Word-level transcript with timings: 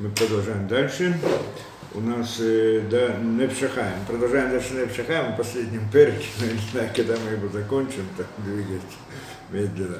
Мы 0.00 0.08
продолжаем 0.08 0.66
дальше. 0.66 1.14
У 1.92 2.00
нас, 2.00 2.38
э, 2.40 2.80
да, 2.90 3.16
Непшахаем. 3.18 4.02
Продолжаем 4.08 4.50
дальше 4.50 4.72
Непшахаем, 4.72 5.34
в 5.34 5.36
последнем 5.36 5.86
перке. 5.90 6.24
Но 6.40 6.46
не 6.46 6.70
знаю, 6.72 6.88
когда 6.96 7.16
мы 7.18 7.32
его 7.32 7.48
закончим, 7.48 8.08
так 8.16 8.26
двигаться 8.38 8.96
медленно. 9.50 9.98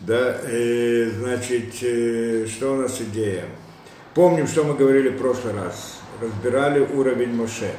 Да, 0.00 0.36
э, 0.42 1.10
значит, 1.18 1.72
э, 1.80 2.46
что 2.48 2.74
у 2.74 2.82
нас 2.82 3.00
идея? 3.00 3.46
Помним, 4.12 4.46
что 4.46 4.62
мы 4.64 4.74
говорили 4.74 5.08
в 5.08 5.16
прошлый 5.16 5.54
раз. 5.54 6.00
Разбирали 6.20 6.80
уровень 6.80 7.34
Моше. 7.34 7.72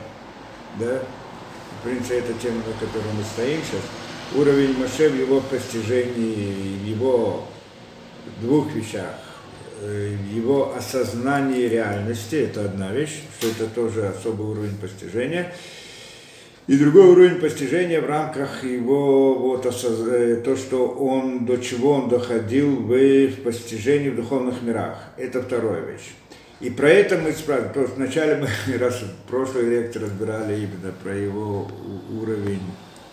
Да? 0.79 1.03
В 1.79 1.83
принципе, 1.83 2.17
это 2.17 2.33
тема, 2.41 2.57
на 2.57 2.73
которой 2.73 3.13
мы 3.15 3.23
стоим 3.35 3.61
сейчас. 3.61 3.83
Уровень 4.33 4.79
Моше 4.79 5.09
в 5.09 5.15
его 5.15 5.39
постижении, 5.41 6.79
в 6.79 6.85
его 6.87 7.45
двух 8.41 8.71
вещах 8.71 9.13
его 9.86 10.75
осознание 10.75 11.68
реальности, 11.68 12.36
это 12.36 12.66
одна 12.66 12.91
вещь, 12.91 13.22
что 13.39 13.48
это 13.48 13.67
тоже 13.67 14.08
особый 14.08 14.48
уровень 14.48 14.77
постижения. 14.77 15.53
И 16.67 16.77
другой 16.77 17.08
уровень 17.08 17.41
постижения 17.41 17.99
в 18.02 18.05
рамках 18.05 18.63
его, 18.63 19.34
вот, 19.34 19.66
э, 19.66 20.41
то, 20.45 20.55
что 20.55 20.88
он, 20.88 21.45
до 21.45 21.58
чего 21.58 21.94
он 21.94 22.08
доходил 22.08 22.75
в, 22.77 23.31
постижении 23.44 24.09
в 24.09 24.16
духовных 24.16 24.62
мирах. 24.62 24.98
Это 25.17 25.41
вторая 25.41 25.81
вещь. 25.81 26.11
И 26.59 26.70
про 26.70 26.88
это 26.88 27.17
мы 27.17 27.31
спрашиваем. 27.31 27.73
То 27.73 27.81
есть 27.81 27.95
вначале 27.98 28.36
мы 28.36 28.77
раз 28.77 29.02
в 29.02 29.30
прошлой 29.30 29.70
лекции 29.70 30.00
разбирали 30.00 30.53
именно 30.53 30.94
про 31.03 31.16
его 31.16 31.67
уровень 32.22 32.61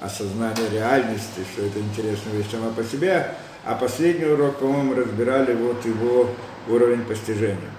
осознания 0.01 0.69
реальности, 0.71 1.41
что 1.53 1.65
это 1.65 1.81
интересная 1.81 2.35
вещь 2.35 2.51
сама 2.53 2.71
по 2.71 2.85
себе. 2.85 3.29
А 3.65 3.75
последний 3.75 4.27
урок, 4.27 4.59
по-моему, 4.59 4.95
разбирали 4.95 5.55
вот 5.55 5.85
его 5.85 6.29
уровень 6.69 7.03
постижения, 7.03 7.71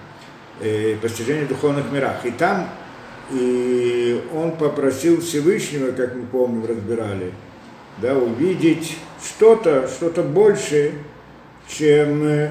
э, 0.60 0.96
постижения 1.00 1.46
духовных 1.46 1.90
мирах. 1.92 2.24
И 2.24 2.30
там 2.30 2.68
и 3.30 4.22
он 4.34 4.52
попросил 4.52 5.20
Всевышнего, 5.20 5.92
как 5.92 6.16
мы 6.16 6.26
помним, 6.26 6.66
разбирали, 6.66 7.32
да, 7.98 8.16
увидеть 8.16 8.96
что-то, 9.24 9.86
что-то 9.88 10.22
большее, 10.22 10.94
чем 11.68 12.24
э, 12.24 12.50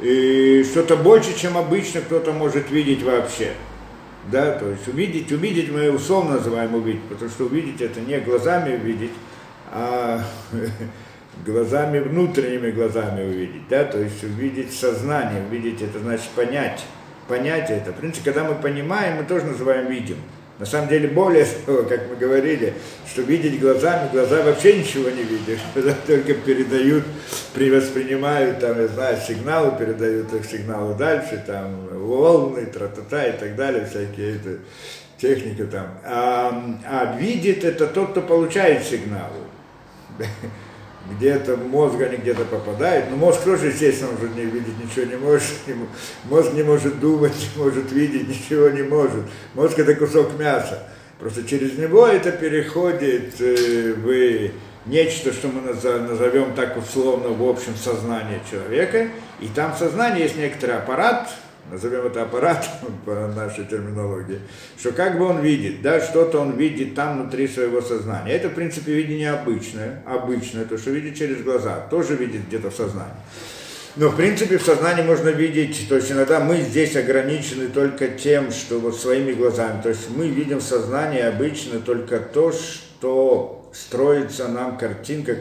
и 0.00 0.64
что-то 0.68 0.96
больше, 0.96 1.38
чем 1.38 1.56
обычно 1.56 2.00
кто-то 2.00 2.32
может 2.32 2.70
видеть 2.70 3.02
вообще. 3.02 3.52
Да, 4.30 4.52
то 4.52 4.68
есть 4.68 4.86
увидеть, 4.88 5.30
увидеть 5.32 5.72
мы 5.72 5.90
условно 5.90 6.34
называем 6.34 6.74
увидеть, 6.74 7.02
потому 7.04 7.30
что 7.30 7.44
увидеть 7.44 7.80
это 7.80 8.00
не 8.00 8.18
глазами 8.20 8.76
увидеть, 8.76 9.12
а 9.70 10.22
глазами, 11.44 11.98
внутренними 11.98 12.70
глазами 12.70 13.22
увидеть, 13.22 13.68
да, 13.68 13.84
то 13.84 13.98
есть 13.98 14.22
увидеть 14.22 14.72
сознание, 14.72 15.42
увидеть 15.42 15.82
это 15.82 15.98
значит 15.98 16.28
понять, 16.30 16.84
понять 17.26 17.70
это. 17.70 17.92
В 17.92 17.96
принципе, 17.96 18.32
когда 18.32 18.48
мы 18.48 18.54
понимаем, 18.54 19.18
мы 19.18 19.24
тоже 19.24 19.46
называем 19.46 19.88
видим. 19.88 20.16
На 20.58 20.66
самом 20.66 20.88
деле, 20.88 21.06
более 21.08 21.46
того, 21.66 21.84
как 21.84 22.08
мы 22.10 22.16
говорили, 22.16 22.74
что 23.06 23.22
видеть 23.22 23.60
глазами, 23.60 24.10
глаза 24.10 24.42
вообще 24.42 24.78
ничего 24.78 25.08
не 25.08 25.22
видишь, 25.22 25.60
только 26.06 26.34
передают, 26.34 27.04
воспринимают, 27.54 28.58
там, 28.58 28.80
я 28.80 28.88
знаю, 28.88 29.18
сигналы, 29.26 29.78
передают 29.78 30.32
их 30.32 30.44
сигналы 30.44 30.94
дальше, 30.94 31.42
там, 31.46 31.86
волны, 31.92 32.66
тра-та-та 32.66 33.26
и 33.28 33.38
так 33.38 33.54
далее, 33.54 33.86
всякие 33.86 34.36
это, 34.36 34.58
техника 35.16 35.64
там. 35.66 35.86
А, 36.04 36.76
а 36.84 37.16
видит 37.16 37.64
это 37.64 37.86
тот, 37.86 38.10
кто 38.10 38.22
получает 38.22 38.84
сигналы 38.84 39.44
где-то 41.16 41.56
мозг 41.56 42.00
они 42.00 42.16
где-то 42.16 42.44
попадают, 42.44 43.10
но 43.10 43.16
мозг 43.16 43.42
тоже, 43.42 43.68
естественно, 43.68 44.10
уже 44.18 44.28
не 44.30 44.44
видеть 44.44 44.74
ничего 44.82 45.04
не 45.06 45.16
может, 45.16 45.52
мозг 46.24 46.52
не 46.52 46.62
может 46.62 47.00
думать, 47.00 47.32
не 47.34 47.62
может 47.62 47.92
видеть, 47.92 48.28
ничего 48.28 48.68
не 48.68 48.82
может. 48.82 49.24
Мозг 49.54 49.78
это 49.78 49.94
кусок 49.94 50.38
мяса. 50.38 50.88
Просто 51.18 51.44
через 51.44 51.76
него 51.76 52.06
это 52.06 52.30
переходит 52.30 53.40
э, 53.40 53.94
в 53.94 54.50
нечто, 54.88 55.32
что 55.32 55.48
мы 55.48 55.60
назовем 55.62 56.54
так 56.54 56.76
условно 56.76 57.30
в 57.30 57.48
общем 57.48 57.74
сознание 57.76 58.40
человека, 58.50 59.08
и 59.40 59.48
там 59.48 59.74
в 59.74 59.78
сознании 59.78 60.22
есть 60.22 60.36
некоторый 60.36 60.76
аппарат, 60.76 61.30
назовем 61.70 62.06
это 62.06 62.22
аппарат 62.22 62.68
по 63.04 63.14
нашей 63.34 63.64
терминологии, 63.64 64.40
что 64.78 64.92
как 64.92 65.18
бы 65.18 65.26
он 65.26 65.40
видит, 65.40 65.82
да, 65.82 66.00
что-то 66.00 66.40
он 66.40 66.56
видит 66.56 66.94
там 66.94 67.20
внутри 67.20 67.48
своего 67.48 67.80
сознания. 67.80 68.32
Это, 68.32 68.48
в 68.48 68.54
принципе, 68.54 68.92
видение 68.92 69.30
обычное, 69.30 70.02
обычное, 70.06 70.64
то, 70.64 70.78
что 70.78 70.90
видит 70.90 71.16
через 71.16 71.42
глаза, 71.42 71.86
тоже 71.90 72.16
видит 72.16 72.46
где-то 72.48 72.70
в 72.70 72.74
сознании. 72.74 73.14
Но, 73.96 74.10
в 74.10 74.16
принципе, 74.16 74.58
в 74.58 74.62
сознании 74.62 75.02
можно 75.02 75.28
видеть, 75.28 75.86
то 75.88 75.96
есть 75.96 76.12
иногда 76.12 76.38
мы 76.38 76.60
здесь 76.60 76.94
ограничены 76.94 77.68
только 77.68 78.08
тем, 78.08 78.52
что 78.52 78.78
вот 78.78 78.96
своими 78.96 79.32
глазами, 79.32 79.82
то 79.82 79.88
есть 79.88 80.08
мы 80.14 80.28
видим 80.28 80.58
в 80.58 80.62
сознании 80.62 81.20
обычно 81.20 81.80
только 81.80 82.20
то, 82.20 82.52
что 82.52 83.58
строится 83.72 84.48
нам 84.48 84.78
картинка, 84.78 85.34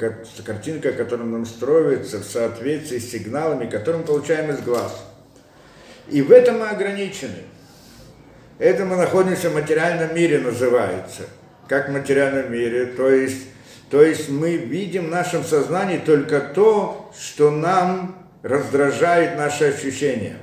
картинка, 0.44 0.92
которая 0.92 1.28
нам 1.28 1.46
строится 1.46 2.20
в 2.20 2.24
соответствии 2.24 3.00
с 3.00 3.12
сигналами, 3.12 3.70
которые 3.70 4.02
мы 4.02 4.08
получаем 4.08 4.52
из 4.52 4.60
глаз. 4.62 5.07
И 6.10 6.22
в 6.22 6.32
этом 6.32 6.60
мы 6.60 6.70
ограничены. 6.70 7.44
Это 8.60 8.86
мы 8.86 8.96
находимся 8.96 9.50
в 9.50 9.54
материальном 9.54 10.16
мире, 10.16 10.40
называется. 10.40 11.24
Как 11.68 11.90
в 11.90 11.92
материальном 11.92 12.52
мире. 12.52 12.86
То 12.88 13.10
есть, 13.10 13.48
то 13.90 14.02
есть 14.02 14.30
мы 14.30 14.56
видим 14.56 15.08
в 15.08 15.10
нашем 15.10 15.44
сознании 15.44 15.98
только 15.98 16.40
то, 16.40 17.12
что 17.20 17.52
нам 17.52 18.28
раздражает 18.42 19.38
наши 19.38 19.66
ощущения 19.66 20.38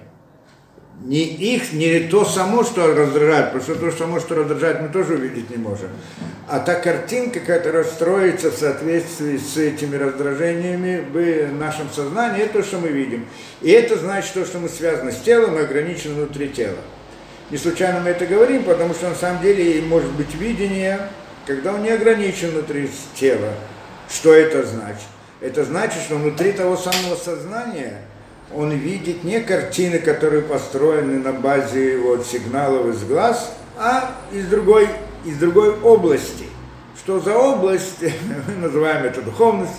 не 1.03 1.25
их, 1.25 1.72
не 1.72 2.00
то 2.00 2.25
само, 2.25 2.65
что 2.65 2.94
раздражает, 2.94 3.53
потому 3.53 3.62
что 3.62 3.75
то 3.75 3.97
само, 3.97 4.21
что 4.21 4.37
раздражает, 4.37 4.81
мы 4.81 4.88
тоже 4.88 5.15
увидеть 5.15 5.50
не 5.50 5.56
можем. 5.56 5.91
А 6.49 6.60
та 6.60 6.75
картинка, 6.77 7.41
которая 7.41 7.84
строится 7.84 8.50
в 8.50 8.55
соответствии 8.55 9.37
с 9.37 9.56
этими 9.56 9.97
раздражениями 9.97 11.05
в 11.12 11.53
нашем 11.55 11.91
сознании, 11.91 12.43
это 12.43 12.60
то, 12.60 12.62
что 12.62 12.78
мы 12.78 12.88
видим. 12.88 13.27
И 13.60 13.71
это 13.71 13.99
значит, 13.99 14.32
то, 14.32 14.44
что 14.47 14.59
мы 14.59 14.69
связаны 14.69 15.12
с 15.12 15.21
телом 15.21 15.59
и 15.59 15.62
ограничены 15.62 16.15
внутри 16.15 16.49
тела. 16.49 16.78
Не 17.50 17.59
случайно 17.59 18.00
мы 18.00 18.11
это 18.11 18.26
говорим, 18.26 18.65
потому 18.65 18.94
что 18.94 19.11
на 19.11 19.15
самом 19.15 19.43
деле 19.43 19.82
может 19.82 20.11
быть 20.12 20.34
видение, 20.34 21.09
когда 21.47 21.75
он 21.75 21.82
не 21.82 21.91
ограничен 21.91 22.50
внутри 22.50 22.91
тела. 23.15 23.53
Что 24.09 24.32
это 24.32 24.65
значит? 24.65 25.09
Это 25.41 25.65
значит, 25.65 26.00
что 26.03 26.16
внутри 26.16 26.53
того 26.53 26.76
самого 26.76 27.16
сознания– 27.16 28.00
он 28.54 28.70
видит 28.70 29.25
не 29.25 29.41
картины, 29.41 29.98
которые 29.98 30.42
построены 30.42 31.19
на 31.19 31.32
базе 31.32 31.98
вот, 31.98 32.26
сигналов 32.26 32.87
из 32.94 33.03
глаз, 33.04 33.53
а 33.76 34.15
из 34.32 34.47
другой, 34.47 34.88
из 35.25 35.37
другой 35.38 35.78
области. 35.81 36.44
Что 36.97 37.20
за 37.20 37.37
область, 37.37 38.03
мы 38.48 38.54
называем 38.54 39.04
это 39.04 39.22
духовность 39.22 39.72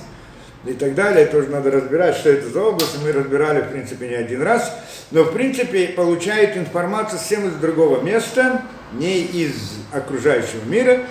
и 0.66 0.74
так 0.74 0.96
далее, 0.96 1.26
тоже 1.28 1.50
надо 1.50 1.72
разбирать, 1.72 2.16
что 2.16 2.30
это 2.30 2.50
за 2.50 2.62
область, 2.62 2.98
мы 3.04 3.12
разбирали, 3.12 3.62
в 3.62 3.70
принципе, 3.70 4.10
не 4.10 4.16
один 4.16 4.42
раз, 4.42 4.76
но, 5.12 5.24
в 5.24 5.32
принципе, 5.32 5.88
получает 5.90 6.58
информацию 6.58 7.20
совсем 7.20 7.48
из 7.48 7.54
другого 7.54 8.02
места, 8.02 8.64
не 8.94 9.22
из 9.22 9.54
окружающего 9.92 10.66
мира, 10.66 11.04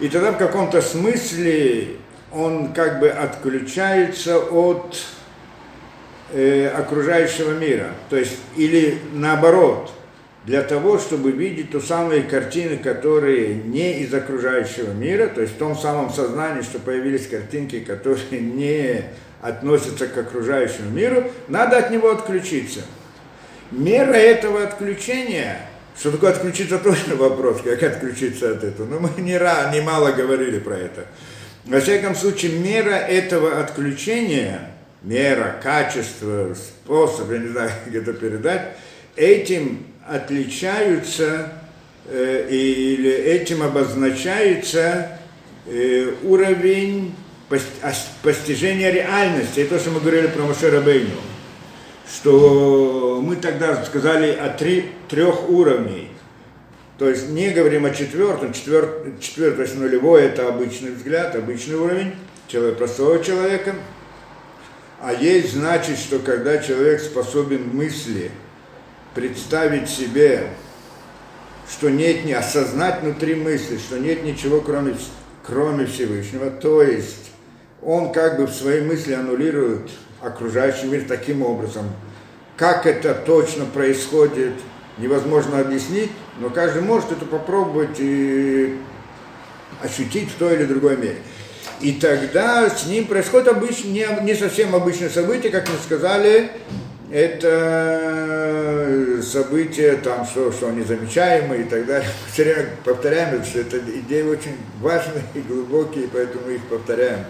и 0.00 0.08
тогда 0.08 0.32
в 0.32 0.38
каком-то 0.38 0.80
смысле 0.80 1.96
он 2.32 2.72
как 2.72 3.00
бы 3.00 3.10
отключается 3.10 4.38
от 4.38 4.96
э, 6.32 6.68
окружающего 6.68 7.52
мира. 7.52 7.90
То 8.10 8.16
есть, 8.16 8.36
или 8.56 8.98
наоборот, 9.12 9.92
для 10.44 10.62
того, 10.62 10.98
чтобы 10.98 11.30
видеть 11.30 11.70
ту 11.70 11.80
самые 11.80 12.22
картины, 12.22 12.76
которые 12.76 13.54
не 13.54 14.00
из 14.00 14.12
окружающего 14.12 14.92
мира, 14.92 15.28
то 15.28 15.40
есть 15.40 15.54
в 15.54 15.58
том 15.58 15.76
самом 15.76 16.10
сознании, 16.10 16.62
что 16.62 16.78
появились 16.78 17.28
картинки, 17.28 17.80
которые 17.80 18.18
не 18.40 19.04
относятся 19.40 20.06
к 20.06 20.16
окружающему 20.18 20.90
миру, 20.90 21.30
надо 21.48 21.78
от 21.78 21.90
него 21.90 22.10
отключиться. 22.10 22.80
Мера 23.70 24.12
этого 24.12 24.62
отключения, 24.62 25.58
что 25.98 26.10
такое 26.10 26.30
отключиться, 26.32 26.78
тоже 26.82 27.14
вопрос, 27.14 27.60
как 27.62 27.82
отключиться 27.82 28.50
от 28.50 28.64
этого. 28.64 28.86
Но 28.86 28.98
мы 28.98 29.10
не, 29.20 29.38
раз, 29.38 29.72
не 29.72 29.80
мало 29.80 30.12
говорили 30.12 30.58
про 30.58 30.74
это. 30.74 31.06
Во 31.64 31.80
всяком 31.80 32.16
случае, 32.16 32.58
мера 32.58 32.94
этого 32.94 33.60
отключения– 33.60 34.68
мера, 35.04 35.58
качество, 35.62 36.54
способ, 36.54 37.30
я 37.30 37.38
не 37.38 37.48
знаю, 37.48 37.70
как 37.84 37.94
это 37.94 38.12
передать, 38.12 38.76
этим 39.16 39.86
отличаются 40.06 41.52
э, 42.06 42.48
или 42.48 43.10
этим 43.10 43.62
обозначается 43.62 45.18
э, 45.66 46.12
уровень 46.22 47.14
постижения 48.22 48.90
реальности. 48.90 49.60
Это 49.60 49.76
то, 49.76 49.80
что 49.80 49.90
мы 49.90 50.00
говорили 50.00 50.28
про 50.28 50.44
Моше 50.44 50.70
Рабейну, 50.70 51.10
что 52.10 53.20
мы 53.22 53.36
тогда 53.36 53.84
сказали 53.84 54.32
о 54.32 54.48
три, 54.48 54.86
трех 55.08 55.50
уровней. 55.50 56.08
То 56.98 57.08
есть 57.08 57.28
не 57.28 57.50
говорим 57.50 57.84
о 57.84 57.90
четвертом, 57.90 58.52
четвертый, 58.52 59.14
четвертый 59.20 59.66
нулевой 59.74 60.22
это 60.22 60.48
обычный 60.48 60.92
взгляд, 60.92 61.34
обычный 61.34 61.74
уровень 61.74 62.14
человека, 62.48 62.78
простого 62.78 63.22
человека– 63.22 63.74
а 65.02 65.12
есть 65.12 65.54
значит, 65.54 65.98
что 65.98 66.20
когда 66.20 66.58
человек 66.58 67.00
способен 67.00 67.74
мысли 67.74 68.30
представить 69.16 69.88
себе, 69.88 70.50
что 71.68 71.90
нет, 71.90 72.24
не 72.24 72.34
осознать 72.34 73.02
внутри 73.02 73.34
мысли, 73.34 73.78
что 73.78 73.98
нет 73.98 74.22
ничего, 74.22 74.60
кроме, 74.60 74.94
кроме 75.44 75.86
Всевышнего, 75.86 76.50
то 76.50 76.84
есть 76.84 77.32
он 77.82 78.12
как 78.12 78.38
бы 78.38 78.46
в 78.46 78.52
своей 78.52 78.82
мысли 78.82 79.12
аннулирует 79.12 79.90
окружающий 80.20 80.86
мир 80.86 81.04
таким 81.08 81.42
образом. 81.42 81.86
Как 82.56 82.86
это 82.86 83.12
точно 83.12 83.64
происходит, 83.64 84.52
невозможно 84.98 85.58
объяснить, 85.58 86.12
но 86.38 86.48
каждый 86.48 86.82
может 86.82 87.10
это 87.10 87.24
попробовать 87.24 87.96
и 87.98 88.78
ощутить 89.82 90.30
в 90.30 90.36
той 90.36 90.54
или 90.54 90.64
другой 90.64 90.96
мере. 90.96 91.18
И 91.80 91.92
тогда 91.92 92.70
с 92.70 92.86
ним 92.86 93.06
происходит 93.06 93.48
обычно, 93.48 93.88
не, 93.88 94.06
не 94.22 94.34
совсем 94.34 94.74
обычное 94.74 95.10
событие, 95.10 95.50
как 95.50 95.68
мы 95.68 95.74
сказали, 95.84 96.50
это 97.10 99.20
события, 99.22 99.98
там, 100.02 100.24
что, 100.24 100.50
что 100.50 100.68
они 100.68 100.82
замечаемые 100.82 101.62
и 101.62 101.64
так 101.64 101.86
далее. 101.86 102.08
Мы 102.08 102.32
все 102.32 102.44
время 102.44 102.70
повторяем, 102.84 103.44
что 103.44 103.60
это 103.60 103.78
идеи 103.78 104.22
очень 104.22 104.56
важные 104.80 105.22
и 105.34 105.40
глубокие, 105.40 106.08
поэтому 106.12 106.50
их 106.50 106.62
повторяем. 106.64 107.24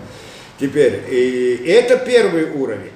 Теперь, 0.59 1.03
и 1.11 1.65
это 1.67 1.97
первый 1.97 2.51
уровень. 2.53 2.93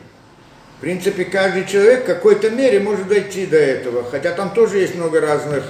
В 0.78 0.80
принципе, 0.80 1.24
каждый 1.24 1.66
человек 1.66 2.04
в 2.04 2.06
какой-то 2.06 2.50
мере 2.50 2.80
может 2.80 3.08
дойти 3.08 3.46
до 3.46 3.56
этого, 3.56 4.04
хотя 4.04 4.32
там 4.32 4.50
тоже 4.50 4.78
есть 4.78 4.94
много 4.94 5.20
разных 5.20 5.64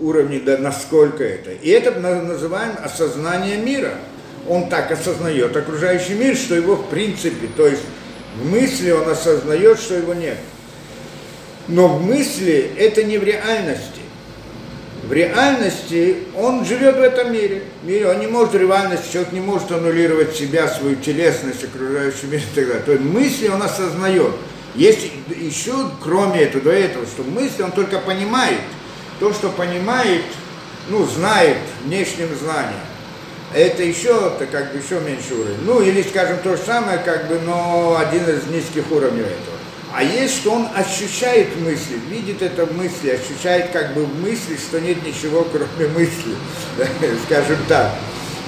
уровней, 0.00 0.40
да, 0.40 0.58
насколько 0.58 1.24
это. 1.24 1.52
И 1.52 1.70
это 1.70 1.98
называем 1.98 2.72
осознание 2.82 3.56
мира. 3.56 3.94
Он 4.48 4.68
так 4.68 4.90
осознает 4.90 5.56
окружающий 5.56 6.14
мир, 6.14 6.36
что 6.36 6.54
его 6.54 6.76
в 6.76 6.88
принципе, 6.88 7.48
то 7.56 7.66
есть 7.66 7.82
в 8.36 8.50
мысли 8.50 8.90
он 8.90 9.08
осознает, 9.08 9.78
что 9.78 9.94
его 9.94 10.14
нет. 10.14 10.38
Но 11.66 11.88
в 11.88 12.02
мысли 12.02 12.70
это 12.78 13.04
не 13.04 13.18
в 13.18 13.24
реальности. 13.24 14.00
В 15.04 15.12
реальности 15.12 16.18
он 16.36 16.64
живет 16.64 16.96
в 16.96 17.00
этом 17.00 17.32
мире. 17.32 17.62
мире. 17.82 18.08
Он 18.08 18.20
не 18.20 18.26
может 18.26 18.52
в 18.52 18.56
реальности, 18.56 19.12
человек 19.12 19.32
не 19.32 19.40
может 19.40 19.70
аннулировать 19.70 20.36
себя, 20.36 20.68
свою 20.68 20.96
телесность, 20.96 21.64
окружающий 21.64 22.26
мир 22.26 22.40
и 22.40 22.54
так 22.54 22.66
далее. 22.66 22.82
То 22.84 22.92
есть 22.92 23.04
мысли 23.04 23.48
он 23.48 23.62
осознает. 23.62 24.32
Есть 24.74 25.10
еще, 25.34 25.90
кроме 26.02 26.42
этого, 26.42 26.64
до 26.64 26.72
этого, 26.72 27.06
что 27.06 27.22
мысли 27.22 27.62
он 27.62 27.72
только 27.72 27.98
понимает. 27.98 28.60
То, 29.18 29.32
что 29.32 29.48
понимает, 29.48 30.22
ну, 30.88 31.04
знает 31.06 31.56
внешним 31.84 32.28
знанием. 32.38 32.87
Это 33.54 33.82
еще, 33.82 34.32
это 34.34 34.46
как 34.46 34.72
бы 34.72 34.78
еще 34.78 35.00
меньше 35.00 35.34
уровень. 35.34 35.60
Ну, 35.64 35.80
или, 35.80 36.02
скажем, 36.02 36.38
то 36.42 36.56
же 36.56 36.62
самое, 36.62 36.98
как 36.98 37.28
бы, 37.28 37.40
но 37.40 37.96
один 37.98 38.24
из 38.28 38.46
низких 38.46 38.90
уровней 38.92 39.22
этого. 39.22 39.56
А 39.94 40.04
есть, 40.04 40.36
что 40.36 40.52
он 40.52 40.68
ощущает 40.74 41.48
мысли, 41.60 41.96
видит 42.10 42.42
это 42.42 42.66
в 42.66 42.76
мысли, 42.76 43.08
ощущает 43.10 43.70
как 43.70 43.94
бы 43.94 44.04
в 44.04 44.20
мысли, 44.20 44.56
что 44.56 44.80
нет 44.80 45.04
ничего, 45.04 45.46
кроме 45.50 45.90
мысли, 45.92 46.34
скажем 47.26 47.56
так. 47.68 47.92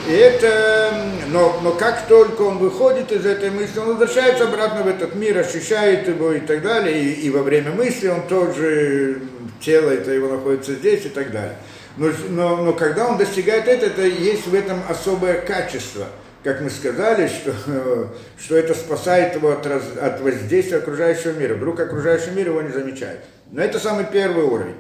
И 0.07 0.13
это, 0.13 0.95
но, 1.29 1.59
но 1.63 1.73
как 1.73 2.07
только 2.09 2.43
он 2.43 2.59
выходит 2.59 3.11
из 3.13 3.25
этой 3.25 3.51
мысли, 3.51 3.79
он 3.79 3.97
возвращается 3.97 4.45
обратно 4.45 4.83
в 4.83 4.89
этот 4.89 5.15
мир, 5.15 5.39
ощущает 5.39 6.09
его 6.09 6.33
и 6.33 6.41
так 6.41 6.63
далее, 6.63 7.03
и, 7.03 7.27
и 7.27 7.31
во 7.31 7.43
время 7.43 7.71
мысли 7.73 8.09
он 8.09 8.27
тоже, 8.29 9.23
тело 9.61 9.91
это 9.91 10.11
его 10.11 10.29
находится 10.29 10.75
здесь 10.75 11.07
и 11.07 11.11
так 11.11 11.33
далее. 11.33 11.57
Но, 11.97 12.09
но, 12.29 12.57
но 12.59 12.73
когда 12.73 13.09
он 13.09 13.19
достигает 13.19 13.69
этого, 13.69 13.91
это 13.91 14.03
есть 14.03 14.47
в 14.47 14.55
этом 14.55 14.81
особое 14.89 15.41
качество– 15.41 16.07
как 16.43 16.61
мы 16.61 16.71
сказали, 16.71 17.29
что, 17.29 17.55
что 18.39 18.57
это 18.57 18.75
спасает 18.75 19.35
его 19.35 19.51
от, 19.53 19.67
раз, 19.67 19.83
от 20.01 20.21
воздействия 20.21 20.79
окружающего 20.79 21.33
мира. 21.33 21.55
Вдруг 21.55 21.81
окружающий 21.81 22.31
мир 22.31 22.49
его 22.49 22.63
не 22.63 22.73
замечает. 22.73 23.21
Но 23.51 23.63
это 23.63 23.79
самый 23.79 24.07
первый 24.07 24.45
уровень. 24.45 24.77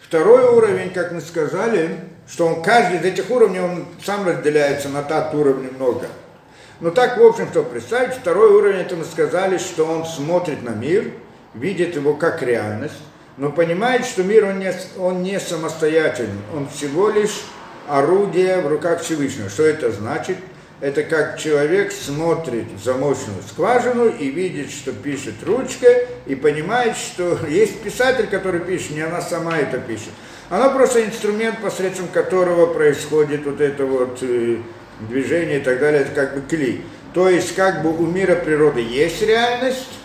Второй 0.00 0.44
уровень, 0.44 0.90
как 0.90 1.12
мы 1.12 1.20
сказали, 1.20 2.00
что 2.28 2.46
он 2.46 2.62
каждый 2.62 2.98
из 2.98 3.04
этих 3.04 3.30
уровней, 3.30 3.60
он 3.60 3.86
сам 4.04 4.26
разделяется 4.26 4.88
на 4.88 5.02
тат 5.02 5.34
уровни 5.34 5.68
много. 5.68 6.06
Но 6.80 6.90
так, 6.90 7.18
в 7.18 7.22
общем, 7.22 7.48
что 7.48 7.62
представить, 7.62 8.14
второй 8.14 8.50
уровень, 8.50 8.80
это 8.80 8.96
мы 8.96 9.04
сказали, 9.04 9.58
что 9.58 9.84
он 9.84 10.04
смотрит 10.04 10.62
на 10.62 10.70
мир, 10.70 11.10
видит 11.54 11.96
его 11.96 12.14
как 12.14 12.42
реальность, 12.42 12.94
но 13.38 13.50
понимает, 13.50 14.04
что 14.04 14.24
мир, 14.24 14.44
он 14.44 14.58
не, 14.58 14.72
он 14.98 15.22
не 15.22 15.38
самостоятельный, 15.38 16.42
он 16.54 16.68
всего 16.68 17.08
лишь 17.08 17.40
орудие 17.88 18.60
в 18.60 18.66
руках 18.66 19.00
Всевышнего. 19.00 19.48
Что 19.48 19.64
это 19.64 19.92
значит? 19.92 20.36
Это 20.80 21.02
как 21.02 21.38
человек 21.38 21.90
смотрит 21.92 22.66
в 22.72 22.84
замочную 22.84 23.42
скважину 23.48 24.08
и 24.08 24.28
видит, 24.28 24.70
что 24.70 24.92
пишет 24.92 25.34
ручка, 25.44 25.88
и 26.26 26.34
понимает, 26.34 26.96
что 26.96 27.38
есть 27.48 27.80
писатель, 27.80 28.26
который 28.26 28.60
пишет, 28.60 28.90
не 28.90 29.00
она 29.00 29.20
сама 29.20 29.56
это 29.56 29.78
пишет. 29.78 30.10
Она 30.50 30.68
просто 30.70 31.04
инструмент, 31.04 31.60
посредством 31.60 32.08
которого 32.08 32.72
происходит 32.72 33.44
вот 33.44 33.60
это 33.60 33.84
вот 33.84 34.18
э, 34.22 34.58
движение 35.00 35.58
и 35.58 35.62
так 35.62 35.78
далее, 35.78 36.02
это 36.02 36.10
как 36.12 36.34
бы 36.34 36.48
клей. 36.48 36.84
То 37.12 37.28
есть 37.28 37.54
как 37.54 37.82
бы 37.82 37.96
у 37.96 38.06
мира 38.06 38.34
природы 38.34 38.80
есть 38.80 39.20
реальность, 39.22 39.98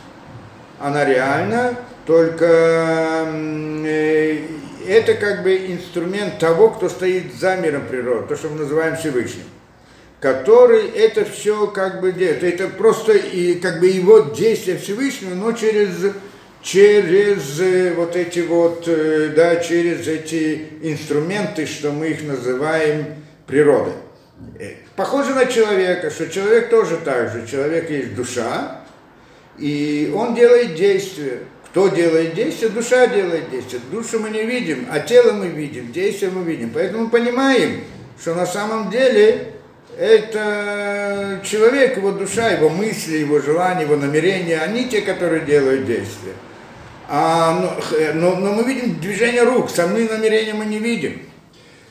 она 0.80 1.06
реальна, 1.06 1.76
только 2.06 3.26
э, 3.26 4.40
это 4.88 5.14
как 5.16 5.44
бы 5.44 5.56
инструмент 5.68 6.40
того, 6.40 6.70
кто 6.70 6.90
стоит 6.90 7.34
за 7.34 7.56
миром 7.58 7.84
природы, 7.88 8.28
то, 8.28 8.36
что 8.36 8.50
мы 8.50 8.60
называем 8.60 8.96
Всевышним 8.96 9.44
который 10.24 10.88
это 10.88 11.26
все 11.26 11.68
как 11.68 12.00
бы 12.00 12.14
делает. 12.14 12.46
Это 12.46 12.70
просто 12.70 13.12
и 13.12 13.56
как 13.56 13.82
бы 13.82 13.88
его 13.88 14.20
действие 14.20 14.78
Всевышнего, 14.78 15.36
но 15.36 15.52
через 15.52 16.14
через 16.62 17.60
э, 17.60 17.94
вот 17.94 18.16
эти 18.16 18.40
вот, 18.40 18.86
э, 18.88 19.34
да, 19.36 19.58
через 19.58 20.08
эти 20.08 20.70
инструменты, 20.82 21.66
что 21.66 21.92
мы 21.92 22.08
их 22.08 22.24
называем 22.24 23.16
природой. 23.46 23.94
Похоже 24.96 25.36
на 25.36 25.46
человека, 25.46 26.10
что 26.10 26.30
человек 26.30 26.70
тоже 26.70 26.98
так 27.04 27.34
же. 27.34 27.46
Человек 27.46 27.90
есть 27.90 28.16
душа, 28.16 28.82
и 29.58 30.10
он 30.16 30.36
делает 30.36 30.76
действия. 30.76 31.40
Кто 31.74 31.88
делает 31.88 32.36
действия? 32.36 32.70
Душа 32.70 33.08
делает 33.08 33.50
действия. 33.50 33.80
Душу 33.92 34.20
мы 34.20 34.30
не 34.30 34.44
видим, 34.44 34.86
а 34.92 35.00
тело 35.00 35.32
мы 35.32 35.48
видим, 35.48 35.92
действия 35.92 36.30
мы 36.30 36.44
видим. 36.44 36.70
Поэтому 36.72 37.10
понимаем, 37.10 37.84
что 38.22 38.36
на 38.36 38.46
самом 38.46 38.92
деле 38.92 39.54
это 39.98 41.42
человек, 41.44 41.98
его 41.98 42.12
душа, 42.12 42.50
его 42.50 42.70
мысли, 42.70 43.18
его 43.18 43.40
желания, 43.40 43.86
его 43.86 43.96
намерения, 43.96 44.60
они 44.60 44.88
те, 44.88 45.02
которые 45.02 45.46
делают 45.46 45.88
действия. 45.88 46.34
А, 47.10 47.60
но, 47.60 47.76
но, 48.14 48.36
но 48.36 48.54
мы 48.54 48.72
видим 48.72 49.00
движение 49.00 49.42
рук, 49.42 49.72
сами 49.72 50.08
намерения 50.08 50.54
мы 50.54 50.66
не 50.66 50.78
видим. 50.78 51.24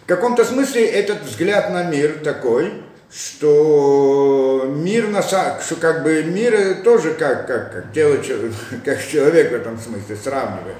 В 0.04 0.06
каком-то 0.06 0.44
смысле 0.44 0.86
этот 0.86 1.24
взгляд 1.24 1.72
на 1.72 1.82
мир 1.82 2.20
такой, 2.22 2.84
что 3.14 4.64
мир 4.74 5.08
на 5.08 5.22
что 5.22 5.76
как 5.80 6.02
бы 6.02 6.22
мир 6.22 6.82
тоже 6.82 7.12
как, 7.14 7.46
как, 7.46 7.72
как, 7.72 7.92
тело, 7.92 8.16
как 8.84 9.06
человек 9.06 9.50
в 9.50 9.54
этом 9.54 9.78
смысле 9.78 10.16
сравнивает. 10.16 10.76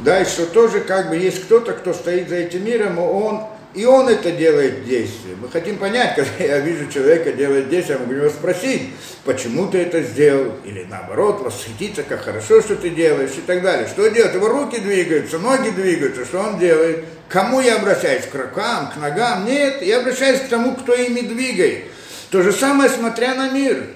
Да, 0.00 0.20
и 0.20 0.24
что 0.24 0.46
тоже 0.46 0.80
как 0.80 1.08
бы 1.08 1.16
есть 1.16 1.44
кто-то, 1.44 1.72
кто 1.72 1.94
стоит 1.94 2.28
за 2.28 2.36
этим 2.36 2.64
миром, 2.64 2.98
он 2.98 3.46
и 3.74 3.86
он 3.86 4.08
это 4.08 4.30
делает 4.32 4.84
действие. 4.84 5.34
Мы 5.40 5.48
хотим 5.48 5.78
понять, 5.78 6.14
когда 6.14 6.44
я 6.44 6.58
вижу 6.58 6.90
человека 6.90 7.32
делает 7.32 7.70
действие, 7.70 7.98
я 7.98 8.04
могу 8.04 8.14
его 8.14 8.28
спросить, 8.28 8.90
почему 9.24 9.68
ты 9.68 9.78
это 9.78 10.02
сделал, 10.02 10.52
или 10.64 10.84
наоборот, 10.84 11.40
восхититься, 11.40 12.02
как 12.02 12.22
хорошо, 12.22 12.60
что 12.60 12.76
ты 12.76 12.90
делаешь, 12.90 13.32
и 13.36 13.40
так 13.40 13.62
далее. 13.62 13.88
Что 13.88 14.08
делать? 14.08 14.34
Его 14.34 14.48
руки 14.48 14.78
двигаются, 14.78 15.38
ноги 15.38 15.70
двигаются, 15.70 16.24
что 16.24 16.40
он 16.40 16.58
делает? 16.58 17.04
Кому 17.28 17.60
я 17.60 17.76
обращаюсь? 17.76 18.26
К 18.26 18.34
рукам, 18.34 18.90
к 18.90 18.96
ногам? 18.98 19.46
Нет, 19.46 19.80
я 19.82 20.00
обращаюсь 20.00 20.40
к 20.40 20.48
тому, 20.48 20.76
кто 20.76 20.94
ими 20.94 21.20
двигает. 21.20 21.84
То 22.30 22.42
же 22.42 22.52
самое, 22.52 22.90
смотря 22.90 23.34
на 23.34 23.50
мир. 23.50 23.86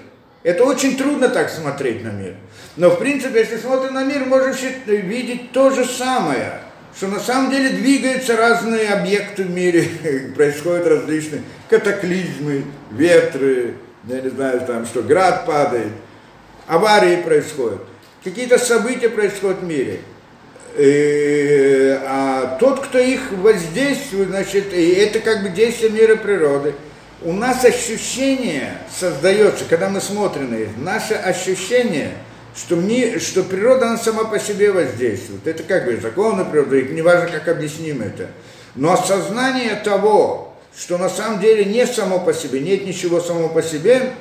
Это 0.41 0.63
очень 0.63 0.97
трудно 0.97 1.29
так 1.29 1.49
смотреть 1.49 2.03
на 2.03 2.09
мир. 2.09 2.35
Но, 2.77 2.89
в 2.89 2.99
принципе, 2.99 3.39
если 3.39 3.57
смотришь 3.57 3.91
на 3.91 4.03
мир, 4.03 4.25
можешь 4.25 4.61
видеть 4.87 5.51
то 5.51 5.69
же 5.69 5.85
самое– 5.85 6.61
что 6.97 7.07
на 7.07 7.19
самом 7.19 7.51
деле 7.51 7.69
двигаются 7.69 8.35
разные 8.35 8.89
объекты 8.89 9.43
в 9.43 9.51
мире, 9.51 9.87
происходят 10.35 10.87
различные 10.87 11.43
катаклизмы, 11.69 12.65
ветры, 12.91 13.75
я 14.05 14.21
не 14.21 14.29
знаю, 14.29 14.61
там 14.61 14.85
что, 14.87 15.03
град 15.03 15.45
падает, 15.45 15.91
аварии 16.65 17.17
происходят, 17.17 17.81
какие-то 18.23 18.57
события 18.57 19.09
происходят 19.09 19.59
в 19.59 19.63
мире. 19.63 19.99
И, 20.75 20.81
э, 20.83 21.99
а 22.03 22.57
тот, 22.59 22.85
кто 22.85 22.97
их 22.97 23.31
воздействует, 23.31 24.29
значит, 24.29 24.73
и 24.73 24.91
это 24.93 25.19
как 25.19 25.43
бы 25.43 25.49
действие 25.49 25.91
мира 25.91 26.15
природы. 26.15 26.73
У 27.21 27.31
нас 27.31 27.63
ощущение 27.63 28.77
создается, 28.95 29.65
когда 29.69 29.89
мы 29.89 30.01
смотрим 30.01 30.51
на 30.51 30.55
их, 30.55 30.69
наше 30.77 31.13
ощущение– 31.13 32.13
что, 32.57 32.75
мне, 32.75 33.19
что 33.19 33.43
природа, 33.43 33.89
она 33.89 33.97
сама 33.97 34.25
по 34.25 34.39
себе 34.39 34.71
воздействует. 34.71 35.45
Это 35.45 35.63
как 35.63 35.85
бы 35.85 35.97
законы 35.97 36.43
природы, 36.43 36.87
не 36.91 37.03
важно, 37.03 37.29
как 37.29 37.47
объясним 37.47 38.01
это. 38.01 38.29
Но 38.75 38.93
осознание 38.93 39.75
того, 39.75 40.55
что 40.75 40.97
на 40.97 41.09
самом 41.09 41.39
деле 41.39 41.65
не 41.65 41.85
само 41.85 42.19
по 42.19 42.33
себе, 42.33 42.59
нет 42.59 42.85
ничего 42.85 43.21
само 43.21 43.49
по 43.49 43.61
себе, 43.61 44.13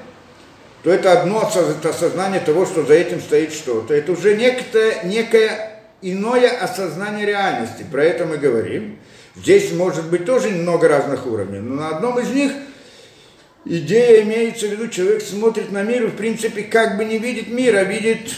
то 0.83 0.91
это 0.91 1.21
одно 1.21 1.51
это 1.55 1.91
осознание 1.91 2.41
того, 2.41 2.67
что 2.67 2.85
за 2.85 2.95
этим 2.95 3.21
стоит 3.21 3.53
что-то. 3.53 3.95
Это 3.95 4.13
уже 4.13 4.37
некое, 4.37 5.03
некое 5.05 5.83
иное 6.03 6.51
осознание 6.61 7.27
реальности. 7.27 7.85
Про 7.91 8.05
это 8.05 8.27
мы 8.27 8.37
говорим. 8.37 8.99
Здесь 9.35 9.73
может 9.73 10.09
быть 10.09 10.25
тоже 10.25 10.51
много 10.51 10.89
разных 10.89 11.27
уровней, 11.27 11.59
но 11.59 11.75
на 11.75 11.89
одном 11.97 12.19
из 12.19 12.31
них 12.31 12.53
идея 13.67 14.23
имеется 14.23 14.69
в 14.69 14.71
виду, 14.71 14.89
человек 14.89 15.23
смотрит 15.23 15.73
на 15.73 15.83
мир 15.83 16.05
и, 16.05 16.09
в 16.09 16.17
принципе, 16.17 16.63
как 16.63 16.97
бы 16.97 17.05
не 17.05 17.19
видит 17.19 17.49
мира, 17.49 17.79
а 17.79 17.85
видит 17.85 18.31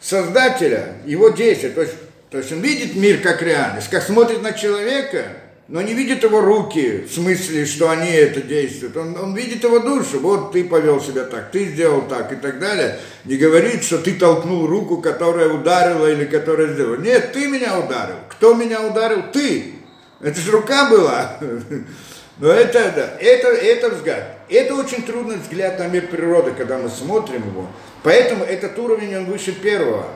Создателя, 0.00 0.94
его 1.06 1.30
действия. 1.30 1.70
То 1.70 1.82
есть, 1.82 1.94
то 2.30 2.38
есть 2.38 2.52
он 2.52 2.60
видит 2.60 2.94
мир 2.94 3.20
как 3.20 3.42
реальность, 3.42 3.88
как 3.90 4.02
смотрит 4.02 4.42
на 4.42 4.52
человека, 4.52 5.24
но 5.66 5.82
не 5.82 5.92
видит 5.92 6.22
его 6.22 6.40
руки, 6.40 7.04
в 7.08 7.12
смысле, 7.12 7.66
что 7.66 7.90
они 7.90 8.10
это 8.10 8.40
действуют. 8.40 8.96
Он, 8.96 9.16
он 9.18 9.34
видит 9.34 9.64
его 9.64 9.80
душу. 9.80 10.20
Вот 10.20 10.52
ты 10.52 10.64
повел 10.64 11.00
себя 11.00 11.24
так, 11.24 11.50
ты 11.50 11.66
сделал 11.66 12.02
так 12.02 12.32
и 12.32 12.36
так 12.36 12.60
далее. 12.60 12.98
Не 13.24 13.36
говорит, 13.36 13.82
что 13.82 13.98
ты 13.98 14.14
толкнул 14.14 14.66
руку, 14.66 14.98
которая 14.98 15.48
ударила 15.48 16.06
или 16.06 16.24
которая 16.24 16.72
сделала. 16.72 16.96
Нет, 16.96 17.32
ты 17.32 17.48
меня 17.48 17.78
ударил. 17.78 18.16
Кто 18.30 18.54
меня 18.54 18.86
ударил? 18.86 19.24
Ты. 19.32 19.74
Это 20.20 20.40
же 20.40 20.52
рука 20.52 20.88
была. 20.88 21.38
Но 22.38 22.48
это, 22.48 22.92
да, 22.94 23.14
это, 23.20 23.48
это 23.48 23.90
взгляд. 23.90 24.38
Это 24.48 24.74
очень 24.74 25.02
трудный 25.02 25.36
взгляд 25.36 25.78
на 25.78 25.88
мир 25.88 26.06
природы, 26.06 26.52
когда 26.56 26.78
мы 26.78 26.88
смотрим 26.88 27.48
его. 27.48 27.66
Поэтому 28.04 28.44
этот 28.44 28.78
уровень, 28.78 29.16
он 29.16 29.24
выше 29.24 29.52
первого. 29.52 30.06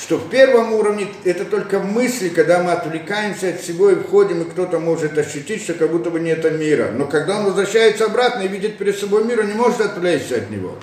Что 0.00 0.16
в 0.16 0.30
первом 0.30 0.72
уровне 0.72 1.08
это 1.24 1.44
только 1.44 1.78
мысли, 1.78 2.28
когда 2.28 2.62
мы 2.62 2.72
отвлекаемся 2.72 3.50
от 3.50 3.60
всего 3.60 3.90
и 3.90 3.96
входим, 3.96 4.42
и 4.42 4.50
кто-то 4.50 4.78
может 4.78 5.16
ощутить, 5.18 5.62
что 5.62 5.74
как 5.74 5.90
будто 5.90 6.10
бы 6.10 6.20
нет 6.20 6.44
мира. 6.58 6.90
Но 6.92 7.06
когда 7.06 7.38
он 7.38 7.46
возвращается 7.46 8.06
обратно 8.06 8.42
и 8.42 8.48
видит 8.48 8.78
перед 8.78 8.98
собой 8.98 9.24
мир, 9.24 9.40
он 9.40 9.48
не 9.48 9.54
может 9.54 9.80
отвлечься 9.80 10.36
от 10.36 10.50
него. 10.50 10.76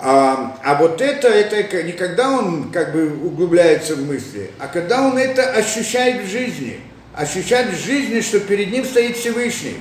А, 0.00 0.58
а 0.64 0.74
вот 0.74 1.00
это, 1.00 1.28
это 1.28 1.82
не 1.82 1.92
когда 1.92 2.30
он 2.32 2.70
как 2.72 2.92
бы 2.92 3.06
углубляется 3.06 3.94
в 3.94 4.06
мысли, 4.06 4.50
а 4.58 4.66
когда 4.66 5.02
он 5.06 5.16
это 5.16 5.50
ощущает 5.50 6.24
в 6.24 6.28
жизни. 6.28 6.80
Ощущает 7.14 7.68
в 7.68 7.86
жизни, 7.86 8.20
что 8.20 8.40
перед 8.40 8.72
ним 8.72 8.84
стоит 8.84 9.16
Всевышний. 9.16 9.76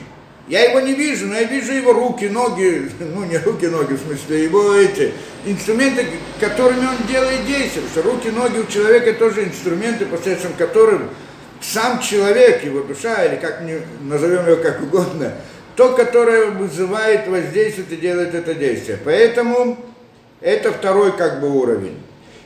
Я 0.47 0.69
его 0.69 0.81
не 0.81 0.93
вижу, 0.93 1.27
но 1.27 1.35
я 1.35 1.43
вижу 1.43 1.71
его 1.71 1.93
руки, 1.93 2.25
ноги, 2.25 2.91
ну 2.99 3.23
не 3.23 3.37
руки, 3.37 3.67
ноги, 3.67 3.93
в 3.93 4.01
смысле, 4.01 4.43
его 4.43 4.75
эти 4.75 5.13
инструменты, 5.45 6.05
которыми 6.39 6.85
он 6.85 7.07
делает 7.07 7.45
действия. 7.45 7.81
Потому 7.81 7.91
что 7.91 8.01
руки, 8.01 8.29
ноги 8.29 8.57
у 8.59 8.67
человека 8.69 9.13
тоже 9.13 9.45
инструменты, 9.45 10.05
посредством 10.05 10.53
которых 10.53 11.03
сам 11.61 12.01
человек, 12.01 12.63
его 12.63 12.81
душа, 12.81 13.23
или 13.23 13.37
как 13.37 13.61
мы 13.61 13.81
назовем 14.01 14.45
его 14.45 14.61
как 14.61 14.81
угодно, 14.81 15.33
то, 15.77 15.93
которое 15.93 16.47
вызывает 16.47 17.27
воздействие 17.27 17.87
и 17.89 17.95
делает 17.95 18.35
это 18.35 18.53
действие. 18.53 18.99
Поэтому 19.03 19.77
это 20.41 20.73
второй 20.73 21.15
как 21.15 21.39
бы 21.39 21.49
уровень. 21.49 21.97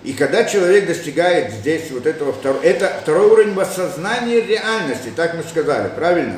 И 0.03 0.13
когда 0.13 0.45
человек 0.45 0.85
достигает 0.85 1.51
здесь 1.51 1.89
вот 1.89 2.05
этого 2.05 2.31
второго, 2.31 2.61
это 2.61 2.95
второй 3.01 3.27
уровень 3.27 3.53
воссознания 3.55 4.39
реальности, 4.39 5.11
так 5.15 5.33
мы 5.33 5.43
сказали, 5.43 5.89
правильно? 5.95 6.37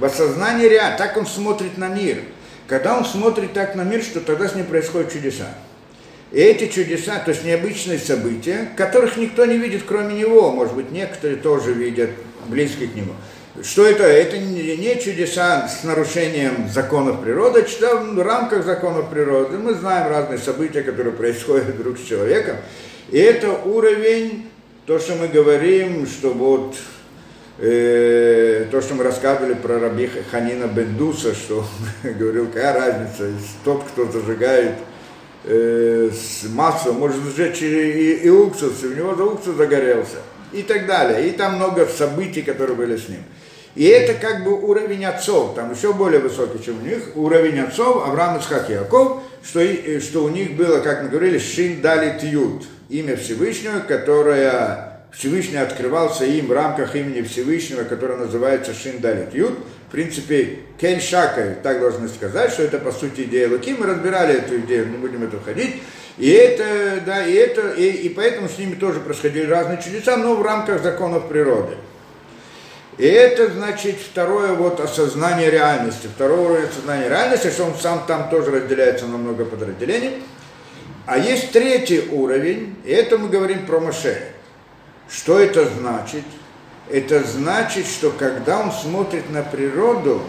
В 0.00 0.04
осознании 0.04 0.66
реально, 0.66 0.96
так 0.96 1.16
он 1.18 1.26
смотрит 1.26 1.76
на 1.76 1.88
мир. 1.88 2.22
Когда 2.66 2.96
он 2.96 3.04
смотрит 3.04 3.52
так 3.52 3.74
на 3.74 3.82
мир, 3.82 4.02
что 4.02 4.20
тогда 4.20 4.48
с 4.48 4.54
ним 4.54 4.64
происходят 4.64 5.12
чудеса. 5.12 5.48
И 6.32 6.40
эти 6.40 6.68
чудеса, 6.68 7.18
то 7.18 7.32
есть 7.32 7.44
необычные 7.44 7.98
события, 7.98 8.70
которых 8.76 9.16
никто 9.16 9.44
не 9.44 9.58
видит, 9.58 9.82
кроме 9.86 10.14
него, 10.14 10.52
может 10.52 10.74
быть, 10.74 10.90
некоторые 10.90 11.36
тоже 11.36 11.72
видят, 11.72 12.10
близкие 12.46 12.88
к 12.88 12.94
нему. 12.94 13.12
Что 13.62 13.84
это? 13.84 14.04
Это 14.04 14.38
не 14.38 15.00
чудеса 15.02 15.68
с 15.68 15.84
нарушением 15.84 16.68
законов 16.72 17.20
природы, 17.20 17.60
это 17.60 17.96
в 17.96 18.22
рамках 18.22 18.64
законов 18.64 19.10
природы. 19.10 19.58
Мы 19.58 19.74
знаем 19.74 20.08
разные 20.08 20.38
события, 20.38 20.82
которые 20.82 21.12
происходят 21.12 21.66
вдруг 21.66 21.98
с 21.98 22.04
человеком. 22.04 22.56
И 23.10 23.18
это 23.18 23.50
уровень, 23.50 24.48
то, 24.86 24.98
что 24.98 25.16
мы 25.16 25.28
говорим, 25.28 26.06
что 26.06 26.30
вот 26.30 26.76
э, 27.60 28.66
то, 28.70 28.80
что 28.80 28.94
мы 28.94 29.04
рассказывали 29.04 29.54
про 29.54 29.78
Раби 29.78 30.10
Ханина 30.30 30.66
Бендуса, 30.66 31.34
что 31.34 31.66
говорил, 32.02 32.46
какая 32.46 32.74
разница, 32.74 33.30
тот, 33.64 33.84
кто 33.84 34.10
зажигает 34.10 34.74
э, 35.44 36.10
с 36.12 36.48
маслом, 36.48 36.96
может 36.96 37.22
сжечь 37.34 37.62
и, 37.62 37.66
и, 37.66 38.12
и 38.24 38.30
уксус, 38.30 38.82
и 38.82 38.86
у 38.86 38.96
него 38.96 39.14
за 39.14 39.24
уксус 39.24 39.56
загорелся, 39.56 40.18
и 40.52 40.62
так 40.62 40.86
далее. 40.86 41.28
И 41.28 41.32
там 41.32 41.56
много 41.56 41.86
событий, 41.86 42.42
которые 42.42 42.76
были 42.76 42.96
с 42.96 43.08
ним. 43.08 43.22
И 43.76 43.84
это 43.84 44.14
как 44.14 44.42
бы 44.42 44.52
уровень 44.52 45.04
отцов, 45.04 45.54
там 45.54 45.72
еще 45.72 45.92
более 45.92 46.20
высокий, 46.20 46.62
чем 46.64 46.82
у 46.82 46.84
них, 46.84 47.12
уровень 47.14 47.60
отцов 47.60 48.04
Авраам 48.04 48.40
Исхак 48.40 48.68
Яков, 48.68 49.22
что, 49.44 49.60
что 50.00 50.24
у 50.24 50.28
них 50.28 50.56
было, 50.56 50.80
как 50.80 51.04
мы 51.04 51.08
говорили, 51.08 51.38
Шин 51.38 51.80
Далит 51.80 52.22
Ют, 52.24 52.64
имя 52.88 53.16
Всевышнего, 53.16 53.78
которое 53.78 54.89
Всевышний 55.12 55.58
открывался 55.58 56.24
им 56.24 56.46
в 56.46 56.52
рамках 56.52 56.94
имени 56.94 57.22
Всевышнего, 57.22 57.84
которое 57.84 58.16
называется 58.16 58.74
Шиндалит 58.74 59.34
Юд. 59.34 59.58
В 59.88 59.92
принципе, 59.92 60.60
Кель 60.80 61.00
Шакай, 61.00 61.56
так 61.62 61.80
должны 61.80 62.08
сказать, 62.08 62.52
что 62.52 62.62
это 62.62 62.78
по 62.78 62.92
сути 62.92 63.22
идея 63.22 63.48
Луки. 63.48 63.74
Мы 63.76 63.86
разбирали 63.86 64.34
эту 64.38 64.58
идею, 64.60 64.88
не 64.88 64.96
будем 64.96 65.24
это 65.24 65.38
входить. 65.38 65.82
И 66.16 66.30
это, 66.30 67.00
да, 67.04 67.26
и 67.26 67.32
это, 67.34 67.72
и, 67.72 67.88
и 67.88 68.08
поэтому 68.10 68.48
с 68.48 68.58
ними 68.58 68.74
тоже 68.74 69.00
происходили 69.00 69.46
разные 69.46 69.82
чудеса, 69.82 70.16
но 70.16 70.36
в 70.36 70.42
рамках 70.42 70.82
законов 70.82 71.28
природы. 71.28 71.74
И 72.98 73.06
это, 73.06 73.50
значит, 73.50 73.96
второе 73.96 74.52
вот 74.52 74.78
осознание 74.78 75.50
реальности. 75.50 76.08
Второе 76.14 76.40
уровень 76.40 76.68
осознания 76.68 77.08
реальности, 77.08 77.48
что 77.48 77.64
он 77.64 77.74
сам 77.74 78.04
там 78.06 78.28
тоже 78.28 78.50
разделяется 78.50 79.06
на 79.06 79.16
много 79.16 79.44
подразделений. 79.44 80.22
А 81.06 81.18
есть 81.18 81.50
третий 81.50 82.04
уровень, 82.12 82.76
и 82.84 82.92
это 82.92 83.18
мы 83.18 83.28
говорим 83.28 83.66
про 83.66 83.80
Моше. 83.80 84.22
Что 85.10 85.38
это 85.40 85.68
значит? 85.68 86.24
Это 86.88 87.22
значит, 87.24 87.86
что 87.86 88.10
когда 88.10 88.60
он 88.60 88.72
смотрит 88.72 89.30
на 89.30 89.42
природу, 89.42 90.22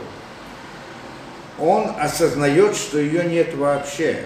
он 1.59 1.91
осознает, 1.99 2.75
что 2.75 2.99
ее 2.99 3.23
нет 3.25 3.55
вообще. 3.55 4.25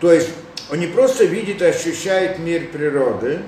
То 0.00 0.12
есть 0.12 0.30
он 0.70 0.78
не 0.78 0.86
просто 0.86 1.24
видит 1.24 1.62
и 1.62 1.64
ощущает 1.64 2.38
мир 2.38 2.68
природы, 2.68 3.40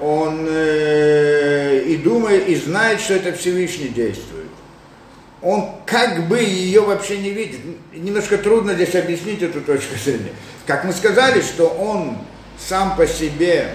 он 0.00 0.46
э, 0.48 1.82
и 1.86 1.96
думает, 1.96 2.48
и 2.48 2.56
знает, 2.56 3.00
что 3.00 3.14
это 3.14 3.32
Всевышний 3.34 3.88
действует. 3.88 4.46
Он 5.42 5.76
как 5.86 6.26
бы 6.28 6.38
ее 6.38 6.80
вообще 6.82 7.18
не 7.18 7.30
видит. 7.30 7.60
Немножко 7.92 8.38
трудно 8.38 8.74
здесь 8.74 8.94
объяснить 8.94 9.42
эту 9.42 9.60
точку 9.60 9.96
зрения. 9.96 10.32
Как 10.66 10.84
мы 10.84 10.92
сказали, 10.92 11.40
что 11.40 11.66
он 11.66 12.18
сам 12.58 12.96
по 12.96 13.06
себе 13.06 13.74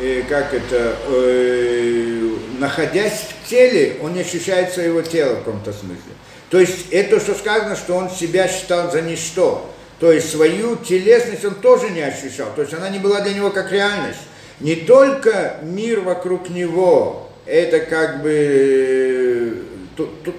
э, 0.00 0.22
как 0.28 0.54
это, 0.54 0.96
э, 1.08 2.30
находясь 2.58 3.26
в 3.28 3.48
теле, 3.48 3.96
он 4.02 4.14
не 4.14 4.20
ощущает 4.20 4.72
своего 4.72 5.02
тела 5.02 5.34
в 5.34 5.38
каком-то 5.38 5.72
смысле. 5.72 6.12
То 6.50 6.58
есть 6.58 6.90
это, 6.90 7.20
что 7.20 7.34
сказано, 7.34 7.76
что 7.76 7.94
он 7.94 8.10
себя 8.10 8.48
считал 8.48 8.90
за 8.90 9.02
ничто. 9.02 9.70
То 9.98 10.10
есть 10.10 10.30
свою 10.30 10.76
телесность 10.76 11.44
он 11.44 11.54
тоже 11.54 11.90
не 11.90 12.00
ощущал. 12.00 12.48
То 12.56 12.62
есть 12.62 12.74
она 12.74 12.88
не 12.88 12.98
была 12.98 13.20
для 13.20 13.34
него 13.34 13.50
как 13.50 13.70
реальность. 13.70 14.20
Не 14.58 14.76
только 14.76 15.56
мир 15.62 16.00
вокруг 16.00 16.50
него, 16.50 17.30
это 17.46 17.80
как 17.80 18.22
бы, 18.22 18.30
э, 18.30 19.52
тут, 19.96 20.22
тут, 20.22 20.34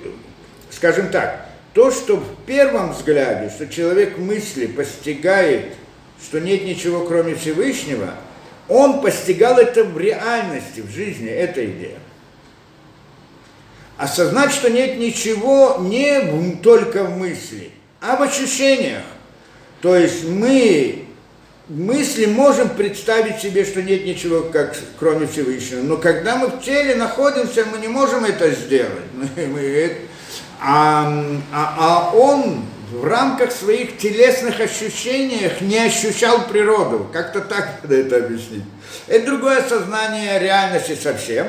скажем 0.71 1.09
так, 1.09 1.47
то, 1.73 1.91
что 1.91 2.17
в 2.17 2.45
первом 2.45 2.93
взгляде, 2.93 3.49
что 3.49 3.67
человек 3.67 4.17
мысли 4.17 4.65
постигает, 4.65 5.73
что 6.21 6.39
нет 6.39 6.65
ничего 6.65 7.05
кроме 7.05 7.35
Всевышнего– 7.35 8.13
он 8.71 9.01
постигал 9.01 9.57
это 9.57 9.83
в 9.83 9.97
реальности, 9.99 10.79
в 10.79 10.89
жизни, 10.89 11.27
эта 11.27 11.65
идея. 11.65 11.99
Осознать, 13.97 14.53
что 14.53 14.69
нет 14.69 14.97
ничего 14.97 15.75
не 15.81 16.55
только 16.63 17.03
в 17.03 17.17
мысли, 17.17 17.71
а 17.99 18.15
в 18.15 18.21
ощущениях. 18.21 19.03
То 19.81 19.97
есть 19.97 20.23
мы 20.23 21.05
мысли 21.67 22.27
можем 22.27 22.69
представить 22.69 23.41
себе, 23.41 23.65
что 23.65 23.83
нет 23.83 24.05
ничего, 24.05 24.43
как, 24.43 24.77
кроме 24.97 25.27
Всевышнего. 25.27 25.81
Но 25.81 25.97
когда 25.97 26.37
мы 26.37 26.47
в 26.47 26.61
теле 26.61 26.95
находимся, 26.95 27.65
мы 27.65 27.77
не 27.77 27.89
можем 27.89 28.23
это 28.23 28.51
сделать. 28.51 29.03
А, 30.63 31.11
а, 31.51 31.75
а 31.79 32.15
он 32.15 32.65
в 32.91 33.05
рамках 33.05 33.51
своих 33.51 33.97
телесных 33.97 34.59
ощущений 34.59 35.49
не 35.61 35.79
ощущал 35.79 36.47
природу. 36.47 37.07
Как-то 37.11 37.41
так 37.41 37.79
надо 37.83 37.95
это 37.95 38.17
объяснить. 38.17 38.63
Это 39.07 39.25
другое 39.25 39.61
сознание 39.61 40.39
реальности 40.39 40.97
совсем. 41.01 41.47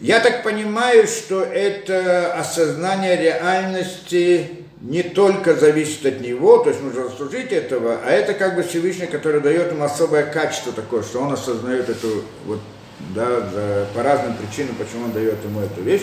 Я 0.00 0.18
так 0.18 0.42
понимаю, 0.42 1.06
что 1.06 1.42
это 1.42 2.34
осознание 2.34 3.16
реальности 3.16 4.64
не 4.80 5.04
только 5.04 5.54
зависит 5.54 6.04
от 6.04 6.20
него, 6.20 6.58
то 6.58 6.70
есть 6.70 6.82
нужно 6.82 7.04
заслужить 7.04 7.52
этого, 7.52 8.00
а 8.04 8.10
это 8.10 8.34
как 8.34 8.56
бы 8.56 8.64
Всевышний, 8.64 9.06
который 9.06 9.40
дает 9.40 9.70
ему 9.70 9.84
особое 9.84 10.24
качество 10.24 10.72
такое, 10.72 11.04
что 11.04 11.20
он 11.20 11.32
осознает 11.32 11.88
эту, 11.88 12.24
вот, 12.46 12.58
да, 13.14 13.48
за, 13.48 13.86
по 13.94 14.02
разным 14.02 14.34
причинам, 14.34 14.74
почему 14.74 15.04
он 15.04 15.12
дает 15.12 15.44
ему 15.44 15.60
эту 15.60 15.82
вещь. 15.82 16.02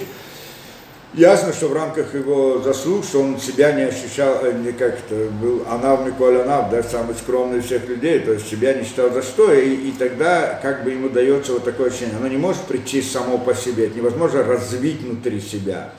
Ясно, 1.16 1.54
что 1.54 1.70
в 1.70 1.74
рамках 1.74 2.14
его 2.14 2.62
заслуг, 2.62 3.04
что 3.04 3.22
он 3.22 3.40
себя 3.40 3.72
не 3.72 3.82
ощущал, 3.82 4.42
э, 4.44 4.54
не 4.54 4.72
как 4.72 5.00
это 5.00 5.28
был 5.42 5.64
Анав 5.68 6.06
Миколь 6.06 6.42
Анав, 6.42 6.70
да, 6.70 6.84
самый 6.84 7.16
скромный 7.16 7.60
из 7.60 7.66
всех 7.66 7.88
людей, 7.88 8.20
то 8.20 8.34
есть 8.34 8.48
себя 8.48 8.76
не 8.76 8.84
считал 8.84 9.12
за 9.12 9.24
что, 9.24 9.52
и, 9.52 9.74
и 9.74 9.92
тогда 9.92 10.60
как 10.62 10.84
бы 10.84 10.92
ему 10.92 11.10
дается 11.10 11.54
вот 11.54 11.64
такое 11.64 11.88
ощущение, 11.88 12.16
оно 12.18 12.28
не 12.28 12.38
может 12.38 12.62
прийти 12.62 13.02
само 13.02 13.40
по 13.40 13.56
себе, 13.56 13.88
это 13.88 13.98
невозможно 13.98 14.44
развить 14.44 15.02
внутри 15.02 15.42
себя, 15.42 15.94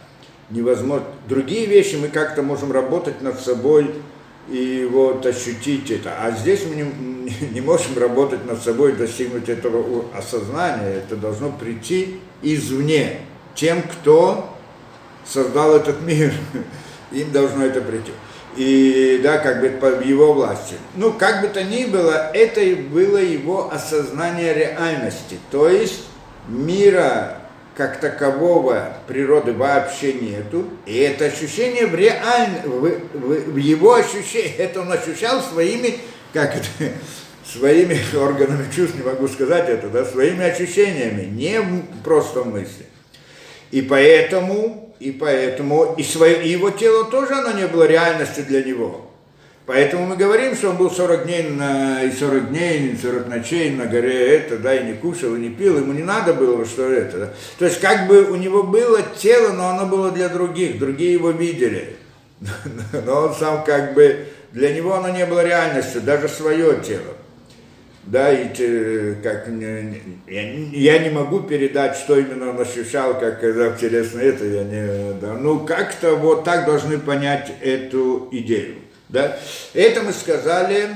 невозможно. 0.48 1.06
Другие 1.28 1.66
вещи 1.66 1.96
мы 1.96 2.06
как-то 2.06 2.42
можем 2.42 2.70
работать 2.70 3.20
над 3.20 3.40
собой 3.40 3.90
и 4.48 4.88
вот 4.88 5.26
ощутить 5.26 5.90
это, 5.90 6.12
а 6.20 6.30
здесь 6.30 6.60
мы 6.68 6.76
не, 6.76 7.50
не 7.52 7.60
можем 7.60 7.98
работать 7.98 8.46
над 8.46 8.62
собой, 8.62 8.92
достигнуть 8.92 9.48
этого 9.48 10.04
осознания, 10.16 11.02
это 11.04 11.16
должно 11.16 11.50
прийти 11.50 12.20
извне, 12.42 13.22
тем, 13.56 13.82
кто 13.82 14.49
создал 15.26 15.76
этот 15.76 16.00
мир, 16.06 16.32
им 17.12 17.32
должно 17.32 17.64
это 17.64 17.80
прийти. 17.80 18.12
И, 18.56 19.20
да, 19.22 19.38
как 19.38 19.60
бы 19.60 19.68
по 19.68 20.02
его 20.02 20.32
власти. 20.32 20.74
Ну, 20.96 21.12
как 21.12 21.40
бы 21.40 21.48
то 21.48 21.62
ни 21.62 21.84
было, 21.84 22.30
это 22.34 22.60
и 22.60 22.74
было 22.74 23.18
его 23.18 23.72
осознание 23.72 24.52
реальности. 24.52 25.38
То 25.50 25.68
есть 25.68 26.02
мира 26.48 27.40
как 27.80 27.98
такового 27.98 28.92
природы 29.06 29.54
вообще 29.54 30.12
нету. 30.12 30.66
И 30.84 30.98
это 30.98 31.26
ощущение 31.26 31.86
в 31.86 31.94
реально, 31.94 32.62
в, 32.64 32.90
в, 33.14 33.52
в 33.52 33.56
его 33.56 33.94
ощущении, 33.94 34.54
это 34.58 34.82
он 34.82 34.92
ощущал 34.92 35.40
своими, 35.40 35.98
как 36.34 36.56
это, 36.56 36.66
своими 37.50 37.98
органами 38.14 38.66
чувств, 38.74 38.96
не 38.96 39.02
могу 39.02 39.28
сказать 39.28 39.68
это, 39.68 39.88
да, 39.88 40.04
своими 40.04 40.44
ощущениями, 40.44 41.24
не 41.24 41.60
просто 42.04 42.44
мысли. 42.44 42.84
И 43.70 43.80
поэтому 43.80 44.89
и 45.00 45.10
поэтому 45.10 45.94
и, 45.96 46.02
свое, 46.02 46.44
и 46.44 46.50
его 46.50 46.70
тело 46.70 47.04
тоже 47.06 47.34
оно 47.34 47.58
не 47.58 47.66
было 47.66 47.84
реальностью 47.84 48.44
для 48.44 48.62
него. 48.62 49.06
Поэтому 49.64 50.06
мы 50.06 50.16
говорим, 50.16 50.54
что 50.54 50.70
он 50.70 50.76
был 50.76 50.90
40 50.90 51.24
дней 51.24 51.48
на, 51.48 52.02
и 52.02 52.12
40 52.12 52.50
дней, 52.50 52.88
и 52.88 52.96
40 52.96 53.28
ночей 53.28 53.70
на 53.70 53.86
горе 53.86 54.36
это, 54.36 54.58
да, 54.58 54.74
и 54.74 54.84
не 54.84 54.94
кушал, 54.94 55.36
и 55.36 55.38
не 55.40 55.48
пил, 55.48 55.78
ему 55.78 55.92
не 55.92 56.02
надо 56.02 56.34
было, 56.34 56.64
что 56.66 56.90
это. 56.90 57.18
Да. 57.18 57.32
То 57.58 57.64
есть 57.64 57.80
как 57.80 58.08
бы 58.08 58.24
у 58.24 58.36
него 58.36 58.62
было 58.62 59.00
тело, 59.16 59.52
но 59.52 59.70
оно 59.70 59.86
было 59.86 60.10
для 60.10 60.28
других, 60.28 60.78
другие 60.78 61.12
его 61.14 61.30
видели. 61.30 61.96
Но 63.06 63.26
он 63.26 63.34
сам 63.34 63.64
как 63.64 63.92
бы, 63.92 64.26
для 64.52 64.72
него 64.72 64.94
оно 64.94 65.10
не 65.10 65.26
было 65.26 65.44
реальностью, 65.44 66.00
даже 66.00 66.26
свое 66.26 66.80
тело 66.80 67.14
да, 68.04 68.32
и 68.32 69.14
как, 69.22 69.46
я, 70.26 70.52
я 70.52 70.98
не 70.98 71.10
могу 71.10 71.40
передать, 71.40 71.96
что 71.96 72.18
именно 72.18 72.50
он 72.50 72.60
ощущал, 72.60 73.18
как 73.18 73.40
когда 73.40 73.68
интересно 73.68 74.20
это, 74.20 74.44
я 74.44 74.64
не, 74.64 75.20
да, 75.20 75.34
ну 75.34 75.60
как-то 75.60 76.16
вот 76.16 76.44
так 76.44 76.66
должны 76.66 76.98
понять 76.98 77.52
эту 77.60 78.28
идею, 78.32 78.76
да. 79.08 79.38
Это 79.74 80.02
мы 80.02 80.12
сказали 80.12 80.88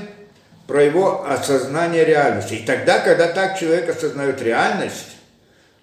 про 0.67 0.83
его 0.83 1.25
осознание 1.27 2.05
реальности. 2.05 2.55
И 2.55 2.65
тогда, 2.65 2.99
когда 2.99 3.27
так 3.27 3.59
человек 3.59 3.89
осознает 3.89 4.41
реальность, 4.41 5.15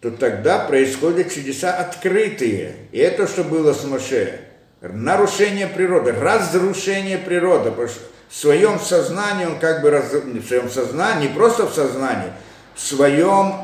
то 0.01 0.11
тогда 0.11 0.59
происходят 0.59 1.33
чудеса 1.33 1.75
открытые. 1.75 2.75
И 2.91 2.99
это, 2.99 3.29
что 3.29 3.45
было 3.45 3.73
с 3.73 3.85
Моше. 3.85 4.41
Нарушение 4.81 5.69
природы, 5.69 6.13
разрушение 6.13 7.19
природы. 7.19 7.71
Потому 7.71 7.89
что 7.89 8.01
в 8.33 8.37
своем 8.41 8.81
сознании 8.81 9.45
он 9.45 9.59
как 9.59 9.83
бы, 9.83 9.91
раз, 9.91 10.11
в 10.11 10.47
своем 10.47 10.71
сознании, 10.71 11.29
не 11.29 11.35
просто 11.35 11.67
в 11.67 11.75
сознании, 11.75 12.33
в 12.75 12.81
своем 12.81 13.57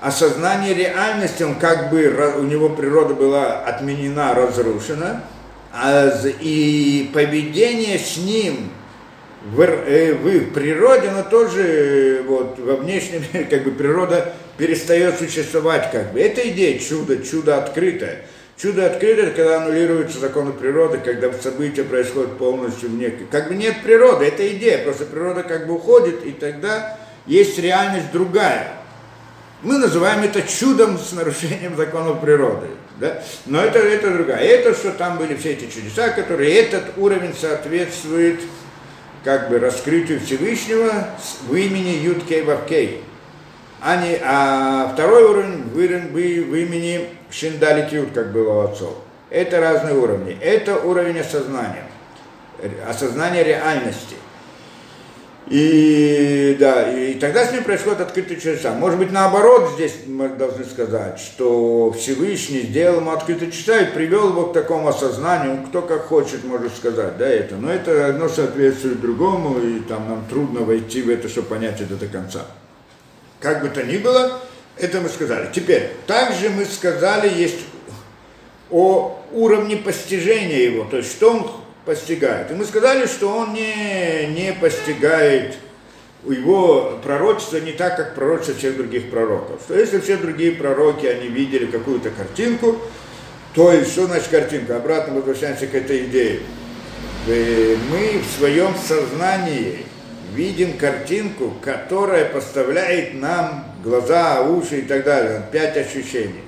осознании 0.00 0.72
реальности 0.72 1.42
он 1.42 1.56
как 1.56 1.90
бы, 1.90 2.06
у 2.38 2.42
него 2.42 2.68
природа 2.68 3.14
была 3.14 3.64
отменена, 3.64 4.32
разрушена, 4.32 5.24
а, 5.72 6.08
и 6.40 7.10
поведение 7.12 7.98
с 7.98 8.16
ним 8.16 8.70
в, 9.42 9.60
э, 9.60 10.14
в 10.14 10.52
природе, 10.52 11.10
но 11.10 11.24
тоже 11.24 12.22
вот, 12.28 12.60
во 12.60 12.76
внешнем 12.76 13.24
мире, 13.32 13.44
как 13.50 13.64
бы 13.64 13.72
природа 13.72 14.34
перестает 14.56 15.18
существовать, 15.18 15.90
как 15.90 16.12
бы. 16.12 16.20
Это 16.20 16.48
идея 16.48 16.78
чуда, 16.78 17.18
чудо 17.24 17.58
открытое. 17.58 18.22
Чудо 18.56 18.86
открыто, 18.86 19.30
когда 19.32 19.62
аннулируются 19.62 20.18
законы 20.18 20.52
природы, 20.52 20.98
когда 20.98 21.30
события 21.34 21.84
происходят 21.84 22.38
полностью 22.38 22.88
вне. 22.88 23.10
Как 23.30 23.48
бы 23.48 23.54
нет 23.54 23.82
природы, 23.82 24.24
это 24.24 24.48
идея, 24.56 24.82
просто 24.82 25.04
природа 25.04 25.42
как 25.42 25.66
бы 25.66 25.74
уходит, 25.74 26.24
и 26.24 26.32
тогда 26.32 26.98
есть 27.26 27.58
реальность 27.58 28.12
другая. 28.12 28.72
Мы 29.62 29.76
называем 29.78 30.22
это 30.22 30.40
чудом 30.42 30.98
с 30.98 31.12
нарушением 31.12 31.76
законов 31.76 32.20
природы. 32.22 32.68
Да? 32.98 33.22
Но 33.44 33.60
это, 33.62 33.78
это 33.78 34.10
другая. 34.10 34.38
Это, 34.38 34.72
что 34.72 34.92
там 34.92 35.18
были 35.18 35.34
все 35.34 35.52
эти 35.52 35.68
чудеса, 35.70 36.08
которые 36.10 36.54
этот 36.54 36.96
уровень 36.96 37.34
соответствует 37.38 38.40
как 39.22 39.50
бы 39.50 39.58
раскрытию 39.58 40.20
Всевышнего 40.20 41.08
в 41.46 41.54
имени 41.54 41.98
Юд 41.98 42.22
Вавкей. 42.46 43.02
А, 43.82 43.96
не, 44.02 44.18
а 44.24 44.92
второй 44.94 45.24
уровень 45.24 45.64
в, 45.64 45.74
в, 45.74 46.12
в 46.14 46.54
имени 46.54 47.15
Шиндали 47.30 47.88
Кьют, 47.88 48.12
как 48.12 48.32
было 48.32 48.52
у 48.52 48.60
отцов. 48.60 48.94
Это 49.30 49.60
разные 49.60 49.94
уровни. 49.94 50.38
Это 50.40 50.76
уровень 50.76 51.20
осознания, 51.20 51.84
осознания 52.88 53.42
реальности. 53.42 54.16
И 55.48 56.56
да, 56.58 56.92
и 56.92 57.14
тогда 57.14 57.46
с 57.46 57.52
ним 57.52 57.62
происходит 57.62 58.00
открытые 58.00 58.40
чудеса. 58.40 58.72
Может 58.72 58.98
быть, 58.98 59.12
наоборот, 59.12 59.70
здесь 59.74 59.94
мы 60.06 60.28
должны 60.28 60.64
сказать, 60.64 61.20
что 61.20 61.92
Всевышний 61.92 62.62
сделал 62.62 62.96
ему 62.96 63.12
открытые 63.12 63.52
чудеса 63.52 63.78
и 63.78 63.94
привел 63.94 64.30
его 64.30 64.46
к 64.46 64.52
такому 64.52 64.88
осознанию, 64.88 65.64
кто 65.68 65.82
как 65.82 66.06
хочет, 66.06 66.42
может 66.42 66.74
сказать, 66.76 67.16
да, 67.16 67.28
это. 67.28 67.54
Но 67.54 67.70
это 67.70 68.08
одно 68.08 68.28
соответствует 68.28 69.00
другому, 69.00 69.60
и 69.60 69.78
там 69.80 70.08
нам 70.08 70.24
трудно 70.28 70.60
войти 70.60 71.02
в 71.02 71.10
это, 71.10 71.28
чтобы 71.28 71.46
понять 71.46 71.80
это 71.80 71.94
до 71.94 72.06
конца. 72.06 72.40
Как 73.38 73.62
бы 73.62 73.68
то 73.68 73.84
ни 73.84 73.98
было, 73.98 74.40
это 74.78 75.00
мы 75.00 75.08
сказали. 75.08 75.48
Теперь, 75.52 75.90
также 76.06 76.50
мы 76.50 76.64
сказали, 76.64 77.28
есть 77.28 77.60
о 78.70 79.22
уровне 79.32 79.76
постижения 79.76 80.70
его, 80.70 80.84
то 80.84 80.98
есть 80.98 81.10
что 81.12 81.32
он 81.32 81.50
постигает. 81.84 82.50
И 82.50 82.54
мы 82.54 82.64
сказали, 82.64 83.06
что 83.06 83.28
он 83.28 83.54
не, 83.54 84.26
не 84.28 84.52
постигает 84.52 85.56
его 86.28 86.98
пророчество 87.04 87.58
не 87.58 87.72
так, 87.72 87.96
как 87.96 88.14
пророчество 88.16 88.56
всех 88.56 88.76
других 88.76 89.10
пророков. 89.10 89.60
Что 89.62 89.78
если 89.78 90.00
все 90.00 90.16
другие 90.16 90.52
пророки, 90.52 91.06
они 91.06 91.28
видели 91.28 91.66
какую-то 91.66 92.10
картинку, 92.10 92.76
то 93.54 93.72
есть 93.72 93.92
что 93.92 94.06
значит 94.06 94.28
картинка? 94.28 94.76
Обратно 94.76 95.14
возвращаемся 95.14 95.66
к 95.68 95.74
этой 95.74 96.06
идее. 96.06 96.40
Мы 97.26 98.20
в 98.20 98.38
своем 98.38 98.74
сознании 98.74 99.86
видим 100.34 100.76
картинку, 100.76 101.54
которая 101.62 102.24
поставляет 102.26 103.14
нам 103.14 103.75
глаза, 103.86 104.42
уши 104.42 104.80
и 104.80 104.82
так 104.82 105.04
далее, 105.04 105.42
пять 105.52 105.76
ощущений. 105.76 106.42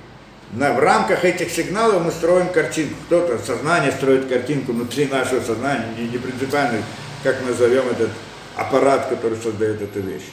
На, 0.53 0.73
в 0.73 0.81
рамках 0.81 1.25
этих 1.25 1.51
сигналов 1.51 2.05
мы 2.05 2.11
строим 2.11 2.49
картинку. 2.49 2.97
Кто-то 3.07 3.39
сознание 3.39 3.93
строит 3.93 4.29
картинку 4.29 4.73
внутри 4.73 5.07
нашего 5.07 5.41
сознания, 5.41 5.87
не, 5.97 6.09
не 6.09 6.19
принципиально, 6.19 6.83
как 7.23 7.37
назовем 7.47 7.85
этот 7.89 8.11
аппарат, 8.57 9.07
который 9.09 9.39
создает 9.39 9.81
эту 9.81 10.01
вещь. 10.01 10.29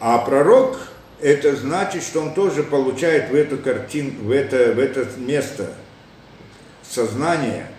А 0.00 0.18
пророк, 0.18 0.78
это 1.20 1.54
значит, 1.56 2.02
что 2.02 2.22
он 2.22 2.32
тоже 2.34 2.62
получает 2.62 3.30
в 3.30 3.34
эту 3.34 3.58
картинку, 3.58 4.24
в 4.24 4.30
это, 4.30 4.72
в 4.72 4.78
это 4.78 5.06
место 5.18 5.72
сознание– 6.82 7.66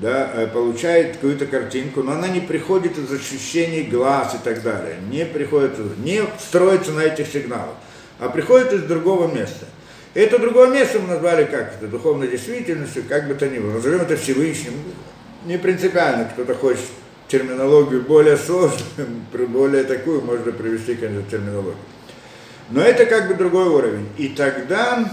да, 0.00 0.30
э, 0.34 0.46
получает 0.46 1.14
какую-то 1.14 1.46
картинку, 1.46 2.02
но 2.02 2.12
она 2.12 2.28
не 2.28 2.40
приходит 2.40 2.98
из 2.98 3.10
ощущений 3.12 3.82
глаз 3.82 4.34
и 4.34 4.44
так 4.44 4.62
далее, 4.62 4.96
не 5.10 5.24
приходит, 5.24 5.78
не 5.98 6.22
строится 6.38 6.92
на 6.92 7.00
этих 7.00 7.26
сигналах, 7.28 7.76
а 8.18 8.28
приходит 8.28 8.72
из 8.72 8.82
другого 8.82 9.32
места. 9.32 9.66
Это 10.14 10.38
другое 10.38 10.70
место 10.70 10.98
мы 10.98 11.08
назвали 11.08 11.44
как 11.44 11.74
это, 11.74 11.88
духовной 11.88 12.28
действительностью, 12.28 13.04
как 13.08 13.28
бы 13.28 13.34
то 13.34 13.48
ни 13.48 13.58
было. 13.58 13.72
Назовем 13.72 14.00
это 14.00 14.16
Всевышним. 14.16 14.72
Не 15.44 15.58
принципиально, 15.58 16.30
кто-то 16.32 16.54
хочет 16.54 16.86
терминологию 17.28 18.02
более 18.02 18.38
сложную, 18.38 19.08
более 19.48 19.84
такую, 19.84 20.22
можно 20.22 20.52
привести, 20.52 20.94
конечно, 20.94 21.30
терминологию. 21.30 21.76
Но 22.70 22.80
это 22.80 23.04
как 23.06 23.28
бы 23.28 23.34
другой 23.34 23.68
уровень. 23.68 24.08
И 24.16 24.28
тогда 24.28 25.04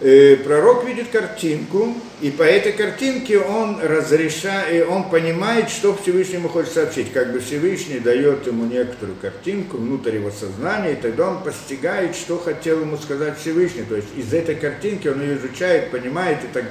э, 0.00 0.36
пророк 0.36 0.84
видит 0.84 1.08
картинку, 1.08 1.94
и 2.20 2.30
по 2.30 2.42
этой 2.42 2.72
картинке 2.72 3.38
он 3.38 3.80
разрешает, 3.80 4.88
он 4.88 5.08
понимает, 5.08 5.70
что 5.70 5.94
Всевышнему 5.94 6.48
хочет 6.48 6.72
сообщить. 6.72 7.12
Как 7.12 7.32
бы 7.32 7.38
Всевышний 7.38 8.00
дает 8.00 8.46
ему 8.46 8.64
некоторую 8.66 9.16
картинку 9.16 9.76
внутрь 9.76 10.16
его 10.16 10.30
сознания, 10.30 10.92
и 10.92 10.96
тогда 10.96 11.30
он 11.30 11.42
постигает, 11.44 12.16
что 12.16 12.38
хотел 12.38 12.80
ему 12.80 12.96
сказать 12.96 13.38
Всевышний. 13.38 13.82
То 13.82 13.94
есть 13.94 14.08
из 14.16 14.34
этой 14.34 14.56
картинки 14.56 15.06
он 15.06 15.20
ее 15.20 15.36
изучает, 15.36 15.92
понимает, 15.92 16.38
и 16.42 16.48
так 16.52 16.64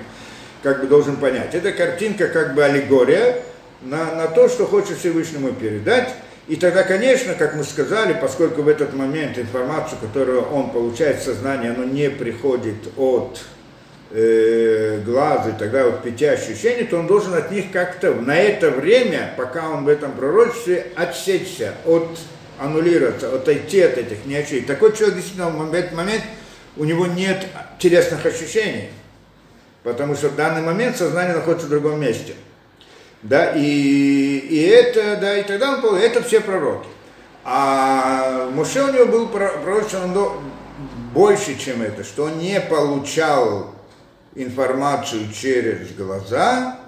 как 0.64 0.82
бы 0.82 0.88
должен 0.88 1.16
понять. 1.16 1.56
Эта 1.56 1.72
картинка 1.72 2.28
как 2.28 2.54
бы 2.54 2.64
аллегория 2.64 3.42
на, 3.82 4.16
на 4.16 4.28
то, 4.28 4.50
что 4.50 4.66
хочет 4.66 4.98
Всевышнему 4.98 5.54
передать. 5.54 6.14
И 6.50 6.58
тогда, 6.58 6.84
конечно, 6.84 7.36
как 7.36 7.56
мы 7.56 7.64
сказали, 7.64 8.18
поскольку 8.20 8.64
в 8.64 8.68
этот 8.68 8.94
момент 8.94 9.38
информацию, 9.38 9.98
которую 10.02 10.42
он 10.44 10.72
получает 10.72 11.20
в 11.20 11.24
сознании, 11.24 11.70
она 11.70 11.86
не 11.86 12.10
приходит 12.10 12.76
от 12.98 13.40
э, 14.12 15.02
глаз 15.06 15.48
и 15.48 15.52
тогда 15.58 15.86
вот 15.86 16.04
пяти 16.04 16.26
ощущений, 16.26 16.84
то 16.84 16.98
он 16.98 17.08
должен 17.08 17.34
от 17.34 17.52
них 17.52 17.72
как-то 17.72 18.14
на 18.14 18.36
это 18.36 18.72
время, 18.72 19.34
пока 19.38 19.70
он 19.70 19.86
в 19.86 19.88
этом 19.88 20.14
пророчестве, 20.14 20.88
отсечься, 20.96 21.74
от, 21.86 22.08
аннулироваться, 22.60 23.34
отойти 23.34 23.82
от 23.82 23.98
этих 23.98 24.26
неощущений. 24.26 24.66
Такой 24.66 24.96
человек 24.96 25.16
действительно 25.16 25.50
в 25.50 25.74
этот 25.74 25.94
момент 25.94 26.24
у 26.76 26.84
него 26.84 27.08
нет 27.08 27.46
телесных 27.80 28.26
ощущений, 28.26 28.90
потому 29.84 30.16
что 30.16 30.30
в 30.30 30.36
данный 30.36 30.62
момент 30.62 30.98
сознание 30.98 31.36
находится 31.36 31.68
в 31.68 31.70
другом 31.70 32.00
месте. 32.00 32.36
Да, 33.24 33.54
и, 33.56 33.62
и 33.62 34.62
это, 34.68 35.18
да, 35.20 35.38
и 35.38 35.44
тогда 35.44 35.74
он 35.74 35.82
понял, 35.82 35.98
это 35.98 36.22
все 36.22 36.40
пророки. 36.40 36.88
А 37.44 38.50
Муше 38.52 38.84
у 38.84 38.94
него 38.94 39.06
был 39.06 39.28
пророчество 39.30 40.34
больше, 41.14 41.58
чем 41.58 41.82
это, 41.82 42.04
что 42.04 42.26
он 42.26 42.38
не 42.38 42.60
получал 42.60 43.74
информацию 44.38 45.32
через 45.34 45.92
глаза, 45.94 46.80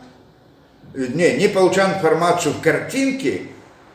не, 0.93 1.38
не 1.38 1.47
получал 1.47 1.91
информацию 1.91 2.53
в 2.53 2.62
картинке, 2.62 3.43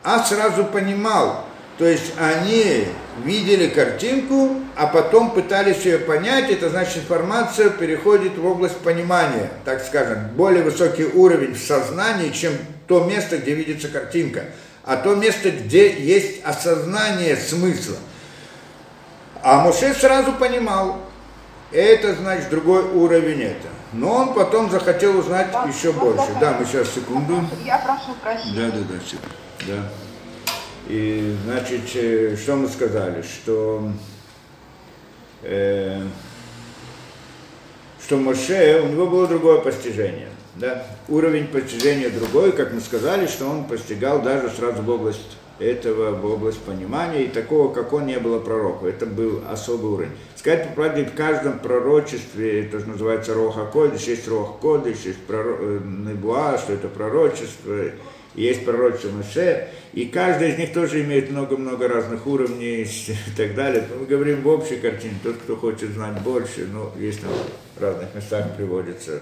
а 0.03 0.23
сразу 0.23 0.65
понимал. 0.65 1.45
То 1.77 1.85
есть 1.85 2.13
они 2.17 2.85
видели 3.23 3.67
картинку, 3.67 4.55
а 4.75 4.87
потом 4.87 5.31
пытались 5.31 5.85
ее 5.85 5.99
понять, 5.99 6.49
это 6.49 6.69
значит 6.69 6.97
информация 6.97 7.69
переходит 7.69 8.37
в 8.37 8.45
область 8.45 8.77
понимания, 8.77 9.49
так 9.65 9.83
скажем, 9.83 10.29
более 10.35 10.63
высокий 10.63 11.05
уровень 11.05 11.53
в 11.53 11.59
сознании, 11.59 12.29
чем 12.29 12.53
то 12.87 13.03
место, 13.03 13.37
где 13.37 13.55
видится 13.55 13.89
картинка, 13.89 14.45
а 14.83 14.95
то 14.97 15.15
место, 15.15 15.51
где 15.51 15.91
есть 15.91 16.45
осознание 16.45 17.35
смысла. 17.35 17.97
А 19.41 19.59
Муше 19.59 19.93
сразу 19.93 20.31
понимал, 20.33 21.04
это 21.75 22.15
значит 22.15 22.49
другой 22.49 22.83
уровень 22.83 23.43
это. 23.43 23.67
Но 23.93 24.13
он 24.13 24.33
потом 24.33 24.69
захотел 24.69 25.17
узнать 25.17 25.51
да, 25.51 25.63
еще 25.63 25.91
больше. 25.91 26.27
Да, 26.39 26.57
мы 26.59 26.65
сейчас 26.65 26.89
секунду. 26.89 27.41
Я 27.63 27.77
прошу 27.79 28.13
прощения. 28.21 28.55
Да, 28.55 28.71
да, 28.71 28.83
да, 28.89 28.99
секунду. 29.05 29.35
Да. 29.67 29.89
И 30.87 31.35
значит, 31.45 31.81
э, 31.95 32.35
что 32.35 32.55
мы 32.55 32.67
сказали, 32.67 33.21
что 33.21 33.91
э, 35.41 36.01
что 38.05 38.17
Моше, 38.17 38.81
у 38.81 38.87
него 38.87 39.07
было 39.07 39.27
другое 39.27 39.59
постижение. 39.61 40.29
Да? 40.55 40.85
Уровень 41.09 41.47
постижения 41.47 42.09
другой, 42.09 42.51
как 42.51 42.71
мы 42.71 42.79
сказали, 42.79 43.27
что 43.27 43.47
он 43.47 43.65
постигал 43.65 44.21
даже 44.21 44.49
сразу 44.49 44.83
в 44.83 44.89
область 44.89 45.37
этого, 45.59 46.11
в 46.11 46.25
область 46.25 46.59
понимания, 46.61 47.25
и 47.25 47.27
такого, 47.27 47.73
как 47.73 47.93
он, 47.93 48.05
не 48.05 48.19
было 48.19 48.39
пророка. 48.39 48.87
Это 48.87 49.05
был 49.05 49.43
особый 49.49 49.91
уровень. 49.91 50.11
Сказать 50.35 50.69
по 50.69 50.73
правде, 50.75 51.05
в 51.05 51.13
каждом 51.13 51.59
пророчестве, 51.59 52.65
это 52.65 52.79
называется 52.85 53.33
Роха 53.33 53.65
Кодыш, 53.65 54.03
есть 54.03 54.27
Рох 54.27 54.59
Кодыш, 54.59 54.97
есть 55.05 55.19
пророк, 55.19 55.57
э, 55.59 55.79
Небуа, 55.83 56.57
что 56.57 56.73
это 56.73 56.87
пророчество, 56.87 57.73
есть 58.35 58.65
пророчество 58.65 59.11
Моше, 59.11 59.69
и 59.93 60.05
каждый 60.05 60.51
из 60.51 60.57
них 60.57 60.73
тоже 60.73 61.01
имеет 61.03 61.31
много-много 61.31 61.87
разных 61.87 62.27
уровней 62.27 62.83
и 63.07 63.37
так 63.37 63.55
далее. 63.55 63.87
Мы 63.99 64.05
говорим 64.05 64.41
в 64.41 64.47
общей 64.47 64.75
картине, 64.75 65.15
тот, 65.23 65.37
кто 65.37 65.55
хочет 65.55 65.91
знать 65.91 66.21
больше, 66.21 66.67
ну, 66.71 66.91
есть 66.99 67.21
там 67.21 67.31
в 67.77 67.81
разных 67.81 68.13
местах 68.13 68.55
приводится 68.55 69.21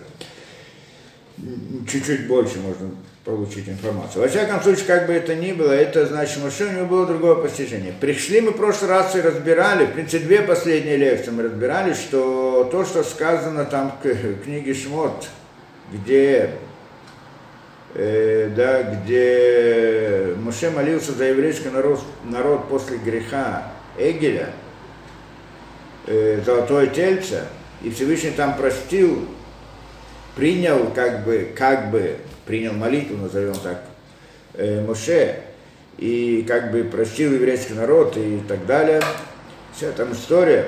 чуть-чуть 1.87 2.27
больше 2.27 2.59
можно 2.59 2.91
получить 3.23 3.69
информацию. 3.69 4.21
Во 4.21 4.27
всяком 4.27 4.61
случае, 4.61 4.85
как 4.85 5.07
бы 5.07 5.13
это 5.13 5.33
ни 5.35 5.53
было, 5.53 5.71
это 5.71 6.05
значит, 6.05 6.39
что 6.51 6.67
у 6.67 6.71
него 6.71 6.85
было 6.85 7.07
другое 7.07 7.35
постижение. 7.35 7.93
Пришли 7.93 8.41
мы 8.41 8.51
в 8.51 8.57
прошлый 8.57 8.89
раз 8.89 9.15
и 9.15 9.21
разбирали, 9.21 9.85
в 9.85 9.93
принципе, 9.93 10.25
две 10.25 10.41
последние 10.41 10.97
лекции 10.97 11.31
мы 11.31 11.43
разбирали, 11.43 11.93
что 11.93 12.67
то, 12.69 12.83
что 12.83 13.03
сказано 13.03 13.65
там 13.65 13.97
в 14.03 14.35
книге 14.43 14.73
Шмот, 14.73 15.29
где 15.91 16.51
э, 17.95 18.49
да, 18.55 18.83
где 18.83 20.35
Моше 20.37 20.69
молился 20.69 21.13
за 21.13 21.25
еврейский 21.25 21.69
народ, 21.69 22.01
народ 22.25 22.67
после 22.67 22.97
греха 22.97 23.71
Эгеля, 23.97 24.49
э, 26.07 26.41
золотое 26.45 26.87
тельце, 26.87 27.43
и 27.81 27.89
Всевышний 27.89 28.31
там 28.31 28.57
простил 28.57 29.27
принял 30.35 30.87
как 30.93 31.23
бы, 31.23 31.51
как 31.55 31.91
бы 31.91 32.17
принял 32.45 32.73
молитву, 32.73 33.17
назовем 33.17 33.55
так, 33.55 33.81
э, 34.55 34.85
Моше, 34.85 35.41
и 35.97 36.43
как 36.47 36.71
бы 36.71 36.83
простил 36.83 37.33
еврейский 37.33 37.73
народ 37.73 38.17
и 38.17 38.41
так 38.47 38.65
далее. 38.65 39.01
Вся 39.75 39.91
там 39.91 40.13
история. 40.13 40.67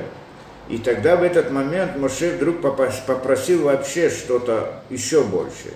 И 0.69 0.77
тогда 0.77 1.15
в 1.15 1.23
этот 1.23 1.51
момент 1.51 1.95
Моше 1.97 2.31
вдруг 2.31 2.61
попросил 2.61 3.63
вообще 3.63 4.09
что-то 4.09 4.81
еще 4.89 5.23
больше. 5.23 5.73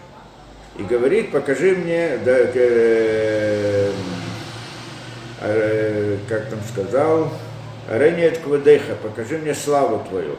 И 0.77 0.83
говорит, 0.83 1.31
покажи 1.31 1.75
мне, 1.75 2.17
да, 2.23 2.37
э, 2.37 3.91
э, 5.41 6.17
как 6.27 6.49
там 6.49 6.59
сказал, 6.71 7.31
Ренет 7.89 8.37
Квадеха, 8.39 8.95
покажи 9.01 9.37
мне 9.37 9.53
славу 9.53 10.03
твою. 10.09 10.35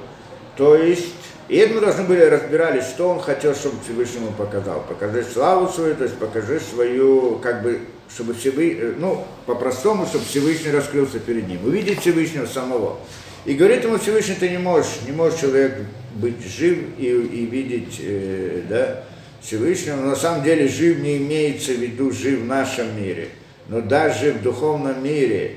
То 0.57 0.77
есть 0.77 1.15
и 1.51 1.57
это 1.57 1.75
мы 1.75 1.81
должны 1.81 2.05
были 2.05 2.21
разбирать, 2.21 2.85
что 2.85 3.09
он 3.09 3.19
хотел, 3.19 3.57
чтобы 3.57 3.75
Всевышнему 3.85 4.31
показал. 4.31 4.85
Покажи 4.89 5.25
славу 5.25 5.67
свою, 5.67 5.97
то 5.97 6.05
есть 6.05 6.17
покажи 6.17 6.61
свою, 6.61 7.41
как 7.43 7.65
бы, 7.65 7.81
чтобы 8.09 8.35
Всевышний, 8.35 8.81
э, 8.81 8.95
ну, 8.97 9.25
по-простому, 9.47 10.07
чтобы 10.07 10.25
Всевышний 10.27 10.71
раскрылся 10.71 11.19
перед 11.19 11.49
ним. 11.49 11.67
Увидеть 11.67 12.03
Всевышнего 12.03 12.47
самого. 12.47 13.01
И 13.45 13.55
говорит 13.55 13.83
ему 13.83 13.99
Всевышний, 13.99 14.37
ты 14.39 14.49
не 14.49 14.59
можешь, 14.59 15.01
не 15.05 15.11
можешь 15.11 15.41
человек 15.41 15.75
быть 16.15 16.41
жив 16.41 16.79
и, 16.99 17.07
и 17.07 17.47
видеть, 17.47 17.97
э, 17.99 18.63
да, 18.69 19.03
Всевышнего. 19.43 19.97
На 19.97 20.15
самом 20.15 20.45
деле 20.45 20.69
жив 20.69 21.01
не 21.01 21.17
имеется 21.17 21.73
в 21.73 21.79
виду 21.79 22.13
жив 22.13 22.43
в 22.43 22.47
нашем 22.47 22.97
мире. 22.97 23.27
Но 23.67 23.81
даже 23.81 24.35
в 24.35 24.43
духовном 24.43 25.03
мире 25.03 25.57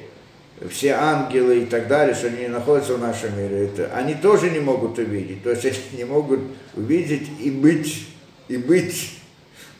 все 0.69 0.91
ангелы 0.91 1.59
и 1.59 1.65
так 1.65 1.87
далее, 1.87 2.15
что 2.15 2.27
они 2.27 2.47
находятся 2.47 2.95
в 2.95 2.99
нашем 3.01 3.37
мире, 3.37 3.65
это, 3.65 3.91
они 3.93 4.15
тоже 4.15 4.49
не 4.49 4.59
могут 4.59 4.97
увидеть. 4.97 5.43
То 5.43 5.51
есть 5.51 5.65
они 5.65 5.75
не 5.97 6.05
могут 6.05 6.39
увидеть 6.75 7.27
и 7.41 7.51
быть, 7.51 8.07
и 8.47 8.57
быть 8.57 9.19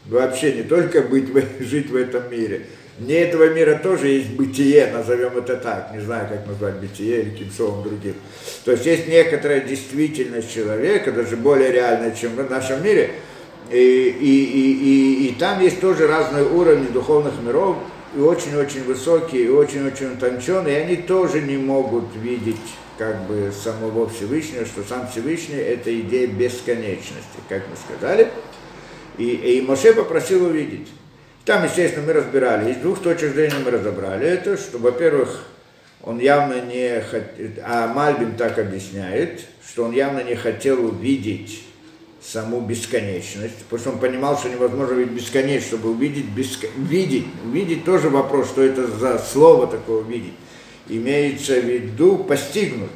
вообще 0.05 0.53
не 0.53 0.63
только 0.63 1.01
быть, 1.01 1.29
жить 1.59 1.89
в 1.89 1.95
этом 1.95 2.29
мире. 2.31 2.67
Вне 2.99 3.21
этого 3.21 3.49
мира 3.49 3.79
тоже 3.81 4.07
есть 4.07 4.29
бытие, 4.31 4.91
назовем 4.93 5.35
это 5.35 5.57
так, 5.57 5.91
не 5.95 5.99
знаю, 5.99 6.27
как 6.29 6.45
назвать 6.45 6.75
бытие 6.75 7.23
или 7.23 7.29
каким 7.31 7.49
словом 7.49 7.83
другим. 7.83 8.13
То 8.65 8.71
есть 8.71 8.85
есть 8.85 9.07
некоторая 9.07 9.61
действительность 9.61 10.53
человека, 10.53 11.11
даже 11.11 11.35
более 11.35 11.71
реальная, 11.71 12.11
чем 12.11 12.35
в 12.35 12.49
нашем 12.51 12.83
мире, 12.83 13.15
и, 13.71 13.75
и, 13.75 14.43
и, 14.45 14.73
и, 14.73 15.27
и 15.27 15.35
там 15.39 15.59
есть 15.59 15.81
тоже 15.81 16.05
разные 16.05 16.43
уровни 16.43 16.85
духовных 16.87 17.33
миров, 17.41 17.77
и 18.15 18.19
очень-очень 18.19 18.83
высокие, 18.83 19.45
и 19.45 19.49
очень-очень 19.49 20.13
утонченные, 20.13 20.79
и 20.79 20.83
они 20.83 20.95
тоже 20.97 21.41
не 21.41 21.57
могут 21.57 22.15
видеть 22.15 22.57
как 22.97 23.25
бы 23.27 23.51
самого 23.51 24.07
Всевышнего, 24.07 24.65
что 24.65 24.83
сам 24.83 25.07
Всевышний– 25.07 25.55
это 25.57 25.93
идея 25.99 26.27
бесконечности, 26.27 27.39
как 27.49 27.63
мы 27.69 27.75
сказали. 27.75 28.29
И, 29.17 29.25
и 29.25 29.61
Моше 29.61 29.93
попросил 29.93 30.45
увидеть. 30.45 30.87
Там, 31.45 31.63
естественно, 31.63 32.05
мы 32.05 32.13
разбирали, 32.13 32.71
из 32.71 32.77
двух 32.77 33.01
точек 33.01 33.33
зрения 33.33 33.57
мы 33.63 33.71
разобрали 33.71 34.25
это, 34.27 34.57
что, 34.57 34.77
во-первых, 34.77 35.45
он 36.01 36.19
явно 36.19 36.61
не 36.61 37.01
хотел, 37.01 37.47
а 37.63 37.87
Мальбин 37.87 38.35
так 38.35 38.59
объясняет, 38.59 39.41
что 39.67 39.85
он 39.85 39.91
явно 39.91 40.23
не 40.23 40.35
хотел 40.35 40.85
увидеть 40.85 41.63
саму 42.23 42.61
бесконечность, 42.61 43.57
потому 43.69 43.79
что 43.79 43.89
он 43.91 43.99
понимал, 43.99 44.37
что 44.37 44.49
невозможно 44.49 44.93
видеть 44.93 45.13
бесконечность, 45.13 45.67
чтобы 45.67 45.91
увидеть, 45.91 46.25
беско... 46.25 46.67
видеть, 46.77 47.25
увидеть 47.45 47.83
тоже 47.83 48.09
вопрос, 48.09 48.47
что 48.49 48.63
это 48.63 48.87
за 48.87 49.19
слово 49.19 49.67
такое 49.67 50.03
видеть. 50.03 50.33
Имеется 50.87 51.59
в 51.59 51.65
виду 51.65 52.19
постигнуть, 52.19 52.89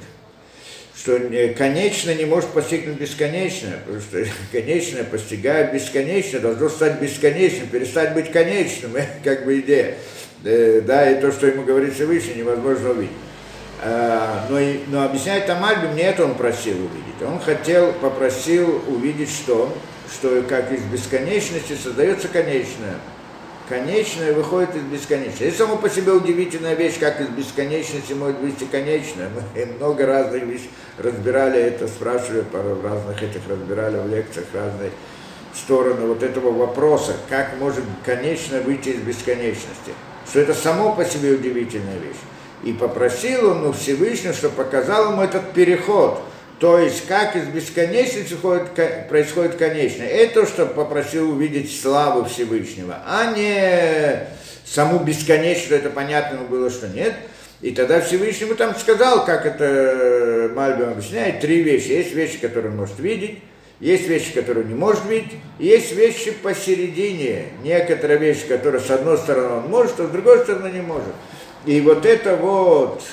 что 0.95 1.19
конечно 1.57 2.13
не 2.13 2.25
может 2.25 2.49
постигнуть 2.49 2.97
бесконечное, 2.97 3.79
потому 3.85 4.01
что 4.01 4.25
конечное 4.51 5.03
постигает 5.03 5.73
бесконечное, 5.73 6.39
должно 6.39 6.69
стать 6.69 7.01
бесконечным, 7.01 7.67
перестать 7.67 8.13
быть 8.13 8.31
конечным, 8.31 8.93
как 9.23 9.45
бы 9.45 9.59
идея. 9.59 9.95
Э, 10.43 10.81
да, 10.85 11.09
и 11.11 11.19
то, 11.19 11.31
что 11.31 11.47
ему 11.47 11.63
говорит 11.63 11.93
Всевышний, 11.95 12.35
невозможно 12.35 12.91
увидеть. 12.91 13.11
Э, 13.79 14.47
но, 14.49 14.59
но 14.87 15.05
объясняет 15.05 15.45
там 15.45 15.63
Альби, 15.63 15.87
мне 15.87 16.03
это 16.03 16.25
он 16.25 16.35
просил 16.35 16.75
увидеть. 16.75 17.21
Он 17.21 17.39
хотел, 17.39 17.93
попросил 17.93 18.81
увидеть 18.87 19.29
что? 19.29 19.75
Что 20.11 20.41
как 20.43 20.71
из 20.71 20.81
бесконечности 20.83 21.75
создается 21.75 22.27
конечное. 22.27 22.95
Конечное 23.69 24.31
выходит 24.33 24.75
из 24.75 24.83
бесконечности. 24.83 25.43
Это 25.43 25.57
само 25.57 25.75
по 25.75 25.89
себе 25.89 26.13
удивительная 26.13 26.73
вещь, 26.73 26.97
как 26.99 27.19
из 27.19 27.27
бесконечности 27.27 28.13
может 28.13 28.39
быть 28.39 28.61
и 28.61 28.65
конечное. 28.65 29.29
Мы 29.29 29.65
много 29.77 30.05
разных 30.05 30.43
вещей 30.43 30.71
разбирали 30.97 31.59
это, 31.59 31.87
спрашивали, 31.87 32.45
в 32.51 32.85
разных 32.85 33.21
этих 33.21 33.41
разбирали 33.47 33.97
в 33.97 34.07
лекциях 34.07 34.45
разные 34.53 34.91
стороны 35.53 36.07
вот 36.07 36.23
этого 36.23 36.51
вопроса, 36.51 37.13
как 37.29 37.59
может 37.59 37.83
конечно 38.05 38.59
выйти 38.61 38.89
из 38.89 39.01
бесконечности. 39.01 39.93
Что 40.27 40.39
это 40.39 40.53
само 40.53 40.93
по 40.93 41.03
себе 41.05 41.33
удивительная 41.33 41.97
вещь. 41.97 42.17
И 42.63 42.73
попросил 42.73 43.51
он 43.51 43.65
у 43.67 43.71
Всевышнего, 43.71 44.33
чтобы 44.33 44.55
показал 44.55 45.11
ему 45.11 45.21
этот 45.21 45.53
переход. 45.53 46.21
То 46.59 46.79
есть, 46.79 47.05
как 47.05 47.35
из 47.35 47.45
бесконечности 47.45 48.35
происходит 49.07 49.55
конечное. 49.55 50.07
Это, 50.07 50.47
что 50.47 50.65
попросил 50.65 51.29
увидеть 51.31 51.79
славу 51.79 52.25
Всевышнего, 52.25 52.97
а 53.05 53.31
не 53.37 54.27
саму 54.65 54.99
бесконечную, 54.99 55.79
это 55.79 55.91
понятно 55.91 56.39
было, 56.39 56.71
что 56.71 56.87
нет. 56.87 57.13
И 57.61 57.71
тогда 57.71 58.01
Всевышнему 58.01 58.55
там 58.55 58.75
сказал, 58.75 59.25
как 59.25 59.45
это 59.45 60.51
Мальбим 60.55 60.89
объясняет, 60.89 61.41
три 61.41 61.61
вещи. 61.63 61.89
Есть 61.89 62.13
вещи, 62.13 62.39
которые 62.39 62.71
он 62.71 62.77
может 62.77 62.99
видеть, 62.99 63.39
есть 63.79 64.07
вещи, 64.07 64.33
которые 64.33 64.63
он 64.63 64.71
не 64.71 64.75
может 64.75 65.05
видеть, 65.05 65.33
есть 65.59 65.91
вещи 65.95 66.31
посередине. 66.31 67.45
Некоторые 67.63 68.17
вещи, 68.17 68.47
которые 68.47 68.81
с 68.81 68.89
одной 68.89 69.17
стороны 69.17 69.63
он 69.63 69.69
может, 69.69 69.99
а 69.99 70.07
с 70.07 70.09
другой 70.09 70.39
стороны 70.39 70.71
не 70.71 70.81
может. 70.81 71.13
И 71.67 71.81
вот 71.81 72.05
это 72.05 72.37
вот 72.37 73.03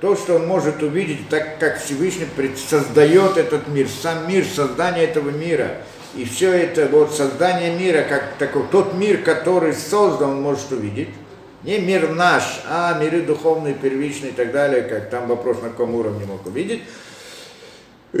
то, 0.00 0.14
что 0.14 0.36
он 0.36 0.46
может 0.46 0.80
увидеть, 0.80 1.28
так 1.28 1.58
как 1.58 1.82
Всевышний 1.82 2.28
создает 2.56 3.36
этот 3.36 3.66
мир, 3.66 3.88
сам 3.88 4.28
мир, 4.28 4.44
создание 4.44 5.06
этого 5.06 5.30
мира, 5.30 5.78
и 6.14 6.24
все 6.24 6.52
это 6.52 6.86
вот 6.86 7.12
создание 7.12 7.76
мира, 7.76 8.06
как 8.08 8.36
такой, 8.38 8.62
тот 8.70 8.94
мир, 8.94 9.22
который 9.22 9.74
создан, 9.74 10.30
он 10.30 10.42
может 10.42 10.70
увидеть. 10.70 11.08
Не 11.64 11.78
мир 11.78 12.10
наш, 12.10 12.62
а 12.68 12.96
миры 13.02 13.22
духовные, 13.22 13.74
первичные 13.74 14.30
и 14.30 14.34
так 14.34 14.52
далее, 14.52 14.82
как 14.82 15.10
там 15.10 15.26
вопрос, 15.26 15.60
на 15.60 15.70
каком 15.70 15.96
уровне 15.96 16.26
мог 16.26 16.46
увидеть. 16.46 16.82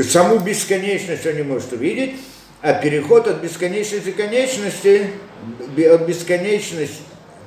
Саму 0.02 0.40
бесконечность 0.40 1.24
он 1.24 1.36
не 1.36 1.42
может 1.44 1.72
увидеть, 1.72 2.16
а 2.60 2.72
переход 2.72 3.28
от 3.28 3.36
бесконечности 3.36 4.10
к 4.10 4.16
конечности, 4.16 5.10
от 5.76 6.02
бесконечности 6.08 7.02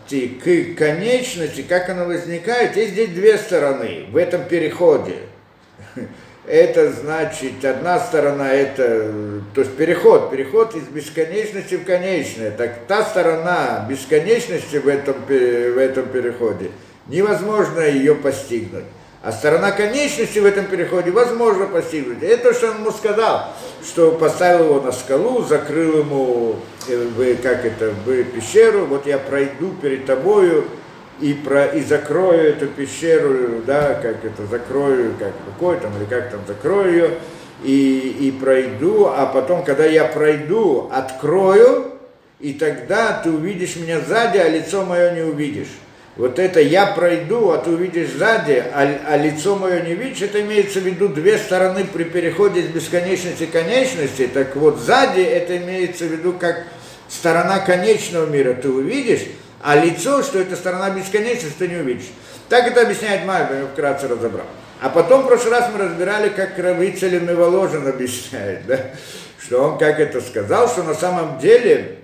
к 0.10 0.78
конечности, 0.78 1.62
как 1.62 1.90
оно 1.90 2.06
возникает, 2.06 2.76
есть 2.76 2.94
здесь 2.94 3.10
две 3.10 3.38
стороны 3.38 4.06
в 4.12 4.18
этом 4.18 4.44
переходе. 4.46 5.16
Это 6.48 6.92
значит, 6.92 7.64
одна 7.64 8.00
сторона 8.00 8.52
это, 8.52 9.14
то 9.54 9.62
есть 9.62 9.78
переход, 9.78 10.32
переход 10.32 10.76
из 10.76 10.84
бесконечности 10.84 11.76
в 11.76 11.86
конечное. 11.86 12.50
Так 12.50 12.88
та 12.88 13.04
сторона 13.04 13.86
бесконечности 13.88 14.78
в 14.78 14.88
этом, 14.88 15.16
в 15.28 15.78
этом 15.78 16.08
переходе, 16.08 16.72
невозможно 17.08 17.82
ее 17.82 18.16
постигнуть. 18.16 18.86
А 19.22 19.32
сторона 19.32 19.72
конечности 19.72 20.40
в 20.40 20.46
этом 20.46 20.66
переходе 20.66 21.12
возможно 21.12 21.68
постигнуть. 21.68 22.24
Это 22.24 22.54
что 22.54 22.72
он 22.72 22.78
ему 22.78 22.92
сказал, 22.92 23.54
что 23.84 24.14
поставил 24.14 24.66
его 24.66 24.82
на 24.82 24.92
скалу, 24.94 25.44
закрыл 25.44 26.00
ему, 26.00 26.56
э, 26.90 27.08
в, 27.08 27.42
как 27.42 27.66
это, 27.66 27.92
в 27.92 28.24
пещеру, 28.24 28.86
вот 28.86 29.06
я 29.06 29.18
пройду 29.18 29.74
перед 29.82 30.06
тобою 30.06 30.66
и, 31.22 31.34
про, 31.34 31.66
и 31.66 31.82
закрою 31.82 32.50
эту 32.50 32.68
пещеру, 32.68 33.62
да, 33.66 33.96
как 33.96 34.24
это, 34.24 34.46
закрою, 34.50 35.14
как 35.20 35.34
рукой 35.48 35.78
там, 35.78 35.96
или 35.98 36.06
как 36.06 36.32
там, 36.32 36.42
закрою 36.48 36.92
ее, 36.92 37.12
и, 37.64 38.16
и 38.22 38.32
пройду, 38.32 39.08
а 39.08 39.26
потом, 39.26 39.64
когда 39.64 39.86
я 39.86 40.06
пройду, 40.06 40.90
открою, 40.92 41.94
и 42.40 42.54
тогда 42.54 43.22
ты 43.24 43.32
увидишь 43.32 43.76
меня 43.76 44.00
сзади, 44.00 44.38
а 44.38 44.48
лицо 44.48 44.86
мое 44.86 45.14
не 45.14 45.22
увидишь 45.22 45.70
вот 46.20 46.38
это 46.38 46.60
я 46.60 46.88
пройду, 46.88 47.52
а 47.52 47.60
ты 47.60 47.70
увидишь 47.70 48.10
сзади, 48.10 48.62
а, 48.74 49.00
а 49.08 49.16
лицо 49.16 49.56
мое 49.56 49.80
не 49.82 49.96
видишь, 49.96 50.22
это 50.22 50.42
имеется 50.42 50.82
в 50.82 50.84
виду 50.84 51.08
две 51.08 51.38
стороны 51.38 51.86
при 51.86 52.04
переходе 52.04 52.60
из 52.60 52.66
бесконечности 52.66 53.46
к 53.46 53.52
конечности. 53.52 54.28
Так 54.28 54.54
вот, 54.58 54.80
сзади 54.80 55.22
это 55.22 55.56
имеется 55.56 56.04
в 56.04 56.12
виду 56.12 56.34
как 56.34 56.66
сторона 57.10 57.60
конечного 57.60 58.26
мира 58.28 58.54
ты 58.54 58.70
увидишь, 58.70 59.26
а 59.62 59.76
лицо, 59.76 60.24
что 60.24 60.40
это 60.40 60.56
сторона 60.56 60.90
бесконечности, 60.92 61.58
ты 61.58 61.68
не 61.68 61.76
увидишь. 61.76 62.08
Так 62.48 62.68
это 62.68 62.82
объясняет 62.82 63.26
Майба, 63.26 63.56
я 63.56 63.66
вкратце 63.66 64.08
разобрал. 64.08 64.46
А 64.82 64.90
потом 64.90 65.24
в 65.24 65.28
прошлый 65.28 65.52
раз 65.52 65.70
мы 65.74 65.84
разбирали, 65.84 66.30
как 66.30 66.58
Равицелем 66.58 67.26
Воложин 67.36 67.86
объясняет, 67.86 68.66
да? 68.66 68.80
что 69.38 69.62
он 69.62 69.78
как 69.78 70.00
это 70.00 70.22
сказал, 70.22 70.70
что 70.70 70.84
на 70.84 70.94
самом 70.94 71.40
деле 71.40 71.98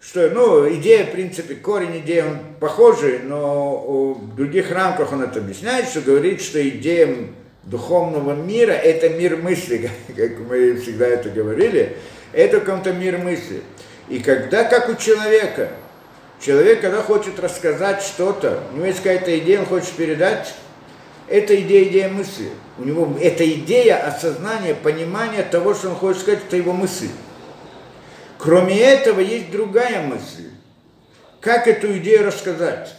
что, 0.00 0.30
ну, 0.30 0.72
идея, 0.76 1.04
в 1.04 1.12
принципе, 1.12 1.54
корень 1.54 1.98
идеи, 1.98 2.22
он 2.22 2.38
похожий, 2.58 3.18
но 3.18 4.14
в 4.14 4.34
других 4.34 4.70
рамках 4.70 5.12
он 5.12 5.22
это 5.22 5.40
объясняет, 5.40 5.88
что 5.88 6.00
говорит, 6.00 6.40
что 6.40 6.66
идея 6.66 7.14
духовного 7.64 8.34
мира– 8.34 8.72
это 8.72 9.10
мир 9.10 9.36
мысли, 9.36 9.90
как 10.16 10.38
мы 10.48 10.76
всегда 10.76 11.06
это 11.06 11.28
говорили, 11.28 11.96
это 12.32 12.60
какой-то 12.60 12.94
мир 12.94 13.18
мысли. 13.18 13.60
И 14.10 14.18
когда, 14.18 14.64
как 14.64 14.88
у 14.88 14.96
человека, 14.96 15.70
человек, 16.40 16.80
когда 16.80 17.00
хочет 17.00 17.38
рассказать 17.38 18.02
что-то, 18.02 18.60
у 18.72 18.76
него 18.76 18.86
есть 18.86 18.98
какая-то 18.98 19.38
идея, 19.38 19.60
он 19.60 19.66
хочет 19.66 19.92
передать, 19.92 20.52
это 21.28 21.58
идея, 21.60 21.88
идея 21.88 22.08
мысли. 22.08 22.50
У 22.76 22.84
него 22.84 23.16
эта 23.20 23.48
идея 23.48 24.04
осознания, 24.04 24.74
понимания 24.74 25.44
того, 25.44 25.74
что 25.74 25.90
он 25.90 25.94
хочет 25.94 26.22
сказать, 26.22 26.40
это 26.44 26.56
его 26.56 26.72
мысль. 26.72 27.08
Кроме 28.36 28.80
этого, 28.80 29.20
есть 29.20 29.52
другая 29.52 30.02
мысль. 30.02 30.50
Как 31.40 31.68
эту 31.68 31.96
идею 31.98 32.26
рассказать? 32.26 32.92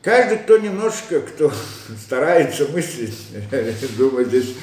Каждый, 0.00 0.38
кто 0.38 0.56
немножко, 0.56 1.20
кто 1.20 1.52
старается 2.02 2.66
мыслить, 2.68 3.14
думаю, 3.98 4.24
здесь 4.24 4.54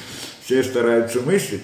все 0.44 0.64
стараются 0.64 1.20
мыслить, 1.20 1.62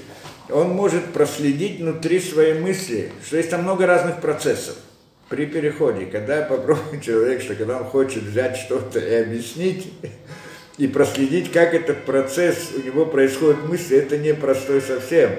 он 0.53 0.71
может 0.71 1.13
проследить 1.13 1.81
внутри 1.81 2.21
своей 2.21 2.55
мысли, 2.55 3.11
что 3.25 3.37
есть 3.37 3.51
там 3.51 3.63
много 3.63 3.87
разных 3.87 4.21
процессов 4.21 4.77
при 5.29 5.47
переходе. 5.47 6.07
Когда 6.07 6.43
попробует 6.43 7.03
человек, 7.05 7.43
что 7.43 7.55
когда 7.55 7.79
он 7.79 7.85
хочет 7.85 8.23
взять 8.23 8.57
что-то 8.57 8.99
и 8.99 9.15
объяснить, 9.15 9.93
и 10.79 10.87
проследить, 10.87 11.53
как 11.53 11.75
этот 11.75 12.05
процесс 12.05 12.71
у 12.77 12.87
него 12.87 13.07
происходит 13.07 13.69
мысли, 13.69 13.99
это 13.99 14.17
непростой 14.17 14.81
совсем 14.81 15.31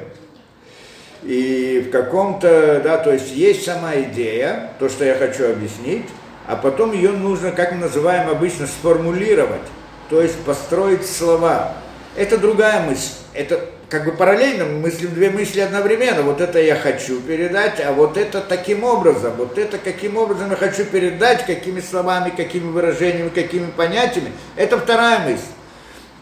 и 1.23 1.85
в 1.87 1.91
каком-то, 1.91 2.81
да, 2.83 2.97
то 2.97 3.13
есть 3.13 3.31
есть 3.31 3.65
сама 3.65 3.95
идея, 4.01 4.71
то, 4.79 4.89
что 4.89 5.05
я 5.05 5.15
хочу 5.15 5.49
объяснить, 5.49 6.05
а 6.47 6.55
потом 6.55 6.93
ее 6.93 7.11
нужно, 7.11 7.51
как 7.51 7.73
мы 7.73 7.79
называем 7.79 8.29
обычно, 8.29 8.65
сформулировать, 8.65 9.61
то 10.09 10.21
есть 10.21 10.39
построить 10.39 11.05
слова. 11.05 11.73
Это 12.15 12.37
другая 12.37 12.87
мысль, 12.87 13.11
это 13.33 13.69
как 13.91 14.05
бы 14.05 14.13
параллельно 14.13 14.63
мы 14.63 14.79
мыслим 14.79 15.13
две 15.13 15.29
мысли 15.29 15.59
одновременно. 15.59 16.21
Вот 16.21 16.39
это 16.39 16.61
я 16.61 16.77
хочу 16.77 17.19
передать, 17.19 17.81
а 17.81 17.91
вот 17.91 18.15
это 18.15 18.39
таким 18.39 18.85
образом, 18.85 19.33
вот 19.35 19.57
это 19.57 19.77
каким 19.77 20.15
образом 20.15 20.49
я 20.49 20.55
хочу 20.55 20.85
передать, 20.85 21.45
какими 21.45 21.81
словами, 21.81 22.29
какими 22.29 22.71
выражениями, 22.71 23.27
какими 23.27 23.69
понятиями. 23.69 24.31
Это 24.55 24.79
вторая 24.79 25.27
мысль. 25.27 25.43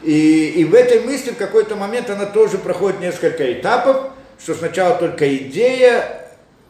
И, 0.01 0.47
и 0.55 0.65
в 0.65 0.73
этой 0.73 1.01
мысли 1.01 1.29
в 1.29 1.38
какой-то 1.38 1.75
момент 1.75 2.10
она 2.10 2.25
тоже 2.25 2.58
проходит 2.58 3.01
несколько 3.01 3.53
этапов, 3.53 4.13
что 4.41 4.55
сначала 4.55 4.95
только 4.95 5.38
идея 5.38 6.29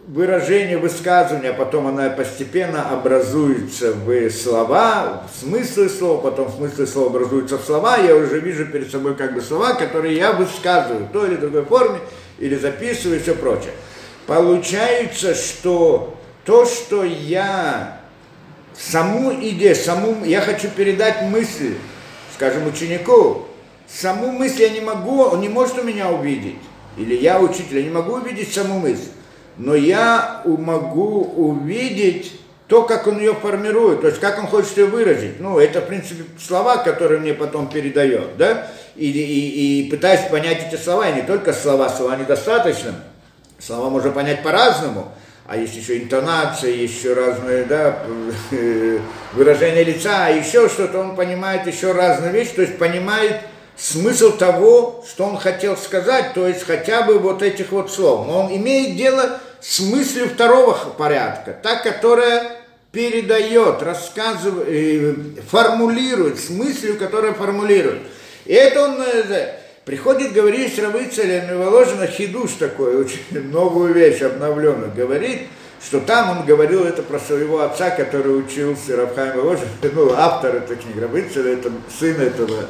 выражение, 0.09 0.79
высказывания, 0.79 1.51
а 1.51 1.53
потом 1.53 1.85
она 1.85 2.09
постепенно 2.09 2.89
образуется 2.89 3.93
в 3.93 4.29
слова, 4.31 5.23
в 5.31 5.39
смыслы 5.39 5.87
слова, 5.87 6.19
потом 6.21 6.51
смыслы 6.51 6.87
слова 6.87 7.09
образуются 7.09 7.57
в 7.59 7.63
слова, 7.63 7.97
я 7.97 8.15
уже 8.15 8.39
вижу 8.39 8.65
перед 8.65 8.91
собой 8.91 9.15
как 9.15 9.35
бы 9.35 9.41
слова, 9.41 9.73
которые 9.73 10.15
я 10.15 10.31
высказываю 10.31 11.05
в 11.05 11.11
той 11.11 11.29
или 11.29 11.35
другой 11.35 11.63
форме, 11.63 11.99
или 12.39 12.55
записываю 12.55 13.19
и 13.19 13.21
все 13.21 13.35
прочее. 13.35 13.73
Получается, 14.25 15.35
что 15.35 16.17
то, 16.43 16.65
что 16.65 17.03
я 17.03 17.99
саму 18.75 19.31
идею, 19.33 19.75
саму, 19.75 20.25
я 20.25 20.41
хочу 20.41 20.69
передать 20.69 21.21
мысль, 21.23 21.75
скажем, 22.33 22.65
ученику, 22.65 23.45
саму 23.87 24.31
мысль 24.31 24.63
я 24.63 24.69
не 24.69 24.81
могу, 24.81 25.21
он 25.21 25.41
не 25.41 25.49
может 25.49 25.77
у 25.77 25.83
меня 25.83 26.09
увидеть. 26.09 26.57
Или 26.97 27.15
я 27.15 27.39
учитель, 27.39 27.77
я 27.77 27.83
не 27.83 27.91
могу 27.91 28.13
увидеть 28.13 28.51
саму 28.51 28.79
мысль, 28.79 29.09
но 29.59 29.75
я 29.75 30.41
могу 30.45 31.21
увидеть 31.21 32.31
то, 32.67 32.83
как 32.83 33.07
он 33.07 33.19
ее 33.19 33.33
формирует, 33.33 34.01
то 34.01 34.07
есть 34.07 34.19
как 34.19 34.39
он 34.39 34.47
хочет 34.47 34.77
ее 34.77 34.85
выразить. 34.85 35.39
Ну, 35.39 35.59
это, 35.59 35.81
в 35.81 35.87
принципе, 35.87 36.23
слова, 36.39 36.77
которые 36.77 37.19
мне 37.19 37.33
потом 37.33 37.67
передает, 37.67 38.37
да, 38.37 38.67
и, 38.95 39.09
и, 39.09 39.81
и 39.81 39.89
пытаюсь 39.89 40.21
понять 40.31 40.67
эти 40.67 40.81
слова, 40.81 41.09
и 41.09 41.15
не 41.15 41.23
только 41.23 41.51
слова, 41.51 41.89
слова 41.89 42.15
недостаточно, 42.15 42.95
слова 43.59 43.89
можно 43.89 44.11
понять 44.11 44.43
по-разному, 44.43 45.11
а 45.45 45.57
есть 45.57 45.75
еще 45.75 45.97
интонация, 45.97 46.71
еще 46.71 47.13
разные, 47.13 47.65
да, 47.65 47.99
выражение 49.33 49.83
лица, 49.83 50.27
а 50.27 50.29
еще 50.29 50.69
что-то, 50.69 50.99
он 50.99 51.15
понимает 51.15 51.67
еще 51.67 51.91
разные 51.91 52.31
вещи, 52.31 52.51
то 52.55 52.61
есть 52.61 52.77
понимает 52.77 53.41
смысл 53.75 54.37
того, 54.37 55.03
что 55.09 55.25
он 55.25 55.37
хотел 55.37 55.75
сказать, 55.75 56.33
то 56.33 56.47
есть 56.47 56.63
хотя 56.63 57.01
бы 57.01 57.17
вот 57.17 57.41
этих 57.41 57.71
вот 57.71 57.91
слов. 57.91 58.27
Но 58.27 58.41
он 58.41 58.55
имеет 58.55 58.95
дело 58.95 59.39
с 59.61 59.79
мыслью 59.79 60.29
второго 60.29 60.73
порядка, 60.97 61.51
та, 61.61 61.77
которая 61.77 62.59
передает, 62.91 63.81
рассказывает, 63.83 64.67
э, 64.67 65.15
формулирует, 65.47 66.39
с 66.39 66.49
которая 66.97 67.33
формулирует. 67.33 68.01
И 68.45 68.53
это 68.53 68.83
он 68.83 69.01
э, 69.01 69.55
приходит 69.85 70.33
говорить 70.33 70.75
с 70.75 70.79
Равыцелем, 70.79 71.51
и 71.51 71.55
Воложина 71.55 72.07
хидуш 72.07 72.53
такой, 72.53 72.95
очень 72.95 73.21
новую 73.51 73.93
вещь 73.93 74.21
обновленную, 74.21 74.91
говорит, 74.95 75.47
что 75.83 75.99
там 75.99 76.39
он 76.39 76.45
говорил 76.45 76.83
это 76.83 77.03
про 77.03 77.19
своего 77.19 77.61
отца, 77.61 77.89
который 77.91 78.37
учился 78.39 78.97
Равхайм 78.97 79.37
Воложин, 79.37 79.67
ну, 79.93 80.13
автор 80.15 80.55
этой 80.55 80.77
книги, 80.77 80.99
Равыцель, 80.99 81.47
это 81.49 81.71
сын 81.99 82.19
этого 82.19 82.65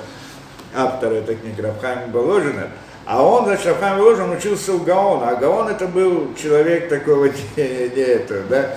автора 0.76 1.16
этой 1.16 1.36
книги 1.36 1.62
Рабхайма 1.62 2.08
Боложина, 2.08 2.70
А 3.12 3.24
он, 3.24 3.46
значит, 3.46 3.66
Рафхайм 3.66 3.98
Воложин 3.98 4.30
учился 4.30 4.72
у 4.72 4.78
Гаона, 4.78 5.30
а 5.30 5.36
Гаон 5.36 5.68
это 5.68 5.88
был 5.88 6.28
человек 6.40 6.90
такого 6.90 7.26
не, 7.58 7.64
не 7.96 8.02
этого, 8.04 8.44
да, 8.48 8.76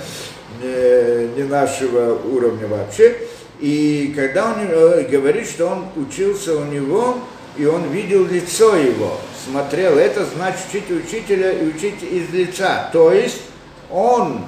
не, 0.63 1.37
не 1.37 1.43
нашего 1.43 2.15
уровня 2.15 2.67
вообще. 2.67 3.15
И 3.61 4.11
когда 4.17 4.53
он 4.53 4.55
э, 4.61 5.03
говорит, 5.03 5.47
что 5.47 5.67
он 5.67 5.85
учился 5.97 6.57
у 6.57 6.65
него, 6.65 7.19
и 7.59 7.67
он 7.67 7.91
видел 7.91 8.25
лицо 8.25 8.75
его, 8.75 9.19
смотрел, 9.45 9.99
это 9.99 10.25
значит 10.25 10.61
учить 10.71 10.91
учителя 10.91 11.53
и 11.53 11.67
учить 11.67 12.03
из 12.03 12.31
лица. 12.31 12.89
То 12.91 13.13
есть 13.13 13.43
он, 13.91 14.47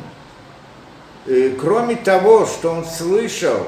э, 1.27 1.51
кроме 1.61 1.97
того, 1.97 2.47
что 2.47 2.71
он 2.71 2.87
слышал, 2.87 3.67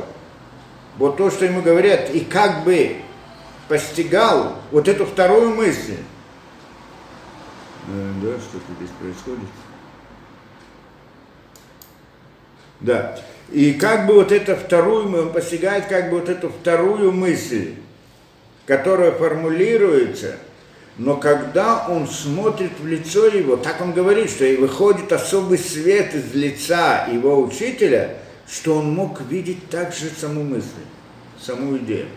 вот 0.96 1.18
то, 1.18 1.31
что 1.31 1.44
ему 1.44 1.61
говорят, 1.61 2.09
и 2.09 2.20
как 2.20 2.64
бы 2.64 3.02
постигал 3.68 4.57
вот 4.70 4.88
эту 4.88 5.07
вторую 5.07 5.55
мысль. 5.55 5.96
Э, 7.88 8.12
да, 8.22 8.33
что-то 8.40 8.72
здесь 8.79 8.90
происходит. 9.00 9.48
Да. 12.81 13.18
И 13.50 13.72
как 13.74 14.07
бы 14.07 14.14
вот 14.14 14.33
эту 14.33 14.57
вторую, 14.57 15.16
он 15.16 15.33
постигает 15.33 15.87
как 15.87 16.11
бы 16.11 16.20
вот 16.20 16.29
эту 16.29 16.50
вторую 16.50 17.12
мысль, 17.12 17.74
которая 18.66 19.12
формулируется, 19.12 20.37
но 20.98 21.16
когда 21.16 21.87
он 21.88 22.09
смотрит 22.09 22.72
в 22.81 22.87
лицо 22.87 23.26
его, 23.26 23.57
так 23.57 23.81
он 23.81 23.92
говорит, 23.92 24.31
что 24.31 24.44
и 24.44 24.57
выходит 24.57 25.12
особый 25.12 25.59
свет 25.59 26.14
из 26.14 26.35
лица 26.35 27.07
его 27.07 27.40
учителя, 27.40 28.16
что 28.50 28.79
он 28.79 28.94
мог 28.94 29.20
видеть 29.22 29.68
также 29.68 30.09
саму 30.09 30.42
мысль, 30.42 30.66
саму 31.38 31.76
идею. 31.79 32.09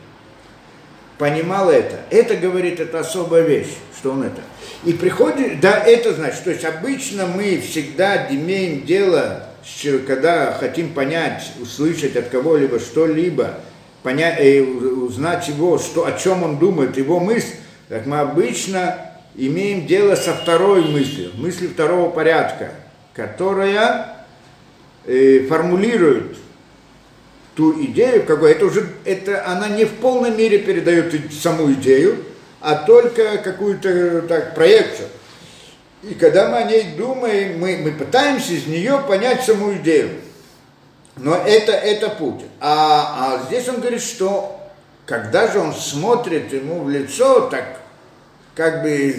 Понимал 1.19 1.69
это. 1.69 1.97
Это, 2.09 2.35
говорит, 2.35 2.79
это 2.79 3.01
особая 3.01 3.43
вещь, 3.43 3.75
что 3.95 4.11
он 4.11 4.23
это. 4.23 4.41
И 4.83 4.93
приходит, 4.93 5.59
да, 5.59 5.77
это 5.77 6.13
значит, 6.13 6.43
то 6.43 6.49
есть 6.49 6.65
обычно 6.65 7.27
мы 7.27 7.59
всегда 7.59 8.27
имеем 8.31 8.85
дело 8.85 9.45
когда 10.07 10.53
хотим 10.53 10.93
понять, 10.93 11.51
услышать 11.61 12.15
от 12.15 12.29
кого-либо 12.29 12.79
что-либо, 12.79 13.55
понять, 14.03 14.39
э, 14.39 14.61
узнать 14.61 15.47
его, 15.47 15.77
что, 15.77 16.05
о 16.05 16.13
чем 16.13 16.43
он 16.43 16.57
думает, 16.57 16.97
его 16.97 17.19
мысль, 17.19 17.55
так 17.87 18.05
мы 18.05 18.19
обычно 18.19 18.97
имеем 19.35 19.85
дело 19.85 20.15
со 20.15 20.33
второй 20.33 20.81
мыслью, 20.83 21.31
мыслью 21.35 21.69
второго 21.69 22.09
порядка, 22.09 22.71
которая 23.13 24.25
э, 25.05 25.45
формулирует 25.47 26.37
ту 27.59 27.73
идею, 27.83 28.25
какой 28.25 28.53
это 28.53 28.67
уже, 28.67 28.87
это 29.03 29.45
она 29.45 29.67
не 29.67 29.83
в 29.83 29.95
полной 29.95 30.31
мере 30.31 30.59
передает 30.59 31.13
саму 31.33 31.73
идею, 31.73 32.23
а 32.61 32.75
только 32.75 33.37
какую-то 33.39 34.21
так 34.29 34.55
проекцию. 34.55 35.09
И 36.03 36.13
когда 36.13 36.47
мы 36.47 36.59
о 36.59 36.63
ней 36.63 36.95
думаем, 36.97 37.59
мы, 37.59 37.75
мы 37.83 37.91
пытаемся 37.91 38.53
из 38.53 38.65
нее 38.65 39.03
понять 39.05 39.43
саму 39.43 39.73
идею. 39.73 40.11
Но 41.17 41.35
это, 41.35 41.73
это 41.73 42.07
путь. 42.07 42.45
А, 42.61 43.41
а 43.41 43.45
здесь 43.47 43.67
он 43.67 43.81
говорит, 43.81 44.03
что 44.03 44.57
когда 45.05 45.51
же 45.51 45.59
он 45.59 45.73
смотрит 45.73 46.53
ему 46.53 46.83
в 46.83 46.89
лицо, 46.89 47.49
так 47.49 47.81
как 48.55 48.83
бы 48.83 49.13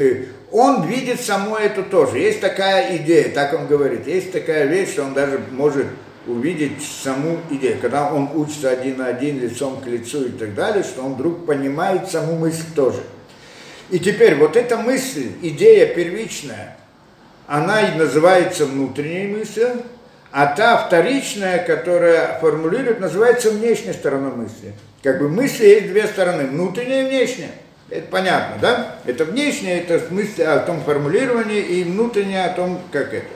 он 0.50 0.88
видит 0.88 1.20
саму 1.20 1.54
эту 1.54 1.84
тоже. 1.84 2.18
Есть 2.18 2.40
такая 2.40 2.96
идея, 2.96 3.28
так 3.28 3.52
он 3.52 3.68
говорит, 3.68 4.08
есть 4.08 4.32
такая 4.32 4.64
вещь, 4.64 4.94
что 4.94 5.04
он 5.04 5.14
даже 5.14 5.40
может 5.52 5.86
увидеть 6.26 6.82
саму 6.82 7.38
идею. 7.50 7.78
Когда 7.80 8.12
он 8.12 8.30
учится 8.34 8.70
один 8.70 8.98
на 8.98 9.06
один, 9.06 9.40
лицом 9.40 9.80
к 9.80 9.86
лицу 9.86 10.26
и 10.26 10.30
так 10.30 10.54
далее, 10.54 10.82
что 10.82 11.02
он 11.02 11.14
вдруг 11.14 11.46
понимает 11.46 12.08
саму 12.08 12.36
мысль 12.36 12.64
тоже. 12.74 13.02
И 13.90 13.98
теперь 13.98 14.36
вот 14.36 14.56
эта 14.56 14.76
мысль, 14.76 15.32
идея 15.42 15.94
первичная, 15.94 16.76
она 17.46 17.82
и 17.82 17.98
называется 17.98 18.64
внутренней 18.66 19.36
мыслью, 19.36 19.82
а 20.30 20.46
та 20.46 20.78
вторичная, 20.78 21.64
которая 21.64 22.38
формулирует, 22.40 22.98
называется 22.98 23.50
внешней 23.50 23.92
стороной 23.92 24.32
мысли. 24.32 24.72
Как 25.02 25.20
бы 25.20 25.28
мысли 25.28 25.64
есть 25.64 25.88
две 25.88 26.06
стороны, 26.06 26.46
внутренняя 26.46 27.04
и 27.04 27.08
внешняя. 27.08 27.50
Это 27.90 28.08
понятно, 28.08 28.56
да? 28.60 28.96
Это 29.04 29.26
внешнее, 29.26 29.80
это 29.80 30.02
мысль 30.10 30.42
о 30.42 30.58
том 30.60 30.82
формулировании, 30.82 31.60
и 31.60 31.84
внутреннее 31.84 32.46
о 32.46 32.54
том, 32.54 32.80
как 32.90 33.12
это. 33.12 33.28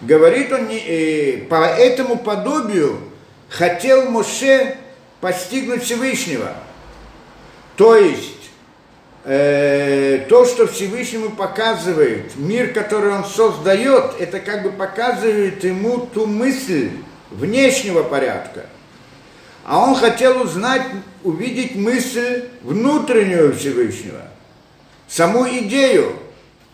Говорит 0.00 0.52
он, 0.52 0.68
э, 0.70 1.38
по 1.48 1.64
этому 1.66 2.16
подобию 2.16 3.00
хотел 3.48 4.08
Моше 4.10 4.76
постигнуть 5.20 5.82
Всевышнего. 5.82 6.52
То 7.76 7.96
есть, 7.96 8.50
э, 9.24 10.24
то, 10.28 10.44
что 10.44 10.68
Всевышнему 10.68 11.30
показывает, 11.30 12.36
мир, 12.36 12.72
который 12.72 13.12
он 13.12 13.24
создает, 13.24 14.14
это 14.20 14.38
как 14.38 14.62
бы 14.62 14.70
показывает 14.70 15.64
ему 15.64 16.06
ту 16.06 16.26
мысль 16.26 16.90
внешнего 17.30 18.04
порядка. 18.04 18.66
А 19.64 19.80
он 19.80 19.96
хотел 19.96 20.42
узнать, 20.42 20.82
увидеть 21.24 21.74
мысль 21.74 22.44
внутреннюю 22.62 23.54
Всевышнего, 23.54 24.22
саму 25.08 25.46
идею. 25.48 26.16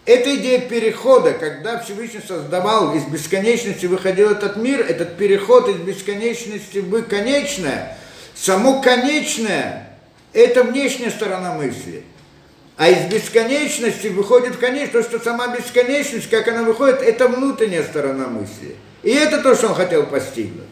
Эта 0.07 0.37
идея 0.37 0.61
перехода, 0.61 1.33
когда 1.33 1.81
Всевышний 1.81 2.21
создавал 2.27 2.95
из 2.95 3.05
бесконечности, 3.05 3.87
выходил 3.87 4.31
этот 4.31 4.57
мир, 4.57 4.81
этот 4.81 5.17
переход 5.17 5.69
из 5.69 5.77
бесконечности 5.77 6.79
в 6.79 7.03
конечное, 7.05 7.97
само 8.35 8.83
конечное, 8.83 9.97
это 10.33 10.63
внешняя 10.63 11.11
сторона 11.11 11.55
мысли– 11.55 12.05
а 12.77 12.89
из 12.89 13.13
бесконечности 13.13 14.09
выходит 14.09 14.57
конечность, 14.57 14.93
то, 14.93 15.03
что 15.03 15.25
сама 15.25 15.49
бесконечность, 15.49 16.29
как 16.29 16.49
она 16.49 16.65
выходит, 16.65 17.03
это 17.03 17.29
внутренняя 17.29 17.85
сторона 17.85 18.27
мысли. 18.27 18.75
И 19.05 19.11
это 19.11 19.43
то, 19.43 19.55
что 19.55 19.69
он 19.69 19.75
хотел 19.75 20.07
постигнуть. 20.07 20.67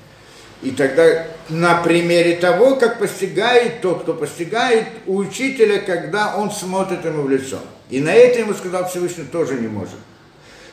И 0.63 0.71
тогда 0.71 1.27
на 1.49 1.83
примере 1.83 2.37
того, 2.37 2.77
как 2.77 2.99
постигает 2.99 3.81
тот, 3.83 4.03
кто 4.03 4.15
постигает 4.15 4.87
у 5.07 5.17
учителя, 5.17 5.79
когда 5.79 6.37
он 6.37 6.51
смотрит 6.51 7.05
ему 7.05 7.23
в 7.23 7.31
лицо. 7.31 7.61
И 7.93 8.01
на 8.01 8.09
это 8.09 8.39
ему 8.39 8.55
сказал 8.55 8.89
Всевышний 8.89 9.25
тоже 9.25 9.57
не 9.57 9.69
может. 9.69 9.99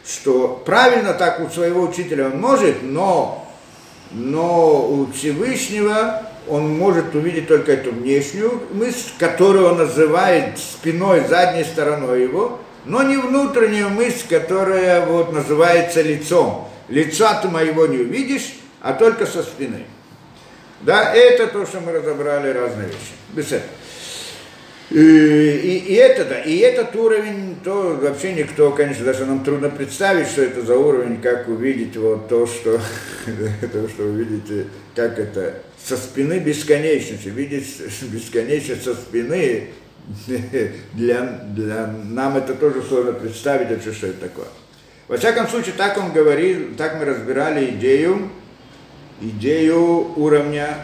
Что 0.08 0.64
правильно 0.66 1.14
так 1.14 1.42
у 1.42 1.50
своего 1.50 1.82
учителя 1.82 2.28
он 2.28 2.40
может, 2.40 2.82
но, 2.82 3.46
но 4.12 4.88
у 4.90 5.12
Всевышнего 5.12 6.24
он 6.48 6.78
может 6.78 7.14
увидеть 7.14 7.50
только 7.50 7.74
эту 7.74 7.92
внешнюю 7.92 8.64
мысль, 8.72 9.10
которую 9.18 9.68
он 9.68 9.80
называет 9.80 10.58
спиной, 10.58 11.26
задней 11.28 11.66
стороной 11.66 12.24
его, 12.24 12.62
но 12.86 13.04
не 13.04 13.18
внутреннюю 13.18 13.90
мысль, 13.90 14.26
которая 14.30 15.06
вот 15.06 15.34
называется 15.34 16.02
лицом. 16.02 16.70
Лица 16.88 17.38
ты 17.42 17.50
моего 17.50 17.86
не 17.86 17.98
увидишь, 17.98 18.54
а 18.80 18.94
только 18.94 19.26
со 19.26 19.44
спины. 19.44 19.84
Да, 20.84 21.14
это 21.14 21.48
то, 21.48 21.66
что 21.66 21.82
мы 21.82 21.92
разобрали 21.92 22.50
разные 22.54 22.88
вещи. 22.88 23.12
Без 23.34 23.48
этого. 23.48 23.68
И, 24.92 24.98
и, 24.98 25.94
и 25.94 25.94
это, 25.94 26.26
да, 26.26 26.40
и 26.40 26.58
этот 26.58 26.96
уровень, 26.96 27.58
то 27.64 28.00
вообще 28.02 28.34
никто, 28.34 28.72
конечно, 28.72 29.06
даже 29.06 29.26
нам 29.26 29.44
трудно 29.44 29.70
представить, 29.70 30.28
что 30.28 30.42
это 30.42 30.64
за 30.64 30.78
уровень, 30.78 31.22
как 31.22 31.48
увидеть 31.48 31.96
вот 31.96 32.28
то, 32.28 32.48
что, 32.48 32.82
то, 33.72 33.88
что 33.88 34.04
увидите, 34.04 34.66
как 34.96 35.20
это 35.20 35.62
со 35.84 35.96
спины 35.96 36.40
бесконечности, 36.40 37.28
видеть 37.28 37.68
бесконечность 38.12 38.84
со 38.84 38.96
спины, 38.96 39.68
для, 40.94 41.22
для 41.54 41.88
нам 41.88 42.38
это 42.38 42.56
тоже 42.56 42.82
сложно 42.82 43.14
представить, 43.14 43.70
вообще, 43.70 43.92
что 43.92 44.08
это 44.08 44.22
такое. 44.22 44.48
Во 45.08 45.18
всяком 45.18 45.48
случае, 45.48 45.74
так 45.78 45.98
он 45.98 46.12
говорил, 46.12 46.76
так 46.78 47.00
мы 47.00 47.06
разбирали 47.06 47.72
идею, 47.72 48.30
идею 49.22 50.14
уровня 50.16 50.78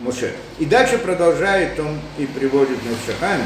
Муше. 0.00 0.32
И 0.58 0.64
дальше 0.64 0.98
продолжает 0.98 1.78
он 1.78 1.98
и 2.18 2.26
приводит 2.26 2.78
Мушахами. 2.84 3.44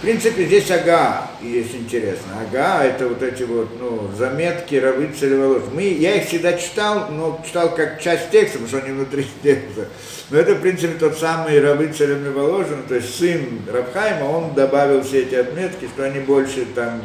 В 0.00 0.02
принципе, 0.02 0.46
здесь 0.46 0.70
ага 0.70 1.28
есть 1.42 1.74
интересно. 1.74 2.32
Ага, 2.40 2.84
это 2.84 3.06
вот 3.06 3.22
эти 3.22 3.42
вот, 3.42 3.68
ну, 3.78 4.10
заметки 4.16 4.76
Равы 4.76 5.08
Целеволос. 5.08 5.64
Мы, 5.74 5.82
я 5.82 6.14
их 6.14 6.26
всегда 6.26 6.54
читал, 6.54 7.10
но 7.10 7.38
читал 7.46 7.74
как 7.74 8.00
часть 8.00 8.30
текста, 8.30 8.58
потому 8.58 8.68
что 8.68 8.78
они 8.78 8.92
внутри 8.92 9.26
текста. 9.42 9.88
Но 10.30 10.38
это, 10.38 10.54
в 10.54 10.62
принципе, 10.62 10.94
тот 10.98 11.18
самый 11.18 11.60
Равы 11.60 11.88
Целеволожен, 11.88 12.84
то 12.88 12.94
есть 12.94 13.14
сын 13.14 13.60
Рабхайма, 13.70 14.24
он 14.24 14.54
добавил 14.54 15.02
все 15.02 15.24
эти 15.24 15.34
отметки, 15.34 15.86
что 15.94 16.04
они 16.04 16.20
больше 16.20 16.64
там, 16.74 17.04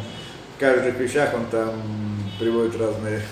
в 0.56 0.60
каждых 0.62 0.98
вещах 0.98 1.34
он 1.34 1.48
там 1.48 1.74
приводит 2.40 2.80
разные, 2.80 3.24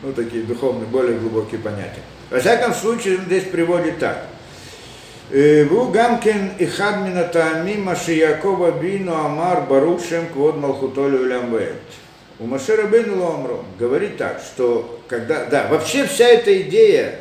ну, 0.00 0.14
такие 0.14 0.42
духовные, 0.44 0.86
более 0.86 1.18
глубокие 1.18 1.60
понятия. 1.60 2.00
Во 2.30 2.40
всяком 2.40 2.72
случае, 2.72 3.18
он 3.18 3.26
здесь 3.26 3.44
приводит 3.44 3.98
так– 3.98 4.24
והוא 5.31 5.93
גם 5.93 6.19
כן 6.19 6.47
אחד 6.63 6.97
מן 7.03 7.17
הטעמים 7.17 7.85
מה 7.85 7.95
שיעקב 7.95 8.69
אבינו 8.77 9.25
אמר 9.25 9.53
ברוך 9.67 10.01
שם 10.05 10.23
כבוד 10.33 10.57
מלכותו 10.57 11.09
לעולם 11.09 11.53
ועד. 11.53 11.75
У 12.39 12.47
Маше 12.47 12.75
Рабейну 12.75 13.19
Ломру 13.19 13.63
говорит 13.77 14.17
так, 14.17 14.41
что 14.43 14.99
когда, 15.07 15.45
да, 15.45 15.67
вообще 15.67 16.07
вся 16.07 16.25
эта 16.25 16.59
идея, 16.61 17.19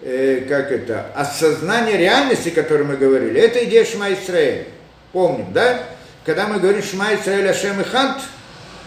э, 0.00 0.46
как 0.48 0.72
это, 0.72 1.04
осознание 1.14 1.98
реальности, 1.98 2.48
о 2.48 2.52
которой 2.52 2.84
мы 2.84 2.96
говорили, 2.96 3.38
это 3.38 3.62
идея 3.64 3.84
Шма 3.84 4.10
Исраэль. 4.14 4.64
Помним, 5.12 5.52
да? 5.52 5.82
когда 6.28 6.46
мы 6.46 6.60
говорим 6.60 6.82
Шма 6.82 7.14
Исраэль 7.14 7.48
Ашем 7.48 7.80
Ихад, 7.80 8.20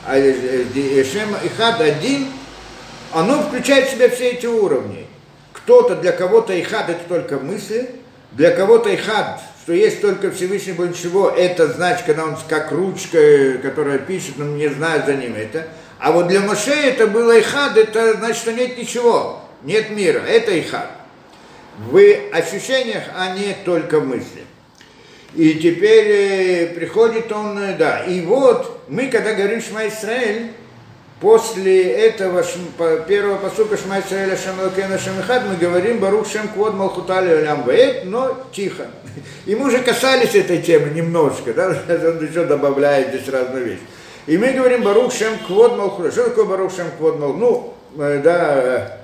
а 0.06 0.14
Ашем 0.14 1.36
Ихад 1.44 1.82
один, 1.82 2.28
оно 3.12 3.42
включает 3.42 3.88
в 3.88 3.92
себя 3.92 4.10
все 4.10 4.30
эти 4.30 4.46
уровни. 4.46 5.08
Кто-то, 5.54 5.96
для 5.96 6.12
кого-то 6.12 6.60
Ихад 6.60 6.90
это 6.90 7.02
только 7.10 7.38
мысли, 7.38 7.90
для 8.37 8.51
кого-то 8.51 8.95
Ихад, 8.95 9.41
что 9.63 9.73
есть 9.73 10.03
только 10.03 10.31
Всевышний 10.31 10.73
больше 10.73 10.95
всего, 10.95 11.31
это 11.31 11.69
значит, 11.69 12.05
когда 12.05 12.25
он 12.25 12.37
как 12.49 12.71
ручка, 12.71 13.59
которая 13.63 13.99
пишет, 13.99 14.35
но 14.37 14.45
не 14.45 14.69
знает 14.69 15.07
за 15.07 15.15
ним 15.15 15.35
это. 15.35 15.67
А 15.99 16.13
вот 16.13 16.29
для 16.29 16.41
Моше 16.41 16.75
это 16.75 17.07
было 17.07 17.41
Ихад, 17.41 17.79
это 17.79 18.15
значит, 18.19 18.37
что 18.37 18.53
нет 18.53 18.77
ничего, 18.77 19.41
нет 19.63 19.89
мира, 19.91 20.19
это 20.19 20.59
Ихад. 20.59 20.91
В 21.79 21.99
ощущениях, 22.33 23.05
а 23.17 23.35
не 23.35 23.57
только 23.65 24.01
в 24.01 24.07
мысли. 24.07 24.45
И 25.35 25.55
теперь 25.55 26.07
э, 26.09 26.67
приходит 26.75 27.31
он, 27.33 27.59
э, 27.59 27.77
да, 27.77 28.05
и 28.05 28.23
вот 28.23 28.83
мы, 28.89 29.09
когда 29.09 29.35
говорим 29.35 29.61
Шма 29.61 29.89
Исраэль, 29.89 30.53
после 31.21 31.93
этого 31.93 32.45
первого 33.09 33.37
посука 33.37 33.77
Шма 33.77 34.01
Исраэль 34.01 34.33
Ашем 34.33 34.61
Элкена 34.61 34.99
Шамихад 34.99 35.45
мы 35.49 35.57
говорим 35.57 35.99
Барух 35.99 36.29
Шем 36.31 36.49
Квод 36.49 36.75
Малхутали 36.75 37.31
Олям 37.31 37.65
но 38.05 38.37
тихо. 38.53 38.87
И 39.47 39.55
мы 39.55 39.69
уже 39.69 39.83
касались 39.83 40.35
этой 40.35 40.61
темы 40.61 40.91
немножко, 40.91 41.55
да, 41.55 41.69
он 41.89 42.27
еще 42.27 42.45
добавляет 42.45 43.09
здесь 43.09 43.29
разную 43.29 43.65
вещь. 43.65 43.81
И 44.27 44.37
мы 44.37 44.53
говорим 44.53 44.83
Барух 44.83 45.13
Шем 45.13 45.39
Квод 45.47 45.77
Малхутали. 45.77 46.11
Что 46.11 46.25
такое 46.25 46.45
Барух 46.45 46.75
Шем 46.75 46.89
Квод? 46.99 47.19
Ну, 47.19 47.75
э, 47.99 48.21
да, 48.23 48.99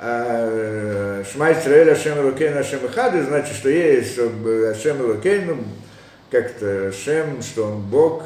а, 0.00 1.24
שמע 1.32 1.52
ישראל 1.52 1.90
השם 1.90 2.18
אלוקינו 2.18 2.56
השם 2.56 2.86
אחד, 2.86 3.24
значит, 3.24 3.56
что 3.56 3.68
есть 3.68 4.16
השם 4.16 5.02
אלוקינו, 5.02 5.64
как-то 6.30 6.88
השם, 6.88 7.42
что 7.42 7.64
он 7.64 7.80
Бог, 7.80 8.22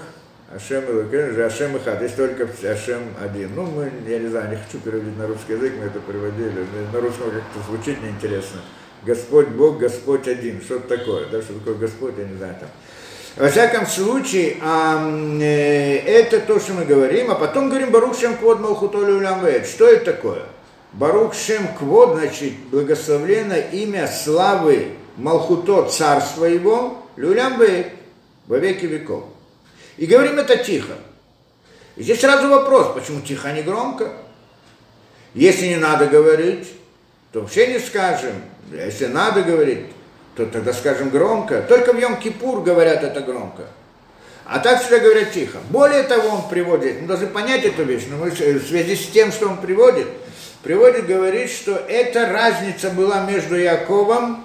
השם 0.55 0.85
אלוקינו, 0.85 1.35
же 1.35 1.45
השם 1.45 1.77
אחד, 1.77 2.03
есть 2.03 2.17
только 2.17 2.47
השם 2.71 3.03
один. 3.23 3.55
Ну, 3.55 3.63
мы, 3.63 3.91
я 4.07 4.19
не 4.19 4.29
знаю, 4.29 4.51
не 4.51 4.57
хочу 4.57 4.79
переводить 4.79 5.17
на 5.17 5.27
русский 5.27 5.55
язык, 5.55 5.73
мы 5.79 5.87
это 5.87 5.99
переводили, 6.01 6.67
на 6.93 7.01
русском 7.01 7.31
как-то 7.31 7.61
звучит 7.67 8.03
неинтересно. 8.03 8.61
Господь 9.05 9.49
Бог, 9.49 9.79
Господь 9.79 10.29
один, 10.29 10.61
что-то 10.61 10.97
такое, 10.97 11.27
да, 11.29 11.41
что 11.41 11.55
такое 11.55 11.75
Господь, 11.75 12.15
я 12.19 12.25
не 12.25 12.37
знаю 12.37 12.55
там. 12.61 12.69
Во 13.37 13.49
всяком 13.49 13.87
случае, 13.87 14.59
а, 14.61 15.11
это 15.41 16.41
то, 16.41 16.61
что 16.61 16.75
мы 16.75 16.85
говорим, 16.85 17.31
а 17.31 17.35
потом 17.35 17.71
говорим 17.71 17.91
ברוך 17.91 18.19
שם 18.19 18.37
כבוד 18.37 18.61
מלכותו 18.61 19.17
לעולם 19.17 19.45
ועד. 19.45 19.67
Что 19.67 19.89
это 19.89 20.13
такое? 20.13 20.43
Барух 20.93 21.35
Шем 21.35 21.67
Квод, 21.79 22.19
значит, 22.19 22.53
благословлено 22.71 23.57
имя 23.73 24.07
славы 24.07 24.89
Малхуто, 25.17 25.89
царства 25.89 26.45
его, 26.45 26.99
Люлям 27.17 27.59
во 28.47 28.59
веки 28.59 28.85
веков. 28.85 29.25
И 30.03 30.07
говорим 30.07 30.37
это 30.37 30.57
тихо. 30.57 30.95
И 31.95 32.03
здесь 32.03 32.21
сразу 32.21 32.49
вопрос, 32.49 32.93
почему 32.93 33.21
тихо, 33.21 33.51
а 33.51 33.53
не 33.53 33.63
громко? 33.63 34.13
Если 35.33 35.69
не 35.69 35.77
надо 35.77 36.07
говорить, 36.07 36.67
то 37.31 37.43
вообще 37.43 37.69
не 37.69 37.79
скажем. 37.79 38.33
Если 38.73 39.07
надо 39.07 39.43
говорить, 39.43 39.87
то 40.35 40.45
тогда 40.47 40.73
скажем 40.73 41.11
громко. 41.11 41.63
Только 41.63 41.93
в 41.93 42.01
Йом-Кипур 42.01 42.65
говорят 42.65 43.05
это 43.05 43.21
громко. 43.21 43.67
А 44.45 44.59
так 44.59 44.81
всегда 44.81 44.99
говорят 44.99 45.31
тихо. 45.31 45.59
Более 45.71 46.03
того, 46.03 46.31
он 46.31 46.49
приводит, 46.49 47.01
мы 47.01 47.07
должны 47.07 47.29
понять 47.29 47.65
эту 47.65 47.85
вещь, 47.85 48.07
но 48.11 48.17
мы 48.17 48.31
в 48.31 48.37
связи 48.37 48.97
с 48.97 49.07
тем, 49.07 49.31
что 49.31 49.47
он 49.47 49.59
приводит, 49.59 50.09
приводит, 50.65 51.07
говорит, 51.07 51.49
что 51.49 51.77
эта 51.77 52.27
разница 52.27 52.91
была 52.91 53.21
между 53.21 53.55
Яковом 53.55 54.45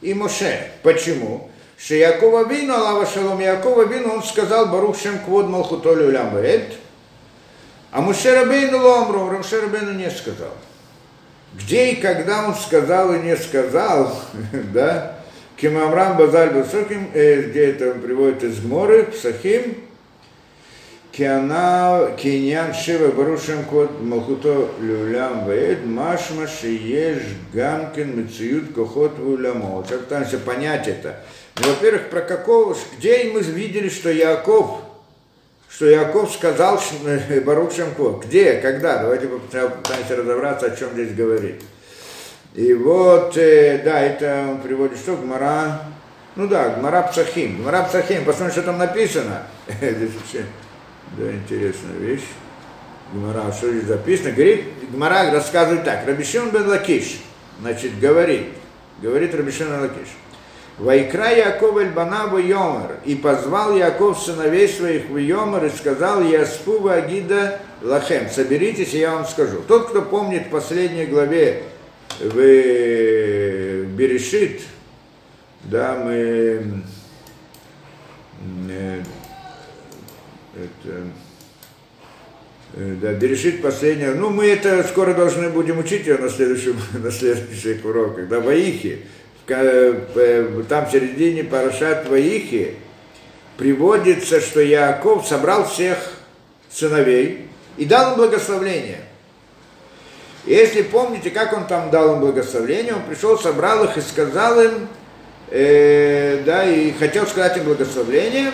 и 0.00 0.12
Моше. 0.12 0.72
Почему? 0.82 1.47
Что 1.78 1.94
Якова 1.94 2.44
Вину, 2.44 2.74
Аллаха 2.74 3.06
Шалом, 3.06 3.38
Якова 3.38 3.84
Вину, 3.84 4.14
он 4.14 4.22
сказал 4.24 4.66
Барух 4.66 4.98
Шем 4.98 5.20
Квод 5.20 5.46
Малхутолю 5.46 6.10
Лямбаэт, 6.10 6.74
а 7.92 8.00
Моше 8.00 8.34
Рабейну 8.34 8.82
Ломру, 8.82 9.20
Моше 9.30 9.60
Рабейну 9.60 9.92
не 9.92 10.10
сказал. 10.10 10.52
Где 11.54 11.92
и 11.92 11.96
когда 11.96 12.46
он 12.46 12.54
сказал 12.54 13.14
и 13.14 13.20
не 13.20 13.36
сказал, 13.36 14.12
да, 14.74 15.18
Кимамрам 15.56 16.16
Базаль 16.16 16.50
Басоким, 16.50 17.10
где 17.12 17.70
это 17.70 17.92
он 17.92 18.00
приводит 18.00 18.42
из 18.42 18.60
Гморы, 18.60 19.04
Псахим, 19.04 19.76
Киана, 21.12 22.12
Киньян 22.16 22.74
Шива 22.74 23.12
Барушем 23.12 23.64
Кот 23.64 24.00
Малхуто 24.00 24.68
Люлям 24.80 25.46
Ваэд 25.46 25.84
Машма 25.86 26.46
Шиеш 26.46 27.22
Гамкин 27.52 28.20
Мециют 28.20 28.74
Кохот 28.74 29.18
Вулямо. 29.18 29.82
Как 29.88 30.00
пытаемся 30.00 30.38
понять 30.38 30.86
это. 30.86 31.20
Ну, 31.60 31.68
во-первых, 31.70 32.10
про 32.10 32.20
какого, 32.20 32.76
где 32.96 33.30
мы 33.32 33.40
видели, 33.40 33.88
что 33.88 34.10
Яков, 34.10 34.80
что 35.68 35.86
Яков 35.86 36.32
сказал 36.32 36.80
Барух 37.44 37.72
Шемко. 37.72 38.20
Где, 38.24 38.54
когда? 38.54 38.98
Давайте 38.98 39.26
попытаемся 39.26 40.16
разобраться, 40.16 40.66
о 40.66 40.76
чем 40.76 40.92
здесь 40.92 41.14
говорит. 41.14 41.62
И 42.54 42.72
вот, 42.74 43.36
э, 43.36 43.82
да, 43.84 44.00
это 44.00 44.46
он 44.50 44.60
приводит 44.60 44.98
что? 44.98 45.16
Гмара, 45.16 45.82
ну 46.36 46.46
да, 46.46 46.70
Гмара 46.70 47.02
Псахим. 47.02 47.62
Гмара 47.62 47.84
Псахим, 47.84 48.24
посмотрим, 48.24 48.52
что 48.52 48.62
там 48.62 48.78
написано. 48.78 49.46
Здесь 49.80 50.12
вообще 50.14 50.44
да, 51.16 51.30
интересная 51.30 51.96
вещь. 51.98 52.24
Гмара, 53.12 53.52
что 53.52 53.72
здесь 53.72 53.84
записано? 53.84 54.32
Говорит, 54.32 54.64
Гмара 54.90 55.30
рассказывает 55.32 55.84
так. 55.84 56.06
Рабби 56.06 56.26
Шимон 56.26 56.50
бен 56.50 56.68
Лакиш, 56.68 57.20
значит, 57.60 57.98
говорит, 57.98 58.48
говорит 59.00 59.34
Рабби 59.34 59.49
Шимон 59.49 59.68
бен 59.68 59.80
Лакиш. 59.82 60.08
ויקרא 60.78 61.30
יעקב 61.34 61.76
אל 61.78 61.95
בניו 61.95 62.30
ויאמר, 62.38 63.00
и 63.04 63.16
позвал 63.16 63.76
Яков 63.76 64.18
сыновей 64.20 64.68
своих 64.68 65.08
ויאמר 65.08 65.66
и 65.66 65.70
сказал, 65.70 66.22
האספו 66.22 66.88
ואגידה 66.88 67.60
לכם, 67.82 68.28
соберитесь, 68.30 68.94
и 68.94 68.98
я 68.98 69.14
вам 69.14 69.24
скажу. 69.24 69.62
Тот, 69.66 69.90
кто 69.90 70.02
помнит 70.02 70.46
в 70.46 70.50
последней 70.50 71.06
главе 71.06 71.64
в 72.20 72.32
Берешит, 73.96 74.62
да, 75.64 76.00
мы 76.04 76.84
э, 78.68 79.02
это, 80.54 81.02
э, 82.74 82.96
да, 83.02 83.12
Берешит 83.14 83.62
последняя, 83.62 84.14
ну 84.14 84.30
мы 84.30 84.46
это 84.46 84.84
скоро 84.84 85.12
должны 85.12 85.48
будем 85.50 85.78
учить 85.78 86.06
ее 86.06 86.18
на, 86.18 86.30
следующем, 86.30 86.76
на 86.92 87.10
следующих 87.10 87.84
уроках, 87.84 88.28
да, 88.28 88.38
Ваихи, 88.38 89.06
там 89.48 90.86
в 90.86 90.90
середине 90.92 91.42
Парашат 91.42 92.08
Ваихи 92.08 92.76
приводится, 93.56 94.40
что 94.40 94.60
Яков 94.60 95.26
собрал 95.26 95.66
всех 95.68 95.98
сыновей 96.70 97.48
и 97.76 97.84
дал 97.84 98.12
им 98.12 98.18
благословление. 98.18 99.00
Если 100.44 100.82
помните, 100.82 101.30
как 101.30 101.52
он 101.52 101.66
там 101.66 101.90
дал 101.90 102.14
им 102.14 102.20
благословение, 102.20 102.94
он 102.94 103.02
пришел, 103.02 103.38
собрал 103.38 103.84
их 103.84 103.96
и 103.96 104.00
сказал 104.00 104.60
им, 104.60 104.88
э, 105.50 106.42
да, 106.44 106.64
и 106.64 106.92
хотел 106.92 107.26
сказать 107.26 107.56
им 107.56 107.64
благословение, 107.64 108.52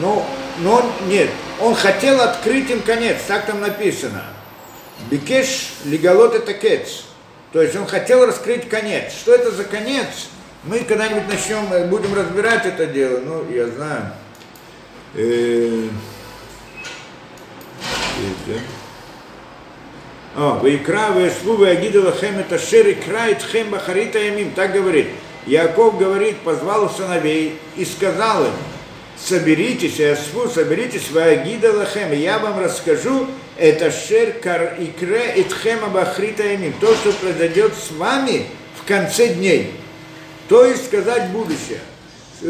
но 0.00 0.26
но 0.58 0.90
нет, 1.06 1.28
он 1.60 1.74
хотел 1.74 2.20
открыть 2.20 2.70
им 2.70 2.80
конец, 2.82 3.18
так 3.28 3.46
там 3.46 3.60
написано. 3.60 4.24
Бикеш 5.10 5.74
легалот 5.84 6.34
это 6.34 6.54
кец. 6.54 7.04
То 7.56 7.62
есть 7.62 7.74
он 7.74 7.86
хотел 7.86 8.26
раскрыть 8.26 8.68
конец. 8.68 9.14
Что 9.14 9.34
это 9.34 9.50
за 9.50 9.64
конец? 9.64 10.28
Мы 10.64 10.80
когда-нибудь 10.80 11.26
начнем, 11.26 11.72
э, 11.72 11.86
будем 11.86 12.12
разбирать 12.12 12.66
это 12.66 12.84
дело. 12.84 13.18
Ну, 13.24 13.50
я 13.50 13.66
знаю. 13.68 14.12
Э, 15.14 15.88
о, 20.36 20.58
Вайкра, 20.60 21.12
Вайслу, 21.12 21.56
Вайагида 21.56 22.02
Лахем, 22.02 22.38
это 22.38 22.58
Шери 22.58 22.92
Крайт 22.92 23.42
Хем 23.42 23.70
Бахарита 23.70 24.18
Ямим. 24.18 24.50
Так 24.50 24.74
говорит. 24.74 25.08
Яков 25.46 25.98
говорит, 25.98 26.36
позвал 26.40 26.90
сыновей 26.90 27.58
и 27.76 27.86
сказал 27.86 28.44
им, 28.44 28.52
соберитесь, 29.18 29.98
Ясфу, 29.98 30.48
соберитесь, 30.48 31.10
Ваагида 31.10 31.72
Лахем, 31.72 32.12
я 32.12 32.38
вам 32.38 32.60
расскажу, 32.62 33.26
это 33.56 33.90
шер 33.90 34.32
кар 34.42 34.74
икре 34.78 35.34
итхема 35.36 35.88
бахрита 35.88 36.54
имим, 36.54 36.74
то, 36.80 36.94
что 36.94 37.12
произойдет 37.12 37.72
с 37.74 37.90
вами 37.92 38.46
в 38.80 38.86
конце 38.86 39.28
дней. 39.28 39.72
То 40.48 40.64
есть 40.64 40.86
сказать 40.86 41.30
будущее. 41.30 41.80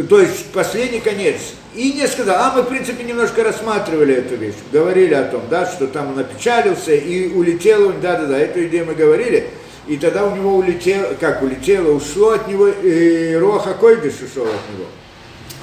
То 0.09 0.21
есть 0.21 0.53
последний 0.53 1.01
конец. 1.01 1.37
И 1.75 1.93
не 1.93 2.07
сказал, 2.09 2.37
а 2.39 2.53
мы, 2.57 2.63
в 2.63 2.67
принципе, 2.67 3.05
немножко 3.05 3.45
рассматривали 3.45 4.15
эту 4.17 4.35
вещь, 4.35 4.55
говорили 4.73 5.15
о 5.15 5.25
том, 5.25 5.43
да, 5.49 5.71
что 5.71 5.87
там 5.87 6.13
он 6.13 6.19
опечалился 6.19 6.93
и 6.93 7.29
улетел, 7.29 7.93
да-да-да, 8.01 8.39
эту 8.39 8.65
идею 8.67 8.87
мы 8.87 8.95
говорили, 8.95 9.49
и 9.87 9.97
тогда 9.99 10.25
у 10.25 10.35
него 10.35 10.57
улетело, 10.57 11.15
как 11.21 11.43
улетело, 11.43 11.93
ушло 11.93 12.31
от 12.31 12.49
него, 12.49 12.67
и 12.69 13.35
Роха 13.35 13.75
Койдыш 13.75 14.15
ушел 14.23 14.45
от 14.45 14.75
него 14.75 14.87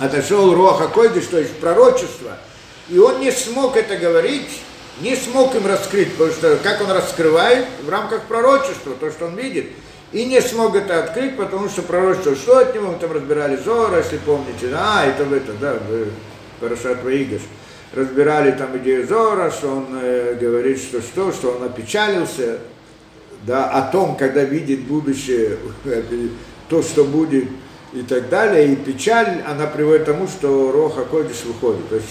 отошел 0.04 0.54
Роха 0.54 0.88
Койдыш, 0.88 1.26
то 1.28 1.40
есть 1.40 1.58
пророчество, 1.60 2.38
и 2.90 2.98
он 2.98 3.22
не 3.22 3.32
смог 3.32 3.78
это 3.78 3.96
говорить, 3.96 4.62
не 5.02 5.16
смог 5.16 5.56
им 5.56 5.66
раскрыть, 5.66 6.12
потому 6.14 6.32
что 6.32 6.58
как 6.58 6.82
он 6.82 6.92
раскрывает 6.92 7.66
в 7.84 7.90
рамках 7.90 8.24
пророчества, 8.24 8.94
то, 9.00 9.10
что 9.12 9.28
он 9.28 9.36
видит, 9.36 9.68
и 10.12 10.26
не 10.26 10.42
смог 10.42 10.76
это 10.76 11.04
открыть, 11.04 11.38
потому 11.38 11.70
что 11.70 11.82
пророчество 11.82 12.36
что 12.36 12.60
от 12.60 12.76
него, 12.76 12.92
мы 12.92 13.00
там 13.00 13.12
разбирали 13.14 13.56
Зора, 13.56 14.00
если 14.00 14.18
помните, 14.18 14.70
а, 14.76 15.06
это 15.06 15.24
в 15.24 15.34
это, 15.34 15.54
да, 15.54 15.76
в 15.76 16.08
Парашат 16.60 17.04
Ваигаш, 17.04 17.42
разбирали 17.94 18.52
там 18.52 18.78
идею 18.78 19.08
Зора, 19.08 19.52
что 19.52 19.70
он 19.70 19.88
э, 20.02 20.38
говорит, 20.40 20.80
что 20.80 21.02
что, 21.02 21.32
что 21.32 21.52
он 21.52 21.64
опечалился, 21.64 22.60
да, 23.44 23.70
о 23.70 23.92
том, 23.92 24.16
когда 24.18 24.44
видит 24.44 24.82
будущее, 24.82 25.58
то, 26.70 26.84
что 26.84 27.06
будет 27.06 27.46
и 27.94 28.02
так 28.02 28.30
далее, 28.30 28.74
и 28.74 28.76
печаль, 28.76 29.44
она 29.48 29.68
приводит 29.68 30.04
к 30.04 30.06
тому, 30.06 30.28
что 30.28 30.72
Роха 30.72 31.04
Койдиш 31.04 31.44
выходит, 31.46 31.88
то 31.90 31.96
есть 31.96 32.08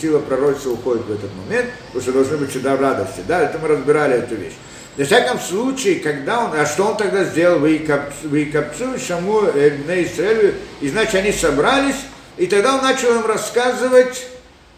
сила 0.00 0.20
пророчества 0.20 0.70
уходит 0.70 1.04
в 1.06 1.12
этот 1.12 1.30
момент, 1.34 1.70
потому 1.86 2.02
что 2.02 2.12
должны 2.12 2.36
быть 2.36 2.50
всегда 2.50 2.76
радости, 2.76 3.22
да, 3.26 3.40
это 3.40 3.58
мы 3.58 3.68
разбирали 3.68 4.18
эту 4.18 4.36
вещь. 4.36 4.54
На 4.96 5.04
всяком 5.04 5.40
случае, 5.40 5.96
когда 5.96 6.44
он, 6.44 6.52
а 6.56 6.64
что 6.66 6.84
он 6.84 6.96
тогда 6.96 7.24
сделал, 7.24 7.58
вы 7.58 7.74
и 7.74 8.44
копцу, 8.44 8.98
шаму, 9.04 9.40
на 9.40 10.02
Израилю, 10.04 10.54
и 10.80 10.88
значит 10.88 11.16
они 11.16 11.32
собрались, 11.32 11.96
и 12.36 12.46
тогда 12.46 12.76
он 12.76 12.82
начал 12.82 13.18
им 13.18 13.26
рассказывать, 13.26 14.26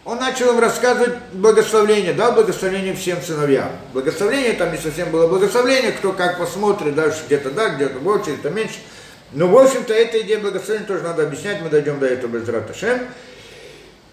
он 0.05 0.17
начал 0.17 0.53
им 0.53 0.59
рассказывать 0.59 1.15
благословление, 1.33 2.13
дал 2.13 2.31
благословение 2.31 2.95
всем 2.95 3.21
сыновьям. 3.21 3.69
Благословение 3.93 4.53
там 4.53 4.71
не 4.71 4.77
совсем 4.79 5.11
было 5.11 5.27
благословение, 5.27 5.91
кто 5.91 6.13
как 6.13 6.39
посмотрит, 6.39 6.95
дальше 6.95 7.19
где-то 7.27 7.51
да, 7.51 7.69
где-то 7.69 7.99
больше, 7.99 8.31
где-то 8.31 8.49
меньше. 8.49 8.77
Но, 9.33 9.47
в 9.47 9.57
общем-то, 9.57 9.93
эта 9.93 10.21
идея 10.21 10.39
благословения 10.39 10.87
тоже 10.87 11.03
надо 11.03 11.23
объяснять, 11.23 11.61
мы 11.61 11.69
дойдем 11.69 11.99
до 11.99 12.07
этого 12.07 12.37
без 12.37 12.47
Раташем. 12.47 12.99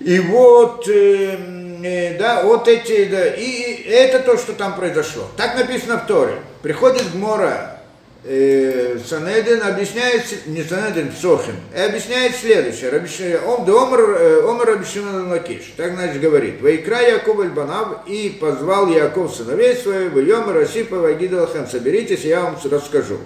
И 0.01 0.19
вот, 0.19 0.89
э, 0.89 1.39
э, 1.85 2.19
да, 2.19 2.43
вот 2.43 2.67
эти, 2.67 3.05
да, 3.05 3.27
и 3.29 3.85
это 3.89 4.19
то, 4.21 4.37
что 4.37 4.53
там 4.55 4.75
произошло. 4.75 5.29
Так 5.37 5.57
написано 5.57 5.99
в 5.99 6.07
Торе. 6.07 6.35
Приходит 6.63 7.13
Гмора, 7.13 7.79
э, 8.25 8.99
Санедин 9.07 9.63
объясняет, 9.63 10.25
не 10.47 10.65
Санедин, 10.65 11.13
Сохин, 11.13 11.55
и 11.73 11.79
объясняет 11.79 12.35
следующее. 12.35 12.91
Рабиши, 12.91 13.41
ом, 13.47 13.65
да 13.65 13.73
омар, 13.73 14.01
э, 14.01 14.41
омар 14.43 14.67
Рабишиман 14.67 15.31
Лакиш, 15.31 15.75
так 15.77 15.95
значит 15.95 16.21
говорит. 16.21 16.61
Вайкра 16.61 17.01
Яков 17.01 17.39
Эльбанав 17.39 18.07
и 18.09 18.37
позвал 18.41 18.89
Яков 18.89 19.35
сыновей 19.35 19.77
своих, 19.77 20.13
Йомар 20.13 20.59
Асипа 20.59 20.97
Вагидалахам, 20.97 21.69
соберитесь, 21.69 22.25
я 22.25 22.41
вам 22.41 22.59
расскажу. 22.65 23.19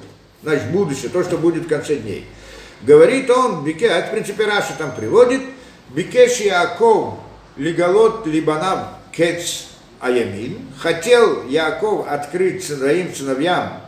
Значит, 0.43 0.71
будущее, 0.71 1.11
то, 1.11 1.23
что 1.25 1.37
будет 1.37 1.65
в 1.65 1.69
конце 1.69 1.97
дней. 1.97 2.27
Говорит 2.83 3.29
он, 3.31 3.65
Бике, 3.65 3.87
это 3.87 4.09
в 4.09 4.11
принципе 4.13 4.45
Раша 4.45 4.75
там 4.79 4.95
приводит, 4.95 5.43
Бикеш 5.91 6.39
Яков 6.41 7.15
Лигалот 7.57 8.27
Либанав 8.27 8.91
Кец 9.11 9.67
Аямин, 10.01 10.59
хотел 10.79 11.45
Яков 11.49 12.07
открыть 12.09 12.65
своим 12.65 13.13
сыновьям 13.13 13.81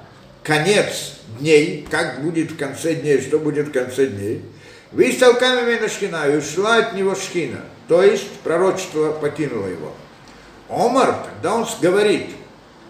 конец 0.42 1.14
дней, 1.38 1.86
как 1.88 2.22
будет 2.22 2.50
в 2.50 2.56
конце 2.56 2.94
дней, 2.94 3.20
что 3.20 3.38
будет 3.38 3.68
в 3.68 3.72
конце 3.72 4.06
дней. 4.06 4.42
Вы 4.90 5.12
столками 5.12 5.86
шхина, 5.86 6.26
и 6.26 6.36
ушла 6.36 6.78
от 6.78 6.94
него 6.94 7.14
шхина, 7.14 7.60
то 7.86 8.02
есть 8.02 8.28
пророчество 8.42 9.12
покинуло 9.12 9.68
его. 9.68 9.92
Омар, 10.68 11.14
тогда 11.24 11.54
он 11.54 11.66
говорит, 11.80 12.26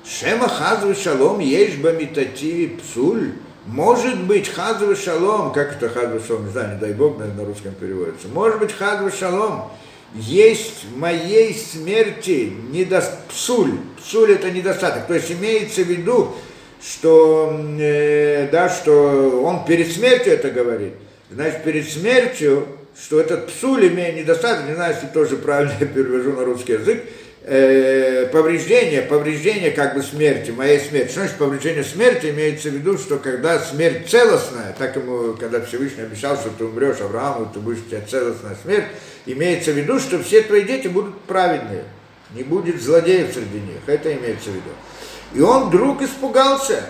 Шема 0.04 0.48
хазвы 0.48 0.94
шалом 0.94 1.40
есть 1.40 1.78
бамитати 1.78 2.68
псуль, 2.68 3.32
может 3.72 4.20
быть, 4.24 4.48
хазвы 4.48 4.96
шалом, 4.96 5.52
как 5.52 5.76
это 5.76 5.88
хазвы 5.88 6.20
шалом, 6.26 6.46
не 6.46 6.52
знаю, 6.52 6.74
не 6.74 6.80
дай 6.80 6.92
бог, 6.92 7.18
наверное, 7.18 7.42
на 7.42 7.48
русском 7.48 7.72
переводится. 7.74 8.26
Может 8.28 8.58
быть, 8.58 8.72
хазвы 8.72 9.12
шалом, 9.12 9.70
есть 10.14 10.86
моей 10.96 11.54
смерти 11.54 12.52
недо... 12.70 13.02
псуль. 13.28 13.72
Псуль 13.98 14.32
это 14.32 14.50
недостаток. 14.50 15.06
То 15.06 15.14
есть 15.14 15.30
имеется 15.30 15.82
в 15.82 15.88
виду, 15.88 16.34
что, 16.82 17.56
э, 17.78 18.48
да, 18.50 18.68
что 18.68 19.42
он 19.44 19.64
перед 19.64 19.92
смертью 19.92 20.32
это 20.32 20.50
говорит. 20.50 20.94
Значит, 21.30 21.62
перед 21.62 21.88
смертью, 21.88 22.66
что 23.00 23.20
этот 23.20 23.46
псуль 23.46 23.86
имеет 23.86 24.16
недостаток, 24.16 24.66
не 24.66 24.74
знаю, 24.74 24.94
если 24.94 25.06
тоже 25.06 25.36
правильно 25.36 25.74
я 25.78 25.86
перевожу 25.86 26.32
на 26.32 26.44
русский 26.44 26.72
язык, 26.72 27.04
э, 27.42 28.26
повреждение, 28.32 29.02
повреждение 29.02 29.70
как 29.70 29.94
бы 29.94 30.02
смерти, 30.02 30.50
моей 30.50 30.78
смерти. 30.78 31.10
Что 31.10 31.20
значит 31.20 31.36
повреждение 31.36 31.84
смерти? 31.84 32.30
Имеется 32.30 32.70
в 32.70 32.74
виду, 32.74 32.98
что 32.98 33.18
когда 33.18 33.58
смерть 33.58 34.08
целостная, 34.08 34.74
так 34.78 34.96
ему, 34.96 35.34
когда 35.34 35.60
Всевышний 35.60 36.02
обещал, 36.02 36.36
что 36.36 36.50
ты 36.50 36.64
умрешь 36.64 37.00
Аврааму, 37.00 37.50
ты 37.52 37.60
будешь 37.60 37.80
у 37.80 37.90
тебя 37.90 38.02
целостная 38.08 38.56
смерть, 38.62 38.86
имеется 39.26 39.72
в 39.72 39.76
виду, 39.76 39.98
что 39.98 40.22
все 40.22 40.42
твои 40.42 40.62
дети 40.62 40.88
будут 40.88 41.20
праведные, 41.22 41.84
не 42.34 42.42
будет 42.42 42.80
злодеев 42.80 43.32
среди 43.32 43.60
них. 43.60 43.80
Это 43.86 44.12
имеется 44.12 44.50
в 44.50 44.54
виду. 44.54 44.70
И 45.34 45.40
он 45.40 45.68
вдруг 45.68 46.02
испугался. 46.02 46.84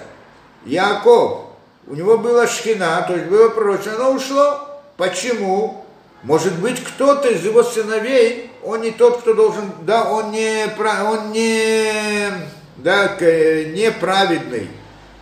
Яков, 0.64 1.46
у 1.86 1.94
него 1.94 2.18
была 2.18 2.46
шхина, 2.46 3.02
то 3.06 3.14
есть 3.14 3.26
было 3.26 3.48
пророчество, 3.48 3.94
оно 3.94 4.12
ушло. 4.12 4.82
Почему? 4.96 5.84
Может 6.22 6.58
быть, 6.58 6.82
кто-то 6.84 7.28
из 7.28 7.44
его 7.44 7.62
сыновей, 7.62 8.49
он 8.62 8.82
не 8.82 8.90
тот, 8.90 9.20
кто 9.20 9.34
должен, 9.34 9.72
да, 9.82 10.10
он 10.10 10.30
не, 10.30 10.66
он 11.04 11.32
не, 11.32 12.30
да, 12.76 13.16
неправедный, 13.18 14.68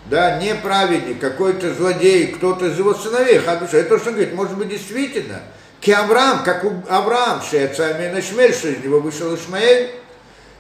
да, 0.07 0.39
неправедный, 0.39 1.15
какой-то 1.15 1.73
злодей, 1.75 2.29
кто-то 2.29 2.67
из 2.67 2.79
его 2.79 2.95
сыновей, 2.95 3.39
Хадуша, 3.39 3.79
это 3.79 3.91
то, 3.91 3.99
что 3.99 4.09
он 4.09 4.17
говорит, 4.17 4.35
может 4.35 4.57
быть, 4.57 4.69
действительно, 4.69 5.43
Ки 5.81 5.93
Авраам, 5.93 6.43
как 6.43 6.65
у 6.65 6.73
Авраам, 6.89 7.41
Шеяцами 7.43 8.09
Нашмель, 8.09 8.53
что 8.53 8.69
из 8.69 8.83
него 8.83 9.01
вышел 9.01 9.35
Ишмаэль, 9.35 9.93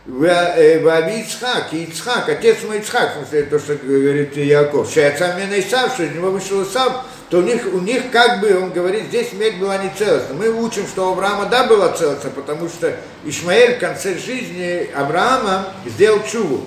Ваби 0.07 1.21
Ицхак, 1.21 1.73
и 1.73 1.85
Ицхак, 1.85 2.29
отец 2.29 2.59
мой 2.67 2.79
Ицхак, 2.79 3.11
в 3.11 3.19
смысле, 3.19 3.43
то, 3.45 3.59
что 3.59 3.75
говорит 3.75 4.37
Яков, 4.37 4.91
Шеяцами 4.91 5.43
Исав, 5.59 5.95
что 5.95 6.05
из 6.05 6.15
него 6.15 6.31
вышел 6.31 6.63
Исав, 6.63 7.05
то 7.31 7.39
у 7.39 7.43
них, 7.43 7.67
у 7.73 7.81
них 7.81 8.11
как 8.11 8.41
бы, 8.41 8.57
он 8.57 8.71
говорит, 8.71 9.05
здесь 9.09 9.31
смерть 9.31 9.59
была 9.59 9.77
не 9.79 9.91
целостна. 9.91 10.35
Мы 10.35 10.49
учим, 10.49 10.87
что 10.87 11.09
у 11.09 11.13
Авраама 11.13 11.47
да 11.47 11.67
была 11.67 11.91
целостна, 11.93 12.31
потому 12.31 12.69
что 12.69 12.97
Ишмаэль 13.25 13.77
в 13.77 13.81
конце 13.81 14.17
жизни 14.17 14.89
Авраама 14.95 15.67
сделал 15.87 16.23
чуву 16.25 16.65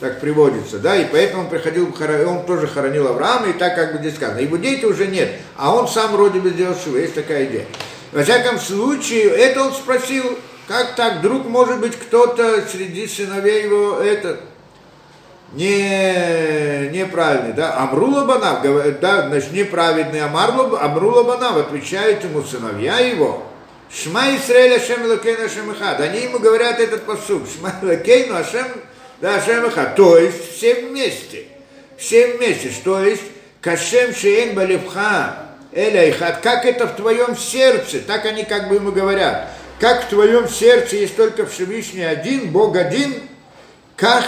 так 0.00 0.20
приводится, 0.20 0.78
да, 0.78 0.96
и 0.96 1.06
поэтому 1.06 1.42
он 1.42 1.48
приходил, 1.48 1.92
он 2.28 2.46
тоже 2.46 2.68
хоронил 2.68 3.08
Авраама, 3.08 3.48
и 3.48 3.52
так 3.52 3.74
как 3.74 3.92
бы 3.92 3.98
здесь 3.98 4.14
сказано. 4.14 4.38
Его 4.38 4.56
дети 4.56 4.84
уже 4.84 5.06
нет, 5.06 5.30
а 5.56 5.74
он 5.74 5.88
сам 5.88 6.12
вроде 6.12 6.38
бы 6.38 6.50
сделал 6.50 6.76
шиву, 6.76 6.98
есть 6.98 7.14
такая 7.14 7.46
идея. 7.46 7.66
Во 8.12 8.22
всяком 8.22 8.60
случае, 8.60 9.24
это 9.24 9.64
он 9.64 9.72
спросил, 9.72 10.38
как 10.68 10.94
так, 10.94 11.18
вдруг 11.18 11.46
может 11.46 11.80
быть 11.80 11.96
кто-то 11.96 12.62
среди 12.70 13.08
сыновей 13.08 13.64
его, 13.64 13.98
этот, 13.98 14.40
не, 15.52 16.90
неправильный, 16.90 17.54
да, 17.54 17.78
Амрула 17.78 18.24
Банав, 18.24 18.62
да, 19.00 19.28
значит, 19.28 19.52
неправедный, 19.52 20.20
Амарлу, 20.20 20.76
Амрула 20.76 21.22
Банав 21.22 21.56
отвечает 21.56 22.22
ему 22.24 22.42
сыновья 22.42 22.98
его, 22.98 23.44
Шма 23.90 24.36
Исраэль 24.36 24.76
Ашем 24.76 25.06
Лакейну 25.06 25.46
Ашем 25.46 25.72
Ихад, 25.72 26.00
они 26.00 26.20
ему 26.20 26.38
говорят 26.38 26.78
этот 26.78 27.04
посуд, 27.04 27.44
Шма 27.48 27.74
Лакейну 27.82 28.36
Ашем 28.36 28.66
да, 29.20 29.40
Шемаха, 29.40 29.94
то 29.96 30.16
есть 30.16 30.56
все 30.56 30.74
вместе, 30.86 31.46
все 31.96 32.36
вместе, 32.36 32.70
то 32.84 33.02
есть 33.02 33.22
Кашем 33.60 34.14
Шеен 34.14 34.54
Балевха, 34.54 35.36
Эля 35.72 36.08
Ихат, 36.08 36.40
как 36.40 36.64
это 36.64 36.86
в 36.86 36.94
твоем 36.94 37.36
сердце, 37.36 38.00
так 38.00 38.24
они 38.26 38.44
как 38.44 38.68
бы 38.68 38.76
ему 38.76 38.92
говорят, 38.92 39.48
как 39.80 40.04
в 40.04 40.08
твоем 40.08 40.48
сердце 40.48 40.96
есть 40.96 41.16
только 41.16 41.46
Всевышний 41.46 42.04
один, 42.04 42.50
Бог 42.50 42.76
один, 42.76 43.14
как 43.96 44.24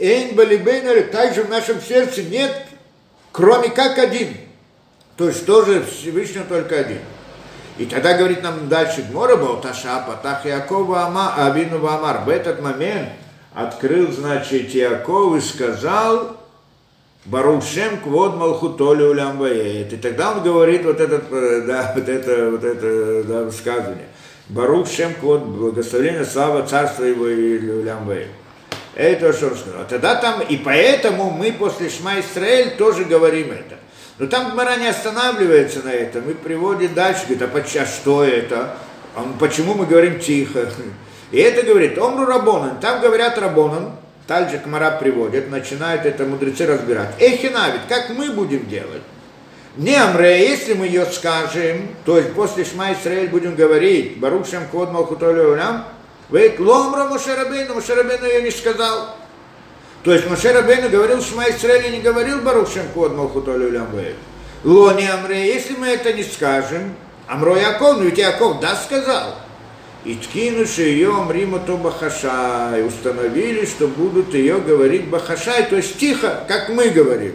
Эйн 0.00 0.34
Балибейн, 0.34 1.10
также 1.10 1.42
в 1.42 1.50
нашем 1.50 1.80
сердце 1.80 2.22
нет, 2.22 2.54
кроме 3.32 3.70
как 3.70 3.98
один. 3.98 4.36
То 5.16 5.28
есть 5.28 5.44
тоже 5.46 5.84
Всевышний 5.84 6.42
только 6.48 6.78
один. 6.78 7.00
И 7.78 7.86
тогда 7.86 8.16
говорит 8.16 8.42
нам 8.42 8.68
дальше 8.68 9.04
Гмора 9.08 9.36
Балташа, 9.36 10.04
Патах 10.06 10.44
Якова 10.44 11.06
Авину 11.36 11.86
Амар. 11.86 12.24
В 12.24 12.28
этот 12.28 12.60
момент 12.60 13.08
открыл, 13.54 14.10
значит, 14.10 14.70
Яков 14.70 15.36
и 15.36 15.40
сказал, 15.40 16.36
Барушем 17.24 17.98
квод 17.98 18.36
малхутоли 18.36 19.02
улям 19.02 19.44
И 19.44 19.84
тогда 20.00 20.32
он 20.32 20.42
говорит 20.42 20.84
вот 20.84 20.98
этот, 20.98 21.24
э, 21.30 21.62
да, 21.66 21.92
вот 21.94 22.08
это, 22.08 22.50
вот 22.50 22.64
это 22.64 23.24
да, 23.24 23.42
высказывание. 23.42 24.06
Барух 24.48 24.88
Шем 24.88 25.12
Квод, 25.12 25.42
благословение, 25.42 26.24
слава 26.24 26.66
царства 26.66 27.04
его 27.04 27.28
и 27.28 27.58
улям 27.68 28.10
Это 28.94 29.32
что 29.32 29.48
он 29.48 29.56
сказал. 29.56 29.86
Тогда 29.88 30.16
там, 30.16 30.40
и 30.42 30.56
поэтому 30.56 31.30
мы 31.30 31.52
после 31.52 31.88
Шма 31.88 32.20
Исраэль 32.20 32.76
тоже 32.76 33.04
говорим 33.04 33.52
это. 33.52 33.76
Но 34.18 34.26
там 34.26 34.50
Гмара 34.50 34.76
не 34.76 34.88
останавливается 34.88 35.82
на 35.82 35.90
этом 35.90 36.28
и 36.28 36.34
приводит 36.34 36.94
дальше, 36.94 37.22
говорит, 37.28 37.42
а, 37.76 37.82
а 37.82 37.86
что 37.86 38.24
это? 38.24 38.76
А 39.14 39.26
почему 39.38 39.74
мы 39.74 39.86
говорим 39.86 40.18
тихо? 40.18 40.68
И 41.30 41.38
это 41.38 41.64
говорит 41.64 41.98
Омру 41.98 42.24
Рабонан. 42.24 42.80
Там 42.80 43.00
говорят 43.00 43.38
Рабонан, 43.38 43.92
также 44.26 44.58
Кмара 44.58 44.92
приводит, 44.92 45.50
начинают 45.50 46.04
это 46.04 46.24
мудрецы 46.24 46.66
разбирать. 46.66 47.10
Эхинавит, 47.18 47.82
как 47.88 48.10
мы 48.10 48.30
будем 48.30 48.66
делать? 48.68 49.02
Не 49.76 49.94
Амре, 49.94 50.48
если 50.48 50.74
мы 50.74 50.86
ее 50.86 51.06
скажем, 51.06 51.88
то 52.04 52.18
есть 52.18 52.32
после 52.32 52.64
Шма 52.64 52.92
Исраэль 52.94 53.28
будем 53.28 53.54
говорить, 53.54 54.18
Барушем 54.18 54.66
Код 54.72 54.90
Малхутолю 54.90 55.52
Улям, 55.52 55.84
ведь 55.84 55.97
Ломра 56.30 57.04
Мушарабейну, 57.04 57.74
Мушарабейну 57.74 58.26
ее 58.26 58.42
не 58.42 58.50
сказал. 58.50 59.16
То 60.04 60.12
есть 60.12 60.28
Мушарабейну 60.28 60.90
говорил 60.90 61.22
Шма 61.22 61.48
Исраэль 61.50 61.90
не 61.90 62.00
говорил 62.00 62.40
Барушем 62.40 62.88
Код 62.94 63.14
Малхутолю 63.14 63.68
Улям, 63.68 63.88
Ло 64.64 64.92
не 64.92 65.06
Амре, 65.06 65.46
если 65.46 65.76
мы 65.76 65.88
это 65.88 66.12
не 66.12 66.24
скажем, 66.24 66.94
Амро 67.26 67.56
Яков, 67.56 67.98
ну 67.98 68.04
ведь 68.04 68.18
Яков 68.18 68.60
да 68.60 68.74
сказал. 68.76 69.34
И 70.04 70.14
ткинуши 70.14 70.82
ее 70.82 71.12
Риму 71.30 71.60
то 71.60 71.76
Бахаша, 71.76 72.76
и 72.78 72.82
установили, 72.82 73.66
что 73.66 73.88
будут 73.88 74.34
ее 74.34 74.58
говорить 74.58 75.08
Бахашай, 75.08 75.64
то 75.64 75.76
есть 75.76 75.98
тихо, 75.98 76.44
как 76.48 76.68
мы 76.68 76.88
говорим. 76.88 77.34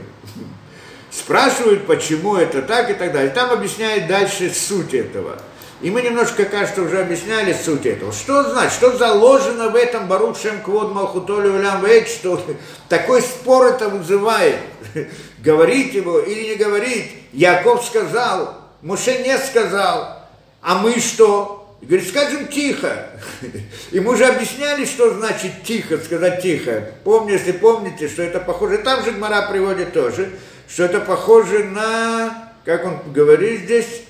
Спрашивают, 1.12 1.86
почему 1.86 2.36
это 2.36 2.62
так 2.62 2.90
и 2.90 2.94
так 2.94 3.14
далее. 3.14 3.32
Там 3.32 3.52
объясняет 3.52 4.08
дальше 4.08 4.50
суть 4.50 4.94
этого. 4.94 5.38
И 5.82 5.92
мы 5.92 6.02
немножко, 6.02 6.46
кажется, 6.46 6.82
уже 6.82 7.02
объясняли 7.02 7.54
суть 7.54 7.86
этого. 7.86 8.14
Что 8.14 8.44
значит, 8.52 8.74
что 8.74 8.98
заложено 8.98 9.70
в 9.70 9.76
этом 9.76 10.08
Барух 10.08 10.40
Шем 10.40 10.62
Квод 10.62 10.94
Малхутоли 10.94 11.50
Улям 11.50 11.86
Вейт, 11.86 12.08
что 12.08 12.42
такой 12.90 13.22
спор 13.22 13.68
это 13.68 13.90
вызывает. 13.90 14.60
Говорить 15.40 15.94
его 15.94 16.20
или 16.20 16.52
не 16.52 16.56
говорить. 16.56 17.12
Яков 17.34 17.86
сказал, 17.86 18.56
Муше 18.82 19.18
не 19.20 19.38
сказал. 19.38 20.20
А 20.62 20.80
мы 20.80 21.00
что? 21.00 21.64
Говорит, 21.82 22.08
скажем 22.08 22.48
тихо. 22.48 23.10
И 23.92 24.00
мы 24.00 24.14
уже 24.14 24.26
объясняли, 24.26 24.86
что 24.86 25.14
значит 25.14 25.64
тихо, 25.64 25.98
сказать 25.98 26.42
тихо. 26.42 26.92
Помню, 27.04 27.34
если 27.34 27.52
помните, 27.52 28.08
что 28.08 28.24
это 28.24 28.40
похоже, 28.40 28.78
там 28.78 29.04
же 29.04 29.12
Гмара 29.12 29.50
приводит 29.50 29.92
тоже, 29.92 30.30
что 30.70 30.84
это 30.86 31.02
похоже 31.02 31.66
на, 31.66 32.54
как 32.64 32.86
он 32.86 33.00
говорит 33.12 33.64
здесь, 33.64 34.04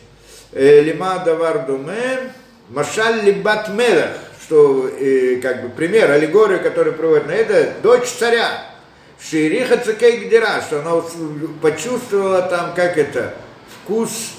лима 0.55 1.19
давар 1.19 1.65
думе, 1.65 2.31
машаль 2.69 3.23
либат 3.23 3.69
мелах, 3.69 4.11
что 4.41 4.87
э, 4.87 5.37
как 5.41 5.63
бы 5.63 5.69
пример, 5.69 6.11
аллегорию, 6.11 6.61
который 6.61 6.93
приводит 6.93 7.27
на 7.27 7.31
это, 7.31 7.73
дочь 7.81 8.07
царя, 8.07 8.65
Шириха 9.19 9.77
Цекей 9.77 10.25
Гдира, 10.25 10.61
что 10.61 10.81
она 10.81 11.01
почувствовала 11.61 12.41
там, 12.41 12.73
как 12.75 12.97
это, 12.97 13.33
вкус 13.83 14.33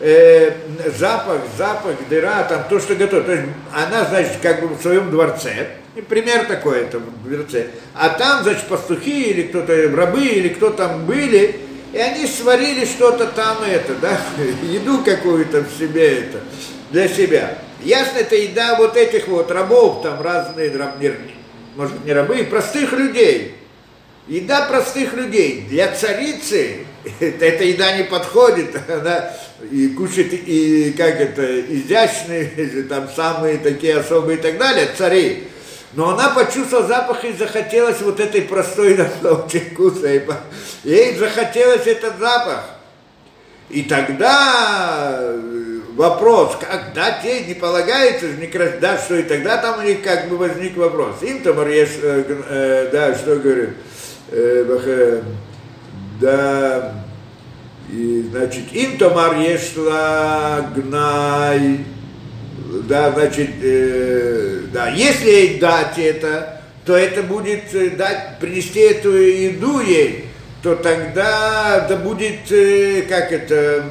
э, 0.00 0.52
запах, 0.98 1.40
запах, 1.58 1.96
дыра, 2.08 2.44
там 2.44 2.64
то, 2.68 2.78
что 2.78 2.94
готовит. 2.94 3.26
То 3.26 3.32
есть 3.32 3.44
она, 3.74 4.04
значит, 4.04 4.38
как 4.40 4.60
бы 4.60 4.68
в 4.74 4.80
своем 4.80 5.10
дворце, 5.10 5.68
и 5.96 6.00
пример 6.00 6.46
такой 6.46 6.82
это 6.82 6.98
в 6.98 7.28
дворце, 7.28 7.66
а 7.94 8.10
там, 8.10 8.44
значит, 8.44 8.66
пастухи 8.68 9.30
или 9.30 9.42
кто-то, 9.42 9.90
рабы 9.96 10.24
или 10.24 10.48
кто 10.50 10.70
там 10.70 11.06
были, 11.06 11.58
и 11.92 11.98
они 11.98 12.26
сварили 12.26 12.84
что-то 12.84 13.26
там 13.26 13.62
это, 13.62 13.94
да, 13.96 14.20
еду 14.62 15.02
какую-то 15.04 15.62
в 15.62 15.78
себе 15.78 16.18
это, 16.20 16.40
для 16.90 17.08
себя. 17.08 17.58
Ясно, 17.82 18.18
это 18.18 18.36
еда 18.36 18.76
вот 18.76 18.96
этих 18.96 19.26
вот 19.28 19.50
рабов, 19.50 20.02
там 20.02 20.20
разные, 20.20 20.70
может 21.76 22.04
не 22.04 22.12
рабы, 22.12 22.44
простых 22.44 22.92
людей. 22.92 23.56
Еда 24.28 24.66
простых 24.66 25.14
людей. 25.14 25.66
Для 25.68 25.92
царицы 25.92 26.86
эта 27.20 27.64
еда 27.64 27.96
не 27.96 28.04
подходит, 28.04 28.76
она 28.88 29.32
и 29.70 29.88
кушает, 29.88 30.32
и 30.32 30.92
как 30.96 31.20
это, 31.20 31.60
изящные, 31.60 32.84
там 32.88 33.08
самые 33.14 33.58
такие 33.58 33.96
особые 33.96 34.38
и 34.38 34.40
так 34.40 34.58
далее, 34.58 34.88
цари. 34.96 35.44
Но 35.94 36.10
она 36.10 36.30
почувствовала 36.30 36.86
запах 36.86 37.24
и 37.24 37.32
захотелось 37.32 38.00
вот 38.00 38.20
этой 38.20 38.42
простой 38.42 38.94
очень 39.22 39.70
вкусной. 39.72 40.22
Ей 40.84 41.16
захотелось 41.16 41.86
этот 41.86 42.18
запах. 42.18 42.64
И 43.70 43.82
тогда 43.82 45.18
э, 45.20 45.80
вопрос, 45.94 46.56
когда 46.58 47.12
те 47.22 47.44
не 47.44 47.54
полагается 47.54 48.26
же 48.26 48.36
не 48.36 48.46
крас... 48.46 48.72
да, 48.80 48.98
что 48.98 49.16
и 49.16 49.22
тогда 49.22 49.58
там 49.58 49.80
у 49.80 49.82
них 49.82 50.02
как 50.02 50.28
бы 50.28 50.36
возник 50.36 50.76
вопрос. 50.76 51.22
Им 51.22 51.40
там 51.42 51.68
есть, 51.68 51.98
э, 52.02 52.24
э, 52.48 52.88
да, 52.90 53.14
что 53.14 53.36
говорит, 53.36 53.70
э, 54.30 55.22
да, 56.20 56.94
и, 57.90 58.28
значит, 58.30 58.72
им 58.72 58.98
томар 58.98 59.36
ешла 59.36 60.70
гнай, 60.74 61.84
да, 62.88 63.10
значит, 63.12 63.50
э, 63.62 64.60
да, 64.72 64.88
если 64.88 65.58
дать 65.58 65.98
это, 65.98 66.62
то 66.84 66.96
это 66.96 67.22
будет 67.22 67.74
э, 67.74 67.90
дать, 67.90 68.38
принести 68.40 68.80
эту 68.80 69.12
еду 69.12 69.80
ей, 69.80 70.26
то 70.62 70.76
тогда 70.76 71.86
да 71.88 71.96
будет, 71.96 72.50
э, 72.50 73.02
как 73.08 73.32
это, 73.32 73.84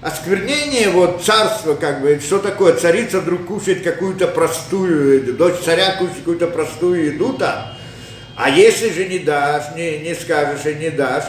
осквернение 0.00 0.90
вот 0.90 1.22
царства, 1.24 1.74
как 1.74 2.02
бы, 2.02 2.20
что 2.24 2.38
такое, 2.38 2.74
царица 2.74 3.20
вдруг 3.20 3.46
кушает 3.46 3.82
какую-то 3.82 4.28
простую, 4.28 5.34
дочь 5.34 5.56
царя 5.64 5.96
кушает 5.98 6.18
какую-то 6.18 6.46
простую 6.46 7.06
еду 7.14 7.32
там, 7.32 7.74
а 8.36 8.50
если 8.50 8.90
же 8.90 9.06
не 9.06 9.18
дашь, 9.18 9.74
не, 9.74 9.98
не 9.98 10.14
скажешь 10.14 10.64
и 10.66 10.74
не 10.74 10.90
дашь, 10.90 11.24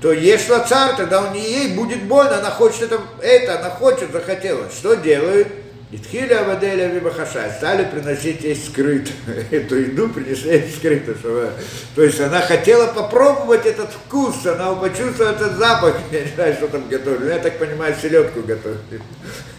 то 0.00 0.12
ешла 0.12 0.60
царь, 0.60 0.96
тогда 0.96 1.22
у 1.22 1.34
нее 1.34 1.64
ей 1.64 1.74
будет 1.74 2.02
больно, 2.04 2.38
она 2.38 2.50
хочет 2.50 2.82
это, 2.82 3.00
это 3.22 3.58
она 3.58 3.70
хочет, 3.70 4.10
захотела. 4.12 4.70
Что 4.70 4.94
делают? 4.94 5.48
Итхили 5.92 6.32
Аваделя 6.32 6.88
Вибахаша, 6.88 7.48
стали 7.56 7.84
приносить 7.84 8.42
ей 8.42 8.56
скрыто. 8.56 9.12
Эту 9.52 9.76
еду 9.76 10.08
принесли 10.08 10.54
ей 10.58 10.72
скрыто. 10.76 11.14
Чтобы... 11.16 11.52
То 11.94 12.02
есть 12.02 12.20
она 12.20 12.40
хотела 12.40 12.88
попробовать 12.88 13.66
этот 13.66 13.90
вкус, 13.92 14.44
она 14.46 14.74
почувствовала 14.74 15.30
этот 15.30 15.56
запах. 15.56 15.94
Я 16.10 16.22
не 16.22 16.30
знаю, 16.34 16.54
что 16.54 16.66
там 16.66 16.88
готовили. 16.88 17.30
Я 17.30 17.38
так 17.38 17.58
понимаю, 17.58 17.94
селедку 18.00 18.40
готовили. 18.42 19.00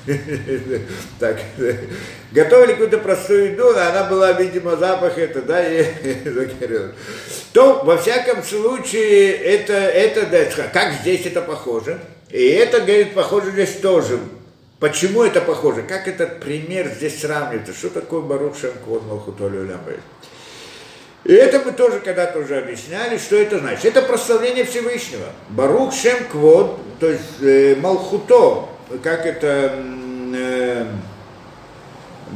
Так, 1.20 1.38
готовили 2.32 2.72
какую-то 2.72 2.98
простую 3.00 3.52
еду, 3.52 3.72
она 3.72 4.06
была, 4.06 4.32
видимо, 4.32 4.78
запах 4.78 5.18
это, 5.18 5.42
да, 5.42 5.62
и 5.62 5.86
То, 7.52 7.84
во 7.84 7.98
всяком 7.98 8.42
случае, 8.42 9.34
это, 9.34 9.74
это, 9.74 10.26
да, 10.28 10.46
как 10.72 10.94
здесь 11.02 11.26
это 11.26 11.42
похоже. 11.42 12.00
И 12.30 12.42
это, 12.42 12.80
говорит, 12.80 13.16
похоже 13.16 13.52
здесь 13.52 13.76
тоже 13.82 14.18
Почему 14.80 15.24
это 15.24 15.42
похоже? 15.42 15.82
Как 15.82 16.08
этот 16.08 16.40
пример 16.40 16.88
здесь 16.96 17.20
сравнивается? 17.22 17.74
Что 17.74 17.90
такое 17.90 18.22
Барух 18.22 18.56
Шемкот 18.58 19.06
Малхутолю 19.06 19.66
Лямбей? 19.66 19.98
И 21.24 21.34
это 21.34 21.60
мы 21.66 21.72
тоже 21.72 22.00
когда-то 22.00 22.40
уже 22.40 22.60
объясняли, 22.60 23.18
что 23.18 23.36
это 23.36 23.58
значит. 23.60 23.86
Это 23.86 24.04
прославление 24.04 24.66
Всевышнего. 24.66 25.26
Барух 25.50 25.94
Шем 25.94 26.26
Квод, 26.32 26.80
то 27.00 27.10
есть 27.10 27.42
э, 27.42 27.76
Малхуто, 27.76 28.70
как 29.04 29.26
это, 29.26 29.84
э, 30.36 30.86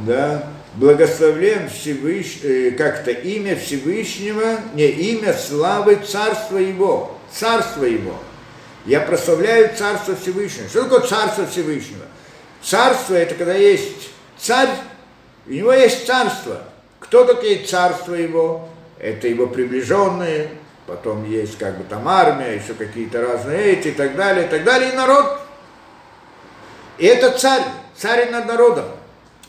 да, 0.04 0.48
благословлен 0.74 1.70
Всевышнего, 1.70 2.50
э, 2.50 2.70
как-то 2.72 3.12
имя 3.12 3.56
Всевышнего, 3.56 4.58
не 4.74 4.88
имя 4.88 5.32
славы 5.32 6.00
Царства 6.04 6.58
Его, 6.58 7.16
Царства 7.32 7.84
Его. 7.84 8.16
Я 8.84 9.00
прославляю 9.00 9.70
Царство 9.76 10.16
Всевышнего. 10.16 10.68
Что 10.68 10.82
такое 10.82 11.00
Царство 11.00 11.46
Всевышнего? 11.46 12.04
Царство 12.62 13.14
это 13.14 13.34
когда 13.34 13.54
есть 13.54 14.10
царь, 14.38 14.70
у 15.46 15.50
него 15.50 15.72
есть 15.72 16.06
царство. 16.06 16.62
Кто 17.00 17.24
такие 17.24 17.64
царства 17.64 18.14
его? 18.14 18.68
Это 18.98 19.26
его 19.26 19.48
приближенные, 19.48 20.50
потом 20.86 21.28
есть 21.28 21.58
как 21.58 21.76
бы 21.76 21.84
там 21.84 22.06
армия, 22.06 22.54
еще 22.54 22.74
какие-то 22.74 23.20
разные 23.20 23.72
эти 23.72 23.88
и 23.88 23.92
так 23.92 24.14
далее, 24.14 24.46
и 24.46 24.48
так 24.48 24.62
далее, 24.62 24.92
и 24.92 24.96
народ. 24.96 25.40
И 26.98 27.06
это 27.06 27.36
царь, 27.36 27.64
царь 27.96 28.30
над 28.30 28.46
народом. 28.46 28.84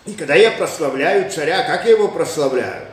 И 0.05 0.13
когда 0.13 0.33
я 0.33 0.51
прославляю 0.51 1.29
царя, 1.29 1.63
как 1.63 1.85
я 1.85 1.91
его 1.91 2.07
прославляю? 2.07 2.87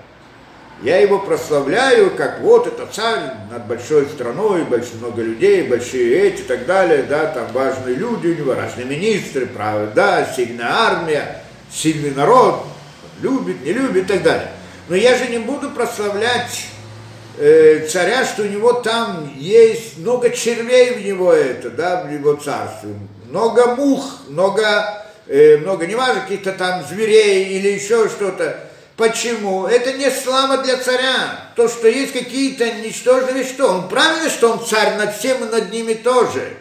Я 0.82 0.96
его 0.96 1.18
прославляю, 1.18 2.16
как 2.16 2.40
вот 2.40 2.66
это 2.66 2.86
царь 2.90 3.34
над 3.50 3.66
большой 3.66 4.06
страной, 4.06 4.64
большое 4.64 4.96
много 4.96 5.20
людей, 5.20 5.64
большие 5.64 6.28
эти 6.28 6.40
и 6.40 6.44
так 6.44 6.64
далее, 6.64 7.02
да, 7.02 7.26
там 7.26 7.52
важные 7.52 7.96
люди 7.96 8.28
у 8.28 8.34
него, 8.34 8.54
разные 8.54 8.86
министры, 8.86 9.44
правда, 9.44 9.92
да, 9.94 10.32
сильная 10.34 10.70
армия, 10.70 11.42
сильный 11.70 12.12
народ, 12.12 12.64
любит, 13.20 13.62
не 13.62 13.74
любит 13.74 14.04
и 14.04 14.06
так 14.06 14.22
далее. 14.22 14.48
Но 14.88 14.96
я 14.96 15.18
же 15.18 15.26
не 15.26 15.36
буду 15.36 15.68
прославлять 15.70 16.64
э, 17.36 17.86
царя, 17.86 18.24
что 18.24 18.44
у 18.44 18.46
него 18.46 18.72
там 18.72 19.30
есть 19.36 19.98
много 19.98 20.30
червей 20.30 20.94
в 20.94 21.04
него 21.04 21.30
это, 21.30 21.68
да, 21.68 22.04
в 22.04 22.10
его 22.10 22.36
царстве, 22.36 22.94
много 23.28 23.74
мух, 23.74 24.20
много, 24.28 25.04
э, 25.26 25.58
много, 25.58 25.86
неважно, 25.86 26.22
каких-то 26.22 26.52
там 26.52 26.82
зверей 26.88 27.58
или 27.58 27.68
еще 27.68 28.08
что-то 28.08 28.69
Почему? 29.00 29.66
Это 29.66 29.94
не 29.94 30.10
слава 30.10 30.58
для 30.58 30.76
царя. 30.76 31.52
То, 31.56 31.70
что 31.70 31.88
есть 31.88 32.12
какие-то 32.12 32.70
ничтожные 32.70 33.44
что. 33.44 33.68
Он 33.68 33.88
правильно, 33.88 34.28
что 34.28 34.52
он 34.52 34.62
царь 34.62 34.98
над 34.98 35.16
всем 35.16 35.42
и 35.42 35.50
над 35.50 35.72
ними 35.72 35.94
тоже. 35.94 36.52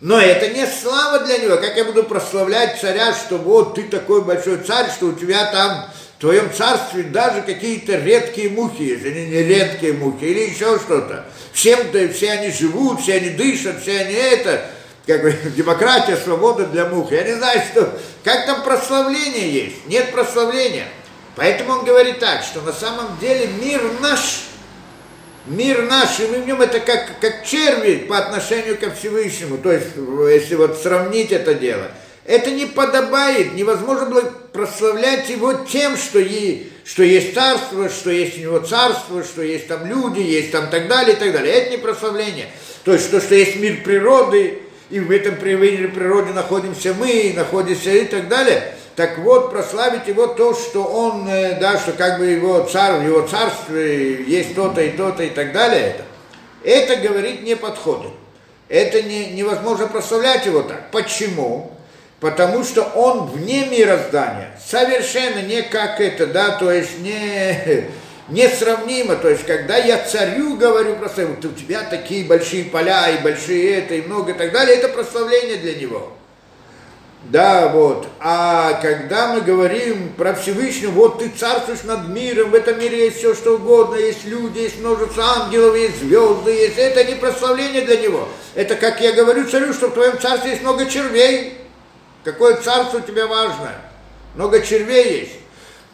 Но 0.00 0.20
это 0.20 0.48
не 0.50 0.64
слава 0.64 1.26
для 1.26 1.38
него. 1.38 1.56
Как 1.56 1.76
я 1.76 1.84
буду 1.84 2.04
прославлять 2.04 2.80
царя, 2.80 3.12
что 3.12 3.38
вот 3.38 3.74
ты 3.74 3.82
такой 3.82 4.22
большой 4.22 4.58
царь, 4.58 4.92
что 4.92 5.06
у 5.06 5.12
тебя 5.14 5.50
там 5.50 5.90
в 6.16 6.20
твоем 6.20 6.52
царстве 6.54 7.02
даже 7.02 7.42
какие-то 7.42 7.96
редкие 7.96 8.50
мухи 8.50 9.00
они 9.04 9.26
не 9.26 9.42
редкие 9.42 9.94
мухи, 9.94 10.22
или 10.22 10.50
еще 10.50 10.78
что-то. 10.78 11.24
Всем-то 11.52 12.08
все 12.10 12.30
они 12.30 12.52
живут, 12.52 13.00
все 13.00 13.14
они 13.14 13.30
дышат, 13.30 13.82
все 13.82 14.02
они 14.02 14.14
это, 14.14 14.64
как 15.04 15.20
бы 15.20 15.32
демократия, 15.56 16.16
свобода 16.16 16.66
для 16.66 16.86
мух. 16.86 17.10
Я 17.10 17.24
не 17.24 17.34
знаю, 17.34 17.60
что, 17.72 17.92
как 18.22 18.46
там 18.46 18.62
прославление 18.62 19.52
есть. 19.52 19.86
Нет 19.88 20.12
прославления. 20.12 20.86
Поэтому 21.36 21.74
он 21.74 21.84
говорит 21.84 22.18
так, 22.18 22.42
что 22.42 22.62
на 22.62 22.72
самом 22.72 23.18
деле 23.18 23.48
мир 23.62 23.82
наш, 24.00 24.44
мир 25.46 25.82
наш, 25.82 26.18
и 26.18 26.26
мы 26.28 26.38
в 26.38 26.46
нем 26.46 26.62
это 26.62 26.80
как, 26.80 27.20
как 27.20 27.44
черви 27.44 28.06
по 28.08 28.18
отношению 28.18 28.78
ко 28.78 28.90
Всевышнему. 28.90 29.58
То 29.58 29.70
есть, 29.70 29.88
если 29.96 30.54
вот 30.54 30.78
сравнить 30.78 31.32
это 31.32 31.54
дело, 31.54 31.90
это 32.24 32.50
не 32.50 32.64
подобает, 32.64 33.54
невозможно 33.54 34.06
было 34.06 34.22
прославлять 34.52 35.28
его 35.28 35.52
тем, 35.52 35.98
что, 35.98 36.18
и, 36.18 36.68
что 36.84 37.02
есть 37.02 37.34
царство, 37.34 37.90
что 37.90 38.10
есть 38.10 38.38
у 38.38 38.40
него 38.40 38.58
царство, 38.60 39.22
что 39.22 39.42
есть 39.42 39.68
там 39.68 39.86
люди, 39.86 40.20
есть 40.20 40.50
там 40.50 40.70
так 40.70 40.88
далее 40.88 41.14
и 41.14 41.18
так 41.18 41.32
далее. 41.32 41.54
Это 41.54 41.70
не 41.70 41.76
прославление. 41.76 42.48
То 42.84 42.94
есть 42.94 43.10
то, 43.10 43.20
что 43.20 43.34
есть 43.34 43.56
мир 43.56 43.82
природы, 43.84 44.60
и 44.88 45.00
в 45.00 45.10
этом 45.10 45.34
мире 45.44 45.88
природе 45.88 46.32
находимся 46.32 46.94
мы, 46.94 47.32
находимся 47.36 47.90
и 47.90 48.06
так 48.06 48.28
далее. 48.28 48.74
Так 48.96 49.18
вот, 49.18 49.50
прославить 49.50 50.08
его 50.08 50.26
то, 50.26 50.54
что 50.54 50.82
он, 50.82 51.28
э, 51.28 51.60
да, 51.60 51.78
что 51.78 51.92
как 51.92 52.18
бы 52.18 52.24
его 52.26 52.60
царь, 52.62 53.00
в 53.00 53.06
его 53.06 53.26
царстве 53.28 54.24
есть 54.24 54.54
то-то 54.54 54.80
и 54.80 54.96
то-то 54.96 55.22
и 55.22 55.28
так 55.28 55.52
далее. 55.52 55.96
Это, 56.64 56.94
это 56.94 56.96
говорить 57.06 57.42
не 57.42 57.56
подходит. 57.56 58.12
Это 58.70 59.02
не, 59.02 59.32
невозможно 59.32 59.86
прославлять 59.86 60.46
его 60.46 60.62
так. 60.62 60.90
Почему? 60.90 61.72
Потому 62.20 62.64
что 62.64 62.84
он 62.84 63.26
вне 63.26 63.66
мироздания. 63.66 64.58
Совершенно 64.66 65.42
не 65.42 65.60
как 65.60 66.00
это, 66.00 66.26
да, 66.26 66.52
то 66.52 66.72
есть 66.72 66.98
не, 67.00 67.90
несравнимо. 68.30 69.16
То 69.16 69.28
есть, 69.28 69.44
когда 69.44 69.76
я 69.76 69.98
царю 69.98 70.56
говорю 70.56 70.96
просто, 70.96 71.26
у 71.26 71.52
тебя 71.52 71.82
такие 71.82 72.24
большие 72.24 72.64
поля 72.64 73.10
и 73.10 73.22
большие 73.22 73.76
это, 73.76 73.94
и 73.94 74.00
много 74.00 74.32
и 74.32 74.34
так 74.34 74.52
далее, 74.52 74.74
это 74.74 74.88
прославление 74.88 75.58
для 75.58 75.74
него. 75.74 76.14
Да, 77.30 77.68
вот. 77.68 78.06
А 78.20 78.74
когда 78.74 79.34
мы 79.34 79.40
говорим 79.40 80.12
про 80.16 80.34
Всевышнего, 80.34 80.92
вот 80.92 81.18
ты 81.18 81.28
царствуешь 81.28 81.82
над 81.82 82.08
миром, 82.08 82.50
в 82.50 82.54
этом 82.54 82.78
мире 82.78 83.06
есть 83.06 83.18
все, 83.18 83.34
что 83.34 83.56
угодно, 83.56 83.96
есть 83.96 84.24
люди, 84.24 84.58
есть 84.58 84.78
множество 84.78 85.24
ангелов, 85.24 85.74
есть 85.74 85.98
звезды, 85.98 86.52
есть... 86.52 86.78
Это 86.78 87.02
не 87.02 87.16
прославление 87.16 87.82
для 87.82 87.96
него. 87.96 88.28
Это, 88.54 88.76
как 88.76 89.00
я 89.00 89.12
говорю 89.12 89.48
царю, 89.48 89.72
что 89.72 89.88
в 89.88 89.94
твоем 89.94 90.20
царстве 90.20 90.52
есть 90.52 90.62
много 90.62 90.86
червей. 90.86 91.58
Какое 92.22 92.56
царство 92.56 92.98
у 92.98 93.00
тебя 93.00 93.26
важное? 93.26 93.80
Много 94.36 94.60
червей 94.60 95.20
есть. 95.22 95.32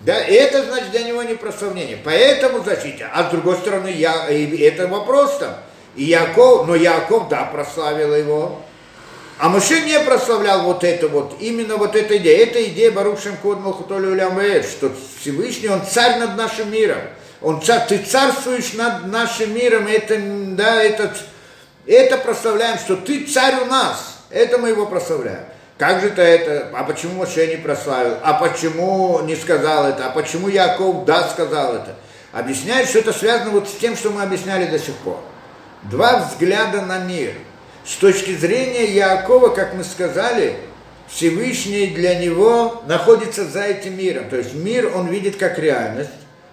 Да, 0.00 0.14
это 0.14 0.64
значит 0.64 0.90
для 0.90 1.04
него 1.04 1.22
не 1.22 1.34
прославление. 1.34 1.98
Поэтому, 2.04 2.62
значит, 2.62 2.96
а 3.10 3.28
с 3.28 3.30
другой 3.30 3.56
стороны, 3.56 3.88
я, 3.88 4.28
и 4.28 4.58
это 4.58 4.86
вопрос 4.86 5.38
там. 5.38 5.54
И 5.94 6.04
Яков, 6.04 6.66
но 6.66 6.74
Яков, 6.74 7.28
да, 7.28 7.44
прославил 7.44 8.14
его. 8.14 8.62
А 9.42 9.48
Моше 9.48 9.80
не 9.80 9.98
прославлял 9.98 10.62
вот 10.62 10.84
это 10.84 11.08
вот, 11.08 11.34
именно 11.40 11.76
вот 11.76 11.96
эта 11.96 12.16
идея. 12.18 12.46
Это 12.46 12.62
идея 12.66 12.92
Барушем 12.92 13.36
Код 13.38 13.58
Малхутоли 13.58 14.62
что 14.62 14.92
Всевышний, 15.20 15.68
он 15.68 15.84
царь 15.84 16.20
над 16.20 16.36
нашим 16.36 16.70
миром. 16.70 17.00
Он 17.40 17.60
царь, 17.60 17.84
ты 17.88 17.98
царствуешь 17.98 18.74
над 18.74 19.08
нашим 19.08 19.52
миром, 19.52 19.88
это, 19.88 20.16
да, 20.54 20.80
этот, 20.80 21.16
это 21.88 22.18
прославляем, 22.18 22.78
что 22.78 22.94
ты 22.94 23.24
царь 23.24 23.62
у 23.62 23.64
нас. 23.64 24.18
Это 24.30 24.58
мы 24.58 24.68
его 24.68 24.86
прославляем. 24.86 25.42
Как 25.76 26.02
же 26.02 26.10
то 26.10 26.22
это? 26.22 26.68
А 26.72 26.84
почему 26.84 27.14
Моше 27.14 27.48
не 27.48 27.56
прославил? 27.56 28.18
А 28.22 28.34
почему 28.34 29.22
не 29.22 29.34
сказал 29.34 29.86
это? 29.86 30.06
А 30.06 30.10
почему 30.10 30.46
Яков 30.46 31.04
да 31.04 31.28
сказал 31.28 31.74
это? 31.74 31.96
Объясняет, 32.30 32.88
что 32.88 33.00
это 33.00 33.12
связано 33.12 33.50
вот 33.50 33.68
с 33.68 33.72
тем, 33.72 33.96
что 33.96 34.10
мы 34.10 34.22
объясняли 34.22 34.66
до 34.66 34.78
сих 34.78 34.94
пор. 34.98 35.18
Два 35.82 36.18
взгляда 36.18 36.82
на 36.82 36.98
мир– 37.00 37.34
с 37.84 37.96
точки 37.96 38.34
зрения 38.36 38.92
Якова, 38.92 39.48
как 39.48 39.74
мы 39.74 39.84
сказали, 39.84 40.54
Всевышний 41.08 41.88
для 41.88 42.14
него 42.14 42.82
находится 42.86 43.44
за 43.44 43.64
этим 43.64 43.98
миром. 43.98 44.28
То 44.30 44.36
есть 44.36 44.54
мир 44.54 44.90
он 44.94 45.08
видит 45.08 45.36
как 45.36 45.58
реальность, 45.58 46.10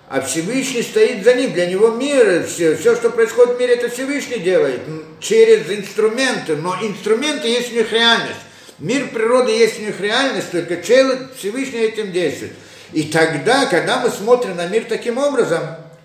а 0.09 0.21
Всевышний 0.21 0.81
стоит 0.81 1.23
за 1.23 1.35
ним. 1.35 1.53
Для 1.53 1.67
него 1.67 1.89
мир, 1.89 2.45
все, 2.45 2.75
все, 2.75 2.95
что 2.95 3.09
происходит 3.11 3.57
в 3.57 3.59
мире, 3.59 3.75
это 3.75 3.89
Всевышний 3.89 4.39
делает 4.39 4.81
через 5.19 5.69
инструменты. 5.69 6.55
Но 6.55 6.75
инструменты 6.81 7.47
есть 7.47 7.71
у 7.71 7.75
них 7.75 7.91
реальность. 7.91 8.39
Мир 8.79 9.09
природы 9.09 9.51
есть 9.51 9.79
у 9.79 9.83
них 9.83 9.99
реальность, 9.99 10.51
только 10.51 10.81
Всевышний 10.81 11.79
этим 11.79 12.11
действует. 12.11 12.53
И 12.91 13.03
тогда, 13.03 13.65
когда 13.67 13.99
мы 13.99 14.09
смотрим 14.09 14.55
на 14.55 14.67
мир 14.67 14.85
таким 14.89 15.17
образом, 15.17 15.61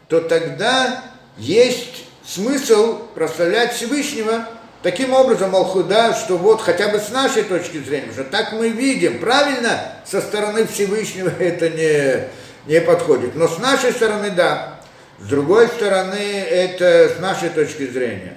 то 0.08 0.20
тогда 0.20 1.02
есть 1.38 2.04
смысл 2.26 2.98
прославлять 3.14 3.74
Всевышнего 3.74 4.46
Таким 4.84 5.14
образом, 5.14 5.52
Малхуда, 5.52 6.12
что 6.12 6.36
вот 6.36 6.60
хотя 6.60 6.90
бы 6.90 6.98
с 6.98 7.08
нашей 7.08 7.44
точки 7.44 7.78
зрения, 7.78 8.12
что 8.12 8.22
так 8.22 8.52
мы 8.52 8.68
видим, 8.68 9.18
правильно, 9.18 9.80
со 10.04 10.20
стороны 10.20 10.66
Всевышнего 10.66 11.30
это 11.38 11.70
не, 11.70 12.28
не 12.70 12.82
подходит. 12.82 13.34
Но 13.34 13.48
с 13.48 13.56
нашей 13.56 13.92
стороны, 13.92 14.30
да. 14.30 14.78
С 15.20 15.26
другой 15.26 15.68
стороны, 15.68 16.16
это 16.16 17.14
с 17.16 17.18
нашей 17.18 17.48
точки 17.48 17.86
зрения. 17.86 18.36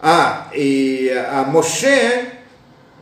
А, 0.00 0.48
и, 0.52 1.14
а 1.14 1.44
Моше, 1.44 2.24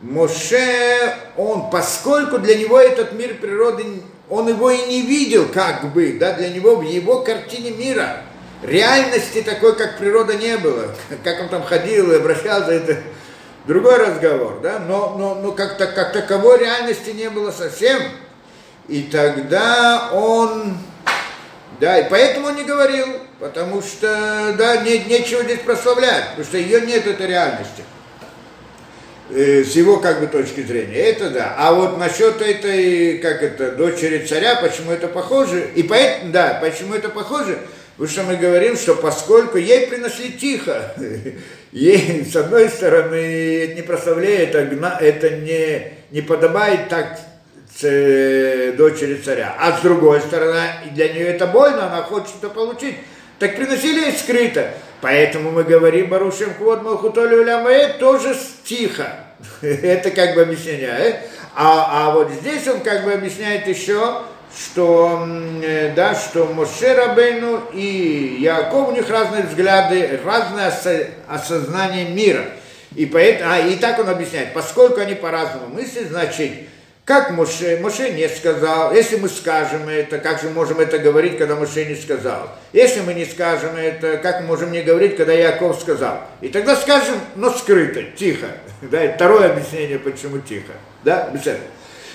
Моше, 0.03 1.15
он, 1.35 1.71
поскольку 1.71 2.37
для 2.37 2.55
него 2.57 2.79
этот 2.79 3.13
мир 3.13 3.33
природы, 3.41 3.85
он 4.29 4.47
его 4.49 4.69
и 4.69 4.85
не 4.85 5.01
видел 5.01 5.47
как 5.47 5.91
бы, 5.93 6.17
да, 6.19 6.33
для 6.33 6.49
него 6.49 6.75
в 6.75 6.83
его 6.83 7.23
картине 7.23 7.71
мира– 7.71 8.17
Реальности 8.63 9.41
такой, 9.41 9.75
как 9.75 9.97
природа, 9.97 10.35
не 10.35 10.57
было. 10.57 10.95
Как 11.23 11.41
он 11.41 11.49
там 11.49 11.63
ходил 11.63 12.11
и 12.11 12.15
обращался, 12.15 12.71
это 12.71 12.97
другой 13.65 13.97
разговор, 13.97 14.59
да? 14.61 14.79
Но, 14.79 15.15
но, 15.17 15.35
но 15.35 15.51
как, 15.51 15.77
так, 15.77 15.93
как 15.93 16.13
таковой 16.13 16.59
реальности 16.59 17.09
не 17.09 17.29
было 17.29 17.51
совсем. 17.51 18.01
И 18.87 19.03
тогда 19.03 20.09
он, 20.13 20.77
да, 21.79 21.99
и 21.99 22.09
поэтому 22.09 22.47
он 22.47 22.55
не 22.55 22.63
говорил, 22.63 23.07
потому 23.39 23.81
что, 23.81 24.55
да, 24.57 24.77
не, 24.77 24.99
нечего 24.99 25.43
здесь 25.43 25.59
прославлять, 25.59 26.29
потому 26.29 26.45
что 26.45 26.57
ее 26.57 26.81
нет, 26.81 27.07
этой 27.07 27.27
реальности 27.27 27.83
э, 29.29 29.63
с 29.63 29.71
его 29.71 29.97
как 29.97 30.19
бы 30.19 30.27
точки 30.27 30.61
зрения. 30.61 30.95
Это 30.95 31.29
да. 31.29 31.55
А 31.57 31.73
вот 31.73 31.97
насчет 31.97 32.41
этой, 32.41 33.19
как 33.19 33.41
это, 33.41 33.71
дочери 33.71 34.25
царя, 34.25 34.55
почему 34.55 34.91
это 34.91 35.07
похоже, 35.07 35.69
и 35.75 35.83
поэтому, 35.83 36.31
да, 36.31 36.59
почему 36.61 36.93
это 36.93 37.09
похоже, 37.09 37.59
Потому 38.03 38.15
что 38.15 38.33
мы 38.33 38.35
говорим, 38.35 38.75
что 38.75 38.95
поскольку 38.95 39.57
ей 39.57 39.87
приносили 39.87 40.31
тихо, 40.31 40.93
ей, 41.71 42.25
с 42.25 42.35
одной 42.35 42.67
стороны, 42.67 43.75
не 43.77 43.81
прославляет, 43.81 44.55
это 44.55 45.29
не, 45.29 45.93
не 46.11 46.21
подобает 46.21 46.89
так 46.89 47.17
дочери 47.79 49.21
царя, 49.23 49.55
а 49.57 49.77
с 49.77 49.81
другой 49.83 50.19
стороны, 50.19 50.59
для 50.91 51.13
нее 51.13 51.27
это 51.27 51.47
больно, 51.47 51.85
она 51.85 52.03
хочет 52.03 52.33
это 52.41 52.49
получить. 52.49 52.97
Так 53.39 53.55
приносили 53.55 54.07
ей 54.07 54.11
скрыто. 54.11 54.71
Поэтому 54.99 55.51
мы 55.51 55.63
говорим 55.63 56.09
Барушем 56.09 56.53
Квод 56.55 56.83
Малхутоли 56.83 57.35
Улямаэ 57.35 57.99
тоже 57.99 58.35
тихо. 58.65 59.07
это 59.61 60.11
как 60.11 60.35
бы 60.35 60.41
объяснение. 60.41 60.89
Э? 60.89 61.21
А, 61.55 62.09
а 62.09 62.11
вот 62.11 62.31
здесь 62.31 62.67
он 62.67 62.81
как 62.81 63.05
бы 63.05 63.13
объясняет 63.13 63.65
еще, 63.65 64.23
что, 64.57 65.27
э, 65.63 65.93
да, 65.95 66.15
что 66.15 66.45
Моше 66.45 66.93
Рабейну 66.93 67.61
и 67.73 68.37
Яков, 68.39 68.89
у 68.89 68.91
них 68.91 69.09
разные 69.09 69.43
взгляды, 69.43 70.19
разное 70.23 70.73
осознание 71.27 72.09
мира. 72.09 72.45
И, 72.95 73.05
поэтому, 73.05 73.51
а, 73.51 73.59
и 73.59 73.75
так 73.75 73.97
он 73.99 74.09
объясняет, 74.09 74.53
поскольку 74.53 74.99
они 74.99 75.15
по-разному 75.15 75.67
мыслят, 75.67 76.09
значит, 76.09 76.51
как 77.05 77.31
Моше, 77.31 77.79
Моше 77.81 78.11
не 78.11 78.29
сказал, 78.29 78.93
если 78.93 79.17
мы 79.17 79.27
скажем 79.27 79.89
это, 79.89 80.19
как 80.19 80.39
же 80.41 80.49
можем 80.49 80.79
это 80.79 80.99
говорить, 80.99 81.37
когда 81.37 81.55
Моше 81.55 81.83
не 81.85 81.95
сказал? 81.95 82.49
Если 82.71 83.01
мы 83.01 83.13
не 83.13 83.25
скажем 83.25 83.75
это, 83.75 84.17
как 84.17 84.41
мы 84.41 84.47
можем 84.47 84.71
не 84.71 84.83
говорить, 84.83 85.17
когда 85.17 85.33
Яков 85.33 85.81
сказал? 85.81 86.21
И 86.39 86.47
тогда 86.47 86.75
скажем, 86.77 87.15
но 87.35 87.49
скрыто, 87.51 88.03
тихо. 88.03 88.47
Да, 88.83 89.01
это 89.01 89.15
второе 89.15 89.51
объяснение, 89.51 89.97
почему 89.97 90.39
тихо. 90.39 90.73
Да, 91.03 91.29
без 91.33 91.41
этого. 91.41 91.63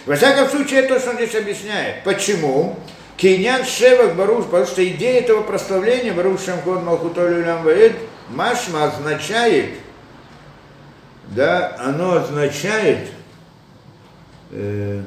Во 0.09 0.17
всяком 0.17 0.49
случае, 0.49 0.81
это 0.81 0.95
то, 0.95 1.01
что 1.01 1.11
он 1.11 1.17
здесь 1.17 1.35
объясняет. 1.35 2.03
Почему? 2.03 2.79
Кинян 3.19 3.63
Шевак 3.63 4.17
Баруш, 4.17 4.47
потому 4.47 4.65
что 4.65 4.83
идея 4.89 5.21
этого 5.21 5.43
прославления 5.43 6.15
Баруш 6.15 6.47
Шамкод 6.47 6.83
Малхутолю 6.83 7.45
Лямваэд 7.45 7.93
Машма 8.31 8.85
означает, 8.85 9.75
да, 11.25 11.77
оно 11.79 12.23
означает, 12.23 13.11
э, 14.51 15.03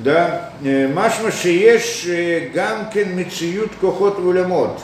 да, 0.00 0.52
э, 0.62 0.86
Машма 0.88 1.32
Шиеш 1.32 2.04
э, 2.04 2.50
Гамкен 2.52 3.16
Мициют 3.16 3.72
Кохот 3.80 4.18
Вулямот. 4.18 4.78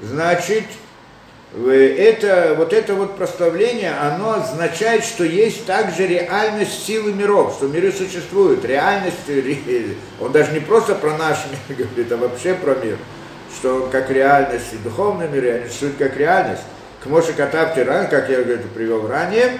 Значит, 0.00 0.64
это, 1.54 2.54
вот 2.56 2.72
это 2.72 2.94
вот 2.94 3.16
прославление, 3.16 3.92
оно 3.92 4.34
означает, 4.34 5.04
что 5.04 5.24
есть 5.24 5.66
также 5.66 6.06
реальность 6.06 6.86
силы 6.86 7.12
миров, 7.12 7.54
что 7.56 7.68
миры 7.68 7.92
существуют, 7.92 8.64
реальность, 8.64 9.18
он 10.20 10.32
даже 10.32 10.52
не 10.52 10.60
просто 10.60 10.94
про 10.94 11.16
наш 11.16 11.38
мир 11.68 11.86
говорит, 11.86 12.12
а 12.12 12.16
вообще 12.16 12.54
про 12.54 12.74
мир, 12.76 12.96
что 13.54 13.88
как 13.92 14.10
реальность, 14.10 14.72
и 14.72 14.76
духовный 14.78 15.28
мир, 15.28 15.56
они 15.56 15.66
существуют 15.66 15.98
как 15.98 16.16
реальность. 16.16 16.62
К 17.02 17.06
Моше 17.06 17.32
Катав 17.32 17.74
Тиран, 17.74 18.06
как 18.06 18.30
я 18.30 18.38
это 18.38 18.68
привел 18.68 19.08
ранее, 19.08 19.58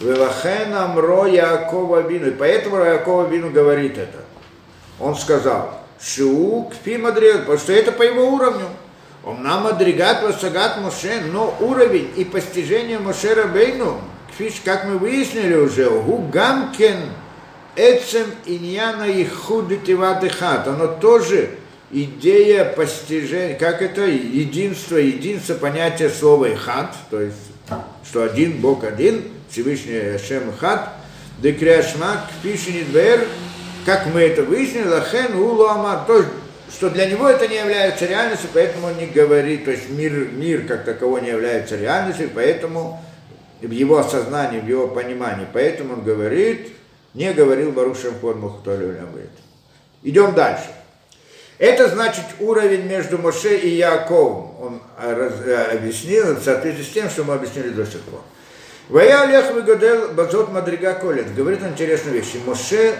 Велахенам 0.00 0.98
Ро 0.98 1.26
Якова 1.26 2.02
Бину, 2.02 2.28
и 2.28 2.30
поэтому 2.30 2.76
Якова 2.76 3.28
Бину 3.28 3.50
говорит 3.50 3.98
это. 3.98 4.24
Он 4.98 5.14
сказал, 5.14 5.78
Шиу 6.00 6.70
Кфи 6.70 6.96
Мадрид, 6.96 7.40
потому 7.40 7.58
что 7.58 7.72
это 7.72 7.92
по 7.92 8.02
его 8.02 8.28
уровню. 8.28 8.66
Нам 9.34 9.64
Мадригат 9.64 10.22
Васагат 10.22 10.80
Моше, 10.80 11.20
но 11.32 11.54
уровень 11.60 12.10
и 12.16 12.24
постижение 12.24 12.98
Моше 12.98 13.34
Рабейну, 13.34 14.00
как 14.64 14.84
мы 14.84 14.98
выяснили 14.98 15.54
уже, 15.54 15.88
Гу 15.90 16.28
Гамкен 16.32 16.98
Эцем 17.76 18.26
иньяна 18.46 19.04
и 19.04 19.24
худетивадыхат, 19.24 20.66
оно 20.66 20.88
тоже 20.88 21.50
идея 21.90 22.64
постижения, 22.64 23.56
как 23.56 23.82
это? 23.82 24.02
Единство, 24.02 24.96
единство 24.96 25.54
понятия 25.54 26.10
слова 26.10 26.52
ихат, 26.52 26.94
то 27.10 27.20
есть, 27.20 27.36
что 28.04 28.24
один 28.24 28.60
Бог 28.60 28.84
один, 28.84 29.22
Всевышний 29.50 29.96
Ашем 29.96 30.52
Хат, 30.58 30.92
Декриашмак, 31.38 32.26
Пишинит 32.42 32.88
Бер, 32.88 33.26
как 33.86 34.06
мы 34.12 34.22
это 34.22 34.42
выяснили, 34.42 34.88
Лахен 34.88 35.36
Улуама, 35.36 36.04
то 36.06 36.24
что 36.70 36.90
для 36.90 37.06
него 37.06 37.28
это 37.28 37.48
не 37.48 37.56
является 37.56 38.06
реальностью, 38.06 38.50
поэтому 38.52 38.88
он 38.88 38.96
не 38.98 39.06
говорит, 39.06 39.64
то 39.64 39.70
есть 39.70 39.88
мир, 39.90 40.12
мир 40.12 40.66
как 40.66 40.84
таковой 40.84 41.22
не 41.22 41.28
является 41.28 41.76
реальностью, 41.76 42.30
поэтому 42.34 43.02
в 43.60 43.70
его 43.70 43.98
осознании, 43.98 44.60
в 44.60 44.68
его 44.68 44.88
понимании, 44.88 45.46
поэтому 45.52 45.94
он 45.94 46.02
говорит, 46.02 46.72
не 47.14 47.32
говорил 47.32 47.72
Барушем 47.72 48.14
Форму 48.20 48.60
Идем 50.02 50.34
дальше. 50.34 50.66
Это 51.58 51.88
значит 51.88 52.24
уровень 52.38 52.84
между 52.84 53.18
Моше 53.18 53.56
и 53.56 53.70
Яковом. 53.70 54.54
Он 54.60 54.82
раз, 54.96 55.32
э, 55.44 55.76
объяснил 55.76 56.36
в 56.36 56.42
соответствии 56.42 56.84
с 56.84 56.88
тем, 56.90 57.10
что 57.10 57.24
мы 57.24 57.34
объяснили 57.34 57.70
до 57.70 57.84
сих 57.84 58.00
пор. 58.02 58.20
Вая 58.88 59.22
Олег 59.22 59.52
выгодел 59.52 60.12
базот 60.12 60.52
Мадрига 60.52 60.94
Колет. 60.94 61.34
Говорит 61.34 61.60
интересную 61.64 62.16
вещь. 62.16 62.34
Моше 62.46 62.94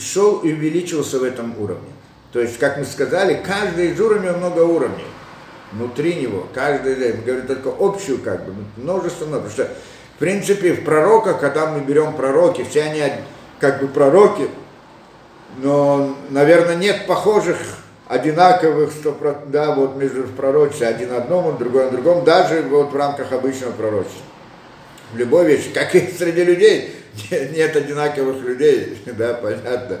шел 0.00 0.38
и 0.38 0.52
увеличился 0.52 1.18
в 1.18 1.24
этом 1.24 1.54
уровне. 1.58 1.90
То 2.32 2.40
есть, 2.40 2.58
как 2.58 2.78
мы 2.78 2.84
сказали, 2.84 3.42
каждый 3.44 3.90
из 3.90 4.00
уровней 4.00 4.30
много 4.30 4.60
уровней 4.60 5.06
внутри 5.72 6.14
него. 6.14 6.46
Каждый, 6.54 6.96
мы 7.14 7.22
говорим 7.22 7.46
только 7.46 7.72
общую, 7.78 8.18
как 8.18 8.44
бы, 8.44 8.54
множество, 8.76 9.26
много. 9.26 9.48
Потому 9.48 9.68
что, 9.68 9.76
в 10.16 10.18
принципе, 10.18 10.74
в 10.74 10.84
пророках, 10.84 11.40
когда 11.40 11.66
мы 11.66 11.80
берем 11.80 12.14
пророки, 12.14 12.64
все 12.68 12.82
они 12.82 13.02
как 13.58 13.80
бы 13.80 13.88
пророки, 13.88 14.48
но, 15.58 16.16
наверное, 16.30 16.76
нет 16.76 17.06
похожих 17.06 17.58
одинаковых, 18.08 18.90
что, 18.92 19.16
да, 19.46 19.74
вот 19.74 19.96
между 19.96 20.24
пророчеством 20.24 20.88
один 20.88 21.12
одному, 21.12 21.52
другой 21.52 21.84
на 21.84 21.90
другом, 21.92 22.24
даже 22.24 22.62
вот 22.62 22.92
в 22.92 22.96
рамках 22.96 23.32
обычного 23.32 23.72
пророчества. 23.72 24.22
В 25.12 25.18
любой 25.18 25.46
вещи, 25.46 25.70
как 25.72 25.94
и 25.94 26.12
среди 26.16 26.44
людей, 26.44 26.94
нет 27.30 27.76
одинаковых 27.76 28.42
людей, 28.42 28.98
да, 29.06 29.34
понятно, 29.34 29.98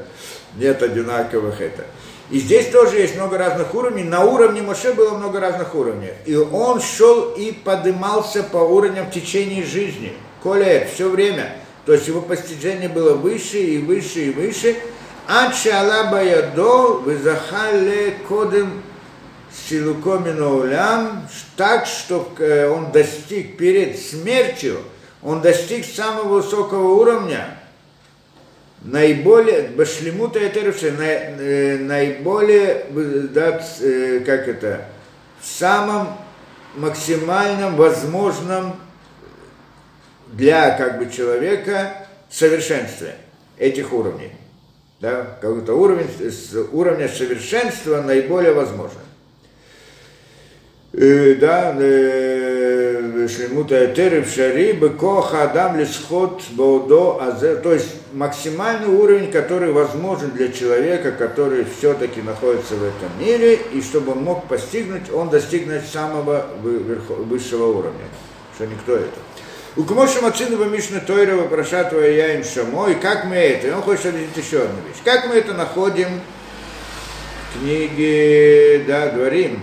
нет 0.56 0.82
одинаковых 0.82 1.60
это. 1.60 1.84
И 2.30 2.38
здесь 2.38 2.68
тоже 2.68 2.98
есть 2.98 3.16
много 3.16 3.38
разных 3.38 3.74
уровней. 3.74 4.04
На 4.04 4.24
уровне 4.24 4.62
Моше 4.62 4.92
было 4.92 5.16
много 5.16 5.40
разных 5.40 5.74
уровней. 5.74 6.12
И 6.26 6.36
он 6.36 6.80
шел 6.80 7.32
и 7.32 7.50
поднимался 7.50 8.44
по 8.44 8.58
уровням 8.58 9.06
в 9.06 9.10
течение 9.10 9.64
жизни. 9.64 10.12
Коля, 10.40 10.86
все 10.94 11.08
время. 11.08 11.56
То 11.86 11.92
есть 11.92 12.06
его 12.06 12.20
постижение 12.20 12.88
было 12.88 13.14
выше 13.14 13.58
и 13.58 13.78
выше 13.78 14.26
и 14.26 14.30
выше. 14.30 14.76
А 15.26 15.52
Чала 15.52 16.08
Баядо 16.12 17.02
Визахале 17.04 18.14
Кодем 18.28 18.80
Силукомину 19.68 20.60
Улям, 20.60 21.28
так, 21.56 21.86
что 21.86 22.32
э, 22.38 22.68
он 22.68 22.92
достиг 22.92 23.56
перед 23.56 23.98
смертью– 23.98 24.78
он 25.22 25.42
достиг 25.42 25.84
самого 25.84 26.40
высокого 26.40 27.00
уровня, 27.00 27.58
наиболее, 28.82 29.68
башлемута 29.68 30.46
этеревши, 30.46 30.92
наиболее, 31.80 32.86
да, 33.30 33.52
как 34.24 34.48
это, 34.48 34.86
в 35.40 35.46
самом 35.46 36.16
максимальном 36.76 37.76
возможном 37.76 38.76
для 40.28 40.76
как 40.76 40.98
бы 40.98 41.10
человека 41.10 42.06
совершенстве 42.30 43.16
этих 43.58 43.92
уровней 43.92 44.32
да, 45.00 45.38
какой-то 45.40 45.74
уровень, 45.74 46.08
с 46.30 46.54
уровня 46.72 47.08
совершенства 47.08 48.02
наиболее 48.02 48.52
возможен. 48.52 48.98
Э, 50.92 51.36
да, 51.36 51.76
э, 51.78 53.28
шлемута 53.28 53.86
этерев 53.86 54.28
шари 54.28 54.72
бекоха 54.72 55.44
адам 55.44 55.78
лисхот 55.78 56.42
боудо 56.50 57.22
азе, 57.22 57.54
то 57.56 57.72
есть 57.72 57.94
максимальный 58.12 58.88
уровень, 58.88 59.30
который 59.30 59.70
возможен 59.70 60.32
для 60.32 60.50
человека, 60.50 61.12
который 61.12 61.64
все-таки 61.78 62.20
находится 62.22 62.74
в 62.74 62.82
этом 62.82 63.08
мире, 63.20 63.60
и 63.72 63.80
чтобы 63.82 64.12
он 64.12 64.24
мог 64.24 64.48
постигнуть, 64.48 65.12
он 65.12 65.30
достигнет 65.30 65.86
самого 65.86 66.46
высшего 66.60 67.66
уровня, 67.66 68.06
что 68.56 68.66
никто 68.66 68.96
это. 68.96 69.14
У 69.76 69.84
Кмоша 69.84 70.20
Мацинова 70.20 70.64
Мишна 70.64 70.98
Тойрова 70.98 71.46
Прошатова 71.46 72.00
я 72.00 72.34
им 72.34 72.42
Шамо, 72.42 72.90
и 72.90 72.94
как 72.96 73.26
мы 73.26 73.36
это, 73.36 73.68
и 73.68 73.70
он 73.70 73.82
хочет 73.82 74.06
объяснить 74.06 74.44
еще 74.44 74.62
одну 74.62 74.78
вещь. 74.88 75.00
Как 75.04 75.28
мы 75.28 75.36
это 75.36 75.54
находим? 75.54 76.08
В 77.54 77.60
книге, 77.60 78.84
да, 78.88 79.10
Дворим, 79.10 79.60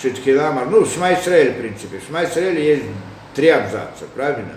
Шитхиламар, 0.00 0.66
ну, 0.66 0.84
Шма 0.84 1.14
Исраэль, 1.14 1.52
в 1.52 1.58
принципе. 1.58 1.98
В 1.98 2.06
Шма 2.06 2.24
Исраэль 2.24 2.58
есть 2.58 2.84
три 3.34 3.48
абзаца, 3.48 4.04
правильно? 4.14 4.54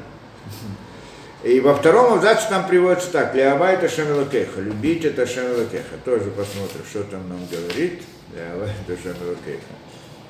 И 1.43 1.59
во 1.59 1.75
втором 1.75 2.13
абзаце 2.13 2.47
там 2.49 2.67
приводится 2.67 3.11
так, 3.11 3.35
Леавай 3.35 3.73
это 3.73 3.89
Шамилакеха, 3.89 4.61
любить 4.61 5.03
это 5.03 5.27
Шамилакеха. 5.27 5.97
Тоже 6.05 6.31
посмотрим, 6.31 6.81
что 6.89 7.03
там 7.03 7.27
нам 7.27 7.45
говорит. 7.51 8.03
Леавай 8.33 8.69
это 8.87 9.01
Шамилакеха. 9.01 9.73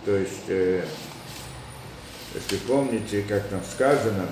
То 0.05 0.15
есть, 0.15 0.45
э, 0.47 0.83
если 2.33 2.57
помните, 2.65 3.23
как 3.27 3.43
там 3.47 3.61
сказано, 3.71 4.27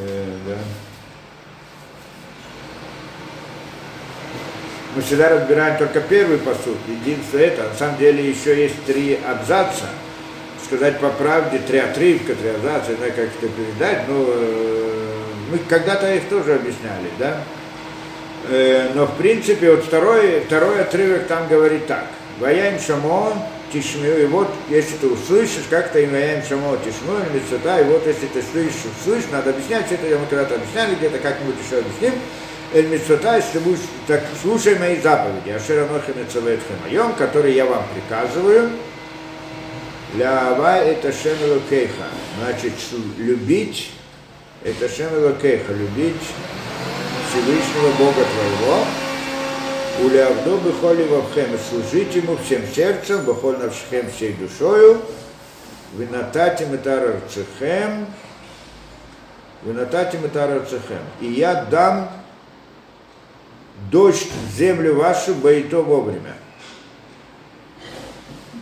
Э, 0.00 0.38
да. 0.46 0.58
Мы 4.94 5.02
всегда 5.02 5.28
разбираем 5.28 5.76
только 5.78 6.00
первый 6.00 6.38
посуд, 6.38 6.78
единство 6.86 7.38
это. 7.38 7.64
На 7.64 7.74
самом 7.74 7.98
деле 7.98 8.28
еще 8.28 8.60
есть 8.60 8.84
три 8.84 9.18
абзаца, 9.26 9.84
сказать 10.64 10.98
по 10.98 11.10
правде, 11.10 11.58
три 11.58 11.78
отрывка, 11.78 12.34
три 12.34 12.48
абзаца, 12.48 12.90
не 12.90 12.96
знаю, 12.96 13.12
как 13.14 13.26
это 13.26 13.48
передать, 13.48 14.08
но 14.08 14.24
э, 14.26 15.22
мы 15.52 15.58
когда-то 15.68 16.12
их 16.14 16.28
тоже 16.28 16.54
объясняли, 16.54 17.10
да. 17.18 17.40
Э, 18.48 18.90
но 18.94 19.06
в 19.06 19.16
принципе 19.16 19.72
вот 19.72 19.84
второй, 19.84 20.40
второй 20.40 20.80
отрывок 20.80 21.26
там 21.26 21.48
говорит 21.48 21.86
так. 21.86 22.06
Ваяем 22.40 22.80
Шамон, 22.80 23.34
тишмю, 23.72 24.16
и 24.18 24.26
вот 24.26 24.48
если 24.68 24.96
ты 24.96 25.08
услышишь, 25.08 25.64
как 25.68 25.90
то 25.92 26.02
имеем 26.02 26.42
шамо 26.42 26.76
тишму, 26.78 27.14
мецата, 27.32 27.80
и 27.80 27.84
вот 27.84 28.06
если 28.06 28.26
ты 28.26 28.42
слышишь, 28.42 28.74
слышишь, 29.04 29.30
надо 29.30 29.50
объяснять, 29.50 29.90
это 29.90 30.18
мы 30.18 30.26
когда-то 30.26 30.54
объясняли, 30.56 30.94
где-то 30.94 31.18
как-нибудь 31.18 31.56
еще 31.64 31.78
объясним, 31.78 32.14
Эль 32.74 32.86
будешь, 32.86 33.78
так 34.06 34.22
слушай 34.42 34.78
мои 34.78 35.00
заповеди, 35.00 35.50
Ашер 35.50 35.88
Анохи 35.88 36.12
Мецавейтхем 36.14 36.76
Айом, 36.84 37.14
которые 37.14 37.56
я 37.56 37.64
вам 37.64 37.82
приказываю, 37.94 38.70
для 40.12 40.48
Ава 40.48 40.76
это 40.76 41.10
Шем 41.10 41.36
Элокейха, 41.42 42.04
значит, 42.38 42.74
любить, 43.16 43.92
это 44.64 44.86
Шем 44.86 45.14
Элокейха, 45.14 45.72
любить 45.72 46.14
Всевышнего 47.30 47.90
Бога 47.98 48.24
твоего, 48.24 48.84
Улявду 50.00 50.58
бихоли 50.58 51.02
вавхем, 51.08 51.58
служить 51.68 52.14
ему 52.14 52.36
всем 52.36 52.62
сердцем, 52.72 53.24
бахоль 53.24 53.58
навшхем 53.58 54.08
всей 54.12 54.32
душою, 54.34 55.00
винататим 55.94 56.72
и 56.72 56.76
тарарцехем, 56.76 58.06
винататим 59.64 60.24
и 60.24 60.28
тарарцехем. 60.28 61.00
И 61.20 61.26
я 61.32 61.64
дам 61.64 62.10
дождь 63.90 64.28
землю 64.56 64.94
вашу, 64.96 65.34
боито 65.34 65.82
вовремя. 65.82 66.34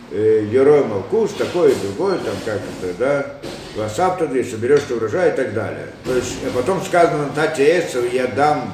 Герой 0.09 0.85
Малкус, 0.85 1.33
такой 1.33 1.73
и 1.73 1.75
другой, 1.75 2.17
там 2.19 2.35
как 2.45 2.61
это, 2.81 2.93
да, 2.97 3.33
Васап 3.75 4.19
туда, 4.19 4.41
соберешь 4.43 4.89
урожай 4.89 5.29
и 5.29 5.35
так 5.35 5.53
далее. 5.53 5.87
То 6.05 6.15
есть, 6.15 6.37
а 6.45 6.57
потом 6.57 6.81
сказано, 6.81 7.29
Тати 7.35 7.83
я 8.13 8.27
дам 8.27 8.73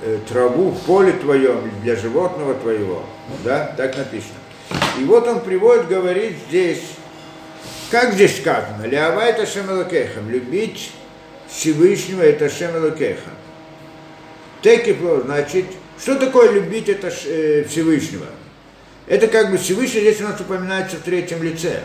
Э, 0.00 0.18
траву 0.28 0.70
в 0.70 0.80
поле 0.82 1.12
твоем 1.12 1.68
для 1.82 1.96
животного 1.96 2.54
твоего. 2.54 3.04
Да, 3.42 3.74
так 3.76 3.96
написано. 3.96 4.38
И 5.00 5.02
вот 5.02 5.26
он 5.26 5.40
приводит, 5.40 5.88
говорит 5.88 6.36
здесь, 6.48 6.82
как 7.90 8.12
здесь 8.12 8.36
сказано, 8.36 8.84
Леава 8.84 9.22
это 9.22 9.44
Шемелакехам, 9.44 10.30
любить 10.30 10.92
Всевышнего 11.48 12.22
это 12.22 12.48
Шемелакеха. 12.48 13.30
Текипло, 14.62 15.20
значит, 15.20 15.66
что 16.00 16.16
такое 16.18 16.52
любить 16.52 16.88
это 16.88 17.12
э, 17.26 17.64
Всевышнего? 17.64 18.26
Это 19.06 19.26
как 19.28 19.50
бы 19.50 19.58
Всевышний 19.58 20.00
здесь 20.00 20.20
у 20.20 20.24
нас 20.24 20.40
упоминается 20.40 20.96
в 20.96 21.00
третьем 21.00 21.42
лице. 21.42 21.80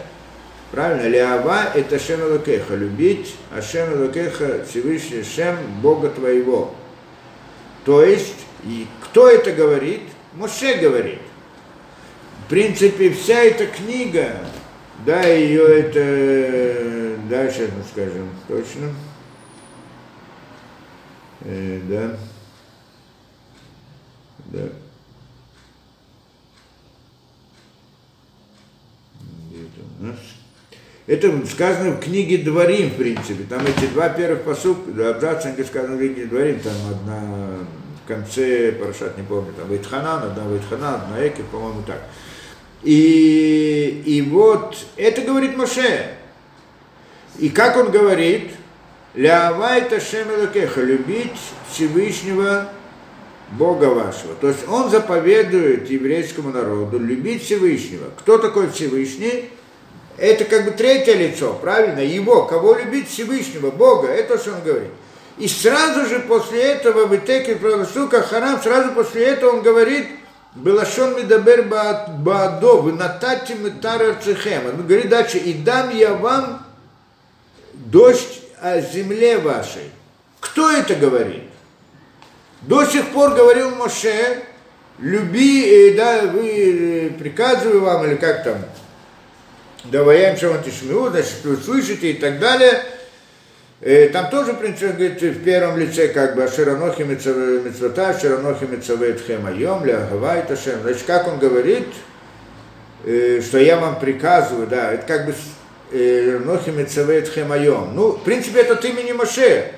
Правильно? 0.72 1.08
Леава 1.08 1.72
это 1.76 2.00
Шемелакеха, 2.00 2.76
любить, 2.76 3.36
а 3.52 3.62
Шемелакеха 3.62 4.66
Всевышний 4.68 5.24
Шем 5.24 5.58
Бога 5.82 6.10
твоего. 6.10 6.74
То 7.86 8.04
есть, 8.04 8.46
и 8.64 8.88
кто 9.04 9.30
это 9.30 9.52
говорит? 9.52 10.02
Моше 10.34 10.76
говорит. 10.80 11.20
В 12.46 12.50
принципе, 12.50 13.12
вся 13.12 13.40
эта 13.40 13.68
книга, 13.68 14.38
да, 15.06 15.22
ее 15.24 15.64
это, 15.64 17.20
да, 17.30 17.50
сейчас 17.50 17.70
мы 17.78 17.84
скажем 17.92 18.30
точно. 18.48 18.94
Э, 21.42 21.80
да. 21.84 22.18
Да. 24.46 24.70
Где-то 29.50 29.82
у 30.00 30.04
нас. 30.04 30.18
Это 31.06 31.46
сказано 31.48 31.92
в 31.92 32.00
книге 32.00 32.38
Дворим, 32.40 32.90
в 32.90 32.96
принципе. 32.96 33.44
Там 33.44 33.66
эти 33.66 33.88
два 33.92 34.10
первых 34.10 34.44
посук, 34.44 34.88
абзаца, 34.88 35.52
где 35.52 35.64
сказано 35.64 35.96
в 35.96 36.00
книге 36.00 36.26
Дворим, 36.26 36.60
там 36.60 36.74
одна 36.90 37.22
в 38.04 38.08
конце, 38.08 38.72
Парашат, 38.72 39.18
не 39.18 39.24
помню, 39.24 39.54
там 39.54 39.68
Вайтханан, 39.68 40.24
одна 40.24 40.44
Вайтханан, 40.44 40.96
одна 41.02 41.28
Экев, 41.28 41.46
по-моему, 41.48 41.84
так. 41.84 42.02
И, 42.84 44.04
и 44.06 44.22
вот 44.22 44.78
это 44.98 45.22
говорит 45.22 45.58
Моше. 45.58 46.16
И 47.40 47.50
как 47.50 47.78
он 47.78 47.92
говорит, 47.92 48.52
Лявайта 49.14 50.00
Шемелакеха, 50.00 50.82
любить 50.82 51.32
Всевышнего 51.72 52.70
Бога 53.58 53.86
вашего. 53.86 54.36
То 54.36 54.48
есть 54.48 54.68
он 54.68 54.90
заповедует 54.90 55.90
еврейскому 55.90 56.52
народу 56.52 57.00
любить 57.00 57.44
Всевышнего. 57.44 58.10
Кто 58.18 58.38
такой 58.38 58.70
Всевышний? 58.72 59.50
Это 60.18 60.46
как 60.46 60.66
бы 60.66 60.72
третье 60.72 61.16
лицо, 61.16 61.54
правильно? 61.54 62.00
Его, 62.00 62.46
кого 62.46 62.76
любить 62.76 63.10
Всевышнего, 63.10 63.72
Бога, 63.72 64.08
это 64.08 64.38
что 64.38 64.54
он 64.54 64.62
говорит. 64.64 64.92
И 65.38 65.48
сразу 65.48 66.06
же 66.08 66.20
после 66.20 66.62
этого 66.62 67.08
в 67.08 67.16
Итеке 67.16 67.56
Правосука 67.56 68.22
Харам, 68.22 68.62
сразу 68.62 68.92
после 68.92 69.26
этого 69.26 69.58
он 69.58 69.62
говорит, 69.64 70.08
Белашон 70.56 71.18
Медабер 71.18 71.64
Баадо, 71.64 72.82
вы 72.82 72.94
натати 72.94 73.54
Митара 73.54 74.16
Цехем. 74.24 74.68
Он 74.68 74.86
говорит 74.86 75.10
дальше, 75.10 75.40
и 75.40 75.54
дам 75.54 75.90
я 75.96 76.14
вам 76.14 76.64
дождь 77.74 78.42
о 78.62 78.80
земле 78.80 79.40
вашей. 79.40 79.90
Кто 80.40 80.70
это 80.72 80.94
говорит? 80.94 81.50
До 82.64 82.86
сих 82.86 83.10
пор 83.10 83.34
говорил 83.34 83.76
Моше, 83.76 84.42
люби, 84.98 85.90
э, 85.90 85.98
да, 85.98 86.22
вы 86.28 86.48
э, 86.48 87.10
приказываю 87.10 87.82
вам, 87.82 88.06
или 88.06 88.16
как 88.16 88.46
там, 88.46 88.58
даваем 89.86 90.38
шаматишмиу, 90.38 91.10
значит, 91.10 91.44
вы 91.44 91.58
слышите 91.58 92.12
и 92.12 92.14
так 92.14 92.40
далее. 92.40 92.82
Э, 93.82 94.08
там 94.08 94.30
тоже, 94.30 94.54
в 94.54 94.60
принципе, 94.60 94.94
говорит, 94.94 95.22
в 95.22 95.44
первом 95.44 95.78
лице, 95.78 96.08
как 96.08 96.38
бы, 96.38 96.48
Ширанохи 96.48 97.02
Мицвата, 97.02 98.18
Ширанохи 98.18 98.64
Мицавет 98.64 99.20
Хемайом, 99.28 99.84
Ля 99.84 100.08
Гавай 100.10 100.44
Ташем. 100.44 100.84
Значит, 100.84 101.04
как 101.06 101.28
он 101.28 101.40
говорит, 101.40 101.90
что 103.04 103.58
я 103.58 103.76
вам 103.76 104.00
приказываю, 104.00 104.68
да, 104.68 104.94
это 104.94 105.06
как 105.06 105.26
бы 105.26 105.34
Нохи 106.46 106.70
Мицавет 106.70 107.28
Хемайом. 107.28 107.94
Ну, 107.94 108.12
в 108.12 108.24
принципе, 108.24 108.62
это 108.62 108.76
от 108.76 108.86
имени 108.86 109.12
Моше. 109.12 109.70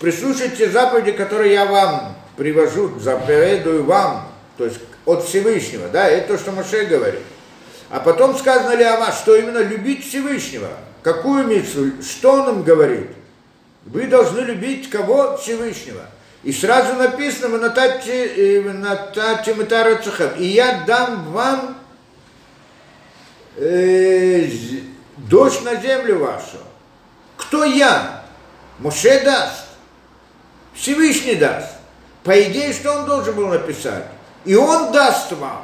Прислушайте 0.00 0.70
заповеди, 0.70 1.12
которые 1.12 1.52
я 1.52 1.66
вам 1.66 2.21
привожу, 2.36 2.98
заповедую 2.98 3.84
вам, 3.84 4.28
то 4.56 4.64
есть 4.64 4.78
от 5.04 5.24
Всевышнего, 5.24 5.88
да, 5.88 6.08
это 6.08 6.34
то, 6.34 6.38
что 6.38 6.52
Моше 6.52 6.84
говорит. 6.84 7.22
А 7.90 8.00
потом 8.00 8.36
сказано 8.36 8.74
ли 8.74 8.84
Ама, 8.84 9.12
что 9.12 9.36
именно 9.36 9.58
любить 9.58 10.06
Всевышнего. 10.06 10.68
Какую 11.02 11.46
митцву? 11.46 12.02
Что 12.02 12.42
он 12.42 12.48
им 12.48 12.62
говорит? 12.62 13.10
Вы 13.84 14.06
должны 14.06 14.40
любить 14.40 14.88
кого? 14.88 15.36
Всевышнего. 15.36 16.06
И 16.42 16.52
сразу 16.52 16.94
написано, 16.94 17.48
Матарацахам, 19.54 20.30
и 20.38 20.44
я 20.46 20.84
дам 20.86 21.32
вам 21.32 21.78
э, 23.56 24.48
дождь 25.16 25.62
на 25.62 25.76
землю 25.76 26.20
вашу. 26.20 26.58
Кто 27.36 27.64
я? 27.64 28.24
Моше 28.78 29.20
даст. 29.24 29.66
Всевышний 30.74 31.34
даст. 31.34 31.81
По 32.24 32.42
идее, 32.42 32.72
что 32.72 32.92
он 32.92 33.06
должен 33.06 33.34
был 33.34 33.48
написать? 33.48 34.04
И 34.44 34.54
он 34.54 34.92
даст 34.92 35.32
вам. 35.32 35.62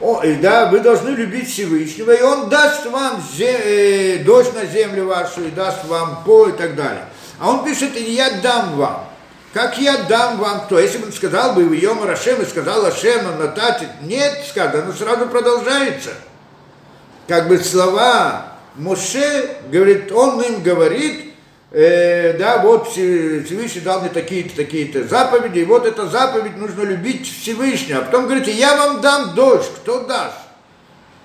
О, 0.00 0.22
и 0.22 0.36
да, 0.36 0.66
вы 0.66 0.80
должны 0.80 1.10
любить 1.10 1.50
Всевышнего, 1.50 2.12
и 2.12 2.22
он 2.22 2.48
даст 2.48 2.86
вам 2.86 3.20
зе, 3.34 3.50
э, 3.50 4.24
дождь 4.24 4.54
на 4.54 4.64
землю 4.64 5.06
вашу, 5.06 5.44
и 5.44 5.50
даст 5.50 5.84
вам 5.86 6.22
по 6.24 6.48
и 6.48 6.52
так 6.52 6.76
далее. 6.76 7.04
А 7.40 7.50
он 7.50 7.64
пишет, 7.64 7.96
и 7.96 8.12
я 8.12 8.30
дам 8.40 8.76
вам. 8.76 9.08
Как 9.52 9.78
я 9.78 10.04
дам 10.04 10.38
вам 10.38 10.66
кто? 10.66 10.78
Если 10.78 10.98
бы 10.98 11.06
он 11.06 11.12
сказал 11.12 11.54
бы 11.54 11.74
Йома 11.74 12.06
Рашем 12.06 12.40
и 12.42 12.44
сказал 12.44 12.84
Ашем, 12.84 13.26
он 13.26 13.38
нататит, 13.38 13.88
нет, 14.02 14.44
сказано, 14.48 14.84
оно 14.84 14.92
сразу 14.92 15.26
продолжается. 15.26 16.10
Как 17.26 17.48
бы 17.48 17.58
слова 17.58 18.52
Моше, 18.76 19.56
говорит, 19.70 20.12
он 20.12 20.40
им 20.42 20.62
говорит, 20.62 21.27
э, 21.70 22.34
да, 22.38 22.58
вот 22.58 22.88
Всевышний 22.88 23.80
дал 23.80 24.00
мне 24.00 24.10
такие-то, 24.10 24.56
такие-то 24.56 25.04
заповеди, 25.04 25.60
и 25.60 25.64
вот 25.64 25.86
эта 25.86 26.06
заповедь 26.06 26.56
нужно 26.56 26.82
любить 26.82 27.30
Всевышнего. 27.30 28.00
А 28.00 28.02
потом 28.02 28.24
говорите, 28.24 28.52
я 28.52 28.76
вам 28.76 29.00
дам 29.00 29.34
дождь, 29.34 29.70
кто 29.76 30.00
даст? 30.00 30.36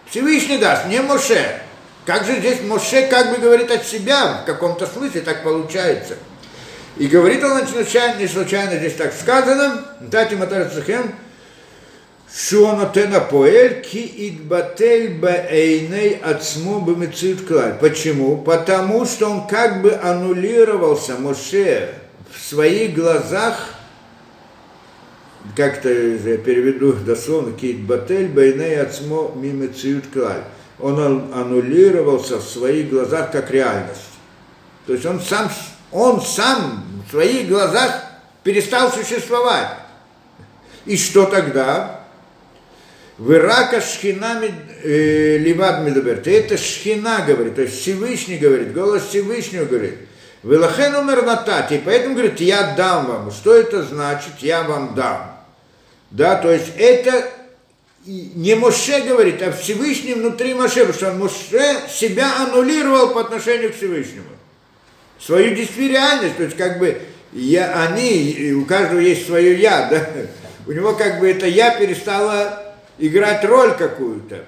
Всевышний 0.10 0.58
даст, 0.58 0.88
не 0.88 1.02
Моше. 1.02 1.62
Как 2.06 2.26
же 2.26 2.38
здесь 2.38 2.62
Моше 2.62 3.08
как 3.08 3.32
бы 3.32 3.38
говорит 3.38 3.72
от 3.72 3.86
себя, 3.86 4.42
в 4.44 4.46
каком-то 4.46 4.86
смысле 4.86 5.22
так 5.22 5.44
получается. 5.44 6.18
И 6.98 7.08
говорит 7.08 7.44
он 7.44 7.60
не 7.60 7.68
случайно, 7.68 8.20
не 8.20 8.28
случайно 8.28 8.78
здесь 8.78 8.94
так 8.94 9.14
сказано, 9.14 9.84
Тати 10.12 10.36
Матар 10.36 10.70
Цехем, 10.70 11.16
שהוא 12.35 12.73
נותן 12.73 13.13
הפועל 13.13 13.69
כי 13.83 14.13
יתבטל 14.17 15.07
בעיני 15.21 16.15
עצמו 16.23 16.81
במציאות 16.81 17.49
כלל. 17.49 17.73
Почему? 17.81 18.43
Потому 18.45 19.07
что 19.07 19.31
он 19.31 19.47
как 19.47 19.83
бы 19.83 19.95
аннулировался, 19.95 21.17
Моше, 21.17 21.95
в 22.31 22.41
своих 22.41 22.95
глазах, 22.95 23.79
как-то 25.57 25.89
я 25.89 26.37
переведу 26.37 26.93
дословно, 26.93 27.53
китбатель 27.53 28.29
бейней 28.29 28.81
ацмо 28.81 29.33
мимециют 29.35 30.07
клаль. 30.13 30.45
Он 30.79 31.33
аннулировался 31.33 32.37
в 32.39 32.45
своих 32.45 32.91
глазах 32.91 33.33
как 33.33 33.51
реальность. 33.51 34.03
То 34.87 34.93
есть 34.93 35.05
он 35.07 35.21
сам, 35.21 35.51
он 35.91 36.21
сам 36.21 36.85
в 37.07 37.11
своих 37.11 37.49
глазах 37.49 38.05
перестал 38.45 38.93
существовать. 38.93 39.69
И 40.87 40.97
что 40.97 41.27
тогда? 41.27 42.01
Вирака 43.20 43.80
шхина 43.80 44.42
э, 44.84 45.38
ливад 45.38 45.86
медаберт. 45.86 46.28
Это 46.28 46.58
шхина 46.58 47.24
говорит, 47.28 47.56
то 47.56 47.62
есть 47.62 47.80
Всевышний 47.82 48.38
говорит, 48.38 48.74
голос 48.74 49.04
Всевышнего 49.08 49.66
говорит. 49.66 49.96
Велахен 50.42 50.96
умер 50.96 51.24
натати, 51.24 51.82
поэтому 51.86 52.16
говорит, 52.16 52.42
я 52.42 52.74
дам 52.76 53.06
вам. 53.06 53.32
Что 53.32 53.56
это 53.56 53.84
значит? 53.84 54.34
Я 54.40 54.64
вам 54.64 54.96
дам. 54.96 55.34
Да, 56.12 56.36
то 56.36 56.52
есть 56.52 56.74
это 56.78 57.30
не 58.06 58.56
Моше 58.56 59.02
говорит, 59.02 59.42
а 59.42 59.52
Всевышний 59.52 60.16
внутри 60.16 60.54
Моше, 60.54 60.86
потому 60.86 60.94
что 60.94 61.14
Моше 61.14 61.88
себя 61.90 62.30
аннулировал 62.44 63.14
по 63.14 63.22
отношению 63.22 63.72
к 63.72 63.76
Всевышнему. 63.76 64.26
Свою 65.20 65.56
действительность, 65.56 66.36
то 66.36 66.44
есть 66.44 66.58
как 66.58 66.80
бы 66.80 67.00
я, 67.32 67.84
они, 67.84 68.54
у 68.54 68.66
каждого 68.66 69.00
есть 69.00 69.26
свое 69.26 69.58
я, 69.58 69.88
да, 69.88 70.06
у 70.68 70.72
него 70.72 70.94
как 70.94 71.20
бы 71.20 71.32
это 71.32 71.48
я 71.48 71.78
перестало 71.78 72.63
играть 72.98 73.44
роль 73.46 73.74
какую-то. 73.76 74.46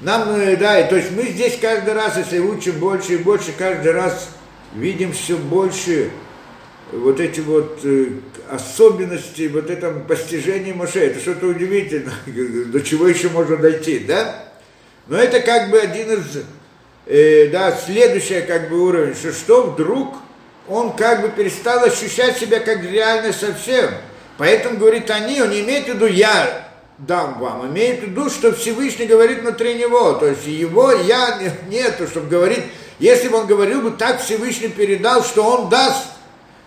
Нам, 0.00 0.30
э, 0.40 0.56
да, 0.56 0.82
то 0.84 0.96
есть 0.96 1.10
мы 1.12 1.24
здесь 1.24 1.58
каждый 1.60 1.92
раз, 1.92 2.16
если 2.16 2.38
учим 2.38 2.78
больше 2.78 3.14
и 3.14 3.18
больше, 3.18 3.52
каждый 3.56 3.92
раз 3.92 4.30
видим 4.74 5.12
все 5.12 5.36
больше 5.36 6.10
вот 6.92 7.20
эти 7.20 7.40
вот 7.40 7.80
э, 7.84 8.06
особенности, 8.50 9.48
вот 9.48 9.70
это 9.70 9.90
постижение 9.90 10.74
Моше, 10.74 11.00
это 11.00 11.20
что-то 11.20 11.46
удивительное, 11.46 12.14
до 12.66 12.80
чего 12.80 13.08
еще 13.08 13.28
можно 13.28 13.56
дойти, 13.56 14.00
да? 14.00 14.44
Но 15.06 15.16
это 15.16 15.40
как 15.40 15.70
бы 15.70 15.78
один 15.78 16.12
из, 16.12 16.44
э, 17.06 17.48
да, 17.48 17.72
следующий 17.72 18.40
как 18.42 18.70
бы 18.70 18.80
уровень, 18.80 19.14
что 19.14 19.32
что 19.32 19.62
вдруг 19.64 20.16
он 20.66 20.96
как 20.96 21.22
бы 21.22 21.28
перестал 21.28 21.84
ощущать 21.84 22.38
себя 22.38 22.60
как 22.60 22.82
реально 22.84 23.32
совсем. 23.32 23.90
Поэтому 24.38 24.78
говорит 24.78 25.10
они, 25.10 25.42
он 25.42 25.50
не 25.50 25.60
имеет 25.60 25.86
в 25.86 25.88
виду 25.88 26.06
я, 26.06 26.69
дам 27.06 27.38
вам. 27.38 27.66
Имеет 27.68 28.00
в 28.00 28.08
виду, 28.08 28.30
что 28.30 28.52
Всевышний 28.52 29.06
говорит 29.06 29.40
внутри 29.40 29.74
него. 29.74 30.14
То 30.14 30.26
есть 30.26 30.46
его 30.46 30.92
я 30.92 31.38
нету, 31.68 32.06
чтобы 32.06 32.28
говорить, 32.28 32.64
если 32.98 33.28
бы 33.28 33.38
он 33.38 33.46
говорил 33.46 33.82
бы 33.82 33.90
так, 33.92 34.20
Всевышний 34.20 34.68
передал, 34.68 35.24
что 35.24 35.42
он 35.44 35.68
даст, 35.68 36.06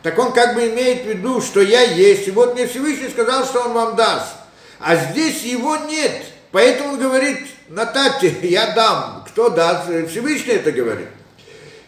так 0.01 0.17
он 0.17 0.33
как 0.33 0.55
бы 0.55 0.67
имеет 0.69 1.03
в 1.03 1.07
виду, 1.07 1.41
что 1.41 1.61
я 1.61 1.81
есть. 1.81 2.27
И 2.27 2.31
вот 2.31 2.55
мне 2.55 2.67
Всевышний 2.67 3.09
сказал, 3.09 3.45
что 3.45 3.61
он 3.61 3.73
вам 3.73 3.95
даст. 3.95 4.35
А 4.79 4.95
здесь 4.95 5.43
его 5.43 5.77
нет. 5.77 6.23
Поэтому 6.51 6.93
он 6.93 6.99
говорит, 6.99 7.39
Натати, 7.69 8.35
я 8.41 8.73
дам. 8.73 9.25
Кто 9.27 9.49
даст? 9.49 9.87
Всевышний 10.09 10.53
это 10.53 10.71
говорит. 10.71 11.07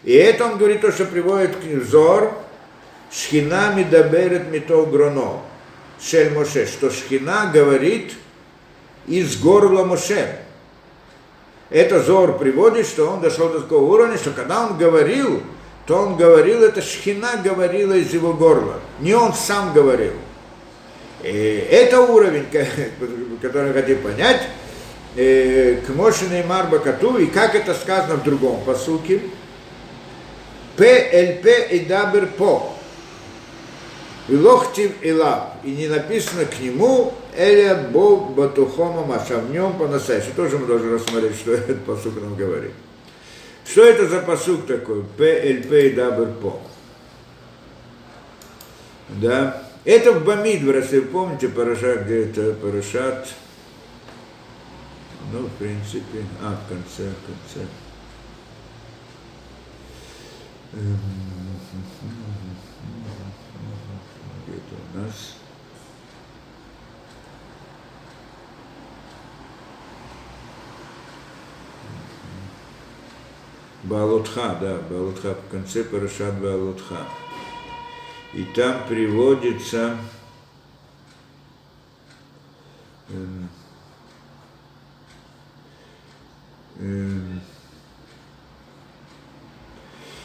И 0.02 0.12
это 0.12 0.46
он 0.46 0.56
говорит 0.56 0.80
то, 0.80 0.92
что 0.92 1.04
приводит 1.04 1.56
к 1.56 1.62
взор, 1.62 2.32
Шхина 3.10 3.72
мидаберет 3.74 4.50
мито 4.50 4.86
гроно. 4.86 5.40
Шель 6.00 6.30
Моше, 6.30 6.66
что 6.66 6.90
Шхина 6.90 7.50
говорит– 7.52 8.12
из 9.06 9.36
горла 9.36 9.84
Моше. 9.84 10.38
Это 11.70 12.00
Зор 12.00 12.38
приводит, 12.38 12.86
что 12.86 13.08
он 13.08 13.20
дошел 13.20 13.48
до 13.48 13.60
такого 13.60 13.92
уровня, 13.92 14.16
что 14.16 14.30
когда 14.30 14.66
он 14.66 14.78
говорил, 14.78 15.42
то 15.86 15.96
он 15.96 16.16
говорил, 16.16 16.62
это 16.62 16.82
шхина 16.82 17.40
говорила 17.42 17.94
из 17.94 18.12
его 18.12 18.32
горла. 18.32 18.80
Не 19.00 19.14
он 19.14 19.34
сам 19.34 19.72
говорил. 19.72 20.12
И 21.22 21.66
это 21.70 22.00
уровень, 22.02 22.46
который 23.40 23.68
я 23.68 23.72
хотел 23.72 23.98
понять. 23.98 24.42
Э, 25.18 25.76
к 25.76 25.88
Мошиной 25.94 26.44
Марбакату, 26.44 27.16
и 27.16 27.24
как 27.24 27.54
это 27.54 27.72
сказано 27.72 28.16
в 28.16 28.22
другом 28.22 28.62
посуке. 28.64 29.22
ПЛП 30.76 31.46
и 31.70 31.86
Дабер 31.88 32.26
По. 32.26 32.75
Лохтив 34.28 34.92
Илав. 35.02 35.52
И 35.62 35.70
не 35.70 35.88
написано 35.88 36.44
к 36.44 36.58
нему 36.60 37.14
Эля 37.36 37.88
Бо 37.92 38.16
Батухома 38.16 39.04
Маша. 39.04 39.38
В 39.38 39.50
нем 39.50 39.78
по-настоящему. 39.78 40.34
Тоже 40.34 40.58
мы 40.58 40.66
должны 40.66 40.90
рассмотреть, 40.90 41.36
что 41.36 41.52
этот 41.54 41.84
посук 41.84 42.20
нам 42.20 42.34
говорит. 42.34 42.72
Что 43.64 43.84
это 43.84 44.08
за 44.08 44.20
посук 44.20 44.66
такой? 44.66 45.02
ПЛП 45.02 45.72
и 45.72 45.90
Дабер 45.90 46.28
По. 46.42 46.60
Да. 49.08 49.62
Это 49.84 50.12
в 50.12 50.24
Бамидвар, 50.24 50.78
если 50.78 50.98
вы 50.98 51.06
помните, 51.06 51.48
Парашат, 51.48 52.06
где 52.06 52.24
это 52.24 52.54
Парашат. 52.54 53.28
Ну, 55.32 55.40
в 55.40 55.50
принципе, 55.58 56.24
а, 56.42 56.56
в 56.56 56.68
конце, 56.68 57.10
в 57.10 57.26
конце. 57.26 57.66
Нас. 64.96 65.34
Балутха, 73.82 74.56
да, 74.58 74.78
Балутха, 74.88 75.34
в 75.34 75.50
конце 75.50 75.84
Парашат 75.84 76.40
Балутха. 76.40 77.06
И 78.32 78.44
там 78.44 78.86
приводится 78.88 79.98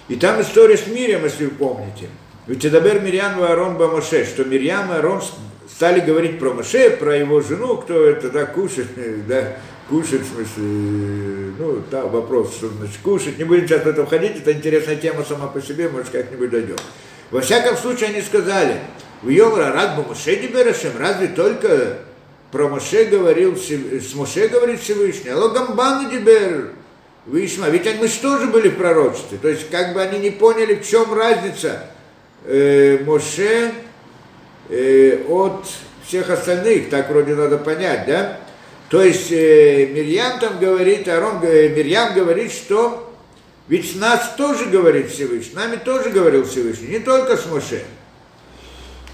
и 0.08 0.16
там 0.16 0.42
история 0.42 0.78
с 0.78 0.88
Мирием, 0.88 1.24
если 1.26 1.46
вы 1.46 1.52
помните. 1.52 2.10
Ведь 2.48 2.66
Эдабер 2.66 3.02
Мирьян 3.02 3.40
и 3.40 3.44
Арон 3.44 3.78
Бамоше, 3.78 4.26
что 4.26 4.44
Мирьям 4.44 4.92
и 4.92 4.96
Арон 4.96 5.22
стали 5.70 6.00
говорить 6.00 6.40
про 6.40 6.54
Моше, 6.54 6.90
про 6.92 7.16
его 7.16 7.42
жену, 7.42 7.78
кто 7.78 8.04
это, 8.04 8.30
да, 8.30 8.46
кушает, 8.46 8.88
да, 9.28 9.58
кушать, 9.90 10.22
в 10.22 10.34
смысле, 10.34 11.54
ну, 11.60 11.84
да, 11.92 12.06
вопрос, 12.06 12.56
что 12.56 12.70
значит 12.70 12.98
кушать, 13.04 13.38
не 13.38 13.44
будем 13.44 13.68
сейчас 13.68 13.84
в 13.84 13.88
это 13.88 14.06
входить, 14.06 14.38
это 14.38 14.54
интересная 14.54 14.96
тема 14.96 15.24
сама 15.24 15.48
по 15.48 15.62
себе, 15.62 15.90
может, 15.90 16.10
как-нибудь 16.10 16.50
дойдем. 16.50 16.78
Во 17.30 17.42
всяком 17.42 17.78
случае, 17.78 18.10
они 18.10 18.22
сказали, 18.22 18.80
в 19.22 19.30
Йомра 19.30 19.72
Радбу 19.72 20.04
Моше 20.10 20.36
Диберашем, 20.36 20.92
разве 20.98 21.28
только 21.28 22.00
про 22.52 22.68
Моше 22.68 23.06
говорил, 23.06 23.56
с 23.56 24.16
Моше 24.16 24.48
говорит 24.48 24.82
Всевышний, 24.82 25.30
алло 25.30 25.50
Гамбану 25.50 26.10
Дибер, 26.10 26.72
Вишма, 27.28 27.70
ведь 27.70 27.86
мы 28.00 28.08
же 28.08 28.20
тоже 28.20 28.48
были 28.48 28.70
в 28.70 28.78
пророчестве, 28.78 29.38
то 29.40 29.48
есть 29.48 29.70
как 29.70 29.94
бы 29.94 30.02
они 30.02 30.18
не 30.18 30.32
поняли, 30.32 30.74
в 30.74 30.88
чем 30.88 31.14
разница 31.14 31.84
э, 32.46 33.00
Моше 33.06 33.72
э, 34.70 35.24
от 35.28 35.66
всех 36.06 36.30
остальных, 36.30 36.90
так 36.90 37.10
вроде 37.10 37.36
надо 37.36 37.58
понять, 37.58 38.06
да? 38.08 38.38
То 38.90 39.02
есть 39.02 39.32
э, 39.32 39.88
Мирьям 39.88 40.40
там 40.40 40.60
говорит, 40.60 41.08
Арон, 41.08 41.40
э, 41.44 41.70
Мирьям 41.70 42.14
говорит, 42.14 42.52
что 42.52 43.12
ведь 43.68 43.96
нас 43.96 44.34
тоже 44.36 44.66
говорит 44.66 45.10
Всевышний, 45.10 45.56
нами 45.56 45.78
тоже 45.78 46.10
говорил 46.10 46.46
Всевышний, 46.46 46.88
не 46.90 47.00
только 47.00 47.38
с 47.38 47.46
Моше. 47.46 47.84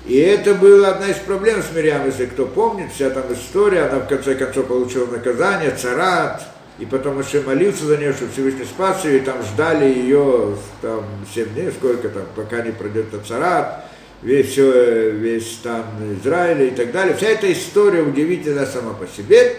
И 0.07 0.17
это 0.17 0.55
была 0.55 0.89
одна 0.89 1.09
из 1.09 1.17
проблем 1.17 1.61
с 1.61 1.75
Мирьям, 1.75 2.05
если 2.05 2.25
кто 2.25 2.45
помнит, 2.45 2.91
вся 2.91 3.09
там 3.09 3.31
история, 3.31 3.83
она 3.83 3.99
в 3.99 4.07
конце 4.07 4.35
концов 4.35 4.67
получила 4.67 5.05
наказание, 5.05 5.71
царат, 5.71 6.41
и 6.79 6.85
потом 6.85 7.15
Моше 7.15 7.41
молился 7.41 7.85
за 7.85 7.97
нее, 7.97 8.13
чтобы 8.13 8.31
Всевышний 8.31 8.65
спас 8.65 9.03
ее, 9.03 9.17
и 9.17 9.21
там 9.21 9.41
ждали 9.43 9.85
ее 9.85 10.55
там 10.81 11.05
7 11.33 11.53
дней, 11.53 11.71
сколько 11.71 12.09
там, 12.09 12.23
пока 12.35 12.61
не 12.61 12.71
пройдет 12.71 13.07
царат, 13.27 13.85
весь, 14.21 14.51
все, 14.51 15.11
весь 15.11 15.59
там 15.63 15.85
Израиль 16.21 16.67
и 16.67 16.71
так 16.71 16.91
далее. 16.91 17.15
Вся 17.15 17.29
эта 17.29 17.51
история 17.51 18.01
удивительна 18.01 18.65
сама 18.65 18.93
по 18.93 19.07
себе. 19.07 19.57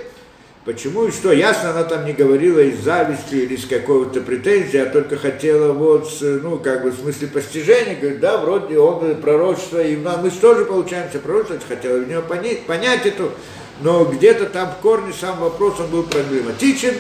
Почему 0.64 1.06
и 1.06 1.10
что? 1.10 1.32
Ясно, 1.32 1.70
она 1.70 1.84
там 1.84 2.04
не 2.04 2.12
говорила 2.12 2.60
из 2.60 2.80
зависти 2.80 3.36
или 3.36 3.54
из 3.54 3.64
какого-то 3.64 4.20
претензии, 4.20 4.76
а 4.76 4.84
только 4.84 5.16
хотела 5.16 5.72
вот, 5.72 6.10
ну, 6.20 6.58
как 6.58 6.82
бы 6.82 6.90
в 6.90 7.00
смысле 7.00 7.28
постижения, 7.28 7.96
говорит, 7.98 8.20
да, 8.20 8.36
вроде 8.36 8.78
он 8.78 9.16
пророчество, 9.22 9.82
и 9.82 9.96
мы 9.96 10.30
тоже 10.30 10.66
получаемся 10.66 11.20
пророчество, 11.20 11.60
хотела 11.66 11.98
в 11.98 12.08
него 12.08 12.20
понять, 12.20 12.66
понять 12.66 13.06
эту, 13.06 13.32
но 13.80 14.04
где-то 14.04 14.46
там 14.46 14.72
в 14.72 14.82
корне 14.82 15.12
сам 15.12 15.38
вопрос, 15.40 15.80
он 15.80 15.88
был 15.88 16.02
проблематичен, 16.02 16.94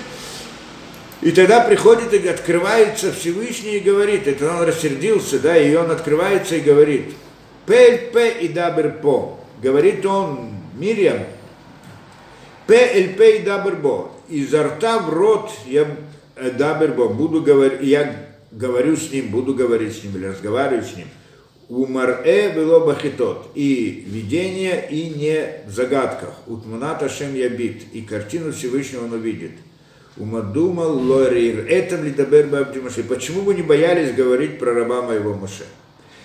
и 1.20 1.32
тогда 1.32 1.60
приходит 1.60 2.14
и 2.14 2.28
открывается 2.28 3.12
Всевышний 3.12 3.76
и 3.76 3.80
говорит, 3.80 4.28
это 4.28 4.50
он 4.50 4.62
рассердился, 4.62 5.40
да, 5.40 5.56
и 5.56 5.74
он 5.74 5.90
открывается 5.90 6.56
и 6.56 6.60
говорит, 6.60 7.14
פה 7.66 7.88
אל 7.88 8.10
פה 8.40 8.48
אדבר 8.48 8.94
говорит 9.60 10.06
он 10.06 10.52
Мирьям, 10.78 11.18
פה 12.68 13.03
אל 13.03 13.38
פה 13.38 13.42
אדבר 13.42 13.81
בו. 13.81 14.10
Изо 14.28 14.62
рта 14.62 14.98
в 14.98 15.08
рот 15.08 15.50
я 15.66 15.86
э, 16.36 16.50
אדבר 16.50 16.83
בו, 16.83 17.08
буду 17.08 17.40
говорить, 17.40 17.80
я 17.80 18.26
говорю 18.52 18.94
с 18.94 19.10
ним, 19.10 19.28
буду 19.28 19.54
говорить 19.54 19.96
с 19.96 20.04
ним 20.04 20.16
или 20.16 20.26
разговариваю 20.26 20.84
с 20.84 20.94
ним. 20.94 21.08
ומראה 21.68 22.54
ולא 22.54 22.80
בחידות. 22.80 23.50
И 23.54 24.04
видение, 24.06 24.86
и 24.90 25.10
не 25.10 25.66
в 25.66 25.70
загадках. 25.70 26.34
ותמונת 26.46 27.08
השם 27.08 27.34
יביט. 27.34 27.84
И 27.92 28.02
картину 28.02 28.52
Всевышнего 28.52 29.04
он 29.04 29.12
увидит. 29.12 29.52
ומדוע 30.16 30.75
לא 30.75 30.98
יראתם 30.98 31.96
לדבר 31.96 32.46
Моше. 32.82 33.02
Почему 33.02 33.42
вы 33.42 33.54
не 33.54 33.62
боялись 33.62 34.14
говорить 34.14 34.58
про 34.58 34.72
раба 34.72 35.02
моего 35.02 35.34
Моше? 35.34 35.64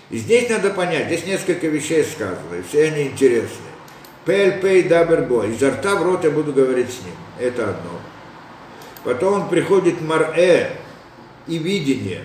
И 0.09 0.17
здесь 0.17 0.47
надо 0.49 0.69
понять, 0.69 1.07
здесь 1.07 1.25
несколько 1.25 1.67
вещей 1.67 2.03
сказано, 2.03 2.55
и 2.59 2.61
все 2.61 2.83
они 2.83 3.07
интересны. 3.07 3.65
Пель, 4.25 4.61
пей. 4.61 4.83
Изо 4.83 5.71
рта 5.71 5.95
в 5.95 6.03
рот 6.03 6.23
я 6.23 6.29
буду 6.29 6.53
говорить 6.53 6.89
с 6.89 7.03
ним. 7.03 7.15
Это 7.39 7.69
одно. 7.69 7.99
Потом 9.03 9.41
он 9.41 9.49
приходит 9.49 10.01
марэ 10.01 10.69
и 11.47 11.57
видение. 11.57 12.21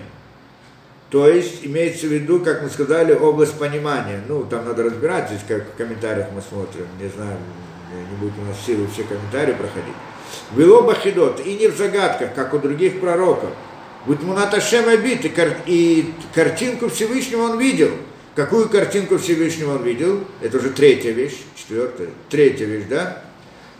То 1.09 1.27
есть 1.27 1.65
имеется 1.65 2.07
в 2.07 2.11
виду, 2.11 2.39
как 2.39 2.61
мы 2.61 2.69
сказали, 2.69 3.13
область 3.13 3.57
понимания. 3.57 4.21
Ну, 4.27 4.45
там 4.45 4.65
надо 4.65 4.83
разбирать, 4.83 5.29
здесь 5.29 5.41
как 5.47 5.73
в 5.73 5.77
комментариях 5.77 6.27
мы 6.33 6.41
смотрим. 6.41 6.85
Не 7.01 7.09
знаю, 7.09 7.37
не 7.93 8.15
будет 8.17 8.33
у 8.37 8.45
нас 8.45 8.57
силы 8.65 8.87
все 8.93 9.03
комментарии 9.03 9.53
проходить. 9.53 9.95
Вело 10.55 10.83
бахидот, 10.83 11.45
и 11.45 11.55
не 11.55 11.67
в 11.67 11.75
загадках, 11.75 12.35
как 12.35 12.53
у 12.53 12.59
других 12.59 12.99
пророков. 12.99 13.49
Вот 14.05 14.21
Мунаташем 14.21 14.87
обид, 14.87 15.25
и, 15.25 15.29
кар, 15.29 15.49
и 15.65 16.13
картинку 16.33 16.89
Всевышнего 16.89 17.43
он 17.43 17.59
видел– 17.59 17.91
Какую 18.39 18.69
картинку 18.69 19.17
Всевышнего 19.17 19.75
он 19.75 19.83
видел? 19.83 20.23
Это 20.41 20.59
уже 20.59 20.69
третья 20.69 21.11
вещь, 21.11 21.35
четвертая, 21.57 22.07
третья 22.29 22.65
вещь, 22.65 22.85
да? 22.89 23.21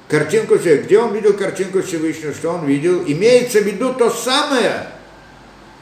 Картинку 0.09 0.57
Всевышнего. 0.57 0.85
Где 0.85 0.99
он 0.99 1.13
видел 1.13 1.33
картинку 1.33 1.81
Всевышнего? 1.81 2.33
Что 2.33 2.49
он 2.49 2.65
видел? 2.65 3.01
Имеется 3.07 3.61
в 3.61 3.65
виду 3.65 3.93
то 3.93 4.09
самое, 4.09 4.87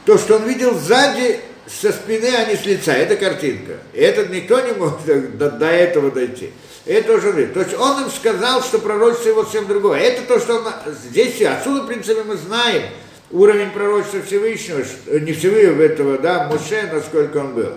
то, 0.08 0.16
что 0.16 0.36
он 0.36 0.48
видел 0.48 0.74
сзади, 0.74 1.38
со 1.66 1.92
спины, 1.92 2.30
а 2.34 2.46
не 2.46 2.56
с 2.56 2.64
лица. 2.64 2.94
Это 2.94 3.14
картинка. 3.16 3.74
И 3.92 4.00
этот 4.00 4.30
никто 4.30 4.58
не 4.58 4.72
мог 4.72 5.04
до, 5.04 5.50
до 5.50 5.66
этого 5.66 6.10
дойти. 6.10 6.48
Это 6.86 7.12
уже 7.12 7.30
видно. 7.30 7.52
То 7.52 7.60
есть 7.60 7.78
он 7.78 8.04
им 8.04 8.10
сказал, 8.10 8.62
что 8.62 8.78
пророчество 8.78 9.28
его 9.28 9.44
совсем 9.44 9.66
другое. 9.66 10.00
Это 10.00 10.22
то, 10.22 10.40
что 10.40 10.60
он 10.60 10.72
здесь, 11.10 11.42
отсюда, 11.42 11.82
в 11.82 11.86
принципе, 11.88 12.22
мы 12.22 12.38
знаем 12.38 12.84
уровень 13.30 13.70
пророчества 13.70 14.22
Всевышнего, 14.22 14.82
не 15.20 15.34
Всевышнего 15.34 15.82
этого, 15.82 16.16
да, 16.16 16.48
Муше, 16.50 16.88
насколько 16.90 17.36
он 17.36 17.52
был. 17.52 17.72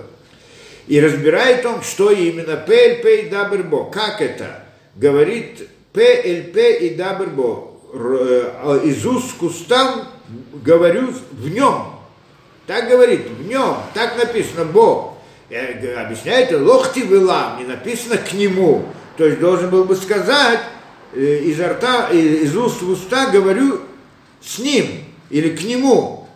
И 0.88 1.02
разбирает 1.02 1.66
он, 1.66 1.84
что 1.84 2.12
именно 2.12 2.56
ПЛП 2.56 3.06
и 3.08 3.30
Дабербо. 3.30 3.92
Как 3.92 4.22
это? 4.22 4.64
Говорит 4.96 5.68
ПЛП 5.92 6.56
и 6.56 6.96
Дабербо. 6.98 7.72
Э, 7.94 8.80
из 8.86 9.06
уст 9.06 9.38
к 9.38 9.44
устам 9.44 10.08
говорю 10.64 11.10
в 11.34 11.50
нем. 11.50 12.01
Так 12.68 12.90
говорит, 12.90 13.28
в 13.28 13.48
нем. 13.48 13.78
Так 13.94 14.18
написано, 14.18 14.66
Бог. 14.66 15.18
Объясняет, 15.50 16.52
лохти 16.52 17.02
вылам, 17.02 17.60
не 17.60 17.66
написано 17.66 18.18
к 18.18 18.32
нему. 18.34 18.86
То 19.18 19.26
есть 19.26 19.40
должен 19.40 19.70
был 19.70 19.84
бы 19.84 19.96
сказать, 19.98 20.62
э, 21.14 21.20
из 21.20 21.60
рта, 21.60 22.10
из 22.10 22.56
уст 22.56 22.82
в 22.82 22.90
уста 22.90 23.30
говорю 23.30 23.82
с 24.42 24.60
ним 24.60 25.04
или 25.30 25.56
к 25.56 25.62
нему. 25.64 26.28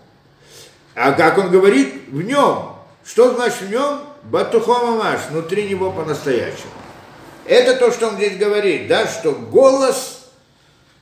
А 0.96 1.14
как 1.14 1.38
он 1.38 1.50
говорит? 1.50 2.10
В 2.10 2.22
нем. 2.22 2.74
Что 3.06 3.34
значит 3.34 3.62
в 3.62 3.70
нем? 3.70 4.00
Батухома 4.24 4.98
Маш, 4.98 5.22
внутри 5.30 5.70
него 5.70 5.92
по-настоящему. 5.92 6.72
Это 7.46 7.76
то, 7.76 7.92
что 7.92 8.08
он 8.08 8.16
здесь 8.16 8.38
говорит, 8.38 8.88
да, 8.88 9.06
что 9.08 9.32
голос, 9.32 10.30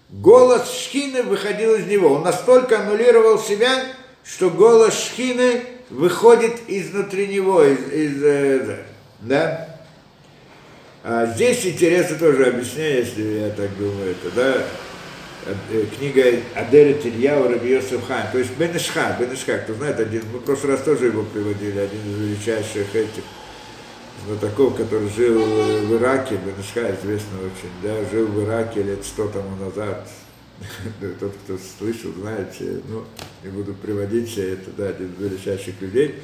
голос 0.09 0.69
Шхины 0.69 1.23
выходил 1.23 1.75
из 1.75 1.87
него. 1.87 2.15
Он 2.15 2.23
настолько 2.23 2.79
аннулировал 2.79 3.39
себя, 3.39 3.85
что 4.23 4.49
голос 4.49 4.93
Шхины 4.93 5.63
выходит 5.89 6.61
изнутри 6.67 7.27
него, 7.27 7.63
из, 7.63 7.91
из 7.91 8.23
э, 8.23 8.85
да? 9.21 9.69
А 11.03 11.25
здесь 11.25 11.65
интересно 11.65 12.17
тоже 12.17 12.45
объяснение, 12.47 12.99
если 12.99 13.23
я 13.39 13.49
так 13.49 13.77
думаю, 13.77 14.11
это, 14.11 14.35
да, 14.35 14.63
э, 15.71 15.85
книга 15.97 16.23
Аделя 16.55 16.93
Тильяу 16.93 17.49
Раби 17.49 17.71
Йосеф 17.71 18.07
Хан, 18.07 18.23
то 18.31 18.37
есть 18.37 18.57
Бенешха, 18.57 19.17
Бенешха, 19.19 19.57
кто 19.57 19.73
знает, 19.73 19.99
один, 19.99 20.23
мы 20.31 20.39
в 20.39 20.43
прошлый 20.43 20.73
раз 20.73 20.83
тоже 20.83 21.07
его 21.07 21.23
приводили, 21.23 21.77
один 21.77 21.99
из 21.99 22.19
величайших 22.19 22.95
этих 22.95 23.23
знатоков, 24.25 24.77
который 24.77 25.09
жил 25.09 25.43
в 25.43 25.93
Ираке, 25.95 26.35
Бенешха 26.37 26.95
известно 26.95 27.39
очень, 27.39 27.71
да, 27.83 28.09
жил 28.09 28.27
в 28.27 28.45
Ираке 28.45 28.83
лет 28.83 29.03
сто 29.03 29.27
тому 29.27 29.57
назад, 29.57 30.07
тот, 31.19 31.33
кто 31.43 31.57
слышал, 31.57 32.11
знает, 32.13 32.49
ну, 32.87 33.05
не 33.43 33.49
буду 33.49 33.73
приводить 33.73 34.29
все, 34.29 34.53
это, 34.53 34.71
да, 34.77 34.89
один 34.89 35.13
из 35.13 35.19
величайших 35.19 35.81
людей, 35.81 36.15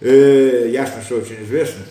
э, 0.00 0.68
ясно, 0.70 1.02
что 1.02 1.16
очень 1.16 1.42
известный. 1.44 1.86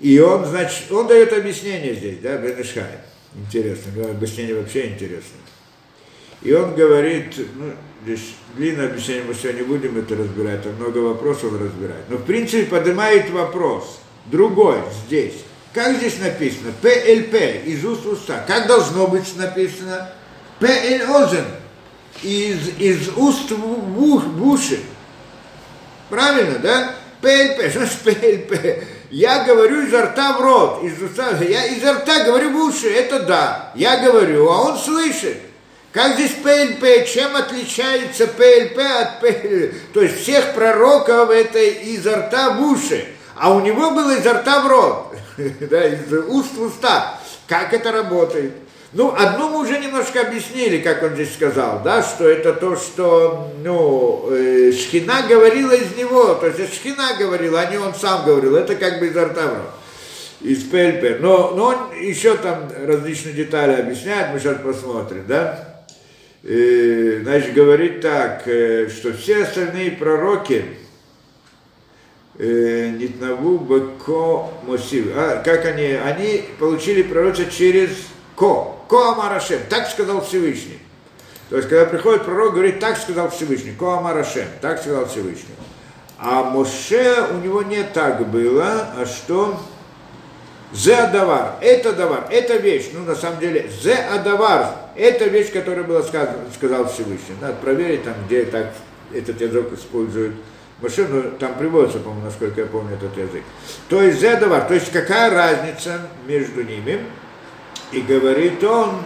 И 0.00 0.18
он, 0.18 0.44
значит, 0.44 0.90
он 0.90 1.06
дает 1.06 1.32
объяснение 1.32 1.94
здесь, 1.94 2.18
да, 2.20 2.36
Бенешхай. 2.36 2.98
Интересно, 3.34 4.10
объяснение 4.10 4.54
вообще 4.54 4.88
интересно. 4.88 5.38
И 6.42 6.52
он 6.52 6.74
говорит, 6.74 7.34
ну, 7.56 7.72
здесь 8.04 8.34
длинное 8.56 8.88
объяснение, 8.88 9.24
мы 9.24 9.34
сегодня 9.34 9.64
будем 9.64 9.96
это 9.96 10.16
разбирать, 10.16 10.62
там 10.62 10.74
много 10.74 10.98
вопросов 10.98 11.52
разбирать. 11.52 12.08
Но 12.08 12.16
в 12.16 12.24
принципе 12.24 12.64
поднимает 12.64 13.30
вопрос, 13.30 14.00
другой 14.26 14.78
здесь. 15.06 15.44
Как 15.72 15.96
здесь 15.96 16.18
написано? 16.18 16.72
ПЛП, 16.82 17.34
из 17.64 17.84
уст 17.84 17.99
в 17.99 18.04
уста. 18.06 18.44
Как 18.46 18.66
должно 18.66 19.06
быть 19.06 19.36
написано? 19.36 20.12
פה 20.58 20.87
אל 20.87 21.16
אוזן, 21.16 21.46
из, 22.22 22.78
из 22.78 23.08
уст 23.16 23.50
в, 23.50 24.02
ух, 24.02 24.24
в 24.24 24.46
уши. 24.46 24.80
Правильно, 26.10 26.58
да? 26.58 26.94
פה 27.22 27.36
אל 27.36 27.49
פה, 27.49 27.70
что 27.70 27.86
значит 27.86 27.98
פה 28.02 28.25
אל 28.25 28.49
פה? 28.49 28.84
Я 29.10 29.44
говорю 29.44 29.86
изо 29.86 30.02
рта 30.02 30.34
в 30.38 30.40
рот, 30.40 30.82
из 30.82 31.00
уста, 31.00 31.30
я 31.40 31.66
изо 31.66 31.94
рта 31.94 32.24
говорю 32.24 32.50
в 32.50 32.56
уши, 32.64 32.88
это 32.90 33.20
да, 33.20 33.70
я 33.74 33.98
говорю, 33.98 34.50
а 34.50 34.70
он 34.70 34.78
слышит. 34.78 35.38
Как 35.92 36.14
здесь 36.14 36.32
פה 36.42 36.60
אל 36.60 36.79
פה, 36.79 37.06
чем 37.06 37.36
отличается 37.36 38.26
ПЛП 38.26 38.78
от 38.78 39.20
ПЛП? 39.20 39.92
То 39.92 40.02
есть 40.02 40.22
всех 40.22 40.54
пророков 40.54 41.30
это 41.30 41.58
изо 41.60 42.16
рта 42.16 42.50
в 42.50 42.62
уши, 42.62 43.06
а 43.36 43.54
у 43.54 43.60
него 43.60 43.90
было 43.90 44.16
изо 44.16 44.32
рта 44.32 44.62
в 44.62 44.66
рот, 44.66 45.14
да, 45.70 45.86
из 45.86 46.12
уст 46.12 46.54
в 46.54 46.62
уста. 46.62 47.18
Как 47.46 47.72
это 47.72 47.92
работает? 47.92 48.52
Ну, 48.94 49.14
одно 49.16 49.48
мы 49.48 49.60
уже 49.60 49.78
немножко 49.78 50.20
объяснили, 50.20 50.78
как 50.82 51.02
он 51.02 51.14
здесь 51.14 51.32
сказал, 51.32 51.80
да, 51.82 52.02
что 52.02 52.28
это 52.28 52.52
то, 52.52 52.76
что, 52.76 53.50
ну, 53.64 54.28
э, 54.30 54.70
Шхина 54.72 55.22
говорила 55.26 55.72
из 55.72 55.96
него, 55.96 56.34
то 56.34 56.46
есть 56.46 56.74
Шхина 56.74 57.16
говорила, 57.18 57.60
а 57.60 57.70
не 57.70 57.78
он 57.78 57.94
сам 57.94 58.26
говорил, 58.26 58.54
это 58.54 58.76
как 58.76 59.00
бы 59.00 59.06
из 59.06 59.16
Артавра, 59.16 59.62
из 60.42 60.64
ПЛП. 60.64 61.20
Но, 61.20 61.52
но 61.56 61.64
он 61.64 62.02
еще 62.02 62.36
там 62.36 62.70
различные 62.86 63.32
детали 63.32 63.80
объясняет, 63.80 64.34
мы 64.34 64.38
сейчас 64.38 64.58
посмотрим, 64.58 65.24
да. 65.26 65.86
И, 66.42 67.20
значит, 67.22 67.54
говорит 67.54 68.02
так, 68.02 68.42
э, 68.44 68.90
что 68.90 69.14
все 69.14 69.44
остальные 69.44 69.92
пророки, 69.92 70.64
э, 70.66 70.81
Нитнаву 72.38 73.58
Бако 73.58 74.48
Мосив, 74.66 75.12
а, 75.14 75.42
как 75.44 75.66
они, 75.66 75.84
они 75.84 76.44
получили 76.58 77.02
пророчество 77.02 77.52
через 77.52 77.90
Ко, 78.36 78.74
Ко 78.88 79.12
Амарашем, 79.12 79.60
так 79.68 79.88
сказал 79.88 80.24
Всевышний. 80.24 80.78
То 81.50 81.56
есть, 81.58 81.68
когда 81.68 81.84
приходит 81.84 82.24
пророк, 82.24 82.54
говорит, 82.54 82.80
так 82.80 82.96
сказал 82.96 83.30
Всевышний, 83.30 83.72
Ко 83.72 83.98
Амарашем, 83.98 84.46
так 84.62 84.80
сказал 84.80 85.06
Всевышний. 85.06 85.54
А 86.18 86.44
Моше 86.44 87.26
у 87.32 87.44
него 87.44 87.62
не 87.62 87.82
так 87.82 88.26
было, 88.28 88.88
а 88.96 89.04
что? 89.04 89.60
Зе 90.72 90.94
Адавар, 90.94 91.56
это 91.60 91.92
давар, 91.92 92.28
это 92.30 92.56
вещь, 92.56 92.90
ну 92.94 93.04
на 93.04 93.14
самом 93.14 93.40
деле, 93.40 93.68
Зе 93.82 93.94
Адавар, 93.94 94.74
это 94.96 95.26
вещь, 95.26 95.52
которая 95.52 95.84
была 95.84 96.02
сказана, 96.02 96.44
сказал 96.54 96.88
Всевышний. 96.88 97.36
Надо 97.42 97.54
проверить 97.54 98.04
там, 98.04 98.14
где 98.24 98.46
так 98.46 98.72
этот 99.12 99.38
язык 99.38 99.70
использует 99.74 100.32
машину, 100.82 101.30
там 101.38 101.54
приводится, 101.54 101.98
по-моему, 101.98 102.24
насколько 102.26 102.60
я 102.60 102.66
помню 102.66 102.96
этот 102.96 103.16
язык. 103.16 103.44
То 103.88 104.02
есть 104.02 104.20
Зе 104.20 104.32
Адавар, 104.32 104.66
то 104.66 104.74
есть 104.74 104.90
какая 104.90 105.30
разница 105.30 106.08
между 106.26 106.62
ними? 106.62 107.00
И 107.92 108.00
говорит 108.00 108.64
он, 108.64 108.96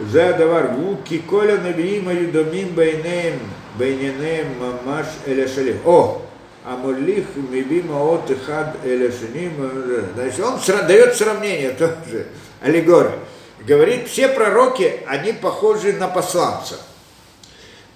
за 0.00 0.34
давар 0.34 0.68
гуки 0.68 1.18
коля 1.18 1.56
навиим 1.56 2.10
юдомим 2.10 2.74
байнем, 2.74 3.40
байненем 3.78 4.46
мамаш 4.60 5.06
эляшалим. 5.24 5.78
О, 5.86 6.22
амулих 6.64 7.24
мибима 7.34 8.02
от 8.12 8.30
хад 8.44 8.76
эляшаним. 8.84 9.52
Значит, 10.14 10.40
он 10.40 10.86
дает 10.86 11.14
сравнение 11.14 11.70
тоже, 11.70 12.26
аллегория. 12.60 13.18
Говорит, 13.66 14.08
все 14.08 14.28
пророки, 14.28 15.00
они 15.06 15.32
похожи 15.32 15.94
на 15.94 16.08
посланцев. 16.08 16.78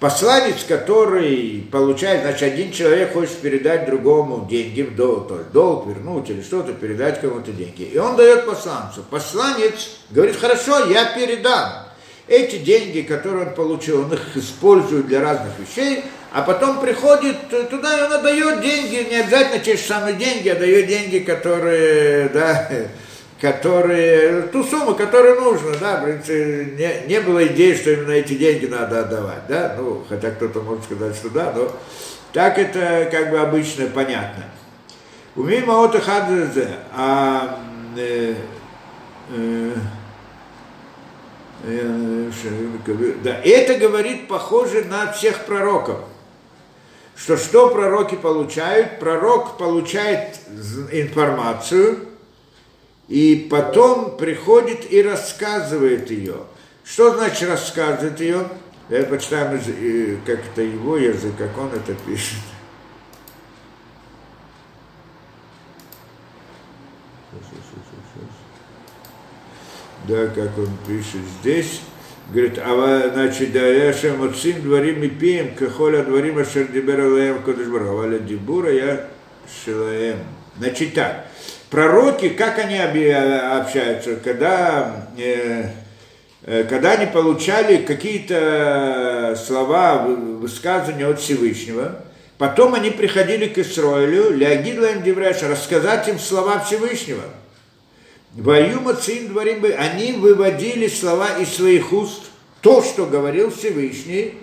Посланец, 0.01 0.63
который 0.67 1.63
получает, 1.71 2.23
значит, 2.23 2.41
один 2.41 2.71
человек 2.71 3.13
хочет 3.13 3.37
передать 3.37 3.85
другому 3.85 4.47
деньги 4.49 4.81
в 4.81 4.95
долг, 4.95 5.27
то 5.27 5.37
есть 5.37 5.51
долг 5.51 5.85
вернуть 5.85 6.27
или 6.27 6.41
что-то, 6.41 6.73
передать 6.73 7.21
кому-то 7.21 7.51
деньги. 7.51 7.83
И 7.83 7.99
он 7.99 8.15
дает 8.15 8.47
посланцу. 8.47 9.05
Посланец 9.11 9.99
говорит, 10.09 10.37
хорошо, 10.37 10.89
я 10.89 11.13
передам. 11.13 11.69
Эти 12.27 12.57
деньги, 12.57 13.01
которые 13.01 13.49
он 13.49 13.53
получил, 13.53 14.01
он 14.01 14.11
их 14.11 14.35
использует 14.35 15.05
для 15.05 15.21
разных 15.21 15.51
вещей, 15.59 16.03
а 16.31 16.41
потом 16.41 16.81
приходит 16.81 17.37
туда, 17.69 17.99
и 17.99 18.01
он 18.01 18.11
отдает 18.11 18.59
деньги, 18.61 19.07
не 19.07 19.17
обязательно 19.17 19.59
те 19.59 19.77
же 19.77 19.83
самые 19.83 20.15
деньги, 20.15 20.49
а 20.49 20.55
дает 20.55 20.87
деньги, 20.87 21.19
которые, 21.19 22.29
да, 22.29 22.71
которые, 23.41 24.43
ту 24.43 24.63
сумму, 24.63 24.93
которую 24.93 25.41
нужно, 25.41 25.75
да, 25.79 25.97
в 25.97 26.03
принципе, 26.03 26.75
не, 26.77 27.07
не 27.07 27.19
было 27.21 27.47
идеи, 27.47 27.73
что 27.73 27.89
именно 27.89 28.11
эти 28.11 28.35
деньги 28.35 28.67
надо 28.67 28.99
отдавать, 28.99 29.47
да, 29.49 29.75
ну, 29.79 30.03
хотя 30.07 30.29
кто-то 30.29 30.61
может 30.61 30.83
сказать, 30.83 31.15
что 31.15 31.31
да, 31.31 31.51
но 31.55 31.71
так 32.33 32.59
это 32.59 33.09
как 33.11 33.31
бы 33.31 33.39
обычно 33.39 33.87
понятно. 33.87 34.43
Умима 35.35 35.83
от 35.83 35.99
хадзе, 35.99 36.69
а 36.95 37.59
э, 37.97 38.35
э, 39.33 39.71
э, 41.63 42.31
да, 43.23 43.39
это 43.43 43.73
говорит 43.79 44.27
похоже 44.27 44.83
на 44.83 45.11
всех 45.11 45.45
пророков. 45.45 45.97
Что 47.15 47.37
что 47.37 47.69
пророки 47.69 48.15
получают? 48.15 48.99
Пророк 48.99 49.57
получает 49.57 50.37
информацию, 50.91 52.10
и 53.11 53.45
потом 53.51 54.15
приходит 54.15 54.89
и 54.89 55.01
рассказывает 55.03 56.09
ее. 56.09 56.45
Что 56.85 57.13
значит 57.13 57.49
рассказывает 57.49 58.17
ее? 58.21 58.47
Я 58.87 59.03
почитаем, 59.03 59.59
э, 59.67 60.15
как 60.25 60.39
это 60.39 60.61
его 60.61 60.95
язык, 60.95 61.33
как 61.37 61.57
он 61.57 61.73
это 61.73 61.93
пишет. 62.05 62.37
Да, 70.07 70.27
как 70.27 70.57
он 70.57 70.69
пишет 70.87 71.21
здесь. 71.41 71.81
Говорит, 72.29 72.59
а 72.59 73.11
значит, 73.13 73.51
да, 73.51 73.67
я 73.67 73.91
шем 73.91 74.23
отцим 74.23 74.61
дворим 74.61 75.03
и 75.03 75.09
пием, 75.09 75.53
кахоля 75.53 76.05
дворим 76.05 76.37
ашер 76.37 76.69
дибер 76.69 77.01
алаем 77.01 77.43
кодышбар, 77.43 77.81
а 77.83 78.19
дибура 78.19 78.71
я 78.71 79.07
шилаем. 79.65 80.19
Значит 80.57 80.93
так, 80.93 81.27
пророки, 81.71 82.29
как 82.29 82.59
они 82.59 82.77
общаются, 82.77 84.17
когда, 84.17 85.07
э, 85.17 85.69
э, 86.43 86.65
когда 86.65 86.91
они 86.91 87.07
получали 87.07 87.77
какие-то 87.77 89.35
слова, 89.43 90.05
высказывания 90.05 91.07
от 91.07 91.19
Всевышнего, 91.19 92.03
потом 92.37 92.75
они 92.75 92.91
приходили 92.91 93.47
к 93.47 93.57
Исроилю, 93.57 94.35
להגיד 94.35 94.91
להם 94.91 95.01
דבר 95.01 95.16
השם, 95.16 95.41
рассказать 95.43 96.07
им 96.09 96.19
слова 96.19 96.59
Всевышнего. 96.59 97.23
והיו 98.33 98.93
מוציאין 98.93 99.29
דברים 99.29 99.65
они 99.77 100.13
выводили 100.13 100.87
слова 100.87 101.37
из 101.39 101.55
своих 101.55 101.91
уст, 101.93 102.23
то, 102.61 102.83
что 102.83 103.05
говорил 103.05 103.49
Всевышний, 103.51 104.35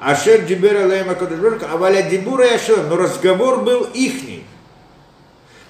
אשר 0.00 0.42
דיבר 0.42 0.86
אליהם 0.86 1.16
אבל 1.16 1.76
הדיבור 1.76 2.02
היה 2.02 2.46
שלהם, 2.46 2.86
но 2.88 2.96
разговор 2.96 3.62
был 3.62 3.84
ихний. 3.94 4.43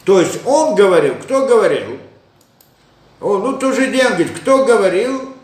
То 0.05 0.21
есть 0.21 0.41
он 0.45 0.75
говорил, 0.75 1.15
кто 1.23 1.47
говорил? 1.47 1.99
О, 3.21 3.39
ну 3.39 3.57
тоже 3.57 3.87
говорит, 3.87 4.37
кто 4.37 4.65
говорил? 4.65 5.35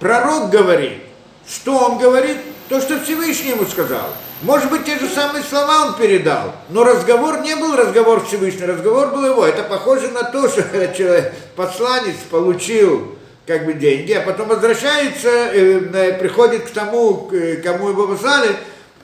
Пророк 0.00 0.50
говорит. 0.50 1.02
Что 1.48 1.78
он 1.78 1.98
говорит? 1.98 2.36
То, 2.68 2.80
что 2.80 3.00
Всевышний 3.00 3.50
ему 3.50 3.64
сказал. 3.64 4.08
Может 4.42 4.70
быть, 4.70 4.84
те 4.84 4.98
же 4.98 5.08
самые 5.08 5.42
слова 5.42 5.86
он 5.86 5.94
передал, 5.94 6.52
но 6.68 6.84
разговор 6.84 7.40
не 7.40 7.56
был 7.56 7.74
разговор 7.74 8.22
Всевышнего, 8.26 8.66
разговор 8.66 9.08
был 9.08 9.24
его. 9.24 9.46
Это 9.46 9.62
похоже 9.62 10.08
на 10.08 10.24
то, 10.24 10.46
что 10.48 10.62
человек, 10.94 11.32
посланец 11.54 12.16
получил 12.30 13.16
как 13.46 13.64
бы 13.64 13.74
деньги, 13.74 14.12
а 14.12 14.20
потом 14.20 14.48
возвращается, 14.48 15.28
э, 15.28 16.18
приходит 16.18 16.64
к 16.64 16.70
тому, 16.70 17.30
кому 17.62 17.90
его 17.90 18.08
послали, 18.08 18.56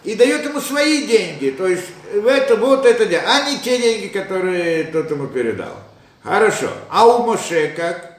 и 0.05 0.17
дает 0.17 0.45
ему 0.45 0.61
свои 0.61 1.07
деньги. 1.07 1.51
То 1.51 1.67
есть 1.67 1.87
это 2.13 2.57
вот 2.57 2.85
это 2.87 3.07
дело, 3.07 3.23
а 3.27 3.51
не 3.51 3.59
те 3.59 3.79
деньги, 3.79 4.09
которые 4.09 4.85
тот 4.85 5.11
ему 5.11 5.27
передал. 5.27 5.75
Хорошо. 6.23 6.69
А 6.89 7.07
у 7.07 7.25
Моше 7.25 7.73
как? 7.77 8.13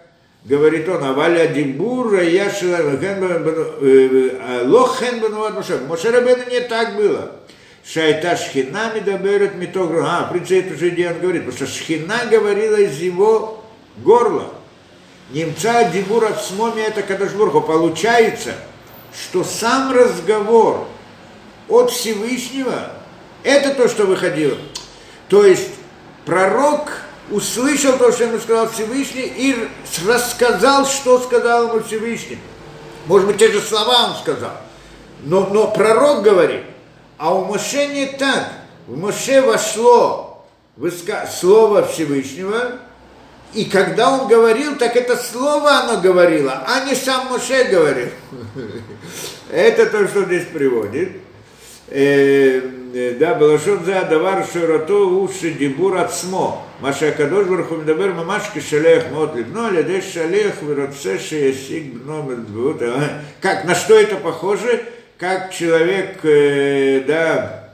Говорит 0.44 0.90
он, 0.90 1.03
Аваля 1.03 1.48
Димбура, 1.48 2.22
я 2.22 2.52
Лохен 4.65 5.22
Бануат 5.22 5.53
Моше. 5.53 5.80
Моше 5.88 6.11
Рабену 6.11 6.44
не 6.49 6.60
так 6.61 6.95
было. 6.98 7.32
Шайта 7.86 8.36
Шхина 8.36 8.91
Медаберет 8.94 9.56
Митогру. 9.56 10.03
А, 10.06 10.26
в 10.26 10.32
принципе, 10.32 10.60
это 10.61 10.74
уже 10.74 10.90
где 10.90 11.10
он 11.10 11.20
говорит, 11.20 11.45
потому 11.45 11.65
что 11.65 11.68
Шхина 11.68 12.26
говорила 12.30 12.76
из 12.76 12.98
его 12.99 13.64
горла. 13.98 14.49
Немца 15.32 15.86
Дибур 15.86 16.26
от 16.26 16.44
Смоми 16.44 16.82
это 16.82 17.03
Кадашбургу. 17.03 17.61
Получается, 17.61 18.53
что 19.14 19.44
сам 19.44 19.94
разговор 19.94 20.88
от 21.70 21.91
Всевышнего, 21.91 22.91
это 23.44 23.74
то, 23.76 23.88
что 23.88 24.06
выходило. 24.06 24.57
То 25.30 25.45
есть 25.45 25.70
пророк 26.26 26.91
услышал 27.30 27.98
то, 27.98 28.11
что 28.11 28.26
ему 28.26 28.40
сказал 28.40 28.70
Всевышний, 28.70 29.32
и 29.36 29.68
рассказал, 30.07 30.86
что 30.86 31.20
сказал 31.20 31.70
ему 31.70 31.84
Всевышний. 31.84 32.40
Может 33.06 33.28
быть, 33.28 33.38
те 33.38 33.52
же 33.52 33.61
слова 33.61 34.10
он 34.10 34.15
сказал. 34.15 34.57
Но, 35.24 35.48
но 35.48 35.72
пророк 35.72 36.24
говорит, 36.24 36.64
а 37.18 37.34
у 37.34 37.45
Моше 37.45 37.88
не 37.88 38.06
так. 38.06 38.52
В 38.88 38.98
Моше 38.98 39.41
вошло 39.41 40.45
слово 41.40 41.86
Всевышнего, 41.88 42.80
и 43.53 43.65
когда 43.65 44.11
он 44.11 44.28
говорил, 44.28 44.76
так 44.78 44.95
это 44.95 45.15
слово 45.15 45.82
оно 45.82 46.02
говорило, 46.02 46.64
а 46.68 46.86
не 46.86 46.95
сам 46.95 47.28
Моше 47.28 47.65
говорил. 47.65 48.10
Это 49.52 49.86
то, 49.86 50.07
что 50.07 50.26
здесь 50.26 50.48
приводит. 50.48 51.11
Э, 52.95 53.15
да, 53.20 53.34
Балашон 53.34 53.84
за 53.84 54.02
Адавар 54.02 54.45
Широто 54.45 55.24
Уши 55.24 55.52
Дибур 55.52 55.98
Ацмо. 55.98 56.64
Маша 56.80 57.11
Кадош 57.11 57.48
Барху 57.48 57.78
Медабер 57.78 58.14
Мамаш 58.14 58.44
Кишалех 58.53 59.10
Мот 59.11 59.36
Либно, 59.36 59.64
ну, 59.64 59.68
а 59.68 59.72
Леде 59.72 59.99
Шалех 59.99 60.61
Виротсе 60.61 61.18
Шеясик 61.18 62.06
Номер 62.06 62.45
а? 62.82 63.22
Как, 63.41 63.65
на 63.65 63.74
что 63.74 63.98
это 63.98 64.18
похоже? 64.18 64.84
Как 65.18 65.52
человек, 65.52 66.20
э, 66.24 67.03
да, 67.07 67.72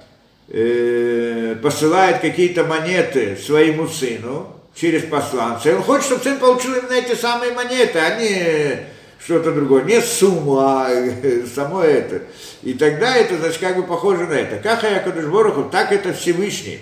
э, 0.47 1.57
посылает 1.61 2.19
какие-то 2.19 2.63
монеты 2.63 3.35
своему 3.35 3.87
сыну 3.89 4.55
через 4.73 5.03
посланца, 5.03 5.69
и 5.69 5.73
он 5.73 5.81
хочет, 5.81 6.05
чтобы 6.05 6.23
сын 6.23 6.39
получил 6.39 6.75
именно 6.75 6.93
эти 6.93 7.15
самые 7.15 7.51
монеты, 7.51 7.99
а 7.99 8.17
не 8.17 8.85
что-то 9.23 9.51
другое, 9.51 9.83
не 9.83 10.01
сумму, 10.01 10.59
а 10.59 10.89
само 11.55 11.81
это. 11.81 12.23
И 12.63 12.73
тогда 12.73 13.15
это, 13.15 13.37
значит, 13.37 13.59
как 13.59 13.75
бы 13.75 13.83
похоже 13.83 14.25
на 14.25 14.33
это. 14.33 14.57
Как 14.57 14.83
Аякадыш 14.83 15.25
Бороху, 15.25 15.69
так 15.69 15.91
это 15.91 16.13
Всевышний. 16.13 16.79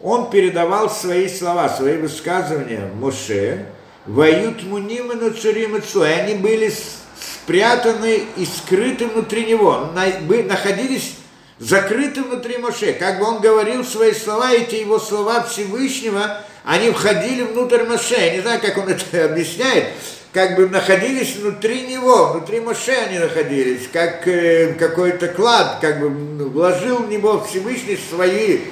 Он 0.00 0.30
передавал 0.30 0.90
свои 0.90 1.28
слова, 1.28 1.68
свои 1.68 1.96
высказывания 1.96 2.90
Моше, 2.94 3.66
воют 4.04 4.62
муним 4.62 5.10
и 5.12 5.14
нацурим 5.14 5.76
и 5.76 5.98
они 6.02 6.34
были 6.34 6.72
спрятаны 7.18 8.22
и 8.36 8.44
скрыты 8.44 9.06
внутри 9.06 9.46
него, 9.46 9.90
находились 9.94 11.16
закрыты 11.58 12.22
внутри 12.22 12.58
Моше. 12.58 12.92
Как 12.92 13.18
бы 13.18 13.24
он 13.24 13.40
говорил 13.40 13.84
свои 13.84 14.12
слова, 14.12 14.52
эти 14.52 14.76
его 14.76 14.98
слова 14.98 15.42
Всевышнего, 15.42 16.42
они 16.66 16.90
входили 16.90 17.42
внутрь 17.42 17.84
Моше. 17.84 18.16
Я 18.16 18.34
не 18.34 18.40
знаю, 18.40 18.60
как 18.60 18.76
он 18.76 18.88
это 18.88 19.24
объясняет, 19.24 19.84
как 20.32 20.56
бы 20.56 20.68
находились 20.68 21.36
внутри 21.36 21.82
него, 21.82 22.32
внутри 22.32 22.58
Моше 22.58 22.92
они 22.92 23.20
находились, 23.20 23.88
как 23.92 24.26
э, 24.26 24.74
какой-то 24.74 25.28
клад, 25.28 25.78
как 25.80 26.00
бы 26.00 26.08
вложил 26.48 27.04
в 27.04 27.08
него 27.08 27.40
Всевышний 27.48 27.96
свои, 28.10 28.62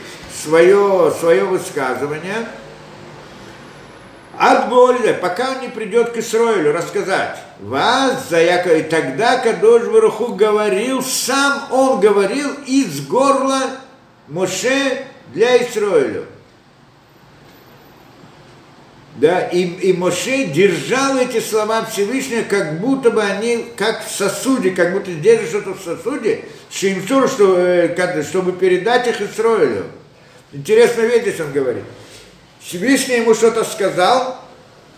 свое, 0.43 1.15
свое 1.21 1.45
высказывание. 1.45 2.49
От 4.37 4.69
боли, 4.69 5.17
пока 5.23 5.53
он 5.53 5.61
не 5.61 5.69
придет 5.69 6.11
к 6.11 6.17
Исроилю 6.17 6.73
рассказать. 6.73 7.39
Вас 7.61 8.29
за 8.29 8.41
Якова. 8.43 8.75
И 8.75 8.83
тогда 8.83 9.39
Кадош 9.39 9.85
Баруху 9.85 10.35
говорил, 10.35 11.01
сам 11.05 11.69
он 11.71 12.01
говорил 12.01 12.51
из 12.67 13.07
горла 13.07 13.71
Моше 14.27 15.05
для 15.33 15.63
Исроилю 15.63 16.27
да, 19.17 19.47
и, 19.47 19.63
и 19.63 19.93
Моше 19.93 20.47
держал 20.47 21.19
эти 21.19 21.39
слова 21.39 21.85
Всевышнего, 21.85 22.43
как 22.43 22.81
будто 22.81 23.11
бы 23.11 23.23
они, 23.23 23.67
как 23.77 24.05
в 24.05 24.11
сосуде, 24.11 24.73
как 24.73 24.93
будто 24.93 25.13
держит 25.13 25.51
что-то 25.51 25.75
в 25.75 25.81
сосуде, 25.81 26.45
шимшур, 26.71 27.29
что, 27.29 27.57
э, 27.57 28.23
чтобы 28.25 28.53
передать 28.53 29.07
их 29.07 29.21
Исроилю. 29.21 29.85
Интересная 30.53 31.07
вещь 31.07 31.23
здесь 31.23 31.41
он 31.41 31.53
говорит. 31.53 31.85
Всевышний 32.61 33.17
ему 33.17 33.35
что-то 33.35 33.63
сказал, 33.63 34.41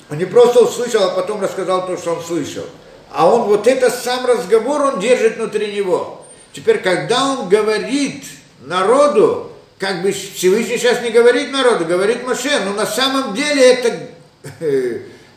он 0.09 0.17
не 0.17 0.25
просто 0.25 0.61
услышал, 0.61 1.03
а 1.05 1.11
потом 1.11 1.43
рассказал 1.43 1.87
то, 1.87 1.99
что 1.99 2.15
он 2.15 2.23
слышал. 2.23 2.65
А 3.13 3.29
он 3.29 3.43
вот 3.43 3.67
этот 3.67 3.95
сам 3.95 4.25
разговор, 4.25 4.81
он 4.83 5.01
держит 5.01 5.37
внутри 5.37 5.75
него. 5.75 6.25
Теперь, 6.53 6.79
когда 6.79 7.33
он 7.33 7.49
говорит 7.51 8.25
народу, 8.61 9.53
как 9.79 10.03
бы 10.03 10.13
Всевышний 10.13 10.79
сейчас 10.79 11.03
не 11.03 11.11
говорит 11.11 11.53
народу, 11.53 11.85
говорит 11.85 12.27
Моше, 12.27 12.61
но 12.65 12.73
на 12.73 12.87
самом 12.87 13.35
деле 13.35 13.73
это 13.73 14.09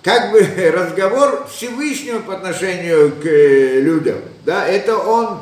как 0.03 0.31
бы 0.31 0.39
разговор 0.73 1.47
Всевышнего 1.51 2.19
по 2.19 2.33
отношению 2.33 3.11
к 3.21 3.25
э, 3.25 3.81
людям. 3.81 4.19
Да, 4.45 4.65
это 4.65 4.97
он, 4.97 5.39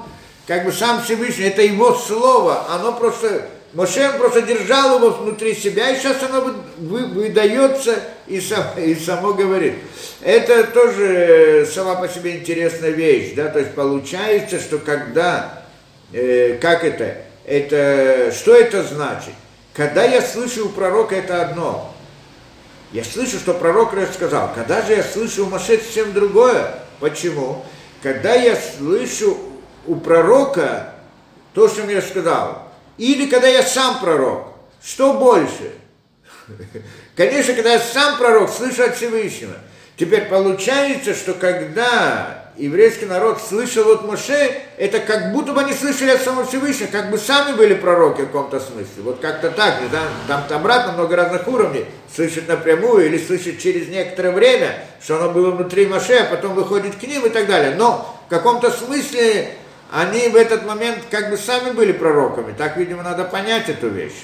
как 0.47 0.65
бы 0.65 0.71
сам 0.71 1.03
Всевышний, 1.03 1.45
это 1.45 1.61
его 1.61 1.93
слово, 1.93 2.65
оно 2.73 2.93
просто, 2.93 3.47
Моше 3.73 4.11
просто 4.17 4.41
держал 4.41 4.97
его 4.97 5.11
внутри 5.11 5.53
себя, 5.53 5.91
и 5.91 5.99
сейчас 5.99 6.17
оно 6.23 6.55
выдается 6.77 7.99
и, 8.25 8.41
сам, 8.41 8.65
и 8.77 8.95
само 8.95 9.33
говорит. 9.33 9.75
Это 10.21 10.63
тоже 10.63 11.67
сама 11.71 11.95
по 11.95 12.07
себе 12.07 12.37
интересная 12.37 12.89
вещь, 12.89 13.33
да, 13.35 13.49
то 13.49 13.59
есть 13.59 13.75
получается, 13.75 14.59
что 14.59 14.79
когда, 14.79 15.63
э, 16.11 16.57
как 16.59 16.83
это, 16.83 17.26
это, 17.47 18.31
что 18.31 18.53
это 18.53 18.83
значит? 18.83 19.33
Когда 19.73 20.03
я 20.03 20.21
слышу 20.21 20.67
у 20.67 20.69
пророка 20.69 21.15
это 21.15 21.41
одно. 21.41 21.93
Я 22.91 23.03
слышу, 23.03 23.37
что 23.37 23.53
пророк 23.53 23.93
рассказал. 23.93 24.51
Когда 24.53 24.81
же 24.81 24.93
я 24.93 25.03
слышу 25.03 25.45
у 25.45 25.49
Моше 25.49 25.77
совсем 25.77 26.13
другое. 26.13 26.75
Почему? 26.99 27.65
Когда 28.03 28.33
я 28.33 28.55
слышу 28.55 29.37
у 29.85 29.95
пророка 29.95 30.93
то, 31.53 31.67
что 31.67 31.83
мне 31.83 32.01
сказал. 32.01 32.71
Или 32.97 33.29
когда 33.29 33.47
я 33.47 33.63
сам 33.63 33.99
пророк. 33.99 34.53
Что 34.83 35.13
больше? 35.13 35.73
Конечно, 37.15 37.53
когда 37.53 37.73
я 37.73 37.79
сам 37.79 38.17
пророк, 38.17 38.49
слышу 38.49 38.83
от 38.83 38.95
Всевышнего. 38.95 39.55
Теперь 39.95 40.25
получается, 40.25 41.13
что 41.13 41.33
когда 41.33 42.46
еврейский 42.57 43.05
народ 43.05 43.39
слышал 43.41 43.91
от 43.91 44.05
Моше, 44.05 44.61
это 44.77 44.99
как 44.99 45.31
будто 45.31 45.53
бы 45.53 45.61
они 45.61 45.73
слышали 45.73 46.11
от 46.11 46.21
самого 46.21 46.45
Всевышнего, 46.45 46.89
как 46.91 47.09
бы 47.09 47.17
сами 47.17 47.55
были 47.55 47.73
пророки 47.75 48.21
в 48.21 48.25
каком-то 48.25 48.59
смысле. 48.59 49.03
Вот 49.03 49.19
как-то 49.19 49.51
так, 49.51 49.75
знаю, 49.89 50.09
там 50.27 50.43
обратно 50.49 50.93
много 50.93 51.15
разных 51.15 51.47
уровней. 51.47 51.85
Слышать 52.13 52.47
напрямую 52.47 53.05
или 53.05 53.17
слышать 53.17 53.61
через 53.61 53.87
некоторое 53.89 54.31
время, 54.31 54.83
что 55.01 55.17
оно 55.17 55.31
было 55.31 55.51
внутри 55.51 55.85
Моше, 55.85 56.17
а 56.17 56.25
потом 56.25 56.55
выходит 56.55 56.95
к 56.95 57.03
ним 57.03 57.25
и 57.25 57.29
так 57.29 57.47
далее. 57.47 57.75
Но 57.75 58.17
в 58.27 58.29
каком-то 58.29 58.71
смысле 58.71 59.49
они 59.91 60.29
в 60.29 60.35
этот 60.35 60.65
момент 60.65 60.99
как 61.09 61.29
бы 61.29 61.37
сами 61.37 61.71
были 61.71 61.91
пророками. 61.91 62.53
Так, 62.57 62.77
видимо, 62.77 63.03
надо 63.03 63.23
понять 63.23 63.69
эту 63.69 63.89
вещь. 63.89 64.23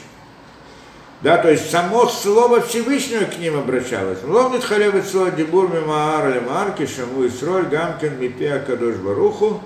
Да, 1.24 1.38
то 1.38 1.50
есть 1.50 1.72
само 1.72 2.10
слово 2.10 2.60
Всевышнего 2.60 3.24
к 3.24 3.38
ним 3.38 3.58
обращалось. 3.58 4.18
Ломнит 4.24 4.62
халевит 4.62 5.08
слово 5.08 5.32
дебур 5.32 5.74
мимаар 5.74 6.32
или 6.32 6.40
марки, 6.42 6.86
шаму 6.86 7.24
и 7.24 7.30
сроль, 7.30 7.68
гамкин 7.68 8.20
мипе 8.20 8.56
акадош 8.56 8.96
баруху, 8.96 9.62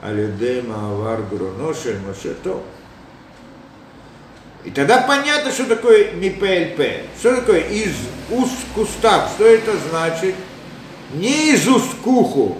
алиде 0.00 0.62
маавар 0.62 1.20
гуроношель 1.30 1.98
машето. 1.98 2.62
И 4.64 4.70
тогда 4.70 5.02
понятно, 5.02 5.50
что 5.50 5.66
такое 5.66 6.12
МПЛП. 6.14 6.80
Что 7.18 7.36
такое 7.36 7.60
из 7.60 7.92
уст 8.30 8.56
куста? 8.74 9.28
Что 9.34 9.44
это 9.44 9.72
значит? 9.90 10.34
Не 11.12 11.52
из 11.52 11.68
уст 11.68 11.94
куху, 12.02 12.56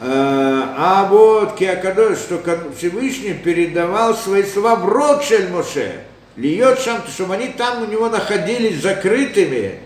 а 0.00 1.06
вот 1.10 1.56
Киакадош, 1.56 2.16
что 2.16 2.40
Всевышний 2.78 3.34
передавал 3.34 4.14
свои 4.14 4.42
слова 4.42 4.76
в 4.76 4.88
рот 4.88 5.22
Шель 5.22 5.50
Моше 5.50 6.04
льет 6.36 6.78
шам, 6.80 7.02
чтобы 7.06 7.34
они 7.34 7.48
там 7.48 7.82
у 7.82 7.86
него 7.86 8.08
находились 8.08 8.82
закрытыми, 8.82 9.80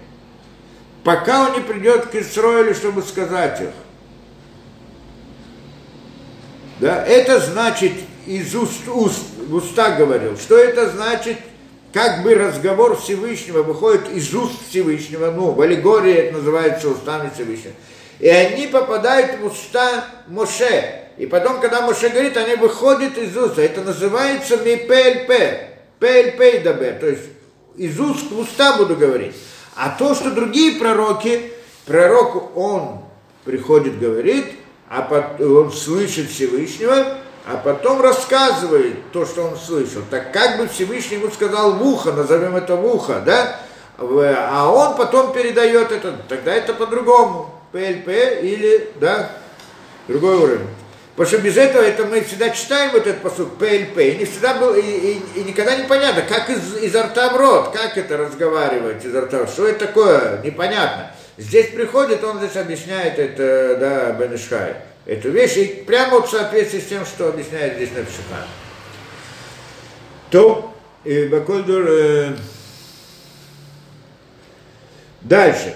пока 1.04 1.48
он 1.48 1.54
не 1.54 1.60
придет 1.60 2.06
к 2.06 2.14
Исроилю, 2.14 2.74
чтобы 2.74 3.02
сказать 3.02 3.60
их. 3.60 3.70
Да, 6.80 7.04
это 7.04 7.40
значит 7.40 7.92
из 8.26 8.54
уст, 8.54 8.86
уст 8.88 9.22
уста 9.50 9.92
говорил. 9.92 10.36
Что 10.36 10.56
это 10.56 10.90
значит? 10.90 11.38
Как 11.92 12.22
бы 12.22 12.34
разговор 12.34 13.00
Всевышнего 13.00 13.62
выходит 13.62 14.10
из 14.10 14.32
уст 14.34 14.68
Всевышнего, 14.68 15.30
ну, 15.30 15.52
в 15.52 15.60
аллегории 15.60 16.12
это 16.12 16.36
называется 16.36 16.88
устами 16.88 17.30
Всевышнего. 17.34 17.72
И 18.20 18.28
они 18.28 18.66
попадают 18.66 19.40
в 19.40 19.46
уста 19.46 20.04
Моше. 20.26 21.06
И 21.16 21.26
потом, 21.26 21.60
когда 21.60 21.80
Моше 21.80 22.10
говорит, 22.10 22.36
они 22.36 22.56
выходят 22.56 23.16
из 23.16 23.36
уст. 23.36 23.58
Это 23.58 23.80
называется 23.82 24.58
ми 24.58 24.76
ПЛП. 25.98 26.36
ПЛП 26.36 26.62
дабе. 26.62 26.92
То 27.00 27.08
есть 27.08 27.24
из 27.76 27.98
уст 28.00 28.30
в 28.30 28.38
уста 28.38 28.76
буду 28.76 28.96
говорить. 28.96 29.34
А 29.76 29.90
то, 29.90 30.14
что 30.14 30.30
другие 30.30 30.78
пророки, 30.80 31.52
пророк, 31.86 32.56
он 32.56 33.00
приходит, 33.44 33.98
говорит, 33.98 34.46
а 34.88 35.02
потом 35.02 35.56
он 35.56 35.72
слышит 35.72 36.28
Всевышнего, 36.28 37.18
а 37.46 37.56
потом 37.56 38.00
рассказывает 38.00 39.12
то, 39.12 39.24
что 39.24 39.42
он 39.44 39.56
слышал. 39.56 40.02
Так 40.10 40.32
как 40.32 40.58
бы 40.58 40.66
Всевышний 40.68 41.18
ему 41.18 41.30
сказал 41.30 41.72
в 41.74 41.82
ухо, 41.86 42.12
назовем 42.12 42.56
это 42.56 42.74
в 42.76 42.84
ухо, 42.84 43.22
да? 43.24 43.60
А 43.98 44.70
он 44.70 44.96
потом 44.96 45.32
передает 45.32 45.92
это, 45.92 46.14
тогда 46.28 46.54
это 46.54 46.74
по-другому. 46.74 47.54
ПЛП 47.70 48.08
или, 48.08 48.90
да, 48.98 49.30
другой 50.08 50.36
уровень. 50.36 50.66
Потому 51.18 51.34
что 51.34 51.38
без 51.38 51.56
этого 51.56 51.82
это 51.82 52.04
мы 52.04 52.20
всегда 52.20 52.50
читаем 52.50 52.92
вот 52.92 53.04
этот 53.04 53.22
посуд 53.22 53.58
ПЛП, 53.58 53.98
и 53.98 54.18
не 54.18 54.24
всегда 54.24 54.54
был, 54.54 54.72
и, 54.74 54.80
и, 54.80 55.20
и 55.34 55.42
никогда 55.42 55.74
непонятно, 55.74 56.22
как 56.22 56.48
из, 56.48 56.80
изо 56.80 57.02
рта 57.02 57.30
в 57.30 57.36
рот, 57.36 57.72
как 57.72 57.98
это 57.98 58.16
разговаривать 58.16 59.04
изо 59.04 59.22
рта, 59.22 59.48
что 59.48 59.66
это 59.66 59.86
такое, 59.86 60.40
непонятно. 60.42 61.10
Здесь 61.36 61.70
приходит, 61.70 62.22
он 62.22 62.38
здесь 62.38 62.54
объясняет 62.54 63.18
это, 63.18 63.76
да, 63.80 64.12
Бенешхай, 64.12 64.76
эту 65.06 65.30
вещь, 65.30 65.56
и 65.56 65.82
прямо 65.84 66.20
вот 66.20 66.28
в 66.28 66.30
соответствии 66.30 66.78
с 66.78 66.86
тем, 66.86 67.04
что 67.04 67.30
объясняет 67.30 67.74
здесь 67.74 67.90
на. 67.90 68.46
То, 70.30 70.72
и 71.02 71.26
Бакольдур, 71.26 71.84
э, 71.88 72.36
дальше. 75.22 75.74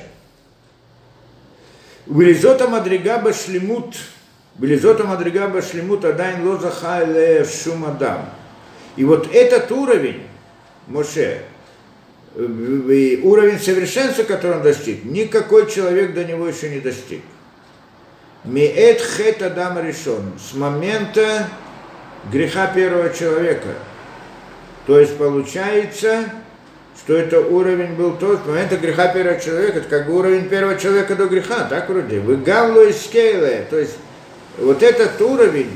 Вилизота 2.06 2.68
Мадрига 2.68 3.18
Башлимут, 3.18 3.96
Вилизота 4.58 5.04
Мадрига 5.04 5.48
Башлимут 5.48 6.04
Адайн 6.04 6.46
Лозаха 6.46 7.06
Шумадам. 7.44 8.28
И 8.96 9.04
вот 9.04 9.28
этот 9.32 9.72
уровень, 9.72 10.22
Моше, 10.86 11.42
уровень 12.34 13.58
совершенства, 13.58 14.24
который 14.24 14.58
он 14.58 14.62
достиг, 14.62 15.04
никакой 15.04 15.70
человек 15.70 16.14
до 16.14 16.24
него 16.24 16.46
еще 16.46 16.70
не 16.70 16.80
достиг. 16.80 17.22
Миэт 18.44 19.00
хет 19.00 19.42
Адам 19.42 19.78
решен. 19.86 20.32
С 20.38 20.54
момента 20.54 21.48
греха 22.30 22.66
первого 22.66 23.10
человека. 23.10 23.68
То 24.86 24.98
есть 24.98 25.16
получается, 25.16 26.24
что 26.98 27.16
это 27.16 27.40
уровень 27.40 27.94
был 27.94 28.16
тот, 28.16 28.40
с 28.44 28.46
момента 28.46 28.76
греха 28.76 29.08
первого 29.08 29.40
человека, 29.40 29.78
это 29.78 29.88
как 29.88 30.06
бы 30.06 30.18
уровень 30.18 30.48
первого 30.48 30.76
человека 30.76 31.14
до 31.14 31.26
греха, 31.26 31.64
так 31.70 31.88
вроде. 31.88 32.18
Вы 32.18 32.36
гавлу 32.36 32.82
и 32.82 32.92
скейле. 32.92 33.66
То 33.70 33.78
есть 33.78 33.96
вот 34.58 34.82
этот 34.82 35.20
уровень 35.20 35.70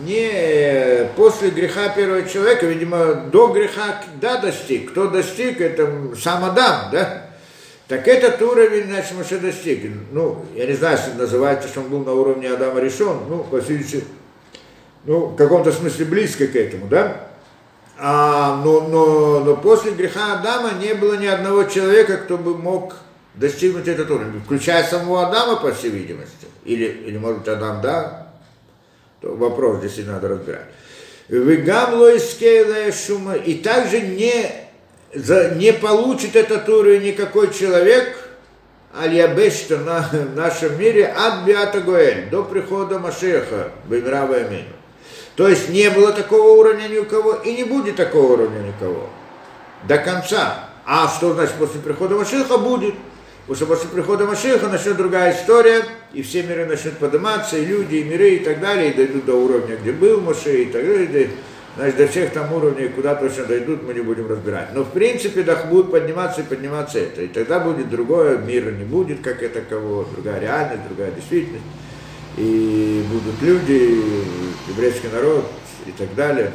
не 0.00 1.08
после 1.16 1.50
греха 1.50 1.88
первого 1.90 2.22
человека, 2.28 2.66
видимо, 2.66 3.14
до 3.14 3.48
греха, 3.48 4.02
да, 4.20 4.38
достиг. 4.38 4.90
Кто 4.92 5.08
достиг, 5.08 5.60
это 5.60 5.90
сам 6.20 6.44
Адам, 6.44 6.90
да? 6.92 7.26
Так 7.86 8.06
этот 8.06 8.40
уровень, 8.40 8.84
значит, 8.84 9.16
Моше 9.16 9.38
достиг. 9.38 9.90
Ну, 10.12 10.44
я 10.54 10.66
не 10.66 10.74
знаю, 10.74 10.96
если 10.96 11.18
называется, 11.18 11.68
что 11.68 11.80
он 11.80 11.88
был 11.88 12.04
на 12.04 12.12
уровне 12.12 12.48
Адама 12.48 12.80
решен, 12.80 13.18
ну, 13.28 13.42
по 13.42 13.60
сути, 13.60 14.04
ну, 15.04 15.26
в 15.26 15.36
каком-то 15.36 15.72
смысле 15.72 16.04
близко 16.04 16.46
к 16.46 16.54
этому, 16.54 16.86
да? 16.86 17.26
А, 17.98 18.62
но, 18.64 18.82
но, 18.82 19.40
но 19.40 19.56
после 19.56 19.90
греха 19.90 20.38
Адама 20.38 20.70
не 20.80 20.94
было 20.94 21.14
ни 21.14 21.26
одного 21.26 21.64
человека, 21.64 22.16
кто 22.16 22.38
бы 22.38 22.56
мог 22.56 22.94
достигнуть 23.34 23.88
этот 23.88 24.10
уровень, 24.10 24.40
включая 24.40 24.84
самого 24.84 25.28
Адама, 25.28 25.56
по 25.56 25.72
всей 25.72 25.90
видимости. 25.90 26.46
Или, 26.64 26.86
или 26.86 27.18
может, 27.18 27.48
Адам, 27.48 27.80
да, 27.82 28.19
вопрос 29.22 29.78
здесь 29.78 29.98
и 29.98 30.02
надо 30.02 30.28
разбирать. 30.28 30.66
Вегамло 31.28 32.12
шума. 32.92 33.34
И 33.34 33.54
также 33.54 34.00
не, 34.00 34.50
за, 35.14 35.54
не 35.54 35.72
получит 35.72 36.34
этот 36.36 36.68
уровень 36.68 37.02
никакой 37.02 37.52
человек, 37.52 38.16
Аль-Ябешта 38.98 39.78
на 39.78 40.00
в 40.00 40.34
нашем 40.34 40.78
мире 40.78 41.06
от 41.06 41.44
Биата 41.46 41.80
Гоэль, 41.80 42.28
до 42.28 42.42
прихода 42.42 42.98
Машеха, 42.98 43.70
Бемирава 43.84 44.36
Амину. 44.36 44.64
То 45.36 45.48
есть 45.48 45.68
не 45.68 45.88
было 45.90 46.12
такого 46.12 46.58
уровня 46.58 46.88
ни 46.88 46.98
у 46.98 47.04
кого 47.04 47.34
и 47.34 47.54
не 47.54 47.64
будет 47.64 47.96
такого 47.96 48.32
уровня 48.32 48.58
никого. 48.58 49.08
До 49.86 49.96
конца. 49.98 50.68
А 50.84 51.08
что 51.08 51.34
значит 51.34 51.54
после 51.54 51.80
прихода 51.80 52.16
Машеха 52.16 52.58
будет? 52.58 52.94
Что 53.52 53.66
после 53.66 53.88
прихода 53.88 54.26
Машеха 54.26 54.68
начнет 54.68 54.96
другая 54.96 55.34
история, 55.34 55.82
и 56.12 56.22
все 56.22 56.44
миры 56.44 56.66
начнут 56.66 56.98
подниматься, 56.98 57.58
и 57.58 57.64
люди, 57.64 57.96
и 57.96 58.04
миры, 58.04 58.36
и 58.36 58.38
так 58.38 58.60
далее, 58.60 58.90
и 58.90 58.94
дойдут 58.94 59.24
до 59.24 59.34
уровня, 59.34 59.76
где 59.76 59.90
был 59.90 60.20
Моше, 60.20 60.62
и 60.62 60.66
так 60.66 60.86
далее. 60.86 61.30
Значит, 61.76 61.96
до 61.96 62.06
всех 62.08 62.32
там 62.32 62.52
уровней, 62.52 62.88
куда 62.88 63.16
точно 63.16 63.44
дойдут, 63.44 63.82
мы 63.82 63.92
не 63.92 64.02
будем 64.02 64.28
разбирать. 64.28 64.68
Но 64.72 64.84
в 64.84 64.90
принципе, 64.90 65.42
да, 65.42 65.56
будут 65.64 65.90
подниматься 65.90 66.42
и 66.42 66.44
подниматься 66.44 67.00
это. 67.00 67.22
И 67.22 67.26
тогда 67.26 67.58
будет 67.58 67.90
другое, 67.90 68.38
мира 68.38 68.70
не 68.70 68.84
будет, 68.84 69.20
как 69.20 69.42
это 69.42 69.60
кого, 69.62 70.06
другая 70.12 70.40
реальность, 70.40 70.82
другая 70.88 71.10
действительность. 71.10 71.64
И 72.36 73.04
будут 73.10 73.42
люди, 73.42 74.00
еврейский 74.68 75.08
народ 75.12 75.50
и 75.86 75.92
так 75.92 76.14
далее. 76.14 76.52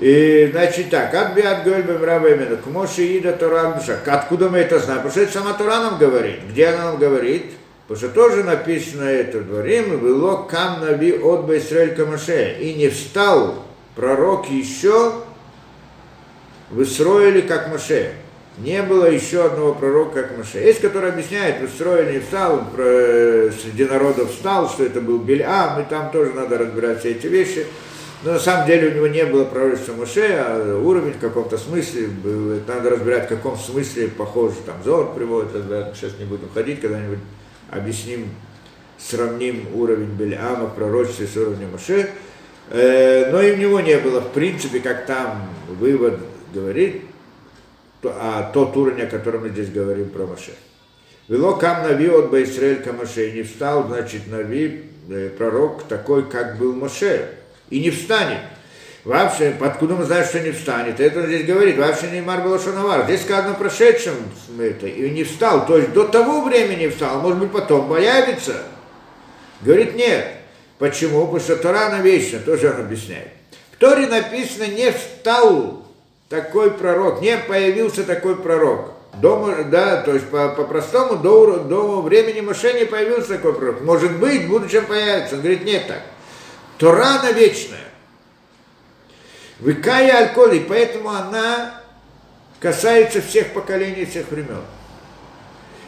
И, 0.00 0.48
значит, 0.50 0.88
так, 0.88 1.14
от 1.14 1.34
биат 1.34 1.62
гольбем 1.62 2.56
к 2.56 2.66
Моше 2.68 3.02
Ида 3.02 3.32
Торан 3.32 3.74
Откуда 4.06 4.48
мы 4.48 4.58
это 4.58 4.78
знаем? 4.78 5.02
Потому 5.02 5.10
что 5.12 5.20
это 5.20 5.32
сама 5.32 5.52
Тора 5.52 5.76
нам 5.80 5.98
говорит. 5.98 6.40
Где 6.50 6.68
она 6.68 6.86
нам 6.86 6.98
говорит? 6.98 7.52
Потому 7.86 8.08
что 8.08 8.14
тоже 8.14 8.42
написано 8.42 9.02
это 9.02 9.40
в 9.40 9.46
дворим, 9.46 9.98
было 9.98 10.46
кам 10.48 10.80
наби 10.80 11.12
от 11.12 11.44
Байсраэль 11.44 11.94
Камаше. 11.94 12.56
И 12.60 12.74
не 12.74 12.88
встал 12.88 13.62
пророк 13.94 14.48
еще 14.48 15.12
в 16.70 16.82
Исроиле, 16.82 17.42
как 17.42 17.68
Моше. 17.68 18.12
Не 18.56 18.82
было 18.82 19.04
еще 19.04 19.44
одного 19.44 19.74
пророка, 19.74 20.22
как 20.22 20.38
Моше. 20.38 20.60
Есть, 20.60 20.80
который 20.80 21.10
объясняет, 21.10 21.60
в 21.60 21.66
Исроиле 21.66 22.14
не 22.14 22.20
встал, 22.20 22.64
про, 22.74 23.50
среди 23.50 23.84
народов 23.84 24.30
встал, 24.30 24.70
что 24.70 24.82
это 24.84 25.02
был 25.02 25.18
Бельам, 25.18 25.82
и 25.82 25.84
там 25.84 26.10
тоже 26.10 26.32
надо 26.32 26.56
разбирать 26.56 27.00
все 27.00 27.10
эти 27.10 27.26
вещи. 27.26 27.66
Но 28.22 28.32
на 28.32 28.38
самом 28.38 28.66
деле 28.66 28.88
у 28.88 28.94
него 28.94 29.06
не 29.06 29.24
было 29.24 29.44
пророчества 29.44 29.94
Моше, 29.94 30.26
а 30.38 30.78
уровень 30.78 31.14
в 31.14 31.20
каком-то 31.20 31.56
смысле, 31.56 32.10
надо 32.66 32.90
разбирать, 32.90 33.26
в 33.26 33.28
каком 33.28 33.56
смысле 33.56 34.08
похоже, 34.08 34.56
там 34.66 34.76
Зор 34.84 35.14
приводит, 35.14 35.52
сейчас 35.94 36.18
не 36.18 36.26
будем 36.26 36.50
ходить, 36.52 36.80
когда-нибудь 36.80 37.20
объясним, 37.70 38.28
сравним 38.98 39.68
уровень 39.74 40.10
Беляма 40.16 40.66
в 40.66 40.74
пророчестве 40.74 41.26
с 41.26 41.36
уровнем 41.36 41.70
Моше. 41.72 42.10
Э, 42.68 43.30
но 43.32 43.40
и 43.40 43.52
у 43.52 43.56
него 43.56 43.80
не 43.80 43.96
было, 43.96 44.20
в 44.20 44.32
принципе, 44.32 44.80
как 44.80 45.06
там 45.06 45.48
вывод 45.66 46.18
говорит, 46.52 47.02
а 48.04 48.50
тот 48.52 48.76
уровень, 48.76 49.02
о 49.02 49.06
котором 49.06 49.42
мы 49.42 49.48
здесь 49.48 49.70
говорим 49.70 50.10
про 50.10 50.26
Моше. 50.26 50.52
Вело 51.28 51.54
кам 51.54 51.84
нави 51.84 52.08
от 52.08 52.30
Байсраэль 52.30 52.82
Камаше, 52.82 53.32
не 53.32 53.42
встал, 53.42 53.86
значит, 53.88 54.26
нави, 54.26 54.84
э, 55.08 55.30
пророк 55.30 55.84
такой, 55.84 56.28
как 56.28 56.58
был 56.58 56.74
Моше, 56.74 57.30
и 57.70 57.80
не 57.80 57.90
встанет. 57.90 58.40
Вообще, 59.04 59.54
откуда 59.60 59.94
мы 59.94 60.04
знаем, 60.04 60.26
что 60.26 60.40
не 60.40 60.50
встанет? 60.50 61.00
Это 61.00 61.20
он 61.20 61.26
здесь 61.26 61.46
говорит, 61.46 61.78
вообще 61.78 62.10
не 62.10 62.20
Мар 62.20 62.42
Балашонавар. 62.42 63.04
Здесь 63.04 63.22
сказано 63.22 63.54
прошедшем 63.54 64.14
это, 64.58 64.86
и 64.86 65.08
не 65.08 65.24
встал. 65.24 65.66
То 65.66 65.78
есть 65.78 65.92
до 65.92 66.06
того 66.06 66.42
времени 66.42 66.88
встал, 66.88 67.20
может 67.20 67.38
быть 67.38 67.50
потом 67.50 67.88
появится. 67.88 68.62
Говорит, 69.62 69.94
нет. 69.94 70.26
Почему? 70.78 71.26
Потому 71.26 71.40
что 71.40 71.56
Тора 71.56 71.86
она 71.86 72.00
вечна, 72.00 72.40
тоже 72.40 72.70
он 72.70 72.80
объясняет. 72.80 73.28
В 73.72 73.76
Торе 73.76 74.06
написано, 74.06 74.66
не 74.66 74.92
встал 74.92 75.86
такой 76.28 76.70
пророк, 76.70 77.22
не 77.22 77.36
появился 77.38 78.04
такой 78.04 78.36
пророк. 78.36 78.92
Дома, 79.20 79.64
да, 79.64 80.02
то 80.02 80.14
есть 80.14 80.26
по-простому 80.28 81.16
по 81.16 81.16
до, 81.16 81.56
до 81.58 82.00
времени 82.00 82.40
Моше 82.40 82.72
не 82.78 82.86
появился 82.86 83.34
такой 83.34 83.54
пророк. 83.54 83.80
Может 83.82 84.18
быть, 84.18 84.44
в 84.44 84.48
будущем 84.48 84.86
появится. 84.86 85.34
Он 85.34 85.40
говорит, 85.40 85.64
нет 85.64 85.86
так. 85.88 86.02
Тора 86.80 87.20
она 87.20 87.32
вечная. 87.32 87.78
Выкая 89.58 90.28
алькоголь, 90.28 90.56
и 90.56 90.60
поэтому 90.60 91.10
она 91.10 91.78
касается 92.58 93.20
всех 93.20 93.52
поколений, 93.52 94.06
всех 94.06 94.30
времен. 94.30 94.62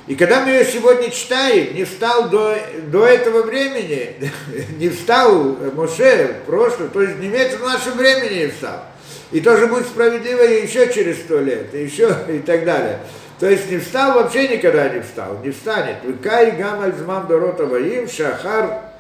И 0.07 0.15
когда 0.15 0.45
мы 0.45 0.51
ее 0.51 0.67
сегодня 0.67 1.09
читаем, 1.09 1.75
не 1.75 1.85
встал 1.85 2.29
до, 2.29 2.59
до 2.89 3.07
этого 3.07 3.43
времени, 3.43 4.17
не 4.77 4.91
встал 4.91 5.57
Моше 5.75 6.43
в 6.43 6.47
прошлом, 6.47 6.91
то 6.91 7.01
есть 7.01 7.19
не 7.19 7.29
имеется 7.29 7.57
в 7.57 7.63
нашем 7.63 7.95
времени 7.95 8.41
не 8.41 8.47
встал. 8.49 8.83
И 9.31 9.41
тоже 9.41 9.69
будет 9.69 9.87
справедливо 9.87 10.43
еще 10.43 10.93
через 10.93 11.21
сто 11.21 11.41
лет, 11.41 11.75
и 11.75 11.85
еще 11.85 12.15
и 12.29 12.41
так 12.41 12.67
далее. 12.67 12.99
То 13.41 13.49
есть 13.49 13.71
не 13.71 13.79
встал, 13.79 14.13
вообще 14.13 14.47
никогда 14.47 14.91
не 14.91 15.01
встал, 15.01 15.39
не 15.43 15.53
встанет. 15.53 16.05
Выкай 16.05 16.51
гамаль 16.51 16.93
зман 16.93 17.29
дорота 17.29 17.65
ваим, 17.65 18.07
шахар 18.11 18.92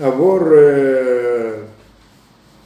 авор 0.00 0.52
э, 0.54 1.64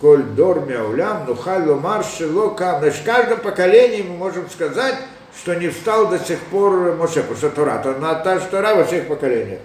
коль 0.00 0.22
дор 0.22 0.66
мяулям, 0.66 1.26
нухаль 1.26 1.66
ломар 1.68 2.04
шело 2.04 2.50
кам. 2.50 2.80
Значит, 2.80 3.00
в 3.00 3.04
каждом 3.04 3.38
поколении 3.40 4.02
мы 4.02 4.16
можем 4.16 4.48
сказать, 4.50 4.96
что 5.36 5.54
не 5.54 5.68
встал 5.68 6.08
до 6.08 6.18
сих 6.18 6.38
пор 6.40 6.94
Моше, 6.96 7.20
потому 7.20 7.36
что 7.36 7.50
Тора, 7.50 7.80
то 7.82 7.94
она 7.94 8.14
та 8.14 8.38
во 8.74 8.84
всех 8.84 9.08
поколениях. 9.08 9.60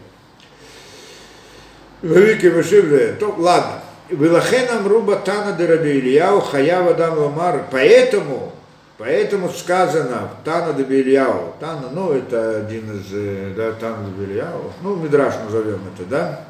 Вавики 2.01 2.45
Машивле, 2.47 3.15
то 3.19 3.33
ладно. 3.37 3.81
Вилахенам 4.09 4.87
руба 4.87 5.17
тана 5.17 5.53
дераби 5.53 5.99
Ильяу 5.99 6.39
хаява 6.41 6.93
дам 6.93 7.17
ламар. 7.17 7.65
Поэтому, 7.71 8.53
поэтому 8.97 9.49
сказано 9.49 10.29
Тана 10.45 10.73
де 10.73 10.83
Ильяу. 10.83 11.55
Тана, 11.59 11.89
ну, 11.91 12.13
это 12.13 12.59
один 12.59 12.99
из, 12.99 13.55
да, 13.55 13.73
Тана 13.73 14.05
де 14.17 14.25
Ильяу. 14.25 14.71
Ну, 14.81 14.95
Мидраш 14.95 15.33
назовем 15.43 15.81
это, 15.93 16.07
да? 16.07 16.41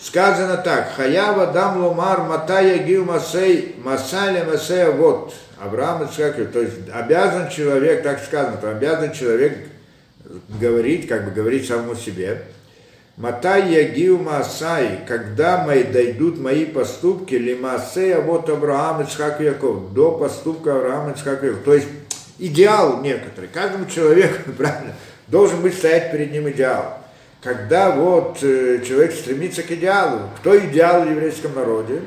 Сказано 0.00 0.58
так, 0.58 0.92
Хаява 0.96 1.48
дам 1.48 1.84
ломар 1.84 2.22
матая 2.22 2.78
гил 2.78 3.04
масей 3.04 3.74
масаля 3.82 4.44
масея 4.44 4.90
вот. 4.90 5.34
Авраам 5.60 6.04
Ицхак, 6.04 6.36
то 6.52 6.60
есть 6.60 6.74
обязан 6.94 7.48
человек, 7.48 8.04
так 8.04 8.22
сказано, 8.22 8.58
то 8.58 8.70
обязан 8.70 9.12
человек 9.12 9.58
говорить, 10.60 11.08
как 11.08 11.24
бы 11.24 11.32
говорить 11.32 11.66
самому 11.66 11.96
себе, 11.96 12.42
Матай 13.16 13.72
ягиу 13.72 14.18
Масай, 14.18 15.00
когда 15.04 15.64
мои 15.64 15.82
дойдут 15.82 16.38
мои 16.38 16.64
поступки, 16.64 17.34
ли 17.34 17.56
Масея 17.56 18.20
вот 18.20 18.48
Авраам 18.48 19.02
Ицхак 19.02 19.40
Яков, 19.40 19.92
до 19.92 20.12
поступка 20.12 20.76
Авраама 20.76 21.10
Ицхак 21.10 21.42
Яков. 21.42 21.64
То 21.64 21.74
есть 21.74 21.88
идеал 22.38 23.02
некоторый. 23.02 23.48
Каждому 23.48 23.86
человеку, 23.86 24.52
правильно, 24.56 24.94
должен 25.26 25.60
быть 25.62 25.74
стоять 25.74 26.12
перед 26.12 26.30
ним 26.30 26.48
идеал. 26.50 26.98
Когда 27.42 27.90
вот 27.90 28.38
э, 28.42 28.82
человек 28.84 29.12
стремится 29.12 29.62
к 29.62 29.70
идеалу, 29.70 30.22
кто 30.38 30.58
идеал 30.58 31.02
в 31.02 31.10
еврейском 31.10 31.54
народе? 31.54 32.02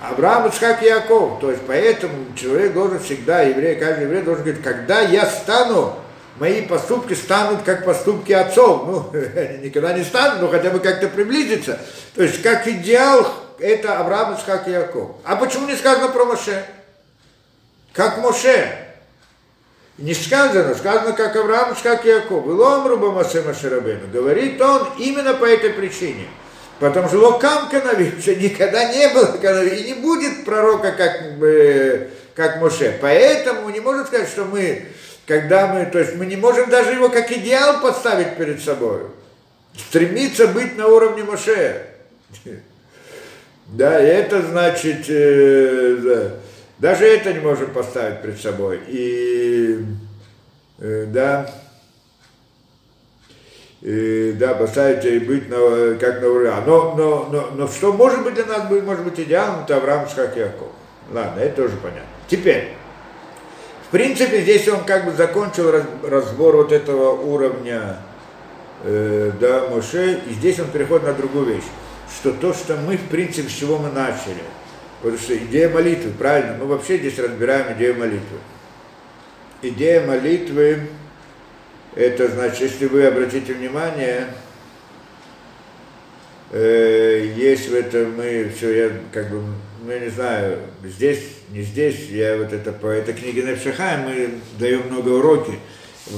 Авраам, 0.00 0.48
Ицхак 0.48 0.82
и 0.82 0.86
Яков. 0.86 1.40
То 1.40 1.50
есть 1.50 1.62
поэтому 1.66 2.34
человек 2.34 2.72
должен 2.72 3.00
всегда, 3.00 3.42
еврей, 3.42 3.76
каждый 3.76 4.04
еврей 4.04 4.22
должен 4.22 4.44
говорить, 4.44 4.62
когда 4.62 5.00
я 5.00 5.26
стану 5.26 5.94
мои 6.38 6.62
поступки 6.62 7.14
станут 7.14 7.62
как 7.62 7.84
поступки 7.84 8.32
отцов. 8.32 8.86
Ну, 8.86 9.10
никогда 9.62 9.92
не 9.92 10.04
станут, 10.04 10.40
но 10.40 10.48
хотя 10.48 10.70
бы 10.70 10.80
как-то 10.80 11.08
приблизиться. 11.08 11.78
То 12.14 12.22
есть, 12.22 12.42
как 12.42 12.66
идеал, 12.66 13.26
это 13.58 13.98
Авраам, 13.98 14.36
Исхак 14.36 14.68
и 14.68 14.70
Яков. 14.70 15.16
А 15.24 15.36
почему 15.36 15.66
не 15.66 15.76
сказано 15.76 16.08
про 16.08 16.24
Моше? 16.24 16.64
Как 17.92 18.18
Моше. 18.18 18.87
Не 19.98 20.14
сказано, 20.14 20.74
сказано, 20.74 21.12
как 21.12 21.34
Авраам, 21.36 21.74
как 21.82 22.04
Яков. 22.04 22.46
Илом 22.46 22.86
руба 22.86 23.10
Моше 23.10 23.42
Маширабейну. 23.42 24.06
Говорит 24.12 24.60
он 24.60 24.88
именно 24.98 25.34
по 25.34 25.44
этой 25.44 25.70
причине. 25.70 26.26
Потому 26.78 27.08
что 27.08 27.18
Локам 27.18 27.68
Канави 27.68 28.12
никогда 28.40 28.92
не 28.92 29.08
было 29.08 29.36
Канави, 29.42 29.76
и 29.76 29.88
не 29.88 29.94
будет 29.94 30.44
пророка, 30.44 30.92
как, 30.92 31.38
бы, 31.38 32.10
как 32.34 32.60
Моше. 32.60 32.96
Поэтому 33.00 33.68
не 33.70 33.80
может 33.80 34.06
сказать, 34.06 34.28
что 34.28 34.44
мы 34.44 34.86
когда 35.28 35.66
мы, 35.66 35.84
то 35.84 35.98
есть 35.98 36.16
мы 36.16 36.24
не 36.24 36.36
можем 36.36 36.70
даже 36.70 36.92
его 36.92 37.10
как 37.10 37.30
идеал 37.30 37.82
поставить 37.82 38.36
перед 38.36 38.62
собой. 38.62 39.02
Стремиться 39.76 40.48
быть 40.48 40.76
на 40.76 40.88
уровне 40.88 41.22
Моше. 41.22 41.82
Да, 43.70 44.02
и 44.02 44.06
это 44.06 44.40
значит, 44.40 45.04
э, 45.10 45.96
да, 46.02 46.30
даже 46.78 47.04
это 47.04 47.32
не 47.32 47.40
можем 47.40 47.72
поставить 47.72 48.22
перед 48.22 48.40
собой. 48.40 48.80
И, 48.86 49.84
э, 50.78 51.06
да, 51.08 51.50
и, 53.80 54.32
да, 54.36 54.54
поставить 54.54 55.04
и 55.04 55.18
быть 55.18 55.48
на, 55.48 55.96
как 55.98 56.20
на 56.20 56.28
уровне. 56.28 56.52
Но, 56.66 56.94
но, 56.94 57.28
но, 57.30 57.50
но 57.54 57.68
что 57.68 57.92
может 57.92 58.22
быть 58.22 58.34
для 58.34 58.46
нас, 58.46 58.70
может 58.70 59.04
быть 59.04 59.18
идеалом, 59.18 59.64
это 59.64 59.76
Авраам 59.76 60.08
Шхак 60.08 60.36
Яков. 60.36 60.68
Ладно, 61.12 61.40
это 61.40 61.62
тоже 61.62 61.76
понятно. 61.76 62.08
Теперь, 62.28 62.74
в 63.88 63.90
принципе, 63.90 64.42
здесь 64.42 64.68
он 64.68 64.84
как 64.84 65.06
бы 65.06 65.12
закончил 65.12 65.72
разбор 66.02 66.56
вот 66.56 66.72
этого 66.72 67.12
уровня 67.12 67.96
э, 68.84 69.32
да, 69.40 69.68
Моше, 69.68 70.20
и 70.28 70.32
здесь 70.34 70.60
он 70.60 70.70
переходит 70.70 71.06
на 71.06 71.14
другую 71.14 71.46
вещь, 71.46 71.64
что 72.20 72.32
то, 72.32 72.52
что 72.52 72.76
мы, 72.76 72.96
в 72.96 73.08
принципе, 73.08 73.48
с 73.48 73.52
чего 73.52 73.78
мы 73.78 73.90
начали, 73.90 74.42
потому 75.00 75.18
что 75.18 75.36
идея 75.36 75.68
молитвы, 75.68 76.12
правильно, 76.18 76.56
мы 76.58 76.66
вообще 76.66 76.98
здесь 76.98 77.18
разбираем 77.18 77.76
идею 77.76 77.96
молитвы. 77.96 78.38
Идея 79.62 80.06
молитвы, 80.06 80.80
это 81.94 82.28
значит, 82.28 82.60
если 82.60 82.86
вы 82.86 83.06
обратите 83.06 83.54
внимание, 83.54 84.28
э, 86.52 87.32
есть 87.36 87.68
в 87.68 87.74
этом 87.74 88.16
мы 88.16 88.52
все, 88.54 88.86
я 88.86 88.92
как 89.12 89.30
бы 89.30 89.42
ну, 89.84 89.92
я 89.92 90.00
не 90.00 90.10
знаю, 90.10 90.58
здесь, 90.82 91.20
не 91.50 91.62
здесь, 91.62 92.08
я 92.10 92.36
вот 92.36 92.52
это 92.52 92.72
по 92.72 92.88
этой 92.88 93.14
книге 93.14 93.42
Невшахаем, 93.42 94.00
мы 94.02 94.30
даем 94.58 94.82
много 94.88 95.10
уроки. 95.10 95.58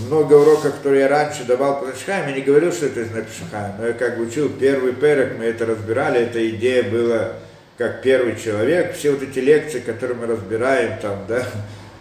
Много 0.07 0.35
уроков, 0.35 0.77
которые 0.77 1.03
я 1.03 1.09
раньше 1.09 1.45
давал 1.45 1.81
по 1.81 1.87
Невшахаем, 1.87 2.29
я 2.29 2.37
не 2.37 2.43
говорил, 2.43 2.73
что 2.73 2.87
это 2.87 3.01
из 3.01 3.11
Невшахаем, 3.11 3.75
но 3.79 3.87
я 3.89 3.93
как 3.93 4.17
бы 4.17 4.25
учил 4.27 4.49
первый 4.49 4.93
перек, 4.93 5.39
мы 5.39 5.45
это 5.45 5.67
разбирали, 5.67 6.21
эта 6.21 6.49
идея 6.51 6.85
была 6.85 7.35
как 7.81 8.03
первый 8.03 8.37
человек, 8.37 8.95
все 8.95 9.11
вот 9.11 9.23
эти 9.23 9.39
лекции, 9.39 9.81
которые 9.81 10.15
мы 10.15 10.27
разбираем 10.27 10.99
там, 11.01 11.25
да, 11.27 11.47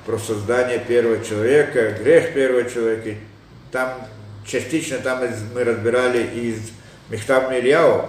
про 0.06 0.18
создание 0.18 0.77
первого 0.77 1.23
человека, 1.23 1.95
грех 1.97 2.34
первого 2.34 2.69
человека, 2.69 3.11
там 3.72 3.93
частично 4.45 4.97
там 4.97 5.22
мы 5.56 5.64
разбирали 5.64 6.22
из 6.35 6.57
Мехтаб 7.10 7.49
Мильяу, 7.49 8.07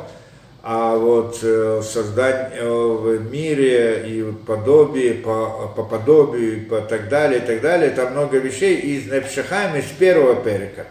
а 0.65 0.97
вот 0.97 1.39
э, 1.45 1.81
создать 1.85 2.55
э, 2.55 2.69
в 2.69 3.31
мире 3.31 4.03
и 4.05 4.33
подобие, 4.45 5.15
по, 5.15 5.73
по 5.77 5.85
подобию 5.85 6.57
и 6.57 6.61
по 6.63 6.81
так 6.81 7.09
далее, 7.09 7.39
и 7.39 7.47
так 7.47 7.61
далее, 7.61 7.91
там 7.91 8.11
много 8.15 8.39
вещей 8.39 8.79
из 8.79 9.07
Непшахайм, 9.07 9.77
из 9.77 9.87
первого 9.97 10.43
перека, 10.43 10.87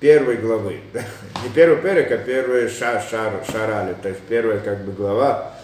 первой 0.00 0.38
главы. 0.38 0.80
Не 1.44 1.50
первый 1.54 1.76
перек, 1.76 2.10
а 2.10 2.18
первый 2.18 2.68
шар, 2.68 3.00
шар, 3.08 3.34
шарали, 3.48 3.94
то 4.02 4.08
есть 4.08 4.20
первая 4.28 4.58
как 4.58 4.80
бы 4.84 4.90
глава. 4.90 5.54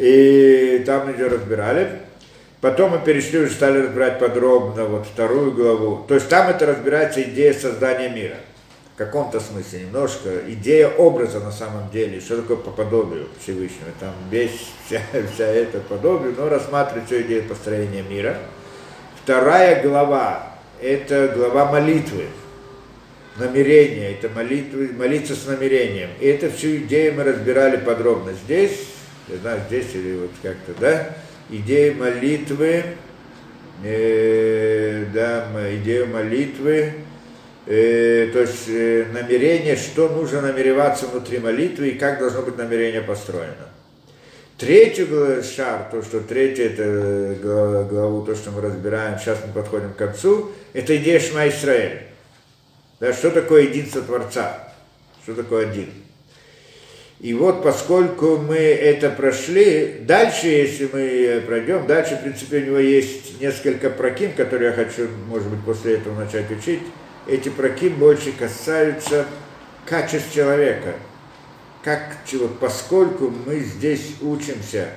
И 0.00 0.82
там 0.86 1.12
ее 1.12 1.28
разбирали. 1.28 2.00
Потом 2.60 2.92
мы 2.92 2.98
перешли, 2.98 3.40
уже 3.40 3.52
стали 3.52 3.78
разбирать 3.78 4.18
подробно 4.18 4.84
вот 4.84 5.06
вторую 5.06 5.52
главу. 5.52 6.04
То 6.08 6.14
есть 6.14 6.28
там 6.28 6.48
это 6.48 6.66
разбирается 6.66 7.22
идея 7.22 7.52
создания 7.52 8.08
мира 8.08 8.36
каком-то 9.00 9.40
смысле 9.40 9.80
немножко 9.86 10.28
идея 10.46 10.88
образа 10.88 11.40
на 11.40 11.50
самом 11.50 11.88
деле, 11.90 12.20
что 12.20 12.36
такое 12.36 12.58
по 12.58 12.70
подобию 12.70 13.28
Всевышнего, 13.40 13.88
там 13.98 14.12
весь, 14.30 14.72
вся, 14.86 15.00
вся 15.34 15.46
эта 15.46 15.80
подобие, 15.80 16.34
но 16.36 16.50
рассматривать 16.50 17.06
всю 17.06 17.22
идею 17.22 17.44
построения 17.44 18.02
мира. 18.02 18.36
Вторая 19.22 19.82
глава, 19.82 20.54
это 20.82 21.32
глава 21.34 21.72
молитвы, 21.72 22.26
намерения, 23.38 24.10
это 24.10 24.28
молитвы, 24.28 24.90
молиться 24.92 25.34
с 25.34 25.46
намерением. 25.46 26.10
И 26.20 26.26
это 26.26 26.50
всю 26.50 26.76
идею 26.76 27.14
мы 27.14 27.24
разбирали 27.24 27.78
подробно 27.78 28.34
здесь, 28.34 28.80
я 29.28 29.36
знаю, 29.38 29.60
здесь 29.68 29.94
или 29.94 30.16
вот 30.16 30.30
как-то, 30.42 30.72
да, 30.80 31.16
идея 31.50 31.94
молитвы, 31.94 32.84
э, 33.84 35.04
да, 35.12 35.46
идея 35.74 36.06
молитвы, 36.06 36.94
э, 37.66 38.30
то 38.32 38.40
есть 38.40 38.68
э, 38.68 39.06
намерение, 39.12 39.76
что 39.76 40.08
нужно 40.08 40.42
намереваться 40.42 41.06
внутри 41.06 41.38
молитвы 41.38 41.90
и 41.90 41.98
как 41.98 42.18
должно 42.18 42.42
быть 42.42 42.56
намерение 42.56 43.02
построено. 43.02 43.68
Третий 44.60 45.06
шар, 45.42 45.88
то, 45.90 46.02
что 46.02 46.20
третий, 46.20 46.64
это 46.64 46.82
э, 46.84 47.86
главу, 47.88 48.26
то, 48.26 48.34
что 48.34 48.50
мы 48.50 48.60
разбираем, 48.60 49.18
сейчас 49.18 49.38
мы 49.46 49.54
подходим 49.54 49.94
к 49.94 49.96
концу, 49.96 50.50
это 50.74 50.96
идея 50.98 51.18
Шма 51.18 51.48
Исраэль. 51.48 52.02
Да, 53.00 53.14
что 53.14 53.30
такое 53.30 53.62
единство 53.62 54.02
Творца? 54.02 54.74
Что 55.22 55.34
такое 55.34 55.70
один? 55.70 55.88
И 57.20 57.34
вот 57.34 57.62
поскольку 57.62 58.38
мы 58.38 58.56
это 58.56 59.10
прошли, 59.10 59.98
дальше, 60.00 60.46
если 60.46 60.88
мы 60.90 61.42
пройдем, 61.46 61.86
дальше, 61.86 62.16
в 62.16 62.22
принципе, 62.22 62.58
у 62.58 62.66
него 62.66 62.78
есть 62.78 63.40
несколько 63.40 63.90
проким, 63.90 64.32
которые 64.32 64.70
я 64.70 64.76
хочу, 64.76 65.08
может 65.28 65.48
быть, 65.48 65.62
после 65.64 65.94
этого 65.94 66.18
начать 66.18 66.50
учить 66.50 66.80
эти 67.26 67.48
проким 67.48 67.94
больше 67.96 68.32
касаются 68.32 69.26
качеств 69.86 70.34
человека. 70.34 70.94
Как, 71.82 72.16
вот, 72.32 72.58
поскольку 72.58 73.32
мы 73.46 73.60
здесь 73.60 74.16
учимся, 74.20 74.88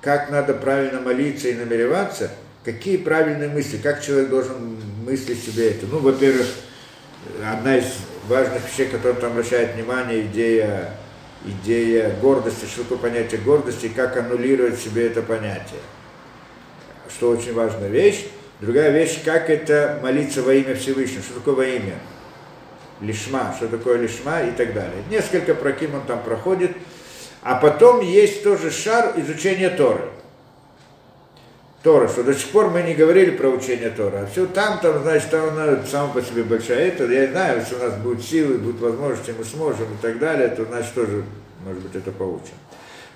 как 0.00 0.30
надо 0.30 0.54
правильно 0.54 1.00
молиться 1.00 1.48
и 1.48 1.54
намереваться, 1.54 2.30
какие 2.64 2.96
правильные 2.96 3.48
мысли, 3.48 3.76
как 3.76 4.02
человек 4.02 4.28
должен 4.28 4.78
мыслить 5.04 5.42
себе 5.42 5.70
это. 5.70 5.86
Ну, 5.86 5.98
во-первых, 5.98 6.46
одна 7.44 7.76
из 7.76 7.84
важных 8.28 8.62
вещей, 8.68 8.86
которая 8.86 9.20
там 9.20 9.32
обращает 9.32 9.74
внимание, 9.74 10.22
идея, 10.22 10.90
идея 11.44 12.10
гордости, 12.20 12.64
что 12.64 12.82
такое 12.82 12.98
понятие 12.98 13.40
гордости, 13.40 13.88
как 13.94 14.16
аннулировать 14.16 14.78
себе 14.78 15.06
это 15.06 15.22
понятие. 15.22 15.80
Что 17.08 17.30
очень 17.30 17.54
важная 17.54 17.88
вещь. 17.88 18.26
Другая 18.60 18.90
вещь, 18.90 19.22
как 19.24 19.50
это 19.50 20.00
молиться 20.02 20.42
во 20.42 20.54
имя 20.54 20.74
Всевышнего, 20.74 21.22
что 21.22 21.34
такое 21.34 21.54
во 21.54 21.66
имя? 21.66 21.94
Лишма, 23.00 23.54
что 23.56 23.68
такое 23.68 23.98
лишма 23.98 24.42
и 24.42 24.50
так 24.50 24.72
далее. 24.72 25.02
Несколько 25.10 25.54
проким 25.54 25.94
он 25.94 26.02
там 26.06 26.22
проходит. 26.22 26.72
А 27.42 27.56
потом 27.56 28.00
есть 28.00 28.42
тоже 28.42 28.70
шар 28.70 29.12
изучения 29.16 29.70
Торы. 29.70 30.08
Тора, 31.86 32.08
что 32.08 32.24
до 32.24 32.34
сих 32.34 32.48
пор 32.48 32.70
мы 32.70 32.82
не 32.82 32.94
говорили 32.94 33.30
про 33.30 33.46
учение 33.46 33.90
Тора. 33.90 34.26
Все 34.32 34.44
там, 34.46 34.80
там, 34.80 35.02
значит, 35.02 35.30
там 35.30 35.50
она 35.50 35.86
сама 35.86 36.12
по 36.12 36.20
себе 36.20 36.42
большая. 36.42 36.88
Это, 36.88 37.04
я 37.04 37.30
знаю, 37.30 37.60
если 37.60 37.76
у 37.76 37.78
нас 37.78 37.94
будут 37.98 38.24
силы, 38.24 38.58
будут 38.58 38.80
возможности, 38.80 39.32
мы 39.38 39.44
сможем 39.44 39.84
и 39.84 40.02
так 40.02 40.18
далее, 40.18 40.48
то, 40.48 40.64
значит, 40.64 40.92
тоже 40.94 41.22
Может 41.64 41.82
быть, 41.82 41.94
это 41.94 42.10
получим. 42.10 42.54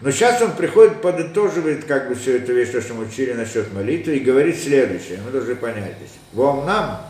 Но 0.00 0.12
сейчас 0.12 0.40
он 0.40 0.52
приходит, 0.52 1.02
подытоживает 1.02 1.84
как 1.84 2.08
бы 2.08 2.14
все 2.14 2.36
это 2.36 2.52
вещь, 2.52 2.70
то, 2.70 2.80
что 2.80 2.94
мы 2.94 3.06
учили 3.06 3.32
насчет 3.32 3.74
молитвы, 3.74 4.18
и 4.18 4.20
говорит 4.20 4.56
следующее, 4.56 5.18
мы 5.26 5.32
должны 5.32 5.56
понять 5.56 5.96
здесь. 5.98 6.14
Вам 6.32 6.64
нам, 6.64 7.09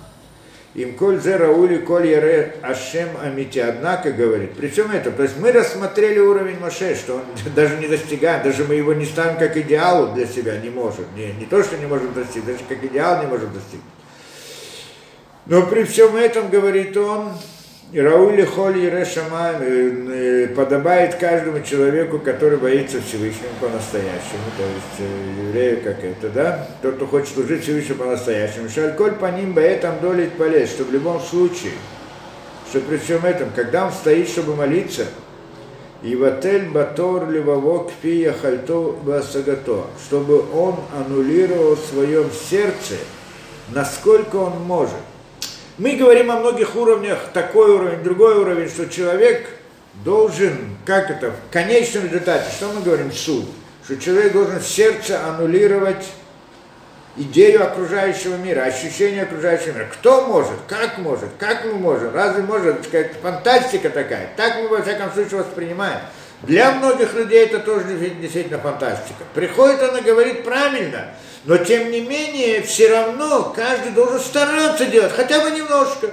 им 0.74 0.94
коль 0.94 1.20
зе 1.20 1.36
раули 1.36 1.78
коль 1.78 2.06
яре 2.06 2.56
ашем 2.62 3.09
амити. 3.22 3.59
Однако, 3.59 4.12
говорит, 4.12 4.52
при 4.52 4.68
всем 4.68 4.90
этом, 4.90 5.12
то 5.14 5.24
есть 5.24 5.36
мы 5.38 5.51
рассмотрели 5.51 6.20
уровень 6.20 6.59
Моше, 6.59 6.94
что 6.94 7.16
он 7.16 7.22
даже 7.55 7.76
не 7.78 7.88
достигает, 7.88 8.44
даже 8.44 8.64
мы 8.64 8.74
его 8.74 8.92
не 8.92 9.05
ставим 9.05 9.36
как 9.36 9.56
идеалу 9.56 10.14
для 10.14 10.26
себя, 10.26 10.59
не 10.59 10.70
можем. 10.70 11.05
Не, 11.16 11.32
не 11.32 11.47
то, 11.47 11.62
что 11.62 11.76
не 11.76 11.86
можем 11.86 12.12
достичь, 12.12 12.44
даже 12.44 12.60
как 12.68 12.84
идеал 12.84 13.20
не 13.20 13.26
можем 13.26 13.52
достичь. 13.52 13.80
Но 15.47 15.66
при 15.66 15.84
всем 15.84 16.14
этом, 16.14 16.48
говорит 16.48 16.97
он, 16.97 17.32
Раули 17.92 18.44
Холь 18.44 18.78
Ерешама 18.78 19.50
э, 19.58 20.46
подобает 20.54 21.16
каждому 21.16 21.60
человеку, 21.60 22.20
который 22.20 22.56
боится 22.56 23.00
Всевышнего 23.00 23.50
по-настоящему, 23.60 24.44
то 24.56 24.62
есть 24.62 25.00
э, 25.00 25.48
еврею 25.48 25.82
как 25.82 26.04
это, 26.04 26.28
да, 26.28 26.68
тот, 26.82 26.96
кто 26.96 27.06
хочет 27.08 27.34
служить 27.34 27.64
Всевышнему 27.64 27.98
по-настоящему. 27.98 28.68
Шальколь 28.68 29.14
по 29.16 29.26
ним 29.26 29.58
этом 29.58 29.98
долить 30.00 30.34
полез, 30.34 30.70
что 30.70 30.84
в 30.84 30.92
любом 30.92 31.20
случае, 31.20 31.72
что 32.68 32.78
при 32.78 32.96
всем 32.96 33.24
этом, 33.24 33.48
когда 33.56 33.86
он 33.86 33.92
стоит, 33.92 34.28
чтобы 34.28 34.54
молиться, 34.54 35.06
и 36.04 36.14
ватель 36.14 36.70
батор 36.70 37.28
левовок 37.28 37.90
пия 38.00 38.32
хальто 38.32 39.00
басагато, 39.02 39.86
чтобы 40.06 40.44
он 40.54 40.76
аннулировал 40.96 41.74
в 41.74 41.84
своем 41.92 42.30
сердце, 42.30 42.94
насколько 43.74 44.36
он 44.36 44.62
может 44.62 44.94
мы 45.81 45.97
говорим 45.97 46.31
о 46.31 46.36
многих 46.40 46.77
уровнях, 46.77 47.19
такой 47.32 47.70
уровень, 47.70 48.02
другой 48.02 48.36
уровень, 48.36 48.69
что 48.69 48.86
человек 48.86 49.48
должен, 50.05 50.77
как 50.85 51.11
это, 51.11 51.31
в 51.31 51.51
конечном 51.51 52.05
результате, 52.05 52.51
что 52.52 52.69
мы 52.69 52.82
говорим, 52.82 53.11
суд, 53.11 53.47
что 53.85 53.97
человек 53.97 54.35
должен 54.35 54.61
в 54.61 54.66
сердце 54.66 55.19
аннулировать 55.27 56.05
идею 57.16 57.65
окружающего 57.65 58.36
мира, 58.36 58.61
ощущение 58.61 59.23
окружающего 59.23 59.73
мира. 59.73 59.89
Кто 59.90 60.27
может, 60.27 60.59
как 60.69 60.98
может, 60.98 61.31
как 61.39 61.65
мы 61.65 61.73
можем, 61.73 62.15
разве 62.15 62.43
может, 62.43 62.86
фантастика 63.23 63.89
такая, 63.89 64.28
так 64.36 64.57
мы 64.59 64.69
во 64.69 64.82
всяком 64.82 65.11
случае 65.12 65.40
воспринимаем. 65.40 66.01
Для 66.42 66.72
многих 66.72 67.14
людей 67.14 67.44
это 67.44 67.58
тоже 67.58 67.84
действительно 68.20 68.58
фантастика. 68.58 69.24
Приходит 69.34 69.82
она 69.82 70.00
говорит 70.00 70.44
правильно, 70.44 71.08
но 71.44 71.58
тем 71.58 71.90
не 71.90 72.00
менее, 72.00 72.62
все 72.62 72.88
равно 72.90 73.52
каждый 73.54 73.92
должен 73.92 74.20
стараться 74.20 74.86
делать, 74.86 75.12
хотя 75.12 75.40
бы 75.40 75.50
немножко. 75.50 76.10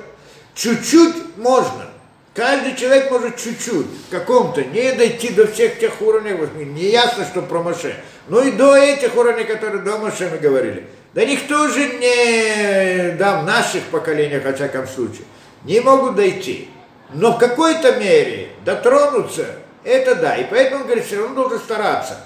Чуть-чуть 0.53 1.37
можно. 1.37 1.85
Каждый 2.33 2.75
человек 2.75 3.09
может 3.09 3.37
чуть-чуть, 3.37 3.87
в 4.07 4.11
каком-то, 4.11 4.63
не 4.63 4.91
дойти 4.91 5.29
до 5.29 5.47
всех 5.47 5.79
тех 5.79 5.99
уровней, 6.01 6.33
не 6.65 6.89
ясно, 6.89 7.25
что 7.25 7.41
про 7.41 7.63
Моше, 7.63 7.95
но 8.27 8.41
и 8.41 8.51
до 8.51 8.75
этих 8.75 9.15
уровней, 9.15 9.43
которые 9.43 9.81
до 9.81 9.97
Моше 9.97 10.29
мы 10.31 10.37
говорили. 10.37 10.85
Да 11.15 11.25
никто 11.25 11.67
же 11.67 11.79
не, 11.95 13.15
да, 13.17 13.41
в 13.41 13.45
наших 13.45 13.83
поколениях, 13.85 14.43
во 14.45 14.53
всяком 14.53 14.87
случае, 14.87 15.23
не 15.63 15.79
могут 15.79 16.15
дойти. 16.15 16.69
Но 17.11 17.33
в 17.33 17.39
какой-то 17.39 17.95
мере 17.95 18.49
дотронуться, 18.63 19.47
это 19.87 20.15
да. 20.15 20.35
И 20.35 20.45
поэтому, 20.49 20.81
он 20.81 20.87
говорит, 20.87 21.05
все 21.05 21.17
равно 21.17 21.35
должен 21.35 21.59
стараться 21.59 22.17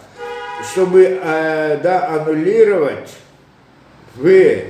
чтобы 0.64 1.20
э, 1.22 1.80
да, 1.82 2.08
аннулировать 2.10 3.10
в, 4.16 4.62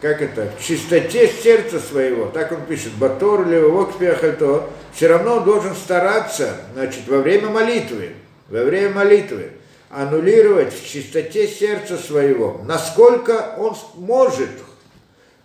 как 0.00 0.22
это, 0.22 0.50
в 0.58 0.62
чистоте 0.62 1.28
сердца 1.28 1.80
своего, 1.80 2.26
так 2.26 2.52
он 2.52 2.62
пишет, 2.62 2.92
Батор 2.94 3.46
Левовок 3.46 3.98
Пиахальто, 3.98 4.68
все 4.92 5.08
равно 5.08 5.36
он 5.36 5.44
должен 5.44 5.74
стараться, 5.74 6.56
значит, 6.74 7.06
во 7.08 7.18
время 7.18 7.48
молитвы, 7.48 8.12
во 8.48 8.62
время 8.62 8.90
молитвы, 8.90 9.50
аннулировать 9.90 10.74
в 10.74 10.86
чистоте 10.86 11.46
сердца 11.46 11.96
своего, 11.96 12.60
насколько 12.64 13.54
он 13.58 13.76
может, 13.94 14.50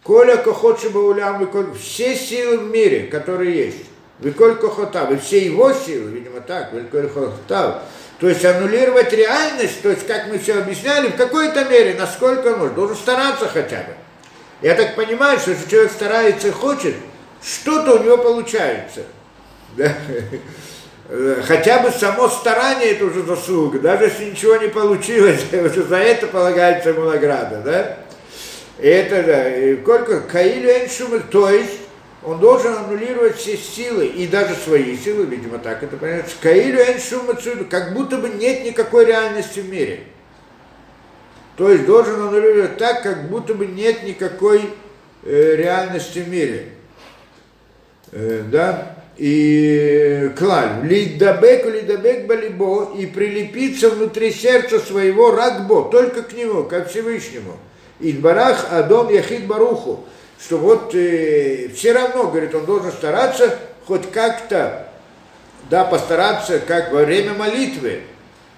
Коля 0.03 0.37
Кохотшиба 0.37 0.97
Улям, 0.97 1.47
все 1.79 2.15
силы 2.15 2.57
в 2.57 2.71
мире, 2.71 3.03
которые 3.03 3.55
есть, 3.55 3.85
Виколь 4.21 4.55
Кохотав, 4.55 5.11
и 5.11 5.17
все 5.17 5.45
его 5.45 5.73
силы, 5.73 6.11
видимо 6.11 6.41
так, 6.41 6.71
Виколь 6.73 7.07
Кохотав, 7.07 7.81
то 8.19 8.29
есть 8.29 8.45
аннулировать 8.45 9.11
реальность, 9.13 9.81
то 9.81 9.89
есть, 9.89 10.05
как 10.05 10.27
мы 10.27 10.37
все 10.37 10.59
объясняли, 10.59 11.07
в 11.07 11.15
какой-то 11.15 11.65
мере, 11.65 11.95
насколько 11.99 12.55
может, 12.55 12.75
должен 12.75 12.95
стараться 12.95 13.47
хотя 13.47 13.77
бы. 13.77 13.93
Я 14.61 14.75
так 14.75 14.95
понимаю, 14.95 15.39
что 15.39 15.51
если 15.51 15.67
человек 15.67 15.91
старается 15.91 16.49
и 16.49 16.51
хочет, 16.51 16.95
что-то 17.43 17.95
у 17.95 18.03
него 18.03 18.19
получается. 18.19 19.01
Да? 19.75 19.91
Хотя 21.43 21.79
бы 21.79 21.91
само 21.91 22.29
старание 22.29 22.91
это 22.91 23.05
уже 23.05 23.23
заслуга, 23.23 23.79
даже 23.79 24.05
если 24.05 24.25
ничего 24.25 24.55
не 24.55 24.69
получилось, 24.69 25.41
за 25.51 25.97
это 25.97 26.27
полагается 26.27 26.89
ему 26.89 27.01
награда, 27.01 27.61
да? 27.65 27.97
И 28.79 28.87
это, 28.87 29.21
да, 29.23 29.55
и 29.55 29.81
сколько, 29.81 30.21
Каилю 30.21 30.69
Эншумы, 30.69 31.19
то 31.19 31.49
есть, 31.49 31.80
он 32.23 32.39
должен 32.39 32.73
аннулировать 32.73 33.37
все 33.37 33.57
силы, 33.57 34.05
и 34.05 34.27
даже 34.27 34.55
свои 34.55 34.95
силы, 34.95 35.25
видимо, 35.25 35.57
так 35.57 35.81
это 35.81 35.97
понятно, 35.97 36.31
Каилю 36.41 36.79
Эншумацуду, 36.79 37.65
как 37.65 37.93
будто 37.93 38.17
бы 38.17 38.29
нет 38.29 38.63
никакой 38.63 39.05
реальности 39.05 39.59
в 39.59 39.69
мире. 39.69 40.01
То 41.57 41.71
есть 41.71 41.85
должен 41.85 42.21
аннулировать 42.21 42.77
так, 42.77 43.01
как 43.01 43.29
будто 43.29 43.55
бы 43.55 43.65
нет 43.65 44.03
никакой 44.03 44.61
э, 45.23 45.55
реальности 45.55 46.19
в 46.19 46.29
мире. 46.29 46.69
Э, 48.11 48.43
да? 48.51 48.97
И 49.17 50.31
клаль, 50.37 50.83
лидабек, 50.83 51.65
лидабек 51.65 52.27
балибо, 52.27 52.93
и 52.97 53.07
прилепиться 53.07 53.89
внутри 53.89 54.31
сердца 54.31 54.79
своего 54.79 55.31
рагбо, 55.35 55.89
только 55.91 56.23
к 56.23 56.33
нему, 56.33 56.63
как 56.63 56.89
Всевышнему. 56.89 57.57
Идбарах 57.99 58.71
Адон 58.71 59.09
Яхид 59.09 59.45
Баруху 59.45 60.05
что 60.43 60.57
вот 60.57 60.95
э, 60.95 61.69
все 61.75 61.93
равно, 61.93 62.27
говорит, 62.27 62.55
он 62.55 62.65
должен 62.65 62.91
стараться 62.91 63.57
хоть 63.85 64.11
как-то, 64.11 64.87
да, 65.69 65.85
постараться, 65.85 66.59
как 66.59 66.91
во 66.91 67.03
время 67.03 67.33
молитвы, 67.33 68.01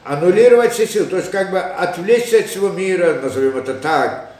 аннулировать 0.03 0.73
все 0.73 0.87
силы, 0.87 1.05
то 1.07 1.17
есть 1.17 1.31
как 1.31 1.51
бы 1.51 1.59
отвлечься 1.59 2.39
от 2.39 2.47
всего 2.47 2.69
мира, 2.69 3.19
назовем 3.21 3.57
это 3.57 3.73
так, 3.73 4.31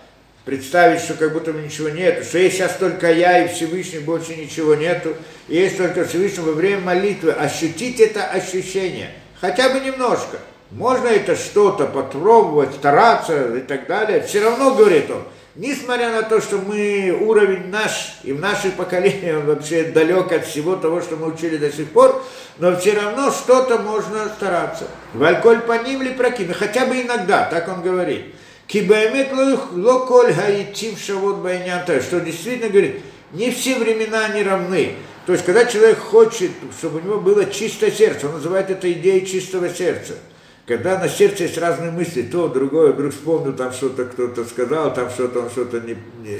представить, 0.46 1.02
что 1.02 1.14
как 1.16 1.34
будто 1.34 1.52
ничего 1.52 1.90
нет, 1.90 2.26
что 2.26 2.38
есть 2.38 2.56
сейчас 2.56 2.76
только 2.78 3.12
я 3.12 3.46
и 3.46 3.54
Всевышний, 3.54 4.00
больше 4.00 4.36
ничего 4.36 4.76
нету, 4.76 5.16
и 5.48 5.56
есть 5.56 5.78
только 5.78 6.06
Всевышний 6.06 6.44
во 6.44 6.54
время 6.54 6.82
молитвы, 6.82 7.32
ощутить 7.32 8.00
это 8.00 8.24
ощущение, 8.26 9.12
хотя 9.40 9.70
бы 9.70 9.80
немножко. 9.80 10.38
Можно 10.72 11.08
это 11.10 11.36
что-то 11.36 11.86
попробовать, 11.86 12.74
стараться 12.74 13.58
и 13.58 13.62
так 13.62 13.86
далее. 13.86 14.22
Все 14.22 14.44
равно, 14.44 14.74
говорит 14.74 15.12
он, 15.12 15.24
Несмотря 15.56 16.12
на 16.12 16.24
то, 16.24 16.42
что 16.42 16.58
мы, 16.58 17.16
уровень 17.22 17.70
наш 17.70 18.16
и 18.24 18.34
в 18.34 18.40
наше 18.40 18.72
поколение, 18.72 19.38
он 19.38 19.46
вообще 19.46 19.84
далек 19.84 20.32
от 20.32 20.48
всего 20.48 20.76
того, 20.76 21.00
что 21.00 21.16
мы 21.16 21.32
учили 21.32 21.58
до 21.58 21.72
сих 21.72 21.92
пор, 21.92 22.26
но 22.58 22.76
все 22.76 22.94
равно 22.94 23.30
что-то 23.30 23.78
можно 23.78 24.30
стараться. 24.30 24.88
Вальколь 25.14 25.60
по 25.60 25.74
ним 25.84 26.02
ли 26.02 26.10
проким, 26.10 26.52
хотя 26.54 26.88
бы 26.88 27.00
иногда, 27.00 27.46
так 27.46 27.68
он 27.68 27.84
говорит. 27.84 28.34
Кибаймет 28.66 29.32
локоль 29.74 30.34
гаитим 30.34 30.98
шавот 30.98 31.38
байнята, 31.38 32.02
что 32.02 32.20
действительно 32.20 32.70
говорит, 32.70 33.02
не 33.32 33.52
все 33.52 33.76
времена 33.78 34.30
не 34.30 34.42
равны. 34.42 34.96
То 35.28 35.34
есть, 35.34 35.46
когда 35.46 35.66
человек 35.66 36.00
хочет, 36.00 36.50
чтобы 36.80 36.98
у 36.98 37.02
него 37.04 37.20
было 37.20 37.46
чистое 37.46 37.92
сердце, 37.92 38.26
он 38.26 38.34
называет 38.34 38.72
это 38.72 38.92
идеей 38.92 39.24
чистого 39.28 39.70
сердца– 39.70 40.16
когда 40.66 40.98
на 40.98 41.10
сердце 41.10 41.44
есть 41.44 41.58
разные 41.58 41.92
мысли, 41.92 42.22
то, 42.22 42.48
другое, 42.48 42.94
вдруг 42.94 43.12
вспомнил, 43.12 43.52
там 43.54 43.74
что-то 43.74 44.06
кто-то 44.06 44.46
сказал, 44.46 44.94
там 44.94 45.10
что-то 45.10 45.42
он 45.42 45.50
что-то 45.50 45.82
не, 45.82 45.98
не, 46.24 46.40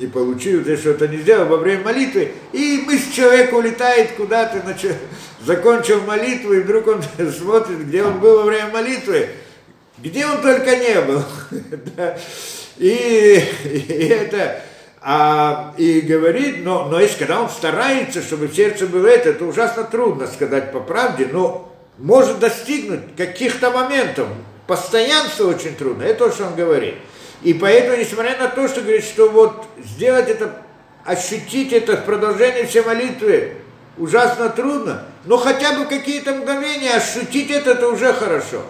не, 0.00 0.06
получил, 0.06 0.60
здесь 0.60 0.80
что-то 0.80 1.08
не 1.08 1.16
сделал. 1.16 1.46
Во 1.46 1.56
время 1.56 1.82
молитвы, 1.82 2.32
и 2.52 2.82
мысль 2.86 3.10
человека 3.10 3.54
улетает 3.54 4.12
куда-то, 4.12 4.60
значит, 4.60 4.96
закончил 5.42 6.02
молитву, 6.02 6.52
и 6.52 6.60
вдруг 6.60 6.88
он 6.88 7.02
смотрит, 7.32 7.86
где 7.86 8.02
он 8.02 8.20
был 8.20 8.38
во 8.38 8.42
время 8.44 8.70
молитвы, 8.70 9.30
где 9.96 10.26
он 10.26 10.42
только 10.42 10.76
не 10.76 11.00
был. 11.00 11.22
и, 12.76 13.42
и 13.64 14.08
это, 14.08 14.60
а, 15.00 15.74
и 15.78 16.02
говорит, 16.02 16.66
но, 16.66 16.86
но 16.86 17.00
если 17.00 17.20
когда 17.20 17.40
он 17.40 17.48
старается, 17.48 18.20
чтобы 18.20 18.48
сердце 18.48 18.86
было 18.86 19.06
это, 19.06 19.30
это 19.30 19.46
ужасно 19.46 19.84
трудно 19.84 20.26
сказать 20.26 20.70
по 20.70 20.80
правде, 20.80 21.26
но 21.32 21.67
может 21.98 22.38
достигнуть 22.38 23.16
каких-то 23.16 23.70
моментов. 23.70 24.28
Постоянство 24.66 25.48
очень 25.48 25.74
трудно, 25.74 26.02
это 26.04 26.26
то, 26.26 26.32
что 26.32 26.46
он 26.46 26.54
говорит. 26.54 26.94
И 27.42 27.54
поэтому, 27.54 27.96
несмотря 27.96 28.36
на 28.36 28.48
то, 28.48 28.68
что 28.68 28.80
говорит, 28.80 29.04
что 29.04 29.28
вот 29.28 29.66
сделать 29.78 30.28
это, 30.28 30.62
ощутить 31.04 31.72
это 31.72 31.96
в 31.96 32.04
продолжении 32.04 32.64
всей 32.64 32.82
молитвы 32.82 33.54
ужасно 33.96 34.48
трудно, 34.48 35.06
но 35.24 35.36
хотя 35.36 35.72
бы 35.72 35.86
какие-то 35.86 36.34
мгновения 36.34 36.94
ощутить 36.94 37.50
это, 37.50 37.72
это 37.72 37.88
уже 37.88 38.12
хорошо. 38.12 38.62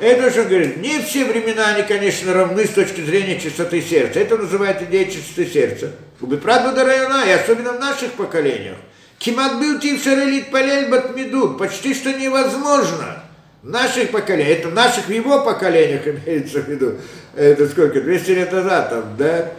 Это 0.00 0.30
что 0.30 0.44
говорит, 0.44 0.78
не 0.78 1.00
все 1.00 1.24
времена, 1.24 1.68
они, 1.68 1.84
конечно, 1.84 2.32
равны 2.34 2.66
с 2.66 2.70
точки 2.70 3.00
зрения 3.00 3.38
чистоты 3.38 3.80
сердца. 3.80 4.18
Это 4.18 4.36
называется 4.36 4.84
идея 4.84 5.04
чистоты 5.04 5.46
сердца. 5.46 5.92
Убиправду 6.20 6.74
до 6.74 6.84
района, 6.84 7.24
и 7.26 7.30
особенно 7.30 7.72
в 7.72 7.80
наших 7.80 8.12
поколениях. 8.12 8.76
Кимат 9.24 9.58
был 9.58 9.78
тившарелит 9.78 10.50
палель 10.50 10.90
батмидут. 10.90 11.56
Почти 11.56 11.94
что 11.94 12.12
невозможно. 12.12 13.22
Наших 13.62 14.10
поколений, 14.10 14.50
это 14.50 14.68
наших 14.68 15.06
в 15.06 15.10
его 15.10 15.42
поколениях 15.42 16.06
имеется 16.26 16.60
в 16.60 16.68
виду. 16.68 16.96
Это 17.34 17.66
сколько, 17.66 18.02
200 18.02 18.30
лет 18.32 18.52
назад 18.52 18.90
там, 18.90 19.16
да? 19.16 19.50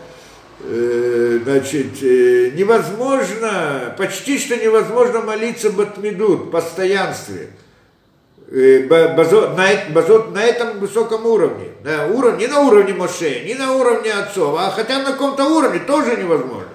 Э, 0.61 1.39
значит, 1.43 2.03
э, 2.03 2.51
невозможно, 2.53 3.95
почти 3.97 4.37
что 4.37 4.55
невозможно 4.55 5.21
молиться 5.21 5.71
батмидут, 5.71 6.51
постоянстве. 6.51 7.47
Э, 8.51 8.85
базот, 9.15 9.57
на, 9.57 9.65
базот, 9.89 10.31
на 10.31 10.43
этом 10.43 10.77
высоком 10.77 11.25
уровне. 11.25 11.69
Да, 11.83 12.05
уровень, 12.05 12.37
не 12.37 12.47
на 12.47 12.59
уровне 12.59 12.93
Моше, 12.93 13.41
не 13.45 13.55
на 13.55 13.73
уровне 13.73 14.11
отцов, 14.13 14.55
а 14.59 14.69
хотя 14.69 14.99
на 14.99 15.13
каком-то 15.13 15.45
уровне 15.45 15.79
тоже 15.79 16.17
невозможно. 16.17 16.74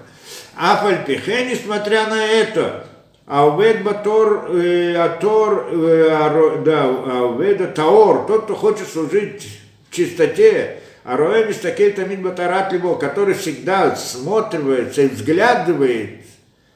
А 0.56 0.90
несмотря 0.90 2.09
на 2.09 2.24
это, 2.24 2.86
Аувед 3.27 3.85
Батор, 3.85 4.51
э, 4.51 4.97
Атор, 4.97 5.68
э, 5.70 6.62
да, 6.64 6.85
Ауведа 6.85 7.68
Таор, 7.68 8.27
тот, 8.27 8.44
кто 8.44 8.56
хочет 8.56 8.89
служить 8.89 9.60
чистоте, 9.90 10.78
а 11.05 11.16
Роэ 11.16 11.47
Мистакель 11.47 11.94
Тамин 11.94 12.22
Батарат 12.22 12.72
Либо, 12.72 12.98
который 12.98 13.35
всегда 13.35 13.94
смотривается 13.94 15.02
и 15.02 15.09
взглядывает, 15.09 16.20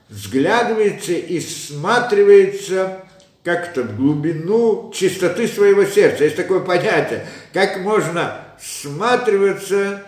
взглядывается 0.08 1.12
и 1.12 1.40
сматривается 1.40 3.04
как-то 3.42 3.82
в 3.82 3.96
глубину 3.96 4.92
чистоты 4.94 5.46
своего 5.46 5.84
сердца. 5.84 6.24
Есть 6.24 6.36
такое 6.36 6.60
понятие, 6.60 7.26
как 7.52 7.80
можно 7.80 8.38
сматриваться, 8.60 10.02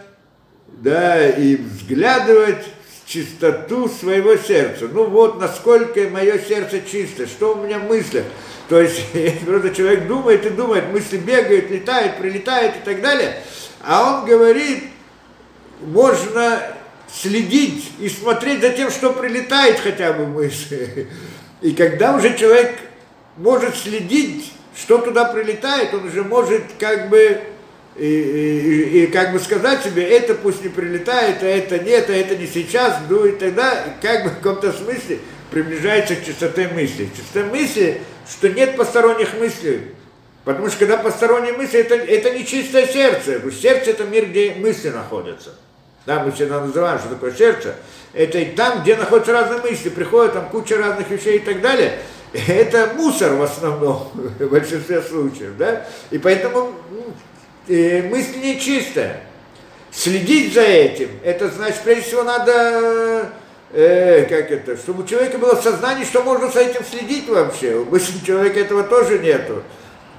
да, 0.69 1.29
и 1.29 1.57
взглядывать 1.57 2.65
чистоту 3.07 3.89
своего 3.89 4.37
сердца. 4.37 4.89
Ну 4.93 5.05
вот, 5.05 5.41
насколько 5.41 6.01
мое 6.11 6.39
сердце 6.39 6.81
чисто, 6.81 7.27
что 7.27 7.55
у 7.55 7.65
меня 7.65 7.79
мысли. 7.79 8.25
То 8.69 8.81
есть, 8.81 9.01
просто 9.47 9.75
человек 9.75 10.07
думает 10.09 10.45
и 10.45 10.51
думает, 10.51 10.93
мысли 10.93 11.19
бегают, 11.19 11.71
летают, 11.71 12.19
прилетают 12.19 12.77
и 12.77 12.85
так 12.85 13.01
далее. 13.01 13.37
А 13.81 14.19
он 14.19 14.27
говорит, 14.27 14.85
можно 15.81 16.61
следить 17.13 17.93
и 18.01 18.09
смотреть 18.09 18.61
за 18.61 18.71
тем, 18.71 18.91
что 18.91 19.13
прилетает 19.13 19.79
хотя 19.79 20.13
бы 20.13 20.27
мысли. 20.27 21.07
И 21.63 21.73
когда 21.73 22.17
уже 22.17 22.37
человек 22.37 22.77
может 23.37 23.77
следить, 23.77 24.53
что 24.77 24.99
туда 24.99 25.27
прилетает, 25.27 25.95
он 25.95 26.07
уже 26.07 26.25
может 26.25 26.63
как 26.79 27.09
бы 27.09 27.41
и, 27.99 28.07
и, 28.07 29.05
и 29.05 29.07
как 29.09 29.33
бы 29.33 29.39
сказать 29.39 29.83
себе, 29.83 30.05
это 30.09 30.35
пусть 30.35 30.63
не 30.63 30.69
прилетает, 30.69 31.43
а 31.43 31.47
это 31.47 31.79
нет, 31.79 32.09
а 32.11 32.13
это 32.13 32.37
не 32.37 32.47
сейчас, 32.47 33.01
дует 33.09 33.39
тогда, 33.39 33.85
как 34.03 34.25
бы 34.25 34.31
в 34.31 34.37
каком-то 34.37 34.73
смысле 34.73 35.19
приближается 35.51 36.17
к 36.17 36.25
чистоте 36.25 36.69
мысли. 36.69 37.09
Чистота 37.17 37.47
мысли, 37.47 38.01
что 38.29 38.49
нет 38.49 38.77
посторонних 38.77 39.35
мыслей. 39.35 39.93
Потому 40.45 40.69
что 40.69 40.79
когда 40.81 40.99
посторонние 40.99 41.55
мысли, 41.55 41.81
это, 41.81 41.95
это 41.95 42.31
не 42.31 42.47
чистое 42.47 42.87
сердце. 42.87 43.41
Сердце 43.51 43.91
это 43.91 44.05
мир, 44.05 44.27
где 44.27 44.55
мысли 44.57 44.91
находятся. 44.91 45.55
Да, 46.05 46.23
мы 46.23 46.31
всегда 46.31 46.61
называем, 46.61 46.99
что 47.01 47.09
такое 47.09 47.33
сердце. 47.33 47.75
Это 48.13 48.45
там, 48.57 48.83
где 48.83 48.97
находятся 48.97 49.33
разные 49.33 49.61
мысли, 49.61 49.89
приходят 49.89 50.35
там 50.35 50.49
куча 50.49 50.77
разных 50.77 51.11
вещей 51.11 51.37
и 51.37 51.41
так 51.41 51.61
далее 51.61 51.99
это 52.49 52.93
мусор 52.95 53.35
в 53.35 53.43
основном, 53.43 54.11
в 54.39 54.47
большинстве 54.47 55.03
случаев, 55.03 55.57
да, 55.59 55.87
и 56.11 56.19
поэтому 56.19 56.73
ну, 56.91 57.15
э, 57.69 58.03
мысль 58.03 58.39
нечистая. 58.39 59.21
Следить 59.93 60.53
за 60.53 60.63
этим, 60.63 61.09
это 61.25 61.49
значит, 61.49 61.81
прежде 61.83 62.03
всего, 62.03 62.23
надо, 62.23 63.31
э, 63.73 64.27
как 64.29 64.51
это, 64.51 64.77
чтобы 64.77 65.05
у 65.05 65.07
человека 65.07 65.39
было 65.39 65.55
сознание, 65.55 66.05
что 66.05 66.23
можно 66.23 66.51
с 66.51 66.57
этим 66.57 66.85
следить 66.85 67.29
вообще. 67.29 67.77
У 67.77 67.83
обычного 67.83 68.27
человека 68.27 68.61
этого 68.61 68.83
тоже 68.85 69.19
нету, 69.19 69.63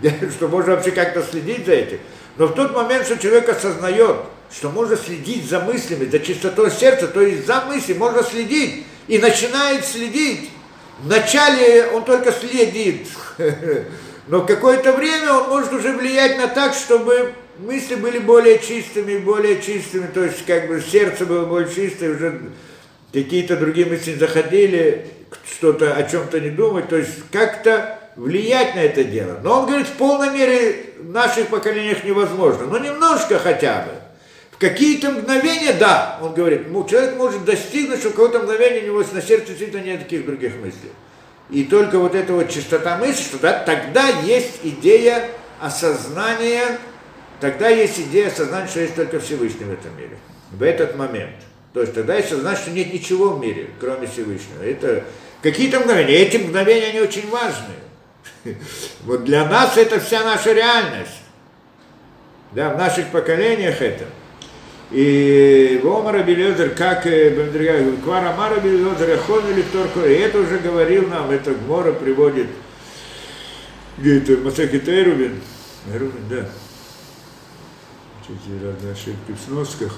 что 0.36 0.48
можно 0.48 0.76
вообще 0.76 0.92
как-то 0.92 1.22
следить 1.22 1.66
за 1.66 1.74
этим. 1.74 2.00
Но 2.38 2.48
в 2.48 2.56
тот 2.56 2.74
момент, 2.76 3.06
что 3.06 3.18
человек 3.18 3.50
осознает, 3.50 4.18
что 4.52 4.70
можно 4.70 4.96
следить 4.96 5.48
за 5.48 5.60
мыслями, 5.60 6.06
за 6.06 6.20
чистотой 6.20 6.72
сердца, 6.72 7.08
то 7.08 7.22
есть 7.22 7.46
за 7.46 7.62
мысли 7.66 7.94
можно 7.94 8.24
следить, 8.24 8.86
и 9.08 9.20
начинает 9.20 9.86
следить, 9.86 10.50
Вначале 11.00 11.90
он 11.94 12.04
только 12.06 12.32
следит, 12.32 13.08
но 14.28 14.46
какое-то 14.46 14.94
время 14.94 15.34
он 15.34 15.50
может 15.50 15.72
уже 15.74 15.94
влиять 15.94 16.38
на 16.38 16.48
так, 16.48 16.74
чтобы 16.74 17.34
мысли 17.60 17.96
были 17.96 18.20
более 18.20 18.60
чистыми, 18.60 19.18
более 19.18 19.62
чистыми, 19.62 20.08
то 20.08 20.24
есть 20.24 20.46
как 20.46 20.68
бы 20.68 20.82
сердце 20.82 21.26
было 21.26 21.46
более 21.46 21.74
чистое, 21.74 22.16
уже 22.16 22.42
какие-то 23.14 23.56
другие 23.56 23.88
мысли 23.88 24.14
заходили, 24.16 25.08
что-то 25.50 25.94
о 25.94 26.04
чем-то 26.04 26.40
не 26.40 26.50
думать, 26.50 26.90
то 26.90 26.98
есть 26.98 27.30
как-то 27.32 28.00
влиять 28.16 28.76
на 28.76 28.80
это 28.80 29.04
дело. 29.04 29.40
Но 29.44 29.62
он 29.62 29.68
говорит, 29.68 29.88
в 29.88 29.94
полной 29.94 30.30
мере 30.32 30.94
в 31.00 31.10
наших 31.12 31.48
поколениях 31.48 32.04
невозможно, 32.04 32.66
но 32.66 32.78
немножко 32.80 33.40
хотя 33.40 33.86
бы. 33.86 33.92
В 34.52 34.60
какие-то 34.60 35.12
мгновения, 35.12 35.74
да, 35.74 36.20
он 36.22 36.34
говорит, 36.34 36.64
человек 36.90 37.16
может 37.16 37.46
достигнуть, 37.46 38.00
что 38.00 38.10
в 38.10 38.14
какое-то 38.14 38.40
мгновение 38.40 38.84
у 38.84 38.86
него 38.88 39.04
на 39.14 39.22
сердце 39.22 39.50
действительно 39.50 39.84
нет 39.84 40.00
таких 40.00 40.26
других 40.26 40.56
мыслей. 40.56 40.92
И 41.50 41.64
только 41.64 41.98
вот 41.98 42.14
эта 42.14 42.34
вот 42.34 42.50
чистота 42.50 42.98
мысли, 42.98 43.24
что 43.24 43.40
да, 43.40 43.64
тогда 43.64 44.08
есть 44.10 44.60
идея 44.64 45.30
осознания, 45.62 46.78
тогда 47.40 47.70
есть 47.70 48.00
идея 48.00 48.28
осознания, 48.28 48.68
что 48.68 48.82
есть 48.82 48.96
только 48.96 49.20
Всевышний 49.20 49.66
в 49.66 49.72
этом 49.72 49.96
мире. 49.98 50.18
В 50.52 50.62
этот 50.62 50.96
момент. 50.98 51.36
То 51.74 51.82
есть 51.82 51.94
тогда 51.94 52.16
есть 52.16 52.32
осознание, 52.32 52.60
что 52.60 52.72
нет 52.72 52.94
ничего 52.94 53.30
в 53.30 53.40
мире, 53.40 53.70
кроме 53.80 54.08
Всевышнего. 54.08 54.62
Это 54.64 55.06
какие-то 55.42 55.80
мгновения. 55.80 56.16
Эти 56.16 56.38
мгновения, 56.38 56.88
они 56.88 57.00
очень 57.00 57.30
важные. 57.30 57.78
Вот 59.04 59.24
для 59.24 59.46
нас 59.46 59.78
это 59.78 60.00
вся 60.00 60.24
наша 60.24 60.52
реальность. 60.54 61.12
Да, 62.52 62.70
в 62.70 62.78
наших 62.78 63.08
поколениях 63.08 63.82
это. 63.82 64.06
И 64.92 65.82
Вомара 65.84 66.24
Белезер, 66.24 66.70
как 66.70 67.04
Квара 67.04 68.34
Мара 68.38 68.60
Белезер, 68.60 69.16
Ахон 69.16 69.44
или 69.52 69.62
Торко, 69.64 70.08
и 70.08 70.14
это 70.14 70.40
уже 70.40 70.60
говорил 70.60 71.10
нам, 71.10 71.30
это 71.30 71.54
Гмора 71.54 71.92
приводит, 71.92 72.48
где 73.98 74.20
это 74.20 74.38
Масаки 74.38 74.80
Тейрубин, 74.80 75.42
Рубин, 75.94 76.24
да, 76.30 76.48
эти 78.30 78.64
разные 78.64 78.94
ошибки 78.94 79.34
в 79.34 79.46
сносках, 79.46 79.94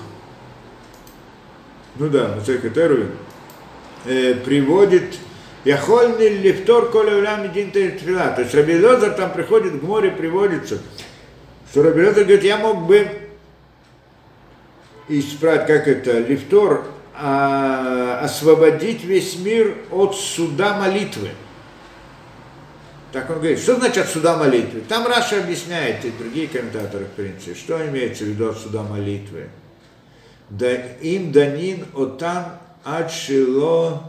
ну 1.97 2.09
да, 2.09 2.35
Масаки 2.35 2.69
Тейрубин, 2.69 3.11
э, 4.05 4.33
приводит 4.33 5.17
Яхольный 5.65 6.29
лифтор 6.29 6.89
коля 6.89 7.17
улям 7.17 7.43
един 7.43 7.69
То 7.71 8.41
есть 8.41 8.55
Рабелезер 8.55 9.11
там 9.11 9.33
приходит, 9.33 9.73
в 9.73 9.85
море 9.85 10.09
приводится, 10.09 10.79
что 11.69 11.83
Рабелезер 11.83 12.23
говорит, 12.23 12.43
я 12.43 12.57
мог 12.57 12.87
бы 12.87 13.28
исправить, 15.09 15.67
как 15.67 15.87
это, 15.87 16.19
лифтор, 16.19 16.85
а, 17.15 18.21
освободить 18.21 19.03
весь 19.03 19.37
мир 19.39 19.75
от 19.91 20.15
суда 20.15 20.77
молитвы. 20.77 21.29
Так 23.11 23.29
он 23.29 23.37
говорит, 23.37 23.59
что 23.59 23.75
значит 23.75 24.05
от 24.05 24.09
суда 24.09 24.37
молитвы? 24.37 24.81
Там 24.87 25.07
Раша 25.07 25.39
объясняет, 25.39 26.05
и 26.05 26.11
другие 26.11 26.47
комментаторы, 26.47 27.05
в 27.05 27.09
принципе, 27.09 27.55
что 27.55 27.85
имеется 27.87 28.23
в 28.23 28.27
виду 28.27 28.49
от 28.49 28.57
суда 28.57 28.83
молитвы. 28.83 29.49
Да 30.49 30.71
им 30.71 31.31
данин 31.31 31.85
отан 31.95 32.45
адшило 32.83 34.03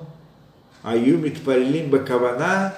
аюмит 0.83 1.43
палим 1.43 1.91
бакавана 1.91 2.75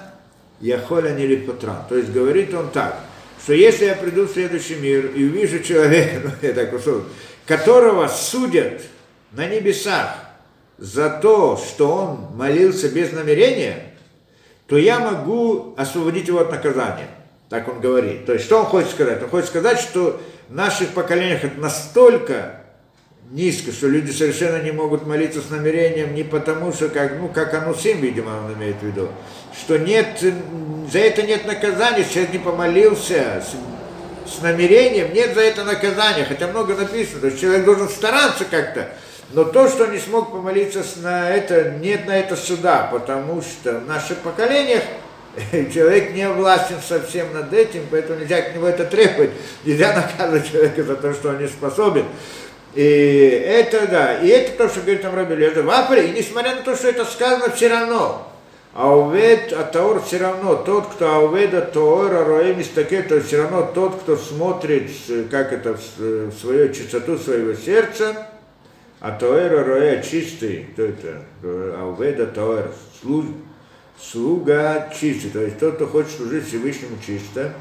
яхоля 0.59 1.11
не 1.11 1.35
То 1.35 1.95
есть 1.95 2.11
говорит 2.11 2.53
он 2.53 2.69
так, 2.69 2.99
что 3.41 3.53
если 3.53 3.85
я 3.85 3.95
приду 3.95 4.25
в 4.25 4.31
следующий 4.31 4.75
мир 4.75 5.07
и 5.07 5.25
увижу 5.25 5.59
человека, 5.59 6.21
ну, 6.23 6.31
я 6.41 6.53
так 6.53 6.73
условно, 6.73 7.05
которого 7.45 8.07
судят 8.07 8.81
на 9.31 9.47
небесах 9.47 10.15
за 10.77 11.09
то, 11.09 11.57
что 11.57 11.93
он 11.93 12.37
молился 12.37 12.89
без 12.89 13.11
намерения, 13.11 13.93
то 14.67 14.77
я 14.77 14.99
могу 14.99 15.73
освободить 15.77 16.27
его 16.27 16.39
от 16.39 16.51
наказания. 16.51 17.07
Так 17.49 17.67
он 17.67 17.79
говорит. 17.79 18.25
То 18.25 18.33
есть, 18.33 18.45
что 18.45 18.59
он 18.59 18.65
хочет 18.65 18.91
сказать? 18.91 19.21
Он 19.21 19.29
хочет 19.29 19.49
сказать, 19.49 19.79
что 19.79 20.19
в 20.49 20.55
наших 20.55 20.89
поколениях 20.89 21.43
это 21.43 21.59
настолько 21.59 22.61
низко, 23.31 23.71
что 23.71 23.87
люди 23.87 24.11
совершенно 24.11 24.61
не 24.61 24.71
могут 24.71 25.05
молиться 25.05 25.41
с 25.41 25.49
намерением 25.49 26.13
не 26.13 26.23
потому, 26.23 26.71
что 26.71 26.89
как, 26.89 27.19
ну, 27.19 27.27
как 27.27 27.53
анусим, 27.53 27.99
видимо, 27.99 28.45
он 28.45 28.53
имеет 28.53 28.77
в 28.77 28.83
виду, 28.83 29.09
что 29.59 29.77
нет, 29.77 30.23
за 30.91 30.99
это 30.99 31.23
нет 31.23 31.45
наказания, 31.45 32.05
человек 32.11 32.33
не 32.33 32.39
помолился 32.39 33.43
с 34.27 34.41
намерением, 34.41 35.13
нет 35.13 35.33
за 35.33 35.41
это 35.41 35.63
наказания, 35.63 36.25
хотя 36.25 36.47
много 36.47 36.75
написано, 36.75 37.21
то 37.21 37.27
есть 37.27 37.39
человек 37.39 37.65
должен 37.65 37.89
стараться 37.89 38.45
как-то, 38.45 38.89
но 39.31 39.43
то, 39.45 39.67
что 39.67 39.87
не 39.87 39.99
смог 39.99 40.31
помолиться 40.31 40.83
на 40.97 41.29
это, 41.29 41.71
нет 41.71 42.05
на 42.05 42.17
это 42.17 42.35
суда, 42.35 42.89
потому 42.91 43.41
что 43.41 43.79
в 43.79 43.87
наших 43.87 44.19
поколениях 44.19 44.83
человек 45.73 46.13
не 46.13 46.29
властен 46.29 46.77
совсем 46.87 47.33
над 47.33 47.51
этим, 47.53 47.87
поэтому 47.89 48.19
нельзя 48.19 48.41
к 48.41 48.53
нему 48.53 48.67
это 48.67 48.85
требовать, 48.85 49.31
нельзя 49.65 49.93
наказывать 49.95 50.51
человека 50.51 50.83
за 50.83 50.95
то, 50.95 51.13
что 51.13 51.29
он 51.29 51.39
не 51.39 51.47
способен. 51.47 52.05
И 52.75 52.83
это, 52.83 53.87
да, 53.87 54.17
и 54.19 54.27
это 54.27 54.57
то, 54.57 54.69
что 54.69 54.81
говорит 54.81 55.03
там 55.03 55.15
Раби 55.15 55.43
Апре, 55.45 56.07
и 56.07 56.11
несмотря 56.11 56.55
на 56.55 56.61
то, 56.61 56.75
что 56.75 56.89
это 56.89 57.05
сказано 57.05 57.51
все 57.51 57.67
равно, 57.67 58.32
А 58.75 58.97
увед, 58.97 59.53
а 59.53 59.63
таор 59.63 60.01
все 60.01 60.17
равно, 60.17 60.55
тот, 60.55 60.87
кто 60.87 61.13
ауведа 61.13 61.61
тоора 61.61 62.25
роем 62.25 62.59
истаке, 62.59 63.03
то 63.03 63.21
все 63.21 63.43
равно 63.43 63.71
тот, 63.71 64.01
кто 64.01 64.17
смотрит, 64.17 64.89
как 65.29 65.53
это, 65.53 65.77
в 65.97 66.31
свою 66.31 66.73
чистоту 66.73 67.19
своего 67.19 67.53
сердца, 67.53 68.29
а 68.99 69.11
тоэра 69.11 69.63
роя 69.63 70.01
чистый, 70.01 70.69
кто 70.73 70.85
это, 70.85 71.21
ауведа 71.43 72.25
тоэр, 72.25 72.71
слуг, 72.99 73.25
слуга 74.01 74.89
чистый, 74.99 75.29
то 75.29 75.41
есть 75.41 75.59
тот, 75.59 75.75
кто 75.75 75.85
хочет 75.85 76.13
служить 76.13 76.47
Всевышнему 76.47 76.97
чисто, 77.05 77.53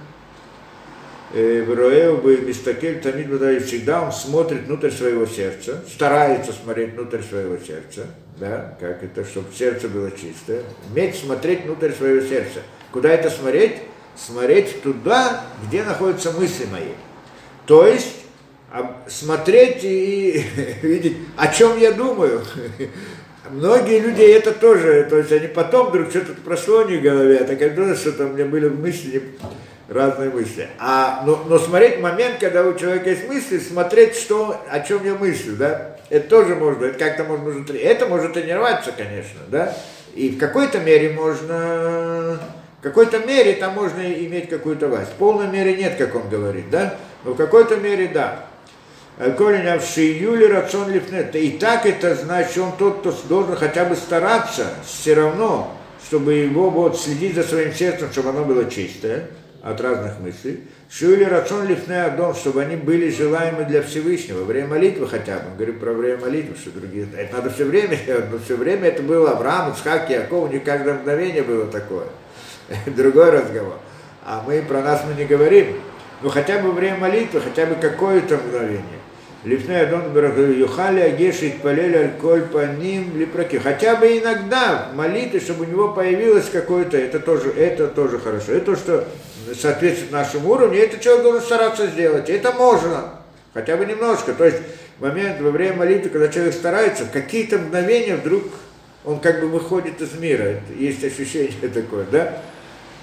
Роеу 1.35 2.19
бы 2.19 2.39
Мистакель 2.39 3.01
Тамид 3.01 3.27
всегда 3.65 4.03
он 4.03 4.13
смотрит 4.13 4.63
внутрь 4.63 4.91
своего 4.91 5.27
сердца, 5.27 5.85
старается 5.89 6.53
смотреть 6.53 6.95
внутрь 6.95 7.21
своего 7.23 7.59
сердца, 7.59 8.07
да, 8.39 8.77
как 8.81 9.03
это, 9.03 9.25
чтобы 9.25 9.53
сердце 9.55 9.89
было 9.89 10.11
чистое. 10.11 10.63
Уметь 10.91 11.17
смотреть 11.17 11.65
внутрь 11.65 11.93
своего 11.93 12.27
сердца. 12.27 12.61
Куда 12.91 13.11
это 13.11 13.31
смотреть? 13.31 13.77
Смотреть 14.17 14.83
туда, 14.83 15.45
где 15.67 15.83
находятся 15.85 16.33
мысли 16.33 16.67
мои. 16.67 16.93
То 17.67 17.87
есть 17.87 18.17
смотреть 19.07 19.85
и 19.85 20.45
видеть, 20.83 21.19
о 21.37 21.49
чем 21.49 21.79
я 21.79 21.93
думаю. 21.93 22.43
Многие 23.51 23.99
люди 23.99 24.23
это 24.23 24.53
тоже, 24.53 25.07
то 25.11 25.19
есть 25.19 25.33
они 25.33 25.49
потом 25.49 25.89
вдруг 25.89 26.11
что-то 26.11 26.33
прошло 26.45 26.85
в 26.85 27.01
голове, 27.03 27.39
а 27.39 27.45
так 27.45 27.61
я 27.61 27.69
думаю, 27.71 27.97
что 27.97 28.13
там 28.13 28.31
у 28.31 28.33
меня 28.35 28.47
были 28.47 28.69
мысли 28.69 29.35
разные 29.93 30.31
мысли. 30.31 30.69
А, 30.79 31.23
но, 31.27 31.45
но 31.47 31.59
смотреть 31.59 32.01
момент, 32.01 32.39
когда 32.41 32.65
у 32.65 32.75
человека 32.75 33.11
есть 33.11 33.29
мысли, 33.29 33.59
смотреть, 33.59 34.17
что, 34.17 34.61
о 34.69 34.81
чем 34.81 35.05
я 35.05 35.15
мыслю, 35.15 35.57
да, 35.57 35.97
это 36.09 36.29
тоже 36.29 36.55
можно, 36.55 36.87
это 36.87 36.99
как-то 36.99 37.25
можно, 37.25 37.45
можно 37.45 37.77
это 37.77 38.07
может 38.07 38.33
тренироваться, 38.33 38.93
конечно, 38.93 39.41
да, 39.49 39.75
и 40.15 40.31
в 40.31 40.39
какой-то 40.39 40.81
мере 40.81 41.11
можно, 41.11 42.39
в 42.81 42.83
какой-то 42.83 43.21
мере 43.21 43.55
там 43.55 43.75
можно 43.75 44.03
иметь 44.03 44.49
какую-то 44.49 44.89
власть. 44.89 45.11
В 45.13 45.15
полной 45.15 45.49
мере 45.49 45.77
нет, 45.77 45.97
как 45.97 46.15
он 46.15 46.29
говорит, 46.29 46.69
да, 46.71 46.97
но 47.25 47.33
в 47.33 47.37
какой-то 47.37 47.77
мере 47.77 48.09
да. 48.09 48.47
Колинявши 49.19 50.01
Юли 50.01 50.47
рацион 50.47 50.91
лифнет. 50.91 51.37
И 51.37 51.51
так 51.51 51.85
это 51.87 52.15
значит, 52.15 52.57
он 52.59 52.73
тот, 52.79 53.01
кто 53.01 53.15
должен 53.29 53.57
хотя 53.57 53.85
бы 53.85 53.95
стараться 53.95 54.69
все 54.85 55.15
равно, 55.15 55.77
чтобы 56.09 56.33
его 56.35 56.71
вот 56.71 56.99
следить 56.99 57.35
за 57.35 57.43
своим 57.43 57.73
сердцем, 57.75 58.09
чтобы 58.11 58.31
оно 58.31 58.45
было 58.45 58.69
чистое 58.71 59.29
от 59.63 59.81
разных 59.81 60.19
мыслей. 60.19 60.65
Шуили 60.91 61.25
рацион 61.25 61.69
лифне 61.69 62.03
Адон, 62.03 62.35
чтобы 62.35 62.63
они 62.63 62.77
были 62.77 63.11
желаемы 63.11 63.65
для 63.65 63.83
Всевышнего. 63.83 64.43
Время 64.43 64.69
молитвы 64.69 65.07
хотя 65.07 65.39
бы. 65.39 65.55
Говорю 65.57 65.75
про 65.75 65.93
время 65.93 66.19
молитвы, 66.19 66.57
что 66.57 66.71
другие... 66.71 67.07
Это 67.17 67.37
надо 67.37 67.51
все 67.51 67.65
время 67.65 67.99
но 68.31 68.39
все 68.39 68.57
время 68.57 68.89
это 68.89 69.03
было 69.03 69.31
Авраам, 69.31 69.73
Ицхак, 69.73 70.11
Яков, 70.11 70.51
не 70.53 70.59
каждое 70.59 70.95
мгновение 70.95 71.43
было 71.43 71.67
такое. 71.67 72.07
Другой 72.87 73.31
разговор. 73.31 73.79
А 74.25 74.43
мы 74.47 74.63
про 74.63 74.83
нас 74.83 75.03
мы 75.07 75.15
не 75.15 75.27
говорим. 75.27 75.77
Но 76.23 76.29
хотя 76.29 76.59
бы 76.59 76.73
время 76.73 76.99
молитвы, 76.99 77.41
хотя 77.41 77.67
бы 77.67 77.77
какое-то 77.77 78.37
мгновение. 78.37 79.02
Лифне 79.45 79.81
Адон 79.81 80.15
Юхали 80.57 81.01
Агеши 81.01 81.53
Палели 81.61 81.97
Аль-Коль 81.97 82.43
Паним 82.43 83.19
Липроки. 83.19 83.59
Хотя 83.59 83.97
бы 83.97 84.19
иногда 84.19 84.91
молитвы, 84.95 85.41
чтобы 85.41 85.65
у 85.65 85.69
него 85.69 85.89
появилось 85.89 86.49
какое-то, 86.49 86.97
это 86.97 87.19
тоже, 87.19 87.51
это 87.51 87.89
тоже 87.89 88.21
хорошо. 88.21 88.53
Это 88.53 88.67
то, 88.67 88.77
что 88.77 89.09
соответствует 89.61 90.13
нашему 90.13 90.51
уровню, 90.51 90.79
это 90.79 91.03
человек 91.03 91.25
должен 91.25 91.43
стараться 91.43 91.89
сделать. 91.89 92.31
Это 92.31 92.53
можно, 92.53 93.15
хотя 93.53 93.77
бы 93.77 93.85
немножко. 93.85 94.33
То 94.33 94.45
есть 94.45 94.59
момент 95.01 95.41
во 95.41 95.51
время 95.51 95.79
молитвы, 95.79 96.11
когда 96.11 96.29
человек 96.29 96.55
старается, 96.55 97.05
какие-то 97.13 97.59
мгновения 97.59 98.15
вдруг 98.15 98.45
он 99.05 99.19
как 99.19 99.41
бы 99.41 99.49
выходит 99.49 100.01
из 100.01 100.13
мира. 100.15 100.61
Есть 100.79 101.03
ощущение 101.03 101.69
такое, 101.75 102.07
да? 102.13 102.39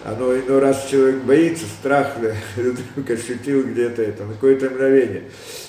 Оно 0.05 0.33
иной 0.33 0.59
раз 0.59 0.87
человек 0.89 1.17
боится, 1.23 1.65
страх, 1.65 2.15
вдруг 2.55 3.09
ощутил 3.09 3.63
где-то 3.63 4.01
это, 4.01 4.23
на 4.23 4.33
какое-то 4.33 4.69
мгновение. 4.69 5.23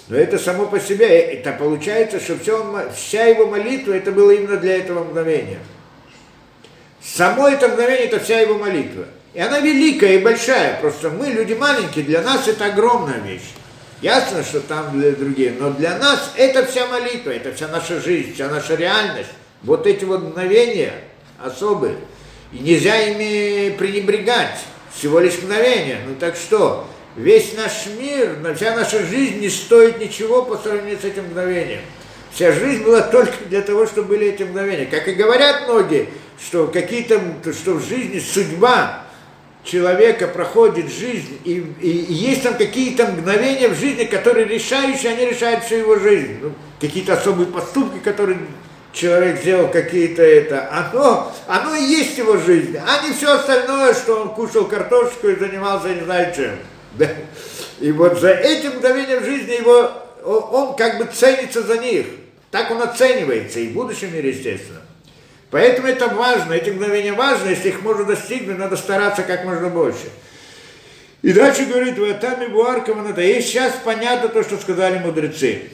Но 0.09 0.17
это 0.17 0.39
само 0.39 0.67
по 0.67 0.79
себе, 0.79 1.07
это 1.07 1.53
получается, 1.53 2.21
что 2.21 2.39
все 2.39 2.89
вся 2.95 3.25
его 3.25 3.47
молитва, 3.47 3.93
это 3.93 4.13
было 4.13 4.31
именно 4.31 4.57
для 4.57 4.79
этого 4.79 5.05
мгновения. 5.05 5.59
Само 7.03 7.49
это 7.49 7.69
мгновение, 7.69 8.07
это 8.07 8.21
вся 8.21 8.41
его 8.41 8.59
молитва. 8.59 9.07
И 9.35 9.41
она 9.41 9.61
великая 9.61 10.15
и 10.15 10.19
большая, 10.19 10.81
просто 10.81 11.11
мы, 11.11 11.27
люди 11.29 11.55
маленькие, 11.55 12.05
для 12.05 12.23
нас 12.23 12.47
это 12.49 12.67
огромная 12.67 13.19
вещь. 13.19 13.53
Ясно, 14.03 14.43
что 14.43 14.61
там 14.61 14.99
для 14.99 15.13
других, 15.13 15.53
но 15.59 15.71
для 15.71 15.99
нас 15.99 16.33
это 16.37 16.65
вся 16.65 16.87
молитва, 16.87 17.31
это 17.31 17.53
вся 17.53 17.69
наша 17.69 18.01
жизнь, 18.01 18.35
вся 18.35 18.49
наша 18.49 18.75
реальность. 18.75 19.31
Вот 19.63 19.87
эти 19.87 20.05
вот 20.05 20.23
мгновения 20.23 20.93
особые. 21.39 21.97
И 22.53 22.59
нельзя 22.59 22.97
ими 23.01 23.71
пренебрегать. 23.77 24.59
Всего 24.95 25.21
лишь 25.21 25.39
мгновения. 25.39 25.99
Ну 26.07 26.15
так 26.19 26.37
что, 26.37 26.87
весь 27.17 27.55
наш 27.55 27.87
мир, 27.99 28.37
вся 28.57 28.75
наша 28.75 29.05
жизнь 29.07 29.41
не 29.41 29.49
стоит 29.49 30.01
ничего 30.01 30.43
по 30.43 30.57
сравнению 30.57 30.99
с 31.01 31.05
этим 31.05 31.25
мгновением. 31.27 31.81
Вся 32.33 32.53
жизнь 32.53 32.85
была 32.85 33.03
только 33.03 33.45
для 33.49 33.63
того, 33.63 33.87
чтобы 33.87 34.09
были 34.09 34.29
эти 34.29 34.43
мгновения. 34.43 34.87
Как 34.87 35.09
и 35.09 35.13
говорят 35.13 35.69
многие, 35.69 36.09
что 36.45 36.67
какие-то, 36.67 37.21
что 37.53 37.75
в 37.75 37.89
жизни 37.89 38.19
судьба, 38.19 39.05
человека 39.65 40.27
проходит 40.27 40.91
жизнь, 40.93 41.39
и, 41.45 41.65
и, 41.81 41.91
и 41.91 42.13
есть 42.13 42.43
там 42.43 42.55
какие-то 42.55 43.07
мгновения 43.07 43.69
в 43.69 43.79
жизни, 43.79 44.05
которые 44.05 44.47
решающие, 44.47 45.13
они 45.13 45.27
решают 45.27 45.65
всю 45.65 45.77
его 45.77 45.99
жизнь. 45.99 46.39
Ну, 46.41 46.53
какие-то 46.81 47.15
особые 47.15 47.47
поступки, 47.47 47.99
которые 47.99 48.39
человек 48.93 49.41
сделал 49.41 49.69
какие-то 49.69 50.23
это, 50.23 50.69
оно, 50.73 51.33
оно 51.47 51.75
и 51.75 51.83
есть 51.83 52.19
его 52.19 52.37
жизнь, 52.37 52.77
а 52.77 53.07
не 53.07 53.13
все 53.13 53.35
остальное, 53.35 53.95
что 53.95 54.23
он 54.23 54.35
кушал 54.35 54.67
картошку 54.67 55.29
и 55.29 55.37
занимался 55.37 55.89
не 55.89 56.03
знаю 56.03 56.35
чем. 56.35 56.57
Да? 56.95 57.09
И 57.81 57.93
вот 57.93 58.21
за 58.21 58.31
этим 58.31 58.77
мгновением 58.77 59.25
жизни 59.25 59.53
его, 59.53 59.91
он, 60.25 60.77
как 60.77 60.99
бы 60.99 61.07
ценится 61.13 61.63
за 61.63 61.79
них. 61.79 62.07
Так 62.51 62.71
он 62.71 62.83
оценивается, 62.83 63.61
и 63.61 63.69
в 63.69 63.73
будущем 63.75 64.13
мире, 64.13 64.31
естественно. 64.31 64.81
Поэтому 65.51 65.89
это 65.89 66.09
важно, 66.09 66.53
эти 66.53 66.71
мгновения 66.71 67.13
важны, 67.13 67.51
если 67.51 67.69
их 67.69 67.83
можно 67.83 68.05
достигнуть, 68.05 68.59
надо 68.59 68.77
стараться 68.77 69.23
как 69.23 69.45
можно 69.45 69.69
больше. 69.69 70.11
И 71.23 71.33
дальше 71.33 71.67
говорит, 71.67 71.99
в 71.99 72.05
Атаме 72.05 72.49
Буаркова 72.49 73.03
надо. 73.03 73.23
И 73.23 73.41
сейчас 73.41 73.75
понятно 73.85 74.29
то, 74.29 74.43
что 74.43 74.57
сказали 74.57 74.99
мудрецы. 74.99 75.71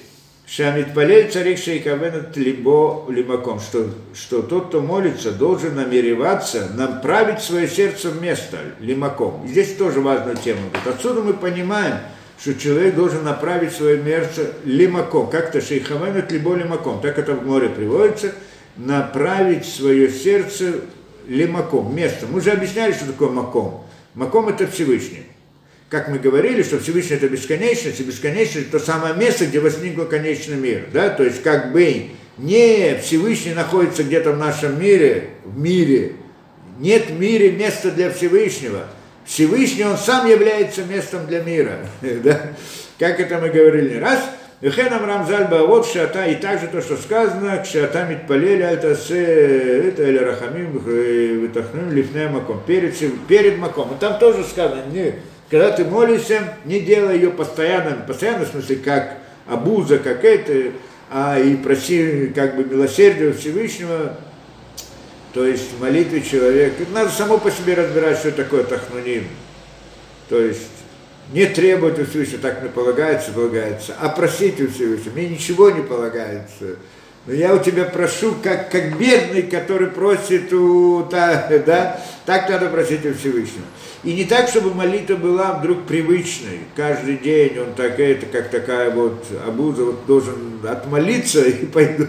Шамит 0.47 0.95
Палель 0.95 1.31
царик 1.31 1.59
Шейкавенет 1.59 2.37
либо 2.37 3.05
лимаком, 3.09 3.59
что, 3.59 3.91
что 4.15 4.43
тот, 4.43 4.69
кто 4.69 4.81
молится, 4.81 5.33
должен 5.33 5.75
намереваться 5.75 6.69
направить 6.75 7.41
свое 7.41 7.67
сердце 7.67 8.11
в 8.11 8.23
место 8.23 8.59
лимаком. 8.79 9.45
И 9.45 9.49
здесь 9.49 9.75
тоже 9.75 10.01
важную 10.01 10.37
тему. 10.37 10.61
Отсюда 10.85 11.23
мы 11.23 11.35
понимаем, 11.35 11.97
что 12.41 12.55
человек 12.55 12.95
должен 12.95 13.25
направить 13.25 13.73
свое 13.73 14.03
сердце 14.05 14.53
лимаком, 14.65 15.29
как-то 15.29 15.61
шейхавенет 15.61 16.31
либо 16.31 16.55
лимаком, 16.55 17.01
так 17.01 17.19
это 17.19 17.35
в 17.35 17.45
море 17.47 17.69
приводится– 17.69 18.33
направить 18.77 19.65
свое 19.67 20.11
сердце 20.11 20.81
лемаком, 21.27 21.95
местом. 21.95 22.31
Мы 22.33 22.39
уже 22.39 22.51
объясняли, 22.51 22.93
что 22.93 23.07
такое 23.07 23.31
маком. 23.31 23.85
Маком– 24.15 24.49
это 24.51 24.67
Всевышний. 24.67 25.26
Как 25.89 26.09
мы 26.09 26.19
говорили, 26.19 26.63
что 26.63 26.79
Всевышний– 26.81 27.17
это 27.17 27.29
бесконечность, 27.29 28.01
и 28.01 28.03
бесконечность– 28.03 28.69
это 28.69 28.79
то 28.79 28.85
самое 28.85 29.15
место, 29.15 29.47
где 29.47 29.61
возникло 29.61 30.05
конечный 30.05 30.57
мир. 30.57 30.87
Да? 30.93 31.11
То 31.11 31.23
есть, 31.23 31.43
как 31.43 31.73
бы 31.73 32.07
не 32.39 32.99
Всевышний 33.03 33.55
находится 33.55 34.03
где-то 34.03 34.33
в 34.33 34.39
нашем 34.39 34.81
мире, 34.81 35.31
в 35.45 35.59
мире. 35.59 36.13
Нет 36.81 37.07
в 37.07 37.19
мире 37.19 37.53
места 37.53 37.91
для 37.91 38.11
Всевышнего. 38.11 38.89
Всевышний, 39.25 39.85
он 39.85 39.97
сам 39.97 40.29
является 40.29 40.85
местом 40.85 41.27
для 41.27 41.43
мира. 41.43 41.79
да? 42.01 42.51
Как 42.99 43.21
это 43.21 43.39
мы 43.39 43.51
говорили 43.51 43.99
раз– 43.99 44.21
Вехенам 44.63 45.05
Рамзаль 45.05 45.49
Баавот 45.49 45.87
Шата, 45.87 46.25
и 46.25 46.35
также 46.37 46.69
то, 46.69 46.81
что 46.81 46.97
сказано, 46.97 47.63
Шата 47.63 48.05
Митпалели 48.05 48.63
Альтасе, 48.63 49.89
это 49.89 50.03
Эля 50.03 50.25
Рахамим, 50.25 50.79
Витахним, 50.79 51.93
Лифне 51.93 52.29
Маком, 52.29 52.63
перед, 52.67 52.97
перед 53.27 53.59
Маком. 53.59 53.95
И 53.95 54.01
там 54.01 54.19
тоже 54.19 54.45
сказано, 54.45 54.85
не, 54.91 55.17
когда 55.51 55.71
ты 55.71 55.85
молишься, 55.85 56.55
не 56.65 56.81
делай 56.81 57.17
ее 57.17 57.31
постоянно, 57.31 58.05
постоянно 58.07 58.45
в 58.45 58.49
смысле 58.49 58.77
как 58.77 59.19
абуза, 59.47 59.99
как 59.99 60.25
это, 60.25 60.73
а 61.11 61.39
и 61.39 61.57
проси 61.57 62.33
как 62.35 62.57
бы 62.57 62.65
милосердия 62.65 63.33
Всевышнего, 63.33 64.17
то 65.33 65.47
есть 65.47 65.73
в 65.73 65.81
молитве 65.81 66.23
человек, 66.23 66.75
надо 66.93 67.11
само 67.11 67.39
по 67.39 67.51
себе 67.51 67.75
разбирать, 67.75 68.19
что 68.19 68.33
такое 68.33 68.65
тахнуним. 68.65 69.29
То 70.29 70.41
есть 70.41 70.71
не 71.33 71.47
требовать 71.47 71.99
у 71.99 72.07
Всевышнего, 72.07 72.41
так 72.41 72.63
мне 72.63 72.71
полагается, 72.71 73.33
полагается, 73.33 73.95
а 74.01 74.09
просить 74.09 74.61
у 74.61 74.69
Всевышнего, 74.69 75.13
мне 75.13 75.29
ничего 75.29 75.71
не 75.71 75.83
полагается. 75.83 76.77
Я 77.27 77.55
у 77.55 77.59
тебя 77.59 77.85
прошу, 77.85 78.37
как, 78.41 78.71
как 78.71 78.97
бедный, 78.99 79.43
который 79.43 79.89
просит 79.89 80.53
у, 80.53 81.05
да, 81.11 81.49
да, 81.67 82.01
так 82.25 82.49
надо 82.49 82.69
просить 82.69 83.05
у 83.05 83.15
Всевышнего. 83.15 83.65
И 84.05 84.15
не 84.15 84.25
так, 84.25 84.49
чтобы 84.49 84.73
молитва 84.73 85.17
была 85.17 85.55
вдруг 85.55 85.83
привычной. 85.83 86.61
Каждый 86.77 87.17
день 87.17 87.59
он 87.59 87.75
так, 87.75 87.99
это 87.99 88.27
как 88.27 88.51
такая 88.51 88.91
вот 88.91 89.25
абуза, 89.45 89.87
вот 89.87 90.07
должен 90.07 90.61
отмолиться 90.65 91.45
и 91.45 91.67
пойду, 91.67 92.07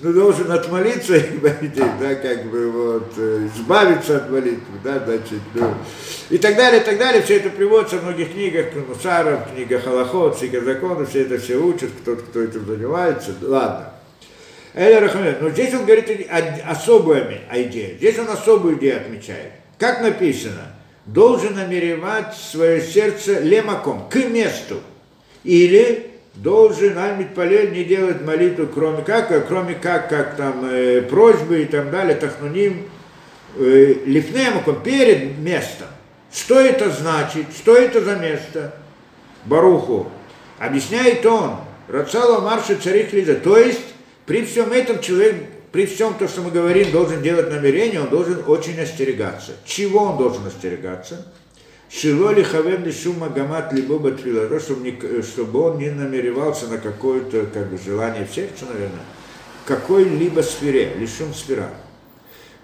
ну 0.00 0.12
должен 0.12 0.52
отмолиться 0.52 1.16
и 1.16 1.38
пойти, 1.38 1.82
да, 2.00 2.14
как 2.14 2.44
бы 2.44 2.70
вот, 2.70 3.12
э, 3.16 3.48
избавиться 3.56 4.18
от 4.18 4.30
молитвы, 4.30 4.78
да, 4.84 5.02
значит, 5.04 5.40
ну, 5.54 5.74
и 6.28 6.38
так 6.38 6.54
далее, 6.54 6.80
и 6.80 6.84
так 6.84 6.96
далее. 6.96 7.22
Все 7.22 7.38
это 7.38 7.50
приводится 7.50 7.98
в 7.98 8.04
многих 8.04 8.32
книгах, 8.34 8.66
Мусаров, 8.88 9.52
книга 9.52 9.80
Халахот, 9.80 10.38
книга 10.38 10.60
законов, 10.60 11.10
все 11.10 11.22
это 11.22 11.38
все 11.38 11.56
учат, 11.56 11.90
кто-то, 12.02 12.22
кто 12.22 12.40
этим 12.40 12.64
занимается, 12.64 13.34
ладно. 13.42 13.94
Но 14.74 15.50
здесь 15.50 15.74
он 15.74 15.84
говорит 15.84 16.28
особую 16.66 17.38
идею. 17.52 17.96
Здесь 17.96 18.18
он 18.18 18.28
особую 18.28 18.78
идею 18.78 18.98
отмечает. 18.98 19.52
Как 19.78 20.00
написано, 20.00 20.74
должен 21.06 21.54
намеревать 21.54 22.34
свое 22.34 22.80
сердце 22.80 23.40
лемаком, 23.40 24.08
к 24.08 24.16
месту. 24.16 24.80
Или 25.42 26.10
должен 26.34 26.96
Альмит 26.98 27.34
Палель 27.34 27.72
не 27.72 27.84
делать 27.84 28.22
молитву, 28.22 28.68
кроме 28.72 29.02
как, 29.02 29.48
кроме 29.48 29.74
как, 29.74 30.08
как 30.08 30.36
там 30.36 30.64
э, 30.64 31.02
просьбы 31.02 31.62
и 31.62 31.64
так 31.64 31.90
далее, 31.90 32.14
тахнуним, 32.14 32.88
э, 33.56 33.94
лифнемаком, 34.04 34.82
перед 34.82 35.38
местом. 35.38 35.88
Что 36.32 36.60
это 36.60 36.90
значит? 36.90 37.46
Что 37.56 37.74
это 37.74 38.00
за 38.00 38.16
место? 38.16 38.74
Баруху. 39.46 40.08
Объясняет 40.58 41.24
он, 41.26 41.56
Рацала 41.88 42.40
Марша 42.40 42.76
Царих 42.76 43.12
Лиза. 43.12 43.34
То 43.34 43.56
есть 43.58 43.89
при 44.30 44.44
всем 44.44 44.70
этом 44.70 45.00
человек, 45.00 45.34
при 45.72 45.86
всем 45.86 46.14
том, 46.14 46.28
что 46.28 46.42
мы 46.42 46.52
говорим, 46.52 46.92
должен 46.92 47.20
делать 47.20 47.50
намерение, 47.50 48.00
он 48.00 48.10
должен 48.10 48.44
очень 48.46 48.78
остерегаться. 48.78 49.56
Чего 49.64 50.04
он 50.04 50.18
должен 50.18 50.46
остерегаться? 50.46 51.26
Шилоли 51.90 52.44
хавем 52.44 52.88
шума 52.92 53.28
гамат 53.28 53.72
либо 53.72 53.98
чтобы, 54.60 54.88
не, 54.88 55.22
чтобы 55.22 55.60
он 55.60 55.78
не 55.78 55.90
намеревался 55.90 56.68
на 56.68 56.78
какое-то 56.78 57.46
как 57.52 57.70
бы, 57.70 57.78
желание 57.84 58.24
в 58.24 58.32
сердце, 58.32 58.66
наверное, 58.66 59.02
какой-либо 59.66 60.42
сфере, 60.42 60.94
лишум 60.96 61.34
сфера. 61.34 61.68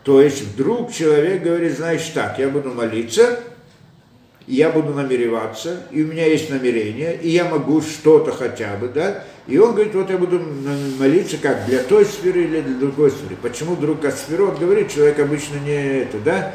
То 0.04 0.20
есть 0.20 0.42
вдруг 0.42 0.92
человек 0.92 1.42
говорит, 1.42 1.76
знаешь 1.76 2.06
так, 2.14 2.38
я 2.38 2.48
буду 2.48 2.74
молиться, 2.74 3.40
я 4.46 4.70
буду 4.70 4.94
намереваться, 4.94 5.82
и 5.90 6.02
у 6.02 6.06
меня 6.06 6.26
есть 6.26 6.50
намерение, 6.50 7.18
и 7.20 7.30
я 7.30 7.46
могу 7.46 7.80
что-то 7.80 8.32
хотя 8.32 8.76
бы, 8.76 8.88
да, 8.88 9.24
и 9.48 9.58
он 9.58 9.72
говорит, 9.74 9.94
вот 9.94 10.10
я 10.10 10.18
буду 10.18 10.40
молиться 10.98 11.36
как 11.38 11.66
для 11.66 11.80
той 11.80 12.04
сферы 12.04 12.44
или 12.44 12.60
для 12.60 12.74
другой 12.74 13.10
сферы. 13.10 13.36
Почему 13.40 13.74
вдруг 13.74 14.04
о 14.04 14.10
сфере 14.10 14.44
он 14.44 14.56
говорит, 14.56 14.92
человек 14.92 15.18
обычно 15.18 15.56
не 15.58 16.02
это, 16.02 16.18
да, 16.18 16.54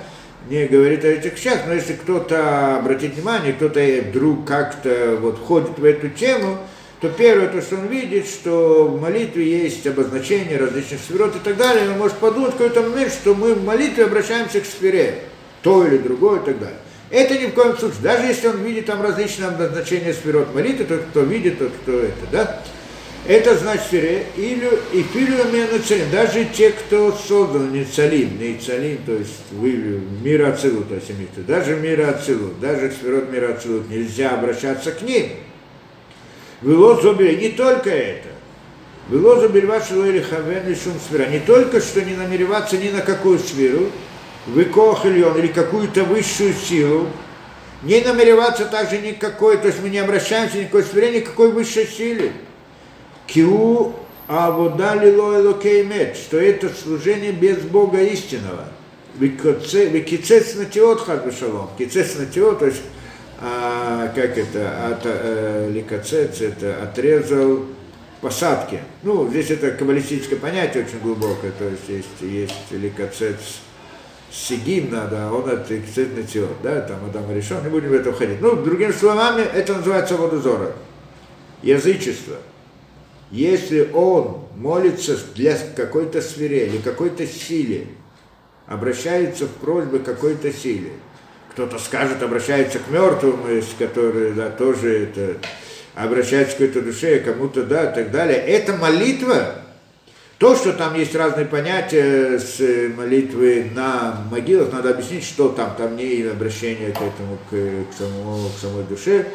не 0.49 0.65
говорит 0.67 1.03
о 1.03 1.07
этих 1.07 1.33
вещах, 1.33 1.61
но 1.67 1.73
если 1.73 1.93
кто-то 1.93 2.77
обратит 2.77 3.13
внимание, 3.15 3.53
кто-то 3.53 3.81
вдруг 4.09 4.45
как-то 4.47 5.17
вот 5.21 5.37
входит 5.37 5.77
в 5.77 5.85
эту 5.85 6.09
тему, 6.09 6.57
то 7.01 7.09
первое, 7.09 7.47
то, 7.47 7.61
что 7.61 7.77
он 7.77 7.87
видит, 7.87 8.27
что 8.27 8.85
в 8.85 9.01
молитве 9.01 9.63
есть 9.63 9.85
обозначение 9.87 10.57
различных 10.57 11.01
сферот 11.01 11.35
и 11.35 11.39
так 11.39 11.57
далее, 11.57 11.89
он 11.89 11.97
может 11.97 12.17
подумать 12.17 12.53
в 12.53 12.57
какой-то 12.57 12.83
момент, 12.83 13.11
что 13.11 13.33
мы 13.33 13.55
в 13.55 13.63
молитве 13.63 14.05
обращаемся 14.05 14.61
к 14.61 14.65
сфере, 14.65 15.15
то 15.61 15.85
или 15.85 15.97
другое 15.97 16.39
и 16.39 16.45
так 16.45 16.59
далее. 16.59 16.77
Это 17.11 17.37
ни 17.37 17.47
в 17.47 17.53
коем 17.53 17.77
случае, 17.77 18.01
даже 18.01 18.27
если 18.27 18.47
он 18.47 18.63
видит 18.63 18.85
там 18.85 19.01
различные 19.01 19.49
обозначения 19.49 20.13
сферот 20.13 20.55
молитвы, 20.55 20.85
тот, 20.85 21.01
кто 21.11 21.21
видит, 21.21 21.59
тот, 21.59 21.73
кто 21.81 21.99
это, 21.99 22.25
да, 22.31 22.63
это 23.27 23.55
значит 23.57 23.93
или 23.93 24.69
и 24.93 25.03
филиуменуцелим, 25.03 26.09
даже 26.09 26.45
те, 26.45 26.71
кто 26.71 27.11
создан 27.11 27.73
не 27.73 27.83
цалим, 27.83 28.39
не 28.39 28.57
цалим, 28.57 28.99
то 29.05 29.11
есть 29.11 29.43
вы, 29.51 30.01
мир 30.23 30.47
Ацилут, 30.47 30.87
то 30.87 30.95
есть 30.95 31.11
имеется, 31.11 31.41
даже 31.41 31.75
мир 31.75 32.09
Ацилут, 32.09 32.59
даже 32.61 32.89
к 32.89 32.93
сферот 32.93 33.29
мира 33.29 33.53
Ацилут 33.53 33.89
нельзя 33.89 34.31
обращаться 34.31 34.91
к 34.91 35.01
ним. 35.01 35.31
Выло 36.61 37.01
зубили, 37.01 37.35
не 37.35 37.49
только 37.49 37.89
это. 37.89 38.29
Выло 39.09 39.39
зубили 39.39 39.65
вашего 39.65 40.05
или 40.05 40.21
хавен 40.21 40.71
и 40.71 40.75
шум 40.75 40.93
сфера. 41.05 41.27
Не 41.27 41.39
только 41.39 41.81
что 41.81 42.01
не 42.01 42.15
намереваться 42.15 42.77
ни 42.77 42.89
на 42.89 43.01
какую 43.01 43.39
сферу, 43.39 43.89
выкох 44.47 45.05
или 45.05 45.47
какую-то 45.47 46.03
высшую 46.03 46.53
силу, 46.53 47.07
не 47.83 48.01
намереваться 48.01 48.65
также 48.65 48.99
никакой, 48.99 49.57
то 49.57 49.67
есть 49.67 49.81
мы 49.81 49.89
не 49.89 49.97
обращаемся 49.97 50.57
ни 50.57 50.63
к 50.63 50.65
какой 50.67 50.83
сфере, 50.83 51.19
никакой 51.19 51.51
высшей 51.51 51.87
силе. 51.87 52.31
Киу 53.25 53.93
Авода 54.27 54.93
Лило 54.95 55.41
Элокеймет, 55.41 56.15
что 56.15 56.39
это 56.39 56.69
служение 56.69 57.31
без 57.31 57.57
Бога 57.59 58.01
истинного. 58.01 58.65
Викицец 59.17 60.55
на 60.55 60.65
теот 60.65 61.01
хадбешалом. 61.01 61.69
Кицец 61.77 62.15
на 62.15 62.25
теот, 62.25 62.59
то 62.59 62.67
есть, 62.67 62.81
а, 63.39 64.07
как 64.15 64.37
это, 64.37 64.87
от, 64.87 65.01
а, 65.03 65.69
ликацец, 65.69 66.39
это 66.41 66.81
отрезал 66.83 67.65
посадки. 68.21 68.79
Ну, 69.03 69.27
здесь 69.29 69.49
это 69.49 69.71
каббалистическое 69.71 70.37
понятие 70.37 70.85
очень 70.85 70.99
глубокое, 70.99 71.51
то 71.51 71.65
есть 71.65 71.89
есть, 71.89 72.21
есть 72.21 72.71
ликацец 72.71 73.37
сигим 74.31 74.91
надо, 74.91 75.27
а 75.27 75.31
он 75.31 75.45
на 75.45 76.23
теот, 76.23 76.61
да, 76.63 76.81
там 76.81 77.05
Адам 77.05 77.35
решен, 77.35 77.63
не 77.63 77.69
будем 77.69 77.89
в 77.89 77.93
это 77.93 78.11
входить. 78.11 78.41
Ну, 78.41 78.55
другими 78.55 78.91
словами, 78.91 79.41
это 79.41 79.75
называется 79.75 80.15
водозора. 80.15 80.73
Язычество– 81.61 82.37
если 83.31 83.89
он 83.93 84.43
молится 84.57 85.17
для 85.35 85.57
какой-то 85.75 86.21
сфере 86.21 86.67
или 86.67 86.77
какой-то 86.79 87.25
силе, 87.25 87.87
обращается 88.67 89.45
в 89.45 89.51
просьбы 89.51 89.99
какой-то 89.99 90.51
силе, 90.51 90.91
кто-то 91.51 91.79
скажет, 91.79 92.21
обращается 92.21 92.79
к 92.79 92.89
мертвым, 92.89 93.39
который 93.79 94.33
да, 94.33 94.49
тоже 94.49 95.03
это, 95.03 95.37
обращается 95.95 96.55
к 96.55 96.59
какой-то 96.59 96.81
душе, 96.81 97.19
кому-то, 97.19 97.63
да, 97.63 97.91
и 97.91 97.95
так 97.95 98.11
далее. 98.11 98.37
Это 98.37 98.75
молитва. 98.75 99.55
То, 100.41 100.55
что 100.55 100.73
там 100.73 100.95
есть 100.95 101.13
разные 101.13 101.45
понятия 101.45 102.39
с 102.39 102.59
молитвы 102.97 103.67
на 103.75 104.23
могилах, 104.31 104.73
надо 104.73 104.89
объяснить, 104.89 105.23
что 105.23 105.49
там, 105.49 105.75
там 105.77 105.95
не 105.95 106.23
обращение 106.23 106.89
к 106.89 106.95
этому, 106.95 107.37
к, 107.47 107.51
к, 107.51 107.95
самому, 107.95 108.49
к 108.49 108.59
самой 108.59 108.83
душе, 108.85 109.27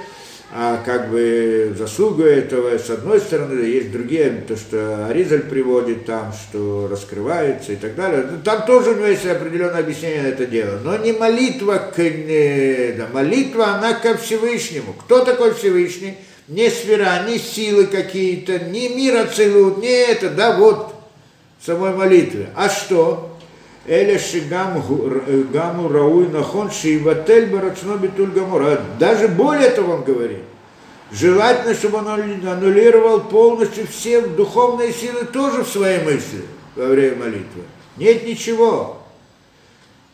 а 0.52 0.82
как 0.84 1.10
бы 1.12 1.72
заслуга 1.78 2.24
этого, 2.24 2.76
с 2.76 2.90
одной 2.90 3.20
стороны, 3.20 3.60
есть 3.60 3.92
другие, 3.92 4.44
то, 4.48 4.56
что 4.56 5.06
Аризаль 5.06 5.42
приводит 5.42 6.06
там, 6.06 6.32
что 6.32 6.88
раскрывается 6.90 7.74
и 7.74 7.76
так 7.76 7.94
далее. 7.94 8.26
Ну, 8.28 8.38
там 8.42 8.66
тоже 8.66 8.90
у 8.90 8.94
него 8.96 9.06
есть 9.06 9.24
определенное 9.26 9.78
объяснение 9.78 10.22
на 10.22 10.26
это 10.26 10.44
дело. 10.44 10.80
Но 10.82 10.96
не 10.96 11.12
молитва 11.12 11.88
к... 11.94 11.98
Не, 11.98 12.94
да, 12.98 13.06
молитва, 13.12 13.74
она 13.74 13.94
ко 13.94 14.16
Всевышнему. 14.16 14.92
Кто 14.92 15.24
такой 15.24 15.54
Всевышний? 15.54 16.16
Не 16.48 16.68
сфера, 16.68 17.24
не 17.28 17.38
силы 17.38 17.86
какие-то, 17.86 18.58
не 18.58 18.88
мира 18.88 19.24
целут, 19.26 19.78
не 19.78 19.88
это, 19.88 20.30
да, 20.30 20.56
вот 20.56 20.95
самой 21.64 21.92
молитвы. 21.92 22.46
А 22.54 22.68
что? 22.68 23.32
Гаму 25.52 25.88
рауй 25.88 26.28
нахон 26.28 26.70
шиватель 26.70 27.46
барачно 27.46 27.96
битуль 27.96 28.30
гамура. 28.30 28.80
Даже 28.98 29.28
более 29.28 29.70
того 29.70 29.94
он 29.94 30.04
говорит. 30.04 30.42
Желательно, 31.12 31.72
чтобы 31.72 31.98
он 31.98 32.08
аннулировал 32.08 33.20
полностью 33.20 33.86
все 33.86 34.22
духовные 34.22 34.92
силы 34.92 35.24
тоже 35.24 35.62
в 35.62 35.68
своей 35.68 36.02
мысли 36.02 36.42
во 36.74 36.86
время 36.86 37.16
молитвы. 37.16 37.62
Нет 37.96 38.26
ничего. 38.26 39.02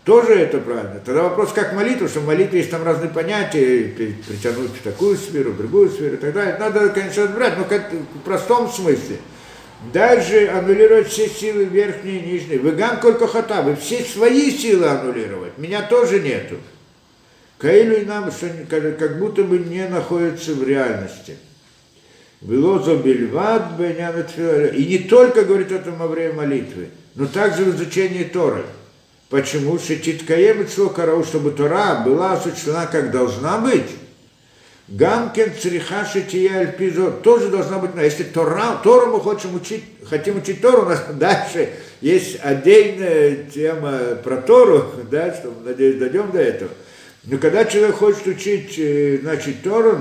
Тоже 0.05 0.35
это 0.35 0.59
правильно. 0.59 1.01
Тогда 1.03 1.23
вопрос, 1.23 1.53
как 1.55 1.73
молитва, 1.75 2.09
что 2.09 2.21
в 2.21 2.27
молитве 2.27 2.59
есть 2.59 2.71
там 2.71 2.85
разные 2.85 3.09
понятия, 3.09 3.85
притянуть 3.87 4.73
в 4.73 4.83
такую 4.83 5.17
сферу, 5.17 5.53
в 5.53 5.57
другую 5.57 5.89
сферу 5.89 6.15
и 6.15 6.19
так 6.19 6.35
далее. 6.35 6.59
Надо, 6.59 6.91
конечно, 6.91 7.23
разбирать, 7.23 7.57
но 7.57 7.65
как, 7.65 7.91
в 7.91 8.19
простом 8.19 8.69
смысле– 8.69 9.17
даже 9.93 10.49
аннулировать 10.49 11.09
все 11.09 11.29
силы 11.29 11.65
верхние 11.65 12.19
и 12.19 12.33
нижние. 12.33 12.59
Выган 12.59 13.01
только 13.01 13.27
хата, 13.27 13.63
вы 13.63 13.75
все 13.77 14.05
свои 14.05 14.51
силы 14.51 14.87
аннулировать, 14.87 15.59
меня 15.59 15.83
тоже 15.83 16.21
нету. 16.21 16.57
Каилу 17.59 17.95
и 17.95 18.05
нам, 18.05 18.31
что 18.31 18.49
как 18.69 19.19
будто 19.19 19.45
бы 19.45 19.59
не 19.59 19.87
находится 19.89 20.53
в 20.53 20.67
реальности. 20.67 21.37
Велозо 22.41 22.97
бельват 22.97 23.79
И 23.79 24.85
не 24.85 24.99
только 24.99 25.45
говорит 25.45 25.71
это 25.71 25.93
во 25.93 26.09
время 26.09 26.35
молитвы, 26.35 26.89
но 27.15 27.27
также 27.27 27.65
в 27.65 27.77
изучении 27.77 28.25
Торы. 28.25 28.65
Почему? 29.29 29.79
Что 29.79 29.97
Титкаем 29.97 30.63
и 30.63 31.25
чтобы 31.25 31.53
Тора 31.53 32.03
была 32.05 32.33
осуществлена 32.33 32.87
как 32.87 33.13
должна 33.13 33.59
быть. 33.59 33.87
Гамкин 34.89 35.53
црихаши 35.61 36.23
тия 36.23 36.59
альпизот 36.59 37.23
тоже 37.23 37.49
должна 37.49 37.79
быть, 37.79 37.91
если 38.03 38.25
Тора, 38.25 38.81
Тору 38.83 39.13
мы 39.13 39.21
хотим 39.21 39.55
учить, 39.55 39.85
хотим 40.05 40.39
учить 40.39 40.61
Тору, 40.61 40.83
у 40.83 40.89
нас 40.89 41.05
дальше 41.15 41.71
есть 42.01 42.39
отдельная 42.43 43.45
тема 43.45 44.17
про 44.23 44.39
Тору, 44.39 44.91
да, 45.11 45.33
что, 45.33 45.53
надеюсь, 45.65 45.99
дойдем 45.99 46.31
до 46.33 46.41
этого. 46.41 46.71
Но 47.25 47.39
когда 47.39 47.65
человек 47.65 47.97
хочет 47.97 48.27
учить, 48.27 48.75
э, 48.79 49.19
значит, 49.23 49.63
Тору, 49.63 50.01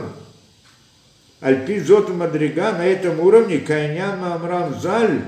Альпизот 1.41 2.09
Мадрига 2.09 2.71
на 2.71 2.85
этом 2.85 3.19
уровне, 3.19 3.59
Кайнян 3.59 4.19
Мамрам 4.19 4.79
Заль, 4.79 5.21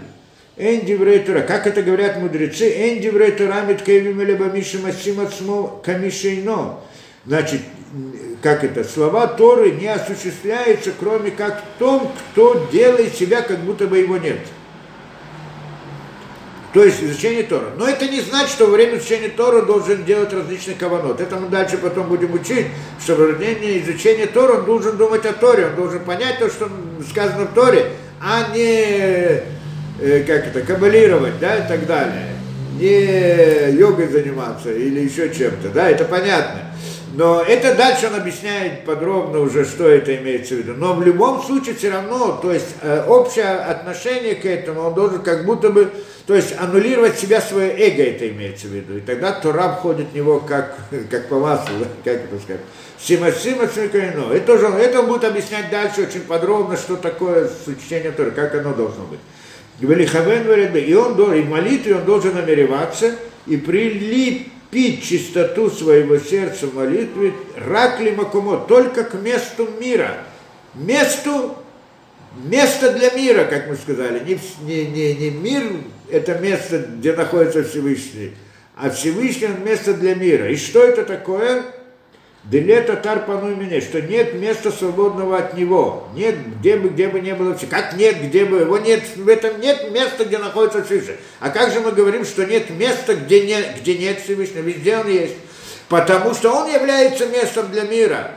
Энди 0.58 0.96
Тора. 1.26 1.42
Как 1.42 1.66
это 1.66 1.82
говорят 1.82 2.20
мудрецы? 2.20 2.70
Энди 2.70 3.10
Тора 3.32 3.62
миткевим 3.62 4.22
или 4.22 4.36
бамиши 4.36 4.78
масим 4.80 5.20
ацмо 5.20 5.82
камишейно. 5.84 6.80
Значит, 7.26 7.62
как 8.42 8.64
это, 8.64 8.84
слова 8.84 9.28
Торы 9.28 9.72
не 9.72 9.88
осуществляются, 9.88 10.92
кроме 11.00 11.32
как 11.32 11.62
в 11.62 11.80
том, 11.80 12.12
кто 12.32 12.68
делает 12.72 13.16
себя, 13.16 13.42
как 13.42 13.60
будто 13.60 13.88
бы 13.88 14.00
его 14.00 14.18
нет. 14.18 14.40
То 16.74 16.84
есть 16.84 17.04
изучение 17.04 17.44
Тора. 17.44 17.68
Но 17.78 17.88
это 17.88 18.08
не 18.08 18.20
значит, 18.20 18.50
что 18.50 18.66
во 18.66 18.72
время 18.72 18.98
изучения 18.98 19.30
Тора 19.30 19.62
должен 19.62 20.04
делать 20.06 20.34
различные 20.34 20.76
каванот. 20.76 21.22
Это 21.22 21.36
мы 21.36 21.48
дальше 21.50 21.78
потом 21.78 22.08
будем 22.08 22.34
учить, 22.34 22.66
что 23.00 23.16
во 23.16 23.28
время 23.28 23.78
изучения 23.80 24.26
Тора 24.26 24.60
он 24.60 24.66
должен 24.66 24.98
думать 24.98 25.26
о 25.28 25.34
Торе, 25.34 25.68
он 25.68 25.76
должен 25.76 26.04
понять 26.04 26.40
то, 26.40 26.50
что 26.50 26.70
сказано 27.08 27.46
в 27.46 27.54
Торе, 27.54 27.92
а 28.20 28.56
не 28.56 29.44
Э, 30.00 30.24
как 30.28 30.48
это, 30.48 30.62
кабалировать, 30.62 31.40
да, 31.40 31.58
и 31.58 31.68
так 31.68 31.86
далее. 31.86 32.30
Не 32.80 33.78
йогой 33.78 34.08
заниматься 34.08 34.72
или 34.72 35.02
еще 35.02 35.34
чем-то, 35.34 35.70
да, 35.70 35.90
это 35.90 36.06
понятно. 36.06 36.62
Но 37.16 37.44
это 37.44 37.76
дальше 37.76 38.08
он 38.08 38.16
объясняет 38.16 38.86
подробно 38.86 39.40
уже, 39.40 39.66
что 39.66 39.88
это 39.88 40.16
имеется 40.18 40.56
в 40.56 40.58
виду. 40.58 40.74
Но 40.74 40.96
в 40.96 41.04
любом 41.04 41.44
случае 41.44 41.76
все 41.76 41.92
равно, 41.92 42.40
то 42.42 42.52
есть 42.52 42.76
э, 42.82 43.06
общее 43.08 43.46
отношение 43.46 44.34
к 44.34 44.46
этому, 44.46 44.82
он 44.82 44.96
должен 44.96 45.22
как 45.22 45.46
будто 45.46 45.70
бы, 45.70 45.92
то 46.26 46.34
есть 46.34 46.56
аннулировать 46.58 47.20
себя, 47.20 47.40
свое 47.40 47.70
эго 47.72 48.02
это 48.02 48.28
имеется 48.30 48.66
в 48.66 48.72
виду. 48.72 48.98
И 48.98 49.02
тогда 49.02 49.32
Тора 49.32 49.76
входит 49.78 50.08
в 50.12 50.16
него 50.16 50.40
как, 50.40 50.76
как 51.12 51.30
по 51.30 51.40
маслу, 51.40 51.86
как 52.04 52.16
это 52.16 52.40
сказать. 52.40 52.62
Сима 53.00 53.32
Сима 53.32 53.68
Цвикайно. 53.68 54.34
Это, 54.34 54.48
тоже, 54.48 54.66
это 54.66 55.02
он 55.02 55.08
будет 55.08 55.26
объяснять 55.26 55.70
дальше 55.70 56.04
очень 56.04 56.22
подробно, 56.22 56.78
что 56.78 56.96
такое 56.96 57.48
сочетение 57.64 58.12
Торы, 58.12 58.32
как 58.32 58.56
оно 58.56 58.74
должно 58.74 59.04
быть. 59.04 59.20
И 59.80 60.96
он 60.96 61.16
должен, 61.16 61.36
и 61.36 61.42
в 61.42 61.50
молитве 61.50 61.96
он 61.96 62.06
должен 62.06 62.34
намереваться 62.34 63.16
и 63.46 63.58
прилепить 64.74 65.04
чистоту 65.04 65.70
своего 65.70 66.18
сердца 66.18 66.68
в 66.68 66.76
молитве 66.76 67.34
ракли 67.56 68.12
макумо, 68.12 68.66
только 68.68 69.04
к 69.04 69.14
месту 69.14 69.70
мира. 69.80 70.18
Месту, 70.74 71.56
место 72.44 72.92
для 72.94 73.12
мира, 73.12 73.46
как 73.46 73.68
мы 73.70 73.76
сказали. 73.76 74.20
Не, 74.20 74.40
не, 74.66 74.86
не, 74.88 75.14
не 75.16 75.30
мир, 75.30 75.64
это 76.10 76.38
место, 76.40 76.80
где 76.80 77.14
находится 77.14 77.64
Всевышний, 77.64 78.34
а 78.76 78.90
Всевышний– 78.90 79.50
место 79.64 79.94
для 79.94 80.16
мира. 80.16 80.50
И 80.50 80.56
что 80.56 80.84
это 80.84 81.06
такое? 81.06 81.64
Делета 82.46 82.98
тарпану 82.98 83.56
меня, 83.56 83.80
что 83.80 84.02
нет 84.02 84.34
места 84.34 84.70
свободного 84.70 85.38
от 85.38 85.54
него. 85.54 86.10
Нет, 86.14 86.36
где 86.60 86.76
бы, 86.76 86.90
где 86.90 87.08
бы 87.08 87.22
не 87.22 87.34
было 87.34 87.56
все. 87.56 87.68
Как 87.68 87.94
нет, 87.96 88.22
где 88.22 88.44
бы 88.44 88.58
его 88.58 88.78
нет, 88.78 89.02
в 89.16 89.30
этом 89.30 89.62
нет 89.62 89.92
места, 89.92 90.26
где 90.26 90.38
находится 90.38 90.84
Всевышний. 90.84 91.16
А 91.40 91.50
как 91.52 91.72
же 91.72 91.80
мы 91.80 91.94
говорим, 91.94 92.26
что 92.26 92.46
нет 92.46 92.70
места, 92.70 93.16
где, 93.16 93.46
не, 93.46 93.80
где 93.80 93.98
нет 93.98 94.20
Всевышнего? 94.20 94.64
Везде 94.64 94.98
он 94.98 95.08
есть. 95.08 95.36
Потому 95.88 96.34
что 96.34 96.52
он 96.52 96.70
является 96.70 97.28
местом 97.28 97.72
для 97.72 97.84
мира. 97.84 98.32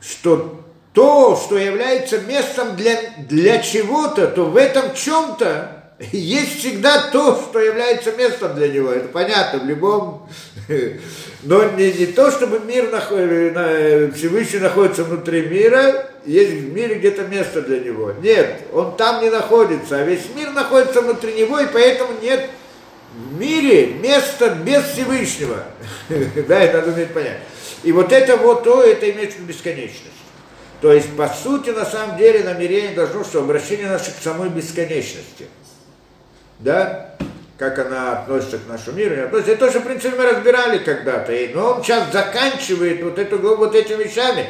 Что 0.00 0.60
то, 0.92 1.34
что 1.36 1.58
является 1.58 2.18
местом 2.18 2.76
для, 2.76 2.96
для 3.18 3.58
чего-то, 3.58 4.28
то 4.28 4.44
в 4.44 4.56
этом 4.56 4.94
чем-то 4.94 5.81
есть 6.12 6.58
всегда 6.58 7.10
то, 7.10 7.36
что 7.36 7.60
является 7.60 8.12
местом 8.12 8.54
для 8.54 8.68
него. 8.68 8.90
Это 8.90 9.08
понятно, 9.08 9.60
в 9.60 9.66
любом 9.66 10.28
но 11.42 11.64
не, 11.72 11.92
не 11.92 12.06
то, 12.06 12.30
чтобы 12.30 12.60
мир 12.60 12.90
находится, 12.90 14.12
Всевышний 14.14 14.60
находится 14.60 15.04
внутри 15.04 15.42
мира, 15.42 16.06
есть 16.24 16.52
в 16.52 16.72
мире 16.72 16.96
где-то 16.96 17.24
место 17.24 17.62
для 17.62 17.80
него. 17.80 18.12
Нет, 18.22 18.62
он 18.72 18.96
там 18.96 19.22
не 19.22 19.30
находится, 19.30 19.98
а 19.98 20.04
весь 20.04 20.28
мир 20.34 20.50
находится 20.50 21.00
внутри 21.00 21.34
него, 21.34 21.58
и 21.58 21.66
поэтому 21.66 22.10
нет 22.20 22.48
в 23.14 23.38
мире 23.38 23.94
места 23.94 24.50
без 24.50 24.84
Всевышнего. 24.84 25.64
да, 26.48 26.60
это 26.60 26.78
надо 26.78 26.92
уметь 26.92 27.12
понять. 27.12 27.40
И 27.82 27.92
вот 27.92 28.12
это 28.12 28.36
вот 28.36 28.62
то, 28.62 28.82
это 28.82 29.10
имеет 29.10 29.38
бесконечность. 29.40 30.10
То 30.80 30.92
есть, 30.92 31.16
по 31.16 31.28
сути, 31.28 31.70
на 31.70 31.84
самом 31.84 32.16
деле, 32.16 32.44
намерение 32.44 32.92
должно, 32.92 33.24
что 33.24 33.40
обращение 33.40 33.88
наше 33.88 34.12
к 34.12 34.22
самой 34.22 34.48
бесконечности. 34.48 35.46
Да? 36.62 37.12
как 37.62 37.78
она 37.78 38.18
относится 38.18 38.58
к 38.58 38.66
нашему 38.68 38.96
миру, 38.96 39.14
не 39.14 39.20
относится. 39.22 39.52
Это 39.52 39.66
тоже, 39.66 39.78
в 39.78 39.84
принципе, 39.84 40.16
мы 40.16 40.24
разбирали 40.24 40.78
когда-то. 40.78 41.32
Но 41.54 41.74
он 41.74 41.84
сейчас 41.84 42.10
заканчивает 42.12 43.00
вот 43.04 43.20
эту 43.20 43.38
вот 43.38 43.76
этими 43.76 44.02
вещами, 44.02 44.46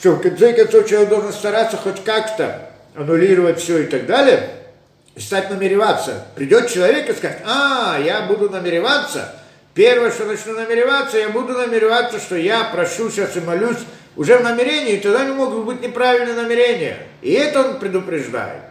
что 0.00 0.12
в 0.12 0.22
конце 0.22 0.54
концов 0.54 0.88
человек 0.88 1.10
должен 1.10 1.32
стараться 1.34 1.76
хоть 1.76 2.02
как-то 2.04 2.70
аннулировать 2.94 3.60
все 3.60 3.80
и 3.82 3.86
так 3.86 4.06
далее, 4.06 4.48
и 5.14 5.20
стать 5.20 5.50
намереваться. 5.50 6.24
Придет 6.36 6.70
человек 6.70 7.10
и 7.10 7.12
скажет, 7.12 7.38
а, 7.44 7.98
я 8.02 8.22
буду 8.22 8.48
намереваться, 8.48 9.34
первое, 9.74 10.10
что 10.10 10.24
начну 10.24 10.54
намереваться, 10.54 11.18
я 11.18 11.28
буду 11.28 11.52
намереваться, 11.52 12.18
что 12.18 12.36
я 12.36 12.64
прошу 12.64 13.10
сейчас 13.10 13.36
и 13.36 13.40
молюсь 13.40 13.78
уже 14.16 14.38
в 14.38 14.42
намерении, 14.42 14.94
и 14.94 15.00
тогда 15.00 15.24
не 15.24 15.32
могут 15.32 15.66
быть 15.66 15.82
неправильные 15.82 16.34
намерения. 16.34 16.96
И 17.20 17.32
это 17.32 17.60
он 17.60 17.78
предупреждает. 17.78 18.62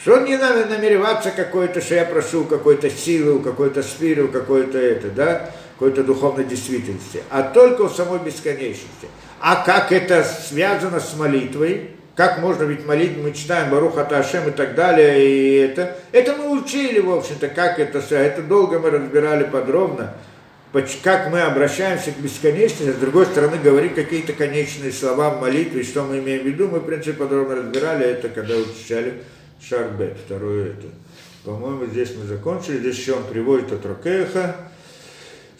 Что 0.00 0.20
не 0.20 0.36
надо 0.36 0.66
намереваться 0.66 1.30
какой-то, 1.30 1.80
что 1.80 1.94
я 1.94 2.04
прошу 2.04 2.44
какой-то 2.44 2.90
силы, 2.90 3.40
какой-то 3.40 3.82
сферы, 3.82 4.28
какой-то 4.28 4.78
это, 4.78 5.08
да, 5.08 5.50
какой-то 5.74 6.04
духовной 6.04 6.44
действительности, 6.44 7.22
а 7.30 7.42
только 7.42 7.84
в 7.88 7.94
самой 7.94 8.18
бесконечности. 8.20 9.08
А 9.40 9.64
как 9.64 9.92
это 9.92 10.24
связано 10.24 11.00
с 11.00 11.14
молитвой, 11.16 11.90
как 12.14 12.38
можно 12.38 12.64
ведь 12.64 12.86
молить, 12.86 13.16
мы 13.18 13.32
читаем 13.32 13.70
Баруха 13.70 14.04
Ташем 14.04 14.48
и 14.48 14.50
так 14.50 14.74
далее, 14.74 15.28
и 15.28 15.56
это, 15.56 15.96
это 16.12 16.34
мы 16.34 16.50
учили, 16.58 16.98
в 16.98 17.12
общем-то, 17.12 17.48
как 17.48 17.78
это 17.78 18.00
все, 18.00 18.16
это 18.16 18.42
долго 18.42 18.78
мы 18.78 18.90
разбирали 18.90 19.44
подробно, 19.44 20.14
как 21.02 21.30
мы 21.30 21.40
обращаемся 21.40 22.12
к 22.12 22.18
бесконечности, 22.18 22.92
с 22.92 22.96
другой 22.96 23.26
стороны, 23.26 23.56
говорим 23.62 23.94
какие-то 23.94 24.34
конечные 24.34 24.92
слова 24.92 25.30
в 25.30 25.40
молитве, 25.40 25.82
что 25.82 26.02
мы 26.04 26.18
имеем 26.18 26.42
в 26.42 26.46
виду, 26.46 26.68
мы, 26.68 26.80
в 26.80 26.84
принципе, 26.84 27.14
подробно 27.14 27.56
разбирали 27.56 28.06
это, 28.06 28.28
когда 28.28 28.54
учили 28.56 29.22
Шарбет, 29.60 30.16
второе 30.24 30.70
это. 30.70 30.86
По-моему, 31.44 31.86
здесь 31.86 32.14
мы 32.16 32.26
закончили. 32.26 32.78
Здесь 32.78 32.98
еще 32.98 33.14
он 33.14 33.24
приводит 33.24 33.72
от 33.72 33.86
Рокеха. 33.86 34.56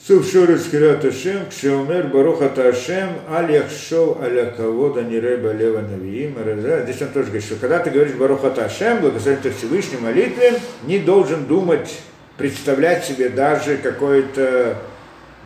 Сувшурец 0.06 0.68
Кират 0.68 1.04
Ашем, 1.04 1.46
Кшеумер 1.50 2.06
Баруха 2.06 2.48
Ташем, 2.48 3.08
Аль 3.28 3.50
Яхшов 3.50 4.22
Аля 4.22 4.52
Кавода 4.56 5.02
Ниреба 5.02 5.50
Лева 5.50 5.80
Навиим. 5.80 6.36
Здесь 6.84 7.02
он 7.02 7.08
тоже 7.08 7.26
говорит, 7.26 7.44
что 7.44 7.56
когда 7.56 7.80
ты 7.80 7.90
говоришь 7.90 8.14
Баруха 8.14 8.50
Ташем, 8.50 9.00
благословен 9.00 9.40
ты 9.40 9.50
Всевышней 9.50 9.98
молитве, 9.98 10.60
не 10.84 11.00
должен 11.00 11.46
думать, 11.46 11.92
представлять 12.36 13.04
себе 13.04 13.30
даже 13.30 13.78
какое-то 13.78 14.80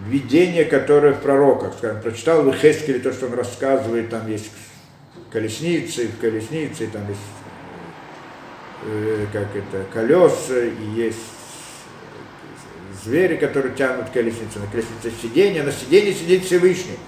видение, 0.06 0.66
которое 0.66 1.14
в 1.14 1.20
пророках. 1.20 1.72
Скажем, 1.78 2.02
прочитал 2.02 2.42
в 2.42 2.54
Хескеле 2.54 2.98
то, 2.98 3.12
что 3.12 3.26
он 3.26 3.34
рассказывает, 3.34 4.10
там 4.10 4.28
есть 4.30 4.50
колесницы, 5.32 6.08
в 6.08 6.20
колеснице, 6.20 6.86
там 6.92 7.08
есть 7.08 7.20
как 9.32 9.48
это, 9.54 9.84
колеса, 9.92 10.58
и 10.58 10.84
есть 10.94 11.18
звери, 13.04 13.36
которые 13.36 13.74
тянут 13.74 14.10
колесницу, 14.10 14.58
на 14.58 14.66
колеснице 14.66 15.10
сиденье, 15.20 15.62
на 15.62 15.72
сиденье 15.72 16.14
сидит 16.14 16.44
Всевышний. 16.44 16.98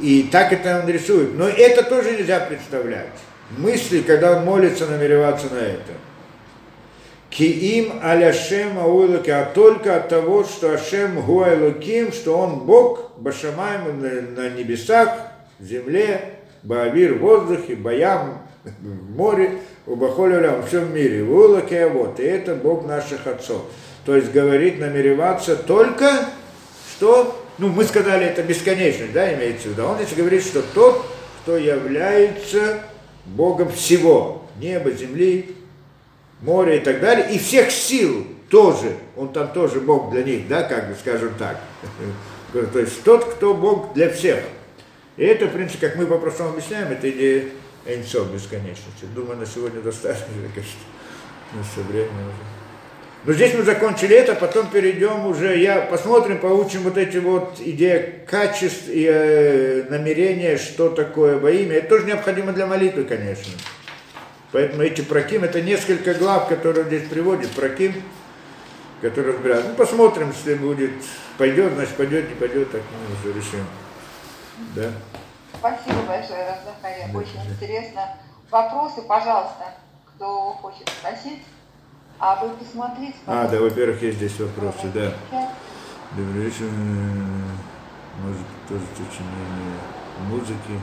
И 0.00 0.28
так 0.30 0.52
это 0.52 0.80
он 0.82 0.90
рисует. 0.90 1.36
Но 1.36 1.48
это 1.48 1.84
тоже 1.84 2.12
нельзя 2.12 2.40
представлять. 2.40 3.12
Мысли, 3.56 4.00
когда 4.00 4.36
он 4.36 4.44
молится, 4.44 4.86
намереваться 4.86 5.46
на 5.50 5.58
это. 5.58 5.92
Киим 7.30 8.00
аляшем 8.02 8.78
ауэлуки, 8.78 9.30
а 9.30 9.44
только 9.44 9.96
от 9.96 10.08
того, 10.08 10.44
что 10.44 10.72
Ашем 10.72 11.20
гуайлуким, 11.20 12.12
что 12.12 12.38
он 12.38 12.60
Бог, 12.60 13.12
башамаем 13.18 14.34
на 14.34 14.50
небесах, 14.50 15.10
земле, 15.58 16.36
баавир 16.62 17.14
в 17.14 17.18
воздухе, 17.18 17.74
баям 17.74 18.43
в 18.64 19.16
море, 19.16 19.58
у 19.86 19.96
Бахоля 19.96 20.50
во 20.50 20.62
всем 20.66 20.94
мире, 20.94 21.22
в 21.22 21.32
Улаке 21.32 21.86
вот, 21.88 22.18
и 22.20 22.22
это 22.22 22.54
Бог 22.54 22.86
наших 22.86 23.26
отцов. 23.26 23.62
То 24.04 24.16
есть 24.16 24.32
говорит, 24.32 24.78
намереваться 24.78 25.56
только, 25.56 26.28
что, 26.90 27.40
ну 27.58 27.68
мы 27.68 27.84
сказали, 27.84 28.24
это 28.26 28.42
бесконечность, 28.42 29.12
да, 29.12 29.32
имеется 29.34 29.68
в 29.68 29.72
виду. 29.72 29.84
Он 29.84 29.96
здесь 29.98 30.16
говорит, 30.16 30.42
что 30.42 30.62
тот, 30.62 31.04
кто 31.42 31.56
является 31.56 32.80
Богом 33.26 33.70
всего, 33.70 34.46
неба, 34.58 34.90
земли, 34.90 35.56
моря 36.40 36.76
и 36.76 36.80
так 36.80 37.00
далее, 37.00 37.30
и 37.30 37.38
всех 37.38 37.70
сил 37.70 38.26
тоже, 38.50 38.96
он 39.16 39.32
там 39.32 39.48
тоже 39.52 39.80
Бог 39.80 40.10
для 40.10 40.22
них, 40.22 40.48
да, 40.48 40.62
как 40.62 40.88
бы 40.88 40.94
скажем 40.94 41.32
так. 41.38 41.60
То 42.72 42.78
есть 42.78 43.02
тот, 43.02 43.24
кто 43.24 43.54
Бог 43.54 43.94
для 43.94 44.10
всех. 44.10 44.40
И 45.16 45.24
это, 45.24 45.46
в 45.46 45.52
принципе, 45.52 45.88
как 45.88 45.96
мы 45.96 46.06
по-простому 46.06 46.50
объясняем, 46.50 46.88
это 46.92 47.10
идея 47.10 47.44
Эйнсов 47.86 48.32
бесконечности. 48.32 49.04
Думаю, 49.14 49.38
на 49.38 49.46
сегодня 49.46 49.80
достаточно, 49.80 50.26
конечно, 50.54 50.80
на 51.52 51.62
все 51.62 51.82
время 51.82 52.10
уже. 52.10 52.54
Но 53.26 53.32
здесь 53.32 53.54
мы 53.54 53.62
закончили 53.62 54.14
это, 54.14 54.34
потом 54.34 54.68
перейдем 54.68 55.26
уже, 55.26 55.58
я 55.58 55.80
посмотрим, 55.80 56.38
поучим 56.38 56.82
вот 56.82 56.98
эти 56.98 57.16
вот 57.16 57.58
идеи 57.58 58.20
качеств 58.26 58.84
и 58.88 59.08
э, 59.10 59.84
намерения, 59.88 60.58
что 60.58 60.90
такое 60.90 61.38
во 61.38 61.50
имя. 61.50 61.76
Это 61.76 61.88
тоже 61.88 62.04
необходимо 62.04 62.52
для 62.52 62.66
молитвы, 62.66 63.04
конечно. 63.04 63.52
Поэтому 64.52 64.82
эти 64.82 65.00
проким, 65.00 65.42
это 65.42 65.62
несколько 65.62 66.12
глав, 66.12 66.48
которые 66.48 66.84
здесь 66.84 67.08
приводит. 67.08 67.50
Проким, 67.52 67.94
который 69.00 69.32
разбирается. 69.32 69.70
Ну, 69.70 69.74
посмотрим, 69.74 70.30
если 70.30 70.54
будет, 70.54 70.90
пойдет, 71.38 71.72
значит 71.72 71.94
пойдет, 71.94 72.28
не 72.28 72.34
пойдет, 72.34 72.70
так 72.70 72.82
мы 72.92 73.30
уже 73.30 73.38
решим. 73.38 73.64
Да? 74.76 74.92
Спасибо 75.58 76.02
большое, 76.06 76.46
Рафзахария. 76.46 77.08
Да, 77.12 77.18
Очень 77.18 77.44
да. 77.44 77.50
интересно. 77.52 78.02
Вопросы, 78.50 79.02
пожалуйста, 79.02 79.74
кто 80.14 80.52
хочет 80.52 80.88
спросить. 80.88 81.42
А 82.18 82.36
вы 82.36 82.50
посмотрите. 82.50 83.14
А, 83.26 83.48
да, 83.48 83.60
во-первых, 83.60 84.00
есть 84.02 84.18
здесь 84.18 84.38
вопросы, 84.38 84.88
да. 84.94 85.12
Добрый 86.12 86.44
вечер. 86.44 86.66
Может, 88.22 88.46
тоже 88.68 88.84
сочинение 88.94 89.78
музыки. 90.28 90.80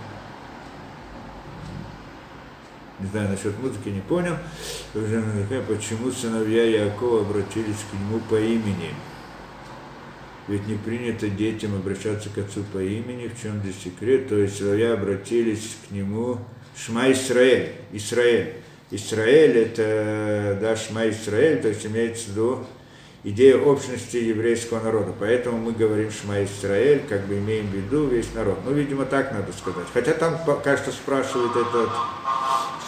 Не 2.99 3.07
знаю 3.07 3.29
насчет 3.29 3.57
музыки, 3.59 3.89
не 3.89 4.01
понял. 4.01 4.35
Почему 4.93 6.11
сыновья 6.11 6.63
Якова 6.85 7.21
обратились 7.21 7.83
к 7.89 7.93
нему 7.93 8.19
по 8.29 8.35
имени? 8.35 8.93
Ведь 10.47 10.67
не 10.67 10.75
принято 10.75 11.27
детям 11.29 11.75
обращаться 11.75 12.29
к 12.29 12.37
отцу 12.37 12.63
по 12.73 12.79
имени, 12.79 13.27
в 13.27 13.41
чем 13.41 13.61
здесь 13.61 13.83
секрет? 13.83 14.27
То 14.27 14.37
есть 14.37 14.57
сыновья 14.57 14.93
обратились 14.93 15.77
к 15.87 15.91
нему 15.91 16.39
Шма 16.75 17.11
Исраэль, 17.11 17.73
Исраэль. 17.91 18.53
Исраэль 18.89 19.57
это, 19.57 20.57
да, 20.59 20.75
Шма 20.75 21.09
Исраэль, 21.09 21.61
то 21.61 21.69
есть 21.69 21.85
имеется 21.85 22.25
в 22.25 22.27
виду 22.29 22.65
идея 23.23 23.57
общности 23.57 24.17
еврейского 24.17 24.81
народа. 24.81 25.13
Поэтому 25.17 25.57
мы 25.57 25.71
говорим 25.73 26.11
Шма 26.11 26.43
Исраэль, 26.43 27.03
как 27.07 27.25
бы 27.27 27.37
имеем 27.37 27.67
в 27.67 27.75
виду 27.75 28.07
весь 28.07 28.33
народ. 28.33 28.59
Ну, 28.65 28.73
видимо, 28.73 29.05
так 29.05 29.31
надо 29.31 29.53
сказать. 29.53 29.87
Хотя 29.93 30.13
там, 30.13 30.39
кажется, 30.63 30.91
спрашивает 30.91 31.51
этот, 31.51 31.89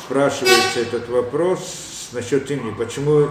спрашивается 0.03 0.79
этот 0.79 1.07
вопрос 1.09 2.09
насчет 2.13 2.49
имени. 2.49 2.73
Почему 2.75 3.27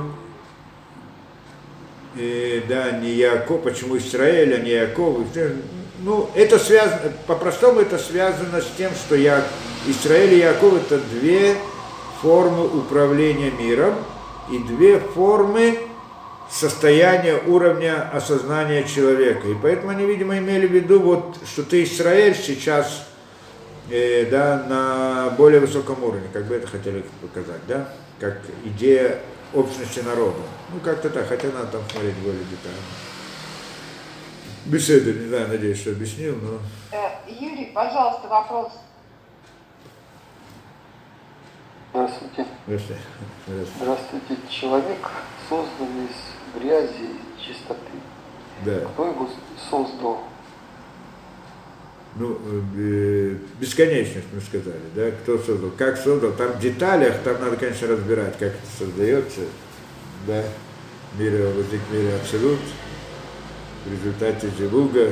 э, 2.16 2.62
да, 2.68 2.92
не 2.92 3.12
Яков, 3.12 3.62
почему 3.62 3.96
Израиль, 3.98 4.54
а 4.54 4.58
не 4.58 4.70
Яков. 4.70 5.18
Ну, 6.00 6.28
это 6.34 6.58
связано, 6.58 7.12
по-простому 7.26 7.80
это 7.80 7.96
связано 7.98 8.60
с 8.60 8.68
тем, 8.76 8.90
что 8.92 9.14
я, 9.14 9.44
Израиль 9.86 10.34
и 10.34 10.38
Яков 10.38 10.74
это 10.74 10.98
две 10.98 11.54
формы 12.20 12.66
управления 12.66 13.50
миром 13.50 13.94
и 14.50 14.58
две 14.58 14.98
формы 14.98 15.78
состояния 16.50 17.40
уровня 17.46 18.10
осознания 18.12 18.84
человека. 18.84 19.48
И 19.48 19.54
поэтому 19.54 19.90
они, 19.90 20.04
видимо, 20.04 20.38
имели 20.38 20.66
в 20.66 20.72
виду, 20.72 21.00
вот, 21.00 21.36
что 21.46 21.62
ты 21.62 21.84
Израиль 21.84 22.34
сейчас 22.34 23.06
э, 23.90 24.26
да, 24.30 24.64
на 24.68 25.30
более 25.36 25.60
высоком 25.60 26.02
уровне, 26.02 26.28
как 26.32 26.44
бы 26.46 26.56
это 26.56 26.66
хотели 26.66 27.04
показать, 27.20 27.60
да, 27.66 27.88
как 28.20 28.40
идея 28.64 29.18
общности 29.54 30.00
народа. 30.00 30.38
Ну, 30.72 30.80
как-то 30.80 31.10
так, 31.10 31.28
хотя 31.28 31.48
надо 31.48 31.66
там 31.68 31.82
смотреть 31.90 32.16
более 32.16 32.44
детально. 32.44 32.78
Беседы, 34.64 35.12
не 35.12 35.28
знаю, 35.28 35.48
надеюсь, 35.48 35.80
что 35.80 35.90
объяснил, 35.90 36.36
но... 36.40 36.58
Э, 36.96 37.08
Юрий, 37.28 37.72
пожалуйста, 37.74 38.28
вопрос. 38.28 38.72
Здравствуйте. 41.90 42.46
Если- 42.68 42.96
Здравствуйте. 43.76 44.36
Человек 44.48 44.98
создан 45.48 46.06
из 46.06 46.60
грязи 46.60 47.02
и 47.02 47.42
чистоты. 47.42 47.92
да. 48.64 48.80
Кто 48.92 49.06
его 49.08 49.28
создал? 49.68 50.20
Ну, 52.14 52.38
э, 52.76 53.36
бесконечность 53.58 54.26
мы 54.34 54.40
сказали, 54.42 54.82
да, 54.94 55.10
кто 55.12 55.38
создал, 55.38 55.70
как 55.70 55.96
создал, 55.96 56.32
там 56.32 56.52
в 56.52 56.60
деталях, 56.60 57.14
там 57.24 57.40
надо, 57.40 57.56
конечно, 57.56 57.88
разбирать, 57.88 58.34
как 58.38 58.48
это 58.48 58.66
создается, 58.78 59.40
да, 60.26 60.44
мире 61.18 61.46
возник 61.46 61.80
мире 61.90 62.14
абсолют, 62.16 62.58
в 63.86 63.92
результате 63.92 64.50
Зевуга, 64.58 65.08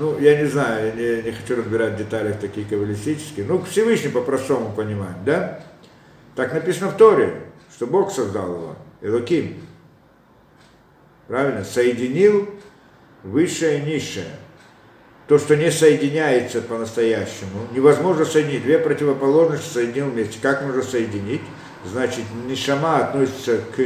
ну, 0.00 0.18
я 0.18 0.36
не 0.36 0.48
знаю, 0.48 0.88
я 0.88 0.92
не, 0.94 1.22
не 1.22 1.30
хочу 1.30 1.56
разбирать 1.56 1.94
в 1.94 1.98
деталях 1.98 2.40
такие 2.40 2.66
каббалистические, 2.66 3.46
ну, 3.46 3.62
Всевышний 3.62 4.10
по-простому 4.10 4.72
понимаем, 4.74 5.16
да, 5.24 5.60
так 6.34 6.52
написано 6.52 6.90
в 6.90 6.96
Торе, 6.96 7.40
что 7.72 7.86
Бог 7.86 8.10
создал 8.10 8.52
его, 8.52 8.76
Элоким, 9.00 9.54
правильно, 11.28 11.62
соединил 11.62 12.50
высшее 13.22 13.78
и 13.78 13.82
низшее, 13.82 14.26
то, 15.28 15.38
что 15.38 15.56
не 15.56 15.70
соединяется 15.70 16.60
по-настоящему, 16.60 17.66
невозможно 17.72 18.24
соединить. 18.24 18.62
Две 18.62 18.78
противоположности 18.78 19.72
соединил 19.72 20.10
вместе. 20.10 20.38
Как 20.40 20.62
можно 20.62 20.82
соединить? 20.82 21.42
Значит, 21.84 22.24
нишама 22.48 22.98
относится 22.98 23.58
к 23.74 23.80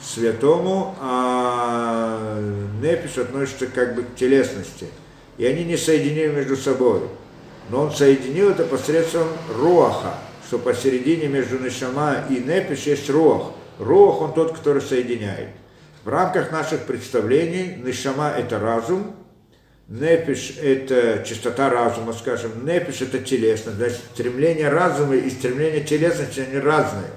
святому, 0.00 0.94
а 1.00 2.40
непиш 2.80 3.18
относится 3.18 3.66
как 3.66 3.94
бы 3.94 4.02
к 4.02 4.14
телесности. 4.14 4.86
И 5.38 5.46
они 5.46 5.64
не 5.64 5.76
соединили 5.76 6.28
между 6.28 6.56
собой. 6.56 7.00
Но 7.70 7.82
он 7.82 7.92
соединил 7.92 8.50
это 8.50 8.64
посредством 8.64 9.28
руаха, 9.56 10.14
что 10.46 10.58
посередине 10.58 11.28
между 11.28 11.58
нишама 11.58 12.24
и 12.28 12.34
непиш 12.34 12.84
есть 12.84 13.08
руах. 13.10 13.52
Руах 13.78 14.20
он 14.20 14.34
тот, 14.34 14.56
который 14.56 14.82
соединяет. 14.82 15.48
В 16.04 16.08
рамках 16.08 16.52
наших 16.52 16.82
представлений 16.82 17.76
нишама 17.82 18.32
это 18.36 18.58
разум, 18.58 19.14
Непиш– 19.92 20.54
это 20.62 21.22
чистота 21.22 21.68
разума, 21.68 22.14
скажем. 22.14 22.64
Непиш– 22.64 23.00
это 23.02 23.18
телесность. 23.18 23.76
Значит, 23.76 24.00
стремление 24.14 24.70
разума 24.70 25.14
и 25.14 25.28
стремление 25.28 25.82
телесности, 25.82 26.40
они 26.40 26.58
разные. 26.58 27.10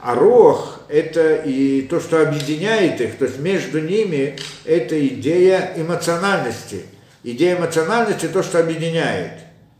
А 0.00 0.14
рох– 0.14 0.82
это 0.88 1.34
и 1.34 1.82
то, 1.82 1.98
что 1.98 2.22
объединяет 2.22 3.00
их, 3.00 3.16
то 3.16 3.24
есть 3.24 3.40
между 3.40 3.80
ними– 3.80 4.36
это 4.64 5.04
идея 5.04 5.72
эмоциональности. 5.74 6.82
Идея 7.24 7.56
эмоциональности– 7.56 8.28
то, 8.32 8.44
что 8.44 8.60
объединяет 8.60 9.32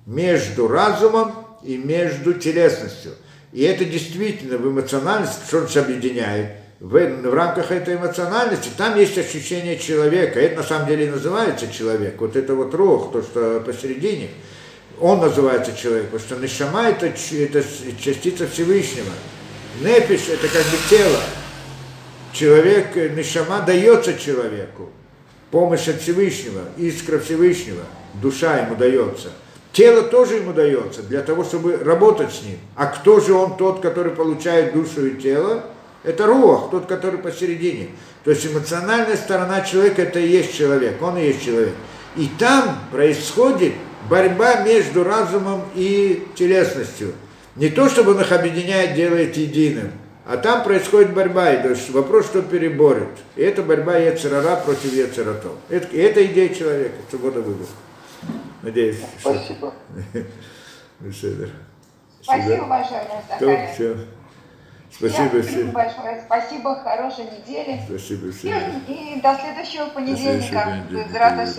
между 0.04 0.66
разумом 0.66 1.32
и 1.62 1.76
между 1.76 2.32
телесностью. 2.34 3.12
И 3.52 3.62
это 3.62 3.84
действительно 3.84 4.58
в 4.58 4.68
эмоциональности, 4.68 5.46
что 5.46 5.64
же 5.68 5.78
объединяет– 5.78 6.50
в, 6.80 6.98
в 6.98 7.34
рамках 7.34 7.70
этой 7.72 7.96
эмоциональности 7.96 8.70
там 8.76 8.98
есть 8.98 9.16
ощущение 9.16 9.78
человека. 9.78 10.38
Это 10.40 10.56
на 10.56 10.62
самом 10.62 10.86
деле 10.86 11.06
и 11.06 11.10
называется 11.10 11.72
человек. 11.72 12.20
Вот 12.20 12.36
это 12.36 12.54
вот 12.54 12.74
рог, 12.74 13.12
то, 13.12 13.22
что 13.22 13.60
посередине, 13.64 14.28
он 15.00 15.20
называется 15.20 15.76
человек, 15.76 16.10
потому 16.10 16.20
что 16.20 16.36
нишама 16.36 16.88
это, 16.88 17.06
это 17.06 17.64
частица 17.98 18.46
Всевышнего. 18.46 19.12
Непиш 19.80 20.28
это 20.28 20.48
как 20.48 20.64
бы 20.64 20.76
тело. 20.88 21.20
Человек, 22.32 22.94
нишама 23.16 23.62
дается 23.62 24.18
человеку. 24.18 24.90
Помощь 25.50 25.88
от 25.88 26.00
Всевышнего, 26.00 26.62
искра 26.76 27.18
Всевышнего, 27.18 27.84
душа 28.14 28.58
ему 28.58 28.74
дается. 28.74 29.30
Тело 29.72 30.02
тоже 30.02 30.36
ему 30.36 30.52
дается 30.52 31.02
для 31.02 31.20
того, 31.20 31.44
чтобы 31.44 31.76
работать 31.76 32.32
с 32.32 32.42
ним. 32.42 32.58
А 32.74 32.86
кто 32.86 33.20
же 33.20 33.32
он 33.32 33.56
тот, 33.56 33.80
который 33.80 34.12
получает 34.12 34.74
душу 34.74 35.06
и 35.06 35.20
тело? 35.20 35.64
Это 36.06 36.24
рух, 36.26 36.70
тот, 36.70 36.86
который 36.86 37.18
посередине. 37.18 37.88
То 38.22 38.30
есть 38.30 38.46
эмоциональная 38.46 39.16
сторона 39.16 39.62
человека 39.62 40.02
это 40.02 40.20
и 40.20 40.28
есть 40.28 40.56
человек, 40.56 41.02
он 41.02 41.18
и 41.18 41.24
есть 41.24 41.44
человек. 41.44 41.74
И 42.14 42.30
там 42.38 42.78
происходит 42.92 43.74
борьба 44.08 44.60
между 44.60 45.02
разумом 45.02 45.64
и 45.74 46.24
телесностью. 46.36 47.12
Не 47.56 47.70
то, 47.70 47.88
чтобы 47.88 48.12
он 48.12 48.20
их 48.20 48.30
объединяет, 48.30 48.94
делает 48.94 49.36
единым, 49.36 49.90
а 50.24 50.36
там 50.36 50.62
происходит 50.62 51.12
борьба, 51.12 51.52
и 51.52 51.62
то 51.62 51.70
есть 51.70 51.90
вопрос, 51.90 52.26
что 52.26 52.40
переборет. 52.40 53.08
И 53.34 53.42
это 53.42 53.64
борьба 53.64 53.96
Ецерара 53.96 54.56
против 54.56 54.92
Ецератов. 54.92 55.54
Это, 55.68 55.88
и 55.88 55.98
это 55.98 56.24
идея 56.24 56.54
человека, 56.54 56.94
свобода 57.10 57.40
выбора. 57.40 57.68
Надеюсь, 58.62 58.98
что... 59.18 59.34
Спасибо. 59.34 59.72
Спасибо 62.22 62.66
большое, 62.66 63.02
все. 63.74 63.96
Спасибо 64.98 65.42
всем. 65.42 65.70
большое. 65.72 66.22
Спасибо, 66.24 66.76
хорошей 66.76 67.24
недели. 67.24 67.80
Спасибо 67.86 68.32
всем. 68.32 68.82
И 68.88 69.20
до 69.22 69.36
следующего 69.36 69.86
понедельника. 69.86 70.64
понедельника. 70.64 70.90
Без 70.90 71.12